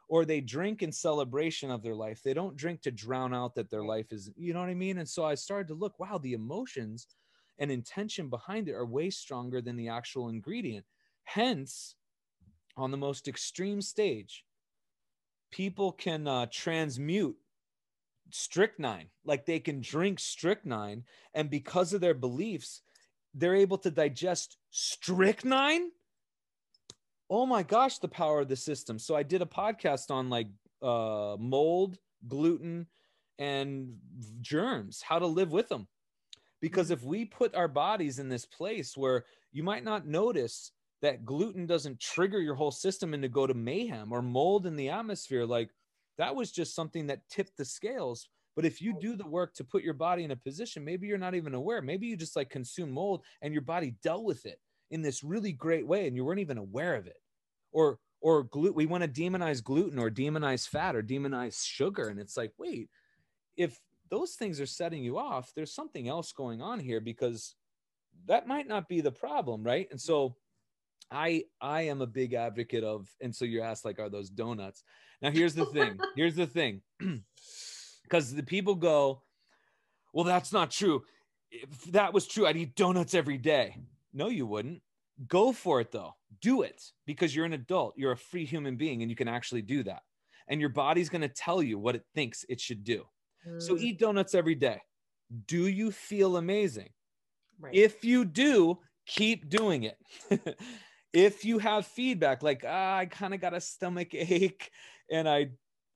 or 0.09 0.25
they 0.25 0.41
drink 0.41 0.83
in 0.83 0.91
celebration 0.91 1.71
of 1.71 1.83
their 1.83 1.95
life. 1.95 2.23
They 2.23 2.35
don't 2.35 2.57
drink 2.57 2.83
to 2.83 2.91
drown 2.91 3.35
out 3.35 3.55
that 3.55 3.71
their 3.71 3.85
life 3.85 4.11
is, 4.11 4.31
you 4.37 4.55
know 4.55 4.61
what 4.61 4.71
I 4.71 4.75
mean? 4.75 4.99
And 4.99 5.09
so 5.09 5.25
I 5.25 5.35
started 5.35 5.69
to 5.69 5.75
look, 5.75 6.01
wow, 6.01 6.19
the 6.19 6.33
emotions 6.33 7.07
and 7.59 7.71
intention 7.71 8.29
behind 8.31 8.69
it 8.69 8.75
are 8.75 8.87
way 8.87 9.11
stronger 9.11 9.61
than 9.61 9.77
the 9.77 9.89
actual 9.89 10.31
ingredient. 10.31 10.87
Hence, 11.25 11.95
on 12.77 12.91
the 12.91 12.97
most 12.97 13.29
extreme 13.29 13.83
stage, 13.83 14.45
people 15.51 15.93
can 15.93 16.27
uh, 16.27 16.47
transmute 16.51 17.37
strychnine, 18.31 19.09
like 19.25 19.45
they 19.45 19.59
can 19.59 19.81
drink 19.81 20.21
strychnine, 20.21 21.05
and 21.35 21.51
because 21.51 21.93
of 21.93 22.01
their 22.01 22.15
beliefs, 22.15 22.83
they're 23.35 23.57
able 23.57 23.79
to 23.79 23.91
digest 23.91 24.57
strychnine 24.71 25.91
oh 27.31 27.47
my 27.47 27.63
gosh, 27.63 27.99
the 27.99 28.09
power 28.09 28.41
of 28.41 28.49
the 28.49 28.57
system. 28.57 28.99
So 28.99 29.15
I 29.15 29.23
did 29.23 29.43
a 29.43 29.47
podcast 29.47 30.11
on 30.11 30.31
like 30.31 30.49
uh, 30.83 31.37
mold, 31.39 31.99
gluten, 32.27 32.87
and 33.39 33.97
germs, 34.41 35.03
how 35.03 35.19
to 35.19 35.27
live 35.27 35.53
with 35.53 35.69
them. 35.69 35.87
Because 36.61 36.87
mm-hmm. 36.87 36.95
if 36.95 37.05
we 37.05 37.25
put 37.25 37.55
our 37.55 37.69
bodies 37.69 38.19
in 38.19 38.29
this 38.29 38.47
place 38.47 38.97
where 38.97 39.25
you 39.53 39.63
might 39.63 39.85
not 39.85 40.07
notice 40.07 40.73
that 41.03 41.25
gluten 41.25 41.67
doesn't 41.67 42.01
trigger 42.01 42.41
your 42.41 42.57
whole 42.57 42.73
system 42.73 43.15
into 43.15 43.29
go 43.29 43.47
to 43.47 43.55
mayhem 43.55 44.13
or 44.13 44.23
mold 44.23 44.67
in 44.67 44.75
the 44.75 44.89
atmosphere, 44.89 45.45
like 45.45 45.71
that 46.17 46.35
was 46.35 46.51
just 46.51 46.75
something 46.75 47.07
that 47.07 47.29
tipped 47.31 47.57
the 47.57 47.65
scales. 47.65 48.29
But 48.57 48.65
if 48.65 48.83
you 48.83 48.99
do 49.01 49.15
the 49.15 49.27
work 49.27 49.55
to 49.55 49.65
put 49.65 49.85
your 49.85 49.95
body 49.95 50.25
in 50.25 50.33
a 50.33 50.37
position, 50.37 50.85
maybe 50.85 51.07
you're 51.07 51.17
not 51.17 51.37
even 51.37 51.55
aware. 51.55 51.81
Maybe 51.81 52.09
you 52.09 52.17
just 52.17 52.35
like 52.35 52.51
consume 52.51 52.91
mold 52.91 53.23
and 53.41 53.53
your 53.53 53.63
body 53.63 53.95
dealt 54.03 54.25
with 54.25 54.45
it 54.47 54.59
in 54.91 55.03
this 55.03 55.23
really 55.23 55.53
great 55.53 55.87
way 55.87 56.07
and 56.07 56.17
you 56.17 56.25
weren't 56.25 56.41
even 56.41 56.59
aware 56.59 56.95
of 56.95 57.07
it. 57.07 57.19
Or 57.73 57.99
or 58.21 58.45
gluten 58.45 58.75
we 58.75 58.87
want 58.87 59.03
to 59.03 59.09
demonize 59.09 59.63
gluten 59.63 59.99
or 59.99 60.11
demonize 60.11 60.69
fat 60.69 60.97
or 60.97 61.03
demonize 61.03 61.65
sugar. 61.65 62.09
And 62.09 62.19
it's 62.19 62.37
like 62.37 62.53
wait 62.59 62.89
if 63.57 63.79
those 64.11 64.35
things 64.35 64.61
are 64.61 64.67
setting 64.67 65.05
you 65.05 65.19
off 65.19 65.53
there's 65.55 65.75
something 65.75 66.09
else 66.09 66.33
going 66.33 66.63
on 66.63 66.81
here 66.81 67.01
because 67.01 67.55
that 68.27 68.47
might 68.47 68.67
not 68.67 68.89
be 68.89 69.01
the 69.01 69.13
problem 69.13 69.63
right? 69.63 69.89
And 69.91 70.01
so 70.01 70.37
i 71.11 71.43
i 71.63 71.83
am 71.83 72.03
a 72.03 72.07
big 72.07 72.35
advocate 72.35 72.85
of 72.85 73.09
and 73.23 73.35
so 73.35 73.47
you're 73.47 73.65
asked 73.65 73.85
like 73.85 73.99
are 73.99 74.11
those 74.11 74.31
donuts? 74.31 74.83
Now 75.23 75.31
here's 75.31 75.55
the 75.55 75.67
thing 75.67 75.99
here's 76.17 76.37
the 76.37 76.47
thing. 76.47 76.83
Because 78.03 78.35
the 78.35 78.43
people 78.43 78.75
go 78.75 79.23
well 80.15 80.25
that's 80.25 80.51
not 80.51 80.71
true. 80.71 81.05
If 81.51 81.93
that 81.93 82.15
was 82.15 82.27
true 82.27 82.47
i'd 82.47 82.57
eat 82.57 82.75
donuts 82.75 83.15
every 83.15 83.39
day 83.39 83.77
no, 84.13 84.29
you 84.29 84.47
wouldn't. 84.47 84.83
Go 85.27 85.53
for 85.53 85.81
it 85.81 85.91
though. 85.91 86.15
Do 86.41 86.63
it 86.63 86.83
because 87.07 87.35
you're 87.35 87.45
an 87.45 87.53
adult. 87.53 87.95
You're 87.97 88.13
a 88.13 88.17
free 88.17 88.45
human 88.45 88.77
being 88.77 89.03
and 89.03 89.11
you 89.11 89.17
can 89.17 89.29
actually 89.29 89.63
do 89.63 89.83
that. 89.85 90.03
And 90.49 90.61
your 90.61 90.71
body's 90.71 91.09
going 91.09 91.23
to 91.23 91.29
tell 91.29 91.63
you 91.63 91.79
what 91.79 91.97
it 91.97 92.05
thinks 92.15 92.45
it 92.49 92.61
should 92.61 92.85
do. 92.85 93.05
Mm. 93.47 93.61
So 93.61 93.77
eat 93.77 93.99
donuts 93.99 94.35
every 94.35 94.55
day. 94.55 94.81
Do 95.47 95.67
you 95.67 95.91
feel 95.91 96.37
amazing? 96.37 96.91
Right. 97.61 97.75
If 97.75 98.05
you 98.05 98.25
do, 98.25 98.79
keep 99.07 99.49
doing 99.49 99.85
it. 99.85 99.99
if 101.13 101.45
you 101.45 101.59
have 101.59 101.87
feedback 101.87 102.43
like 102.43 102.65
ah, 102.67 102.99
I 102.99 103.07
kind 103.07 103.35
of 103.35 103.41
got 103.41 103.55
a 103.55 103.61
stomach 103.61 104.15
ache 104.15 104.71
and 105.11 105.29
I 105.29 105.51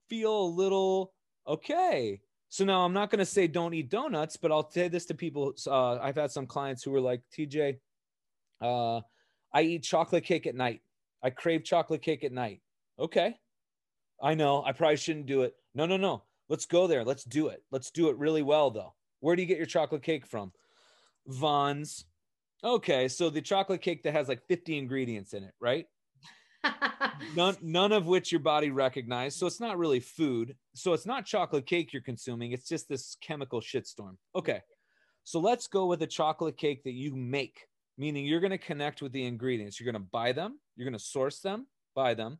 feel 0.08 0.42
a 0.42 0.46
little 0.46 1.12
okay. 1.46 2.20
So 2.48 2.66
now 2.66 2.84
I'm 2.84 2.92
not 2.92 3.10
going 3.10 3.20
to 3.20 3.24
say 3.24 3.46
don't 3.46 3.72
eat 3.72 3.88
donuts, 3.88 4.36
but 4.36 4.52
I'll 4.52 4.70
say 4.70 4.88
this 4.88 5.06
to 5.06 5.14
people. 5.14 5.54
Uh, 5.66 5.94
I've 5.94 6.16
had 6.16 6.30
some 6.30 6.46
clients 6.46 6.82
who 6.82 6.90
were 6.90 7.00
like, 7.00 7.22
TJ, 7.34 7.78
uh, 8.62 9.00
I 9.52 9.62
eat 9.62 9.82
chocolate 9.82 10.24
cake 10.24 10.46
at 10.46 10.54
night. 10.54 10.80
I 11.22 11.30
crave 11.30 11.64
chocolate 11.64 12.02
cake 12.02 12.24
at 12.24 12.32
night. 12.32 12.60
Okay. 12.98 13.36
I 14.22 14.34
know 14.34 14.62
I 14.64 14.72
probably 14.72 14.96
shouldn't 14.96 15.26
do 15.26 15.42
it. 15.42 15.54
No, 15.74 15.86
no, 15.86 15.96
no. 15.96 16.22
Let's 16.48 16.66
go 16.66 16.86
there. 16.86 17.04
Let's 17.04 17.24
do 17.24 17.48
it. 17.48 17.62
Let's 17.70 17.90
do 17.90 18.08
it 18.08 18.18
really 18.18 18.42
well, 18.42 18.70
though. 18.70 18.94
Where 19.20 19.36
do 19.36 19.42
you 19.42 19.48
get 19.48 19.56
your 19.56 19.66
chocolate 19.66 20.02
cake 20.02 20.26
from? 20.26 20.52
Vons. 21.26 22.04
Okay. 22.64 23.08
So 23.08 23.30
the 23.30 23.40
chocolate 23.40 23.82
cake 23.82 24.02
that 24.04 24.12
has 24.12 24.28
like 24.28 24.46
50 24.48 24.78
ingredients 24.78 25.34
in 25.34 25.44
it, 25.44 25.54
right? 25.60 25.86
none, 27.36 27.56
none 27.60 27.92
of 27.92 28.06
which 28.06 28.30
your 28.30 28.40
body 28.40 28.70
recognizes. 28.70 29.38
So 29.38 29.46
it's 29.46 29.60
not 29.60 29.78
really 29.78 30.00
food. 30.00 30.56
So 30.74 30.92
it's 30.92 31.06
not 31.06 31.26
chocolate 31.26 31.66
cake 31.66 31.92
you're 31.92 32.02
consuming. 32.02 32.52
It's 32.52 32.68
just 32.68 32.88
this 32.88 33.16
chemical 33.20 33.60
shitstorm. 33.60 34.16
Okay. 34.34 34.60
So 35.24 35.40
let's 35.40 35.66
go 35.66 35.86
with 35.86 36.02
a 36.02 36.06
chocolate 36.06 36.56
cake 36.56 36.82
that 36.84 36.92
you 36.92 37.14
make 37.14 37.66
meaning 37.98 38.24
you're 38.24 38.40
going 38.40 38.50
to 38.50 38.58
connect 38.58 39.02
with 39.02 39.12
the 39.12 39.24
ingredients. 39.24 39.78
You're 39.78 39.90
going 39.90 40.02
to 40.02 40.08
buy 40.10 40.32
them, 40.32 40.58
you're 40.76 40.86
going 40.86 40.98
to 40.98 41.04
source 41.04 41.40
them, 41.40 41.66
buy 41.94 42.14
them, 42.14 42.38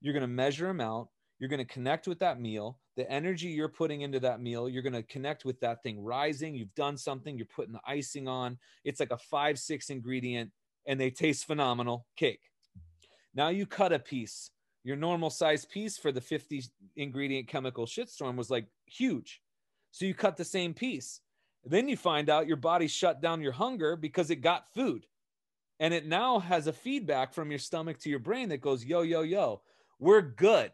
you're 0.00 0.14
going 0.14 0.22
to 0.22 0.28
measure 0.28 0.66
them 0.66 0.80
out, 0.80 1.08
you're 1.38 1.48
going 1.48 1.64
to 1.64 1.72
connect 1.72 2.06
with 2.06 2.18
that 2.20 2.40
meal. 2.40 2.78
The 2.96 3.10
energy 3.10 3.48
you're 3.48 3.68
putting 3.68 4.02
into 4.02 4.20
that 4.20 4.40
meal, 4.40 4.68
you're 4.68 4.82
going 4.82 4.92
to 4.92 5.02
connect 5.02 5.44
with 5.44 5.58
that 5.60 5.82
thing 5.82 6.02
rising. 6.02 6.54
You've 6.54 6.74
done 6.74 6.98
something, 6.98 7.36
you're 7.36 7.46
putting 7.46 7.72
the 7.72 7.80
icing 7.86 8.28
on. 8.28 8.58
It's 8.84 9.00
like 9.00 9.10
a 9.10 9.18
five, 9.18 9.58
six 9.58 9.90
ingredient, 9.90 10.50
and 10.86 11.00
they 11.00 11.10
taste 11.10 11.46
phenomenal 11.46 12.06
cake. 12.16 12.42
Now 13.34 13.48
you 13.48 13.64
cut 13.64 13.92
a 13.92 13.98
piece. 13.98 14.50
Your 14.82 14.96
normal 14.96 15.30
size 15.30 15.64
piece 15.64 15.96
for 15.98 16.10
the 16.10 16.20
50 16.20 16.64
ingredient 16.96 17.48
chemical 17.48 17.86
shitstorm 17.86 18.36
was 18.36 18.50
like 18.50 18.66
huge. 18.86 19.40
So 19.92 20.04
you 20.04 20.14
cut 20.14 20.36
the 20.36 20.44
same 20.44 20.74
piece 20.74 21.20
then 21.64 21.88
you 21.88 21.96
find 21.96 22.30
out 22.30 22.46
your 22.46 22.56
body 22.56 22.86
shut 22.86 23.20
down 23.20 23.42
your 23.42 23.52
hunger 23.52 23.96
because 23.96 24.30
it 24.30 24.36
got 24.36 24.72
food. 24.72 25.06
And 25.78 25.94
it 25.94 26.06
now 26.06 26.38
has 26.38 26.66
a 26.66 26.72
feedback 26.72 27.32
from 27.32 27.50
your 27.50 27.58
stomach 27.58 27.98
to 28.00 28.10
your 28.10 28.18
brain 28.18 28.50
that 28.50 28.60
goes, 28.60 28.84
yo, 28.84 29.02
yo, 29.02 29.22
yo, 29.22 29.62
we're 29.98 30.20
good. 30.20 30.72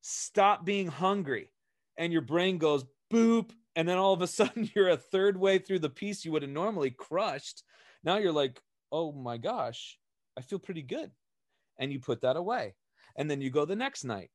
Stop 0.00 0.64
being 0.64 0.88
hungry. 0.88 1.52
And 1.96 2.12
your 2.12 2.22
brain 2.22 2.58
goes, 2.58 2.84
boop. 3.12 3.50
And 3.76 3.88
then 3.88 3.98
all 3.98 4.12
of 4.12 4.22
a 4.22 4.26
sudden, 4.28 4.70
you're 4.74 4.88
a 4.88 4.96
third 4.96 5.36
way 5.36 5.58
through 5.58 5.80
the 5.80 5.90
piece 5.90 6.24
you 6.24 6.32
would 6.32 6.42
have 6.42 6.50
normally 6.50 6.90
crushed. 6.90 7.62
Now 8.04 8.18
you're 8.18 8.32
like, 8.32 8.60
oh 8.90 9.12
my 9.12 9.36
gosh, 9.36 9.98
I 10.36 10.42
feel 10.42 10.58
pretty 10.58 10.82
good. 10.82 11.10
And 11.78 11.92
you 11.92 12.00
put 12.00 12.22
that 12.22 12.36
away. 12.36 12.74
And 13.16 13.30
then 13.30 13.40
you 13.40 13.50
go 13.50 13.64
the 13.64 13.76
next 13.76 14.04
night. 14.04 14.30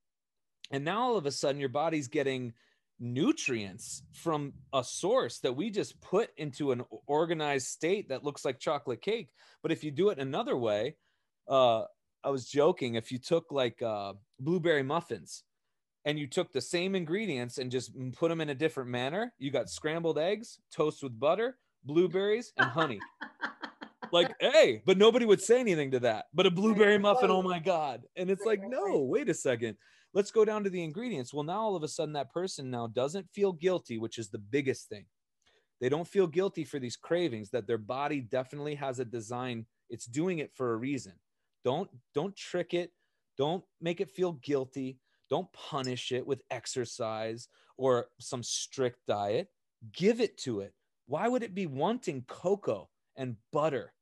And 0.71 0.85
now 0.85 1.01
all 1.01 1.17
of 1.17 1.25
a 1.25 1.31
sudden, 1.31 1.59
your 1.59 1.69
body's 1.69 2.07
getting 2.07 2.53
nutrients 2.99 4.03
from 4.13 4.53
a 4.73 4.83
source 4.83 5.39
that 5.39 5.55
we 5.55 5.69
just 5.69 5.99
put 6.01 6.29
into 6.37 6.71
an 6.71 6.83
organized 7.07 7.67
state 7.67 8.09
that 8.09 8.23
looks 8.23 8.45
like 8.45 8.59
chocolate 8.59 9.01
cake. 9.01 9.29
But 9.61 9.71
if 9.71 9.83
you 9.83 9.91
do 9.91 10.09
it 10.09 10.19
another 10.19 10.57
way, 10.57 10.95
uh, 11.47 11.83
I 12.23 12.29
was 12.29 12.47
joking. 12.47 12.95
If 12.95 13.11
you 13.11 13.19
took 13.19 13.51
like 13.51 13.81
uh, 13.81 14.13
blueberry 14.39 14.83
muffins 14.83 15.43
and 16.05 16.17
you 16.17 16.27
took 16.27 16.51
the 16.51 16.61
same 16.61 16.95
ingredients 16.95 17.57
and 17.57 17.71
just 17.71 17.91
put 18.13 18.29
them 18.29 18.41
in 18.41 18.49
a 18.49 18.55
different 18.55 18.89
manner, 18.89 19.33
you 19.37 19.51
got 19.51 19.69
scrambled 19.69 20.17
eggs, 20.17 20.59
toast 20.71 21.03
with 21.03 21.19
butter, 21.19 21.57
blueberries, 21.83 22.53
and 22.57 22.69
honey. 22.69 22.99
like, 24.11 24.33
hey, 24.39 24.81
but 24.85 24.97
nobody 24.97 25.25
would 25.25 25.41
say 25.41 25.59
anything 25.59 25.91
to 25.91 25.99
that. 26.01 26.25
But 26.33 26.45
a 26.45 26.51
blueberry 26.51 26.97
muffin, 26.97 27.31
oh 27.31 27.41
my 27.41 27.59
God. 27.59 28.03
And 28.15 28.29
it's 28.29 28.45
like, 28.45 28.61
no, 28.63 28.99
wait 28.99 29.29
a 29.29 29.33
second 29.33 29.75
let's 30.13 30.31
go 30.31 30.45
down 30.45 30.63
to 30.63 30.69
the 30.69 30.83
ingredients. 30.83 31.33
Well, 31.33 31.43
now 31.43 31.61
all 31.61 31.75
of 31.75 31.83
a 31.83 31.87
sudden 31.87 32.13
that 32.13 32.31
person 32.31 32.69
now 32.69 32.87
doesn't 32.87 33.29
feel 33.31 33.51
guilty, 33.51 33.97
which 33.97 34.17
is 34.17 34.29
the 34.29 34.37
biggest 34.37 34.89
thing. 34.89 35.05
They 35.81 35.89
don't 35.89 36.07
feel 36.07 36.27
guilty 36.27 36.63
for 36.63 36.79
these 36.79 36.95
cravings 36.95 37.49
that 37.49 37.67
their 37.67 37.77
body 37.77 38.21
definitely 38.21 38.75
has 38.75 38.99
a 38.99 39.05
design. 39.05 39.65
It's 39.89 40.05
doing 40.05 40.39
it 40.39 40.53
for 40.53 40.73
a 40.73 40.77
reason. 40.77 41.13
Don't 41.65 41.89
don't 42.13 42.35
trick 42.35 42.73
it. 42.73 42.91
Don't 43.37 43.63
make 43.81 43.99
it 43.99 44.11
feel 44.11 44.33
guilty. 44.33 44.99
Don't 45.29 45.51
punish 45.51 46.11
it 46.11 46.25
with 46.25 46.43
exercise 46.51 47.47
or 47.77 48.07
some 48.19 48.43
strict 48.43 48.99
diet. 49.07 49.49
Give 49.91 50.21
it 50.21 50.37
to 50.39 50.61
it. 50.61 50.73
Why 51.07 51.27
would 51.27 51.43
it 51.43 51.55
be 51.55 51.67
wanting 51.67 52.23
cocoa 52.27 52.89
and 53.17 53.35
butter 53.51 53.93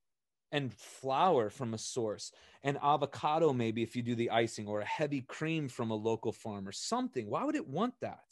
and 0.51 0.73
flour 0.73 1.49
from 1.49 1.73
a 1.73 1.77
source 1.77 2.31
and 2.63 2.77
avocado 2.83 3.53
maybe 3.53 3.81
if 3.81 3.95
you 3.95 4.03
do 4.03 4.15
the 4.15 4.29
icing 4.29 4.67
or 4.67 4.81
a 4.81 4.85
heavy 4.85 5.21
cream 5.21 5.67
from 5.67 5.91
a 5.91 5.95
local 5.95 6.31
farm 6.31 6.67
or 6.67 6.71
something. 6.71 7.29
Why 7.29 7.43
would 7.43 7.55
it 7.55 7.67
want 7.67 7.95
that? 8.01 8.23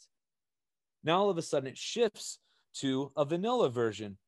Now 1.02 1.18
all 1.18 1.30
of 1.30 1.38
a 1.38 1.42
sudden 1.42 1.68
it 1.68 1.78
shifts 1.78 2.38
to 2.74 3.10
a 3.16 3.24
vanilla 3.24 3.70
version 3.70 4.18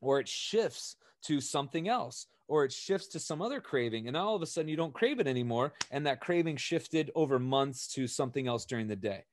or 0.00 0.20
it 0.20 0.28
shifts 0.28 0.96
to 1.24 1.40
something 1.40 1.88
else 1.88 2.26
or 2.48 2.64
it 2.64 2.72
shifts 2.72 3.08
to 3.08 3.20
some 3.20 3.42
other 3.42 3.60
craving 3.60 4.08
and 4.08 4.16
all 4.16 4.34
of 4.34 4.42
a 4.42 4.46
sudden 4.46 4.68
you 4.68 4.76
don't 4.76 4.94
crave 4.94 5.20
it 5.20 5.26
anymore 5.26 5.72
and 5.90 6.06
that 6.06 6.20
craving 6.20 6.56
shifted 6.56 7.10
over 7.14 7.38
months 7.38 7.86
to 7.88 8.06
something 8.06 8.46
else 8.46 8.64
during 8.64 8.88
the 8.88 8.96
day. 8.96 9.24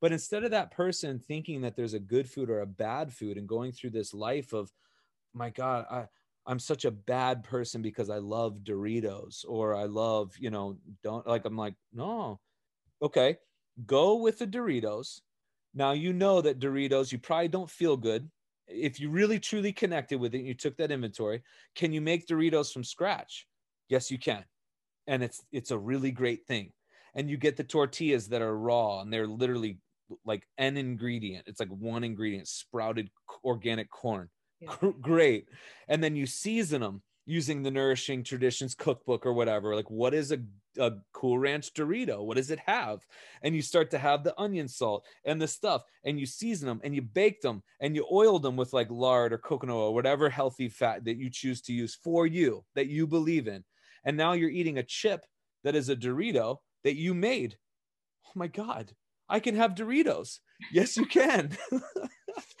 But 0.00 0.12
instead 0.12 0.44
of 0.44 0.52
that 0.52 0.70
person 0.70 1.18
thinking 1.18 1.60
that 1.62 1.76
there's 1.76 1.94
a 1.94 1.98
good 1.98 2.30
food 2.30 2.48
or 2.48 2.60
a 2.60 2.66
bad 2.66 3.12
food 3.12 3.36
and 3.36 3.48
going 3.48 3.72
through 3.72 3.90
this 3.90 4.14
life 4.14 4.52
of 4.52 4.72
my 5.34 5.50
god 5.50 5.86
i 5.90 6.06
i'm 6.50 6.58
such 6.58 6.84
a 6.84 6.90
bad 6.90 7.44
person 7.44 7.80
because 7.80 8.10
i 8.10 8.18
love 8.18 8.58
doritos 8.64 9.44
or 9.48 9.74
i 9.74 9.84
love 9.84 10.32
you 10.38 10.50
know 10.50 10.76
don't 11.02 11.26
like 11.26 11.44
i'm 11.44 11.56
like 11.56 11.74
no. 11.92 12.40
Okay 13.02 13.36
go 13.86 14.16
with 14.16 14.38
the 14.38 14.46
doritos. 14.46 15.20
Now 15.74 15.92
you 15.92 16.12
know 16.12 16.40
that 16.40 16.58
doritos 16.58 17.12
you 17.12 17.18
probably 17.18 17.48
don't 17.48 17.70
feel 17.70 17.96
good. 17.96 18.28
If 18.66 19.00
you 19.00 19.10
really 19.10 19.38
truly 19.38 19.72
connected 19.72 20.20
with 20.20 20.34
it 20.34 20.38
and 20.38 20.46
you 20.46 20.54
took 20.54 20.76
that 20.76 20.92
inventory 20.92 21.42
can 21.74 21.92
you 21.92 22.00
make 22.00 22.26
doritos 22.26 22.72
from 22.72 22.84
scratch? 22.84 23.46
Yes 23.88 24.10
you 24.10 24.18
can. 24.18 24.44
And 25.06 25.22
it's 25.22 25.42
it's 25.52 25.70
a 25.70 25.78
really 25.78 26.10
great 26.10 26.46
thing. 26.46 26.72
And 27.14 27.30
you 27.30 27.36
get 27.36 27.56
the 27.56 27.64
tortillas 27.64 28.28
that 28.28 28.42
are 28.42 28.56
raw 28.56 29.00
and 29.00 29.12
they're 29.12 29.26
literally 29.26 29.78
like 30.24 30.44
an 30.58 30.76
ingredient. 30.76 31.44
It's 31.46 31.60
like 31.60 31.70
one 31.70 32.04
ingredient 32.04 32.48
sprouted 32.48 33.10
organic 33.44 33.90
corn 33.90 34.28
Yeah. 34.60 34.90
great. 35.00 35.48
And 35.88 36.02
then 36.02 36.16
you 36.16 36.26
season 36.26 36.80
them 36.80 37.02
using 37.26 37.62
the 37.62 37.70
nourishing 37.70 38.24
traditions 38.24 38.74
cookbook 38.74 39.24
or 39.24 39.32
whatever 39.32 39.76
like 39.76 39.88
what 39.90 40.14
is 40.14 40.32
a, 40.32 40.38
a 40.78 40.92
cool 41.12 41.38
ranch 41.38 41.72
dorito? 41.74 42.24
What 42.24 42.36
does 42.36 42.50
it 42.50 42.58
have? 42.66 43.06
And 43.42 43.54
you 43.54 43.62
start 43.62 43.90
to 43.92 43.98
have 43.98 44.24
the 44.24 44.38
onion 44.40 44.68
salt 44.68 45.06
and 45.24 45.40
the 45.40 45.46
stuff 45.48 45.82
and 46.04 46.18
you 46.18 46.26
season 46.26 46.66
them 46.68 46.80
and 46.82 46.94
you 46.94 47.02
bake 47.02 47.40
them 47.40 47.62
and 47.80 47.94
you 47.94 48.06
oil 48.10 48.38
them 48.38 48.56
with 48.56 48.72
like 48.72 48.90
lard 48.90 49.32
or 49.32 49.38
coconut 49.38 49.76
oil 49.76 49.94
whatever 49.94 50.28
healthy 50.28 50.68
fat 50.68 51.04
that 51.04 51.16
you 51.16 51.30
choose 51.30 51.60
to 51.62 51.72
use 51.72 51.94
for 51.94 52.26
you 52.26 52.64
that 52.74 52.86
you 52.88 53.06
believe 53.06 53.48
in. 53.48 53.64
And 54.04 54.16
now 54.16 54.32
you're 54.32 54.50
eating 54.50 54.78
a 54.78 54.82
chip 54.82 55.24
that 55.62 55.76
is 55.76 55.88
a 55.88 55.96
dorito 55.96 56.58
that 56.84 56.96
you 56.96 57.14
made. 57.14 57.56
Oh 58.26 58.32
my 58.34 58.46
god. 58.46 58.92
I 59.28 59.40
can 59.40 59.54
have 59.56 59.74
doritos. 59.74 60.40
Yes 60.72 60.96
you 60.96 61.06
can 61.06 61.56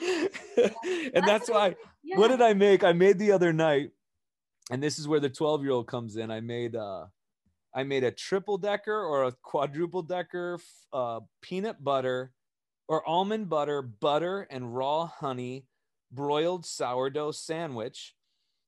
and 1.14 1.26
that's 1.26 1.48
why 1.48 1.76
Yeah. 2.02 2.16
what 2.18 2.28
did 2.28 2.40
I 2.42 2.54
make? 2.54 2.84
I 2.84 2.92
made 2.92 3.18
the 3.18 3.32
other 3.32 3.52
night, 3.52 3.90
and 4.70 4.82
this 4.82 4.98
is 4.98 5.06
where 5.08 5.20
the 5.20 5.30
12 5.30 5.62
year 5.62 5.72
old 5.72 5.86
comes 5.86 6.16
in. 6.16 6.30
I 6.30 6.40
made 6.40 6.76
uh 6.76 7.06
I 7.74 7.84
made 7.84 8.02
a 8.04 8.10
triple 8.10 8.58
decker 8.58 8.92
or 9.04 9.24
a 9.24 9.32
quadruple 9.42 10.02
decker 10.02 10.58
uh, 10.92 11.20
peanut 11.40 11.82
butter 11.84 12.32
or 12.88 13.06
almond 13.08 13.48
butter, 13.48 13.80
butter 13.80 14.42
and 14.50 14.74
raw 14.74 15.06
honey 15.06 15.66
broiled 16.10 16.66
sourdough 16.66 17.30
sandwich 17.30 18.16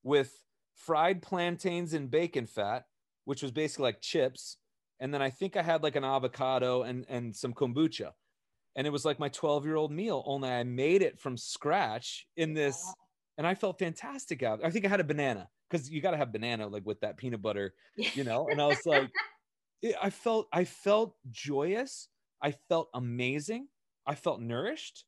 with 0.04 0.44
fried 0.76 1.20
plantains 1.22 1.92
and 1.94 2.10
bacon 2.10 2.46
fat, 2.46 2.84
which 3.24 3.42
was 3.42 3.50
basically 3.50 3.82
like 3.84 4.00
chips. 4.00 4.58
And 5.00 5.12
then 5.12 5.20
I 5.20 5.30
think 5.30 5.56
I 5.56 5.62
had 5.62 5.82
like 5.82 5.96
an 5.96 6.04
avocado 6.04 6.82
and 6.82 7.04
and 7.08 7.34
some 7.34 7.52
kombucha. 7.54 8.12
And 8.76 8.86
it 8.86 8.90
was 8.90 9.04
like 9.04 9.18
my 9.18 9.28
12 9.28 9.66
year 9.66 9.76
old 9.76 9.92
meal, 9.92 10.22
only 10.26 10.48
I 10.48 10.64
made 10.64 11.02
it 11.02 11.18
from 11.18 11.36
scratch 11.36 12.26
in 12.36 12.54
this 12.54 12.82
and 13.38 13.46
I 13.46 13.54
felt 13.54 13.78
fantastic 13.78 14.42
out. 14.42 14.60
I 14.64 14.70
think 14.70 14.84
I 14.84 14.88
had 14.88 15.00
a 15.00 15.04
banana 15.04 15.48
because 15.70 15.90
you 15.90 16.00
got 16.00 16.12
to 16.12 16.16
have 16.16 16.32
banana 16.32 16.66
like 16.66 16.84
with 16.84 17.00
that 17.00 17.16
peanut 17.16 17.42
butter, 17.42 17.74
you 18.14 18.24
know. 18.24 18.48
And 18.48 18.60
I 18.60 18.66
was 18.66 18.84
like, 18.84 19.10
I 20.02 20.10
felt 20.10 20.48
I 20.52 20.64
felt 20.64 21.16
joyous. 21.30 22.08
I 22.42 22.52
felt 22.68 22.88
amazing. 22.94 23.68
I 24.06 24.14
felt 24.14 24.40
nourished, 24.40 25.04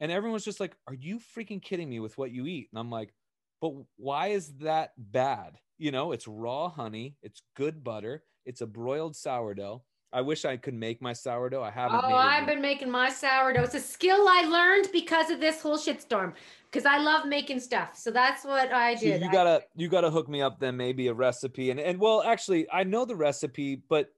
and 0.00 0.10
everyone's 0.10 0.44
just 0.44 0.60
like, 0.60 0.76
"Are 0.86 0.94
you 0.94 1.18
freaking 1.18 1.62
kidding 1.62 1.88
me 1.88 2.00
with 2.00 2.16
what 2.18 2.32
you 2.32 2.46
eat?" 2.46 2.68
And 2.72 2.78
I'm 2.78 2.90
like, 2.90 3.14
"But 3.60 3.74
why 3.96 4.28
is 4.28 4.56
that 4.58 4.92
bad? 4.98 5.56
You 5.78 5.90
know, 5.90 6.12
it's 6.12 6.28
raw 6.28 6.68
honey, 6.68 7.16
it's 7.22 7.42
good 7.54 7.84
butter, 7.84 8.24
it's 8.44 8.60
a 8.60 8.66
broiled 8.66 9.16
sourdough. 9.16 9.82
I 10.12 10.20
wish 10.20 10.44
I 10.44 10.56
could 10.56 10.74
make 10.74 11.00
my 11.00 11.12
sourdough. 11.12 11.62
I 11.62 11.70
haven't. 11.70 12.00
Oh, 12.02 12.14
I've 12.14 12.46
been 12.46 12.60
making 12.60 12.90
my 12.90 13.10
sourdough. 13.10 13.62
It's 13.62 13.74
a 13.74 13.80
skill 13.80 14.26
I 14.28 14.42
learned 14.42 14.88
because 14.92 15.30
of 15.30 15.38
this 15.40 15.60
whole 15.60 15.78
shitstorm. 15.78 16.32
Because 16.64 16.86
I 16.86 16.98
love 16.98 17.26
making 17.26 17.60
stuff, 17.60 17.96
so 17.96 18.10
that's 18.10 18.44
what 18.44 18.72
I 18.72 18.94
do. 18.94 19.08
you 19.08 19.32
gotta 19.32 19.62
you 19.74 19.88
gotta 19.88 20.10
hook 20.10 20.28
me 20.28 20.40
up 20.40 20.60
then 20.60 20.76
maybe 20.76 21.08
a 21.08 21.14
recipe 21.14 21.70
and 21.72 21.80
and 21.80 21.98
well 21.98 22.22
actually 22.22 22.68
I 22.72 22.84
know 22.84 23.04
the 23.04 23.16
recipe 23.16 23.82
but 23.88 24.12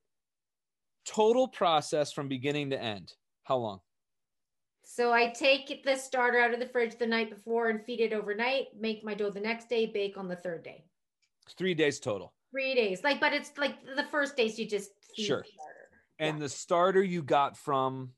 total 1.07 1.49
process 1.49 2.13
from 2.13 2.29
beginning 2.29 2.69
to 2.71 2.81
end 2.81 3.15
how 3.45 3.57
long 3.57 3.81
So 4.85 5.13
I 5.13 5.29
take 5.29 5.83
the 5.83 5.97
starter 5.97 6.39
out 6.41 6.53
of 6.53 6.61
the 6.61 6.67
fridge 6.67 6.99
the 6.99 7.07
night 7.07 7.31
before 7.31 7.71
and 7.71 7.83
feed 7.83 8.01
it 8.01 8.13
overnight. 8.13 8.67
Make 8.79 9.03
my 9.03 9.15
dough 9.15 9.31
the 9.31 9.41
next 9.41 9.71
day. 9.71 9.87
Bake 9.87 10.19
on 10.19 10.29
the 10.29 10.37
third 10.37 10.63
day. 10.63 10.85
three 11.57 11.73
days 11.75 11.99
total 12.01 12.35
Three 12.51 12.75
days, 12.75 13.03
like, 13.03 13.19
but 13.19 13.33
it's 13.33 13.53
like 13.57 13.77
the 13.97 14.05
first 14.05 14.37
days 14.37 14.59
you 14.59 14.69
just 14.69 14.91
feed 15.17 15.25
Sure. 15.25 15.43
Starter. 16.23 16.33
and 16.33 16.39
Yeah. 16.39 16.45
the 16.45 16.49
starter 16.49 17.03
you 17.03 17.23
got 17.23 17.57
from 17.57 18.11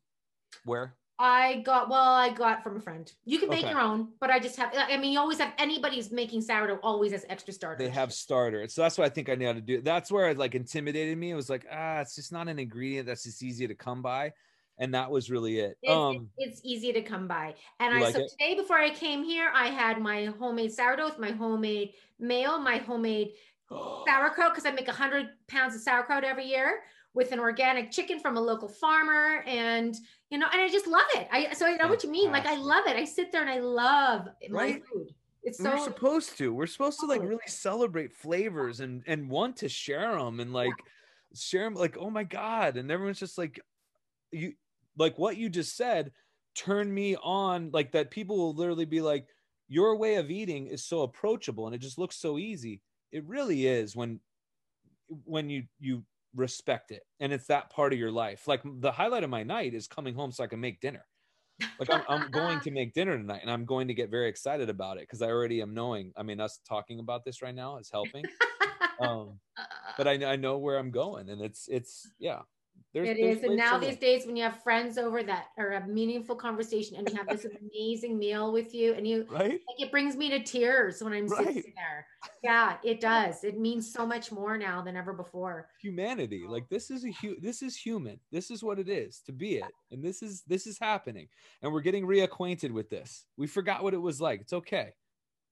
where 0.64 0.94
I 1.18 1.60
got 1.60 1.89
well, 1.89 2.02
I 2.12 2.31
got 2.31 2.64
from 2.64 2.76
a 2.76 2.81
friend. 2.81 3.10
You 3.24 3.39
can 3.39 3.48
make 3.48 3.60
Okay. 3.60 3.70
your 3.70 3.81
own, 3.81 4.09
but 4.20 4.31
I 4.31 4.40
just 4.40 4.56
have. 4.56 4.72
I 4.74 4.97
mean, 4.97 5.12
you 5.12 5.18
always 5.20 5.39
have 5.39 5.52
anybody's 5.59 6.10
making 6.10 6.43
sourdough 6.43 6.81
always 6.82 7.12
has 7.12 7.24
extra 7.28 7.55
starters. 7.55 7.86
they 7.86 7.93
have 7.93 8.12
starter 8.12 8.66
so 8.68 8.82
that's 8.82 8.98
what 8.98 9.05
I 9.05 9.10
think 9.10 9.28
I 9.28 9.36
know 9.36 9.47
how 9.47 9.52
to 9.52 9.60
do 9.60 9.81
that's 9.81 10.10
where 10.10 10.28
it 10.31 10.39
like 10.39 10.55
intimidated 10.55 11.16
me 11.16 11.31
it 11.31 11.35
was 11.35 11.48
like 11.48 11.66
ah 11.70 12.01
it's 12.01 12.16
just 12.16 12.32
not 12.32 12.48
an 12.48 12.59
ingredient 12.59 13.06
that's 13.06 13.22
just 13.22 13.43
easy 13.43 13.66
to 13.68 13.74
come 13.74 14.02
by 14.02 14.32
and 14.78 14.94
that 14.94 15.10
was 15.10 15.31
really 15.31 15.60
it 15.60 15.76
It's, 15.82 15.93
um 15.93 16.28
it's 16.36 16.60
easy 16.64 16.93
to 16.93 17.02
come 17.02 17.28
by. 17.28 17.55
And 17.78 17.94
I 17.94 18.01
like 18.01 18.14
so 18.14 18.20
it? 18.20 18.32
today 18.32 18.55
before 18.56 18.78
I 18.78 18.90
came 18.90 19.22
here, 19.22 19.51
I 19.55 19.68
had 19.68 20.01
my 20.01 20.26
homemade 20.26 20.72
sourdough 20.72 21.06
with 21.06 21.18
my 21.18 21.31
homemade 21.31 21.93
mayo, 22.18 22.59
my 22.59 22.78
homemade 22.78 23.35
sauerkraut 24.06 24.52
because 24.52 24.66
I 24.66 24.72
make 24.72 24.89
hundred 24.89 25.28
pounds 25.47 25.74
of 25.76 25.81
sauerkraut 25.81 26.24
every 26.24 26.47
year 26.47 26.81
with 27.15 27.32
an 27.32 27.39
organic 27.39 27.91
chicken 27.91 28.19
from 28.19 28.36
a 28.36 28.41
local 28.41 28.69
farmer, 28.69 29.43
and 29.47 29.95
you 30.31 30.39
know, 30.39 30.47
and 30.53 30.61
I 30.61 30.69
just 30.69 30.86
love 30.86 31.07
it. 31.15 31.28
I 31.32 31.53
so 31.55 31.66
I 31.66 31.77
know 31.77 31.89
what 31.89 32.03
you 32.05 32.11
mean. 32.11 32.31
Like 32.32 32.47
I 32.47 32.57
love 32.57 32.86
it. 32.86 32.97
I 32.97 33.05
sit 33.05 33.32
there 33.32 33.41
and 33.41 33.51
I 33.51 33.61
love 33.61 34.28
my 34.51 34.81
food. 34.93 35.15
It's 35.45 35.61
we're 35.61 35.78
supposed 35.78 36.39
to 36.39 36.55
we're 36.55 36.66
supposed 36.66 37.01
to 37.01 37.07
like 37.07 37.20
oh. 37.20 37.27
really 37.27 37.47
celebrate 37.47 38.15
flavors 38.15 38.81
and 38.81 39.03
and 39.07 39.28
want 39.28 39.59
to 39.59 39.69
share 39.69 40.16
them 40.16 40.41
and 40.41 40.53
like 40.55 40.73
share 41.35 41.65
them 41.65 41.74
like 41.74 41.99
oh 41.99 42.09
my 42.09 42.24
god 42.24 42.77
and 42.77 42.91
everyone's 42.91 43.19
just 43.19 43.36
like 43.36 43.61
you 44.31 44.55
like 44.97 45.19
what 45.19 45.36
you 45.36 45.51
just 45.51 45.77
said 45.77 46.12
turn 46.55 46.93
me 46.93 47.16
on 47.16 47.70
like 47.73 47.93
that 47.93 48.11
people 48.11 48.39
will 48.39 48.55
literally 48.55 48.86
be 48.86 49.03
like 49.03 49.27
your 49.69 49.97
way 49.97 50.15
of 50.15 50.31
eating 50.31 50.69
is 50.69 50.85
so 50.85 51.03
approachable 51.03 51.66
and 51.66 51.74
it 51.74 51.81
just 51.81 51.99
looks 51.99 52.16
so 52.16 52.39
easy 52.39 52.81
it 53.12 53.24
really 53.27 53.66
is 53.66 53.95
when 53.95 54.20
when 55.24 55.51
you 55.51 55.65
you 55.78 56.03
respect 56.35 56.90
it. 56.90 57.02
And 57.20 57.32
it's 57.32 57.47
that 57.47 57.70
part 57.70 57.93
of 57.93 57.98
your 57.98 58.11
life. 58.11 58.47
Like 58.48 58.62
the 58.65 58.93
highlight 58.93 59.24
of 59.24 59.31
my 59.31 59.43
night 59.43 59.74
is 59.74 59.86
coming 59.86 60.15
home 60.15 60.32
so 60.32 60.44
i 60.44 60.47
can 60.47 60.61
make 60.61 60.81
dinner. 60.81 61.05
Like 61.78 61.93
I'm, 61.93 62.02
I'm 62.09 62.31
going 62.31 62.61
to 62.61 62.70
make 62.70 62.94
dinner 62.94 63.16
tonight 63.16 63.40
and 63.43 63.51
i'm 63.51 63.65
going 63.65 63.86
to 63.86 63.94
get 63.94 64.11
very 64.11 64.28
excited 64.28 64.69
about 64.69 64.97
it 64.97 65.05
because 65.05 65.23
i 65.23 65.28
already 65.28 65.62
am 65.62 65.73
knowing 65.73 66.12
i 66.16 66.23
mean 66.24 66.40
us 66.40 66.59
talking 66.69 66.98
about 66.98 67.24
this 67.24 67.43
right 67.43 67.55
now 67.55 67.78
is 67.78 67.90
helping. 67.90 68.24
Um 69.01 69.40
but 69.97 70.06
I, 70.06 70.24
I 70.24 70.36
know 70.36 70.59
where 70.59 70.78
i'm 70.78 70.93
going 70.93 71.28
and 71.28 71.43
it's 71.43 71.66
it's 71.69 72.09
yeah 72.20 72.43
there's, 72.95 73.09
It 73.09 73.16
there's 73.21 73.39
is. 73.39 73.45
And 73.45 73.57
now 73.57 73.77
these 73.77 73.97
days, 73.99 74.25
when 74.27 74.37
you 74.37 74.45
have 74.45 74.62
friends 74.62 74.97
over 74.99 75.23
that 75.25 75.47
are 75.59 75.73
a 75.73 75.87
meaningful 75.87 76.37
conversation 76.37 76.97
and 76.97 77.09
you 77.11 77.16
have 77.16 77.29
this 77.29 77.45
amazing 77.45 78.19
meal 78.19 78.53
with 78.53 78.73
you, 78.75 78.95
and 78.95 79.07
you 79.07 79.27
right 79.29 79.61
like 79.69 79.81
it 79.81 79.91
brings 79.91 80.16
me 80.16 80.31
to 80.31 80.43
tears 80.43 81.03
when 81.03 81.12
I'm 81.12 81.27
Right. 81.27 81.47
sitting 81.47 81.73
there. 81.75 82.07
Yeah, 82.43 82.77
it 82.85 83.01
does. 83.01 83.43
It 83.43 83.59
means 83.59 83.93
so 83.93 84.07
much 84.07 84.31
more 84.31 84.57
now 84.57 84.81
than 84.83 84.97
ever 84.97 85.12
before. 85.12 85.69
humanity 85.81 86.45
like 86.47 86.69
this 86.69 86.91
is 86.91 87.05
a 87.05 87.11
hu- 87.21 87.41
this 87.41 87.62
is 87.62 87.77
human 87.77 88.19
this 88.31 88.51
is 88.51 88.62
what 88.62 88.79
it 88.79 88.89
is 88.89 89.21
to 89.27 89.33
be 89.33 89.57
it 89.57 89.73
and 89.91 90.03
this 90.03 90.23
is 90.23 90.43
this 90.47 90.66
is 90.66 90.79
happening 90.79 91.29
and 91.62 91.73
we're 91.73 91.81
getting 91.81 92.07
reacquainted 92.07 92.71
with 92.71 92.89
this 92.91 93.27
we 93.37 93.47
forgot 93.47 93.83
what 93.83 93.93
it 93.95 93.99
was 94.01 94.21
like 94.21 94.41
it's 94.41 94.53
okay 94.53 94.93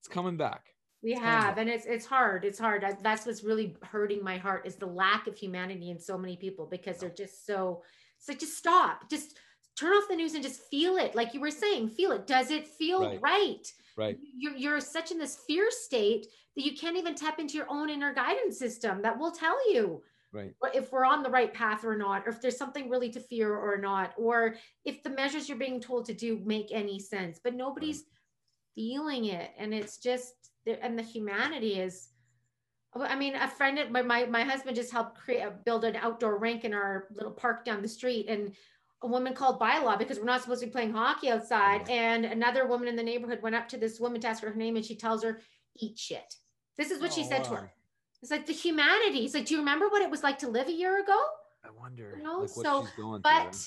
it's 0.01 0.09
coming 0.09 0.37
back 0.37 0.67
We 1.03 1.15
have, 1.15 1.59
and 1.59 1.69
it's 1.69 1.85
it's 1.87 2.07
hard. 2.07 2.45
It's 2.45 2.59
hard. 2.59 2.85
I- 2.85 2.97
That's 3.03 3.27
what's 3.27 3.43
really 3.43 3.77
hurting 3.83 4.23
my 4.23 4.37
heart 4.39 4.67
is 4.67 4.77
the 4.77 4.87
lack 4.87 5.27
of 5.27 5.37
humanity 5.37 5.91
in 5.91 5.99
so 5.99 6.17
many 6.17 6.37
people 6.37 6.67
because 6.67 6.99
they're 6.99 7.11
just 7.11 7.45
so. 7.47 7.83
It's 8.19 8.29
like 8.29 8.39
just 8.39 8.57
stop, 8.57 9.11
just 9.11 9.37
turn 9.77 9.93
off 9.95 10.09
the 10.09 10.15
news 10.15 10.35
and 10.35 10.45
just 10.45 10.61
feel 10.71 10.97
it. 10.97 11.15
Like 11.17 11.35
you 11.35 11.41
were 11.41 11.51
saying, 11.51 11.89
feel 11.89 12.13
it. 12.13 12.27
Does 12.27 12.51
it 12.53 12.69
feel 12.69 13.01
Right. 13.03 13.21
right? 13.21 13.73
right 13.97 14.19
You're 14.37 14.57
you're 14.57 14.81
such 14.81 15.11
in 15.11 15.19
this 15.19 15.41
fear 15.47 15.71
state 15.71 16.27
that 16.57 16.65
you 16.65 16.77
can't 16.77 16.97
even 16.97 17.15
tap 17.17 17.41
into 17.41 17.57
your 17.57 17.67
own 17.69 17.91
inner 17.91 18.15
guidance 18.15 18.59
system 18.59 19.03
that 19.03 19.19
will 19.19 19.33
tell 19.33 19.73
you 19.73 20.03
right 20.33 20.55
if 20.73 20.93
we're 20.93 21.05
on 21.05 21.23
the 21.25 21.31
right 21.31 21.53
path 21.53 21.85
or 21.85 21.97
not, 21.97 22.27
or 22.27 22.31
if 22.31 22.41
there's 22.41 22.57
something 22.57 22.89
really 22.89 23.11
to 23.11 23.21
fear 23.21 23.55
or 23.57 23.77
not, 23.77 24.15
or 24.17 24.55
if 24.85 25.03
the 25.03 25.11
measures 25.11 25.49
you're 25.49 25.59
being 25.59 25.81
told 25.81 26.05
to 26.07 26.15
do 26.15 26.41
make 26.45 26.69
any 26.71 27.01
sense. 27.01 27.41
But 27.43 27.55
nobody's 27.55 28.05
feeling 28.77 29.25
it, 29.27 29.51
and 29.59 29.75
it's 29.75 29.99
just 29.99 30.52
and 30.67 30.99
the 30.99 31.03
humanity 31.03 31.81
is 31.81 32.09
I 32.95 33.17
mean, 33.17 33.35
a 33.37 33.49
friend 33.49 33.79
of 33.79 33.91
my, 33.91 34.03
my, 34.03 34.27
my 34.27 34.43
husband 34.43 34.77
just 34.77 34.93
helped 34.93 35.17
create, 35.19 35.41
uh, 35.43 35.51
build 35.65 35.85
an 35.85 35.97
outdoor 35.97 36.37
rink 36.39 36.65
in 36.65 36.75
our 36.75 37.07
little 37.15 37.33
park 37.33 37.65
down 37.65 37.81
the 37.81 37.89
street. 37.89 38.27
And 38.29 38.53
a 39.03 39.07
woman 39.07 39.33
called 39.33 39.59
bylaw 39.59 39.99
because 39.99 40.19
we're 40.19 40.27
not 40.27 40.43
supposed 40.43 40.61
to 40.61 40.67
be 40.67 40.73
playing 40.73 40.93
hockey 40.93 41.31
outside. 41.31 41.89
And 41.89 42.27
another 42.27 42.67
woman 42.67 42.89
in 42.89 42.95
the 42.97 43.03
neighborhood 43.03 43.41
went 43.43 43.57
up 43.57 43.67
to 43.71 43.79
this 43.79 43.99
woman 43.99 44.21
to 44.21 44.29
ask 44.29 44.43
her 44.43 44.51
her 44.51 44.55
name 44.55 44.77
and 44.77 44.85
she 44.85 44.95
tells 44.95 45.23
her, 45.25 45.41
eat 45.79 45.99
shit. 45.99 46.35
This 46.77 46.91
is 46.91 47.01
what 47.01 47.15
she 47.15 47.23
Oh, 47.23 47.29
said 47.29 47.45
to 47.45 47.51
her. 47.57 47.73
It's 48.21 48.31
like 48.31 48.45
the 48.45 48.53
humanity. 48.53 49.25
It's 49.25 49.33
like, 49.35 49.47
do 49.47 49.55
you 49.55 49.61
remember 49.61 49.89
what 49.89 50.03
it 50.03 50.11
was 50.11 50.23
like 50.23 50.39
to 50.41 50.49
live 50.49 50.69
a 50.69 50.73
year 50.73 51.01
ago? 51.03 51.19
I 51.65 51.71
wonder 51.71 52.13
You 52.19 52.23
know, 52.23 52.41
like 52.41 52.51
so- 52.51 52.87
But 53.23 53.55
through. 53.55 53.59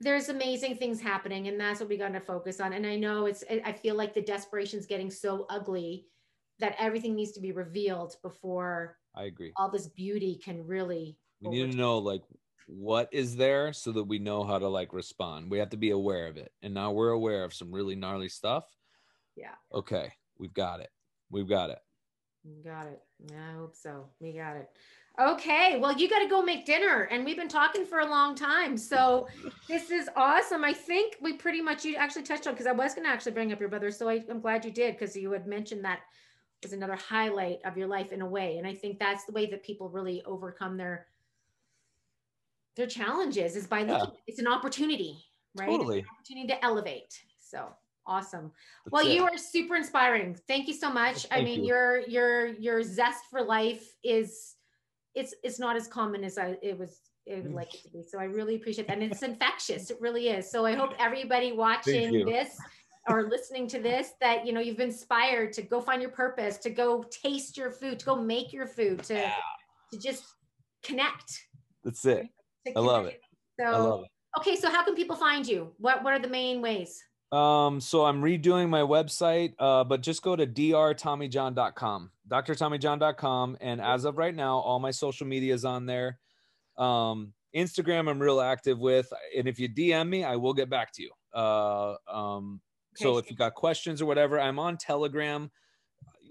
there's 0.00 0.28
amazing 0.28 0.76
things 0.76 1.00
happening, 1.00 1.48
and 1.48 1.58
that's 1.60 1.80
what 1.80 1.88
we 1.88 1.96
got 1.96 2.12
to 2.12 2.20
focus 2.20 2.60
on. 2.60 2.72
And 2.74 2.86
I 2.86 2.96
know 2.96 3.26
it's, 3.26 3.42
I 3.50 3.60
I 3.66 3.72
feel 3.72 3.96
like 3.96 4.14
the 4.14 4.22
desperation 4.22 4.78
is 4.78 4.86
getting 4.86 5.10
so 5.10 5.46
ugly 5.50 6.06
that 6.62 6.76
everything 6.78 7.14
needs 7.14 7.32
to 7.32 7.40
be 7.40 7.52
revealed 7.52 8.16
before 8.22 8.96
I 9.14 9.24
agree. 9.24 9.52
all 9.56 9.70
this 9.70 9.88
beauty 9.88 10.40
can 10.42 10.66
really. 10.66 11.18
We 11.42 11.50
need 11.50 11.72
to 11.72 11.76
know 11.76 11.98
like 11.98 12.22
what 12.66 13.08
is 13.12 13.36
there 13.36 13.72
so 13.72 13.90
that 13.92 14.04
we 14.04 14.20
know 14.20 14.44
how 14.44 14.58
to 14.58 14.68
like 14.68 14.92
respond. 14.92 15.50
We 15.50 15.58
have 15.58 15.70
to 15.70 15.76
be 15.76 15.90
aware 15.90 16.28
of 16.28 16.36
it. 16.36 16.52
And 16.62 16.72
now 16.72 16.92
we're 16.92 17.10
aware 17.10 17.42
of 17.42 17.52
some 17.52 17.72
really 17.72 17.96
gnarly 17.96 18.28
stuff. 18.28 18.64
Yeah. 19.36 19.54
Okay, 19.74 20.12
we've 20.38 20.54
got 20.54 20.80
it. 20.80 20.90
We've 21.30 21.48
got 21.48 21.70
it. 21.70 21.78
Got 22.64 22.86
it. 22.86 23.00
I 23.32 23.56
hope 23.56 23.74
so. 23.76 24.08
We 24.20 24.32
got 24.32 24.56
it. 24.56 24.68
Okay. 25.20 25.78
Well, 25.78 25.92
you 25.92 26.08
got 26.08 26.20
to 26.20 26.28
go 26.28 26.42
make 26.42 26.64
dinner, 26.64 27.02
and 27.10 27.24
we've 27.24 27.36
been 27.36 27.48
talking 27.48 27.84
for 27.84 28.00
a 28.00 28.06
long 28.06 28.34
time. 28.34 28.76
So 28.76 29.28
this 29.68 29.90
is 29.90 30.08
awesome. 30.16 30.64
I 30.64 30.72
think 30.72 31.16
we 31.20 31.34
pretty 31.34 31.60
much 31.60 31.84
you 31.84 31.96
actually 31.96 32.22
touched 32.22 32.46
on 32.46 32.54
because 32.54 32.66
I 32.66 32.72
was 32.72 32.94
going 32.94 33.06
to 33.06 33.12
actually 33.12 33.32
bring 33.32 33.52
up 33.52 33.60
your 33.60 33.68
brother. 33.68 33.90
So 33.90 34.08
I, 34.08 34.24
I'm 34.30 34.40
glad 34.40 34.64
you 34.64 34.70
did 34.70 34.98
because 34.98 35.16
you 35.16 35.32
had 35.32 35.46
mentioned 35.46 35.84
that 35.84 36.00
was 36.62 36.72
another 36.72 36.96
highlight 36.96 37.58
of 37.64 37.76
your 37.76 37.88
life 37.88 38.12
in 38.12 38.22
a 38.22 38.26
way, 38.26 38.58
and 38.58 38.66
I 38.66 38.74
think 38.74 38.98
that's 38.98 39.24
the 39.24 39.32
way 39.32 39.46
that 39.46 39.62
people 39.62 39.88
really 39.88 40.22
overcome 40.24 40.76
their 40.76 41.06
their 42.74 42.86
challenges 42.86 43.54
is 43.54 43.66
by 43.66 43.80
Yeah. 43.80 43.98
looking. 43.98 44.14
It's 44.26 44.38
an 44.38 44.46
opportunity, 44.46 45.22
right? 45.54 45.68
Totally. 45.68 46.06
opportunity 46.16 46.46
to 46.48 46.64
elevate. 46.64 47.22
So 47.38 47.68
awesome. 48.06 48.50
That's 48.84 48.92
Well, 48.92 49.06
it. 49.06 49.14
you 49.14 49.24
are 49.24 49.36
super 49.36 49.76
inspiring. 49.76 50.34
Thank 50.48 50.68
you 50.68 50.74
so 50.74 50.90
much. 50.90 51.26
I 51.30 51.42
mean, 51.42 51.60
you. 51.60 51.66
your 51.66 51.98
your 52.08 52.46
your 52.46 52.82
zest 52.82 53.26
for 53.30 53.42
life 53.42 53.94
is 54.02 54.56
it's 55.14 55.34
it's 55.42 55.58
not 55.58 55.76
as 55.76 55.86
common 55.86 56.24
as 56.24 56.38
I 56.38 56.56
it 56.62 56.78
was 56.78 56.98
it 57.26 57.42
would 57.42 57.52
Mm. 57.52 57.56
like 57.56 57.74
it 57.74 57.82
to 57.82 57.88
be. 57.90 58.02
So 58.02 58.18
I 58.18 58.24
really 58.24 58.54
appreciate 58.56 58.88
that. 58.88 58.98
And 58.98 59.12
it's 59.12 59.22
infectious. 59.22 59.90
It 59.90 60.00
really 60.00 60.28
is. 60.30 60.50
So 60.50 60.64
I 60.64 60.74
hope 60.74 60.94
everybody 60.98 61.52
watching 61.52 62.24
this 62.24 62.58
or 63.08 63.28
listening 63.28 63.66
to 63.68 63.80
this 63.80 64.10
that 64.20 64.46
you 64.46 64.52
know 64.52 64.60
you've 64.60 64.76
been 64.76 64.88
inspired 64.90 65.52
to 65.54 65.62
go 65.62 65.80
find 65.80 66.00
your 66.00 66.10
purpose, 66.10 66.58
to 66.58 66.70
go 66.70 67.02
taste 67.10 67.56
your 67.56 67.70
food, 67.70 67.98
to 67.98 68.04
go 68.06 68.16
make 68.16 68.52
your 68.52 68.66
food, 68.66 69.02
to 69.04 69.14
Yeah. 69.14 69.34
to 69.92 69.98
just 69.98 70.24
connect. 70.82 71.40
That's 71.84 72.04
it. 72.04 72.26
I 72.76 72.80
love 72.80 73.06
it. 73.06 73.20
So 73.58 73.66
I 73.66 73.76
love 73.76 74.04
it. 74.04 74.10
okay, 74.40 74.56
so 74.56 74.70
how 74.70 74.84
can 74.84 74.94
people 74.94 75.16
find 75.16 75.46
you? 75.46 75.72
What 75.78 76.02
what 76.04 76.12
are 76.12 76.18
the 76.20 76.28
main 76.28 76.62
ways? 76.62 77.02
Um, 77.32 77.80
so 77.80 78.04
I'm 78.04 78.20
redoing 78.22 78.68
my 78.68 78.82
website, 78.82 79.54
uh, 79.58 79.84
but 79.84 80.02
just 80.02 80.22
go 80.22 80.36
to 80.36 80.46
drtommyjohn.com, 80.46 82.10
drtommyjohn.com. 82.28 83.56
And 83.60 83.80
as 83.80 84.04
of 84.04 84.18
right 84.18 84.34
now, 84.34 84.58
all 84.58 84.78
my 84.78 84.90
social 84.90 85.26
media 85.26 85.54
is 85.54 85.64
on 85.64 85.86
there. 85.86 86.18
Um, 86.76 87.32
Instagram, 87.54 88.10
I'm 88.10 88.20
real 88.20 88.40
active 88.40 88.78
with. 88.78 89.10
And 89.36 89.48
if 89.48 89.58
you 89.58 89.68
DM 89.68 90.08
me, 90.08 90.24
I 90.24 90.36
will 90.36 90.54
get 90.54 90.68
back 90.70 90.92
to 90.94 91.02
you. 91.02 91.10
Uh, 91.34 91.94
um, 92.06 92.60
so 92.94 93.18
if 93.18 93.30
you 93.30 93.36
got 93.36 93.54
questions 93.54 94.00
or 94.02 94.06
whatever, 94.06 94.38
I'm 94.40 94.58
on 94.58 94.76
Telegram. 94.76 95.50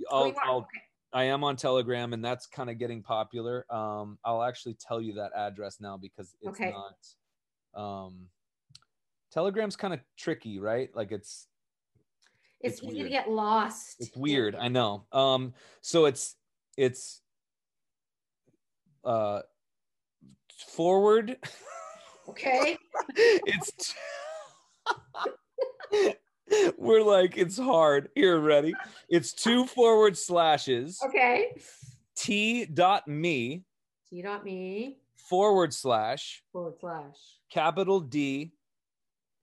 Oh, 0.10 0.18
I'll, 0.18 0.30
are? 0.30 0.36
I'll, 0.46 0.58
Okay. 0.58 0.68
I 1.14 1.24
am 1.26 1.44
on 1.44 1.58
Telegram, 1.58 2.14
and 2.14 2.24
that's 2.24 2.48
kind 2.48 2.70
of 2.70 2.78
getting 2.78 3.04
popular. 3.04 3.66
Um, 3.70 4.18
I'll 4.24 4.44
actually 4.44 4.76
tell 4.76 5.02
you 5.02 5.14
that 5.16 5.32
address 5.36 5.82
now 5.82 5.98
because 5.98 6.34
it's 6.42 6.60
Okay. 6.60 6.72
not. 6.72 6.96
Um, 8.06 8.28
Telegram's 9.34 9.76
kind 9.76 9.94
of 9.94 10.00
tricky, 10.18 10.60
right? 10.60 10.90
Like 10.96 11.12
it's 11.12 11.48
It's, 12.62 12.80
it's 12.80 12.84
easy 12.92 13.04
to 13.04 13.10
get 13.10 13.30
lost. 13.30 13.98
it's 14.00 14.16
weird. 14.16 14.56
I 14.56 14.68
know. 14.68 15.06
Um, 15.12 15.54
so 15.82 16.06
it's 16.06 16.36
it's 16.78 17.22
uh 19.04 19.42
forward. 20.70 21.38
Okay. 22.30 22.78
it's 23.16 23.94
we're 26.78 27.02
like 27.04 27.38
it's 27.38 27.58
hard. 27.58 28.10
Here, 28.16 28.40
ready? 28.40 28.74
It's 29.10 29.34
two 29.34 29.66
forward 29.66 30.18
slashes 30.18 31.00
Okay. 31.06 31.52
t 32.16 32.66
dot 32.66 33.08
me 33.08 33.64
T 34.10 34.22
dot 34.22 34.44
me 34.44 34.98
forward 35.16 35.74
slash 35.74 36.44
forward 36.52 36.76
slash. 36.80 37.16
capital 37.52 38.00
D 38.00 38.52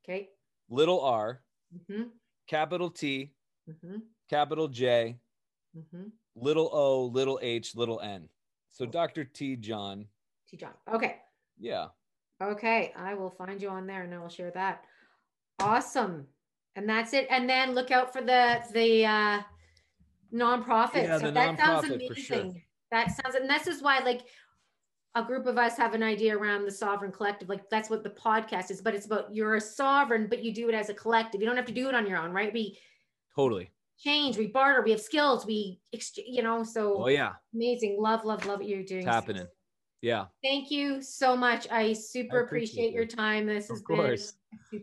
Okay. 0.05 0.29
little 0.69 1.01
r 1.01 1.41
Mm-hmm. 1.75 2.05
capital 2.47 2.91
T 2.91 3.33
Mm-hmm. 3.69 3.99
capital 4.31 4.69
J 4.69 5.17
Mm-hmm. 5.77 6.09
little 6.35 6.71
o 6.73 7.05
little 7.07 7.39
h 7.43 7.75
little 7.77 8.01
n. 8.01 8.29
So 8.71 8.87
Dr. 8.87 9.25
T 9.25 9.57
John. 9.57 10.07
T 10.49 10.57
John. 10.57 10.73
Okay. 10.93 11.17
Yeah. 11.59 11.89
Okay. 12.43 12.93
I 12.97 13.15
will 13.15 13.31
find 13.31 13.61
you 13.61 13.69
on 13.69 13.87
there 13.87 14.03
and 14.05 14.15
I 14.15 14.19
will 14.19 14.29
share 14.29 14.51
that. 14.53 14.85
Awesome. 15.61 16.27
And 16.77 16.89
that's 16.89 17.13
it. 17.13 17.27
And 17.31 17.49
then 17.49 17.75
look 17.75 17.91
out 17.91 18.13
for 18.13 18.21
the 18.23 18.63
the 18.73 19.05
uh 19.07 19.43
nonprofit. 20.33 21.05
Yeah, 21.05 21.19
the 21.19 21.31
that 21.33 21.59
sounds 21.59 21.87
amazing. 21.87 22.09
for 22.09 22.15
sure. 22.15 22.53
That 22.91 23.09
sounds 23.09 23.35
and 23.35 23.49
this 23.49 23.67
is 23.67 23.83
why 23.83 23.99
like 24.01 24.23
a 25.15 25.25
group 25.25 25.47
of 25.47 25.59
us 25.59 25.77
have 25.77 25.95
an 25.95 26.03
idea 26.03 26.37
around 26.37 26.65
the 26.65 26.71
sovereign 26.71 27.11
collective. 27.11 27.49
Like 27.49 27.69
that's 27.71 27.91
what 27.91 28.05
the 28.05 28.11
podcast 28.11 28.71
is, 28.71 28.81
but 28.81 28.95
it's 28.95 29.07
about 29.07 29.35
you're 29.35 29.57
a 29.57 29.61
sovereign, 29.61 30.27
but 30.29 30.45
you 30.45 30.55
do 30.55 30.69
it 30.69 30.75
as 30.75 30.89
a 30.91 30.95
collective. 30.95 31.41
You 31.41 31.47
don't 31.47 31.57
have 31.57 31.67
to 31.67 31.73
do 31.73 31.89
it 31.89 31.95
on 31.95 32.07
your 32.07 32.19
own, 32.19 32.31
right? 32.33 32.53
We 32.53 32.79
Totally. 33.35 33.71
change, 33.99 34.37
we 34.37 34.47
barter, 34.49 34.83
we 34.83 34.91
have 34.91 35.01
skills, 35.01 35.47
we 35.47 35.81
ex- 35.93 36.17
you 36.17 36.43
know, 36.43 36.63
so 36.63 37.05
Oh 37.05 37.09
yeah. 37.09 37.33
amazing. 37.55 37.97
Love, 37.99 38.25
love, 38.25 38.47
love 38.47 38.59
what 38.61 38.69
you're 38.69 38.83
doing. 38.85 39.01
It's 39.01 39.09
happening. 39.09 39.47
Yeah. 40.01 40.27
Thank 40.43 40.71
you 40.71 41.03
so 41.03 41.37
much. 41.37 41.67
I 41.71 41.93
super 41.93 42.41
I 42.41 42.45
appreciate 42.45 42.89
appreciate 42.89 42.93
your 42.93 43.07
time. 43.07 43.47
This 43.47 43.71
Of 43.71 43.83
course. 43.85 44.35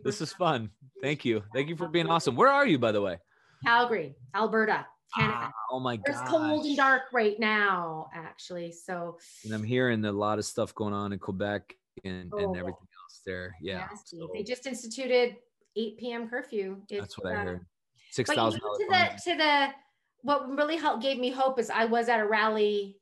This 0.04 0.20
is 0.20 0.32
fun. 0.32 0.70
Thank 1.02 1.24
you. 1.24 1.42
Thank 1.54 1.68
you 1.68 1.76
for 1.76 1.88
being 1.88 2.06
awesome. 2.06 2.36
Where 2.36 2.50
are 2.50 2.66
you, 2.66 2.78
by 2.78 2.92
the 2.92 3.00
way? 3.00 3.18
Calgary, 3.64 4.14
Alberta, 4.34 4.86
Canada. 5.16 5.38
Ah, 5.44 5.52
oh 5.72 5.80
my 5.80 5.96
god. 5.96 6.04
It's 6.08 6.30
cold 6.30 6.66
and 6.66 6.76
dark 6.76 7.04
right 7.12 7.38
now, 7.40 8.08
actually. 8.14 8.72
So 8.72 9.18
And 9.44 9.54
I'm 9.54 9.64
hearing 9.64 10.04
a 10.04 10.12
lot 10.12 10.38
of 10.38 10.44
stuff 10.44 10.74
going 10.74 10.92
on 10.94 11.12
in 11.12 11.18
Quebec 11.18 11.74
and, 12.04 12.30
Oh. 12.34 12.38
and 12.38 12.56
everything 12.56 12.88
else 13.02 13.22
there. 13.24 13.54
Yeah. 13.60 13.88
so 14.04 14.28
they 14.34 14.42
just 14.42 14.66
instituted 14.66 15.36
8 15.76 15.98
p.m. 15.98 16.28
curfew. 16.28 16.82
It's, 16.88 17.00
that's 17.00 17.18
what 17.18 17.32
I 17.32 17.36
uh, 17.36 17.44
heard. 17.44 17.66
Six 18.10 18.30
you 18.30 18.36
to 18.36 18.50
the 18.50 19.20
to 19.24 19.36
the 19.36 19.68
what 20.22 20.48
really 20.48 20.76
helped 20.76 21.02
gave 21.02 21.18
me 21.18 21.30
hope 21.30 21.58
is 21.58 21.70
I 21.70 21.84
was 21.84 22.08
at 22.08 22.18
a 22.20 22.26
rally 22.26 22.96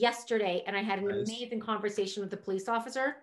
yesterday 0.00 0.62
and 0.66 0.76
I 0.76 0.82
had 0.82 0.98
an 0.98 1.08
Nice. 1.08 1.28
amazing 1.28 1.60
conversation 1.60 2.20
with 2.22 2.30
the 2.30 2.36
police 2.36 2.68
officer. 2.68 3.16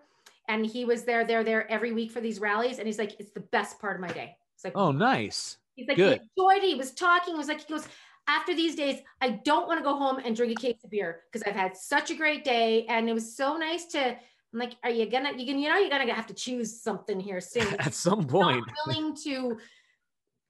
And 0.48 0.66
he 0.66 0.84
was 0.84 1.04
there, 1.04 1.24
they're 1.24 1.44
there 1.44 1.70
every 1.70 1.92
week 1.92 2.10
for 2.10 2.20
these 2.20 2.38
rallies. 2.38 2.78
And 2.78 2.86
he's 2.86 2.98
like, 2.98 3.18
it's 3.18 3.30
the 3.32 3.40
best 3.40 3.80
part 3.80 3.94
of 3.96 4.00
my 4.02 4.08
day. 4.12 4.36
It's 4.54 4.64
like, 4.64 4.76
Oh, 4.76 4.92
nice. 4.92 5.56
he's 5.74 5.88
like, 5.88 5.96
good. 5.96 6.20
he 6.20 6.42
enjoyed 6.42 6.62
it. 6.62 6.68
He 6.68 6.74
was 6.74 6.92
talking. 6.92 7.34
He 7.34 7.38
was 7.38 7.48
like, 7.48 7.66
he 7.66 7.72
goes, 7.72 7.86
after 8.26 8.54
these 8.54 8.74
days, 8.74 9.00
I 9.20 9.30
don't 9.44 9.66
want 9.68 9.78
to 9.80 9.84
go 9.84 9.96
home 9.96 10.18
and 10.24 10.34
drink 10.36 10.52
a 10.52 10.60
case 10.60 10.76
of 10.84 10.90
beer 10.90 11.22
because 11.30 11.42
I've 11.46 11.56
had 11.56 11.76
such 11.76 12.10
a 12.10 12.14
great 12.14 12.44
day. 12.44 12.84
And 12.86 13.08
it 13.08 13.12
was 13.14 13.34
so 13.36 13.56
nice 13.56 13.86
to, 13.86 14.00
I'm 14.10 14.58
like, 14.58 14.74
are 14.82 14.90
you 14.90 15.06
gonna, 15.06 15.32
you 15.36 15.46
can, 15.46 15.58
you 15.58 15.68
know, 15.68 15.76
you're 15.78 15.90
gonna 15.90 16.12
have 16.12 16.26
to 16.28 16.34
choose 16.34 16.80
something 16.80 17.18
here 17.20 17.40
soon 17.40 17.66
At 17.80 17.94
some 17.94 18.26
point. 18.26 18.64
willing 18.86 19.16
to 19.24 19.58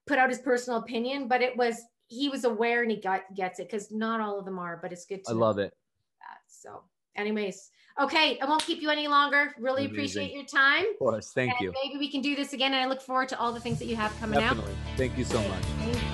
put 0.06 0.18
out 0.18 0.28
his 0.28 0.38
personal 0.40 0.80
opinion, 0.80 1.28
but 1.28 1.40
it 1.42 1.56
was 1.56 1.80
he 2.08 2.28
was 2.28 2.44
aware 2.44 2.82
and 2.82 2.90
he 2.90 2.98
got 3.00 3.22
gets 3.34 3.58
it 3.60 3.68
because 3.70 3.90
not 3.90 4.20
all 4.20 4.38
of 4.38 4.44
them 4.44 4.58
are, 4.58 4.78
but 4.82 4.92
it's 4.92 5.06
good 5.06 5.24
to 5.24 5.30
I 5.30 5.34
know 5.34 5.40
love 5.40 5.58
it. 5.58 5.72
So, 6.64 6.82
anyways, 7.14 7.70
okay, 8.00 8.38
I 8.40 8.46
won't 8.46 8.62
keep 8.62 8.80
you 8.80 8.88
any 8.88 9.06
longer. 9.06 9.54
Really 9.58 9.84
appreciate 9.84 10.32
your 10.32 10.44
time. 10.44 10.86
Of 10.92 10.98
course. 10.98 11.30
Thank 11.32 11.52
and 11.52 11.60
you. 11.60 11.74
Maybe 11.84 11.98
we 11.98 12.10
can 12.10 12.22
do 12.22 12.34
this 12.34 12.54
again. 12.54 12.72
And 12.72 12.82
I 12.82 12.86
look 12.86 13.02
forward 13.02 13.28
to 13.30 13.38
all 13.38 13.52
the 13.52 13.60
things 13.60 13.78
that 13.80 13.86
you 13.86 13.96
have 13.96 14.18
coming 14.18 14.40
Definitely. 14.40 14.74
Thank 14.96 15.18
you 15.18 15.24
so 15.24 15.40
much. 15.48 16.04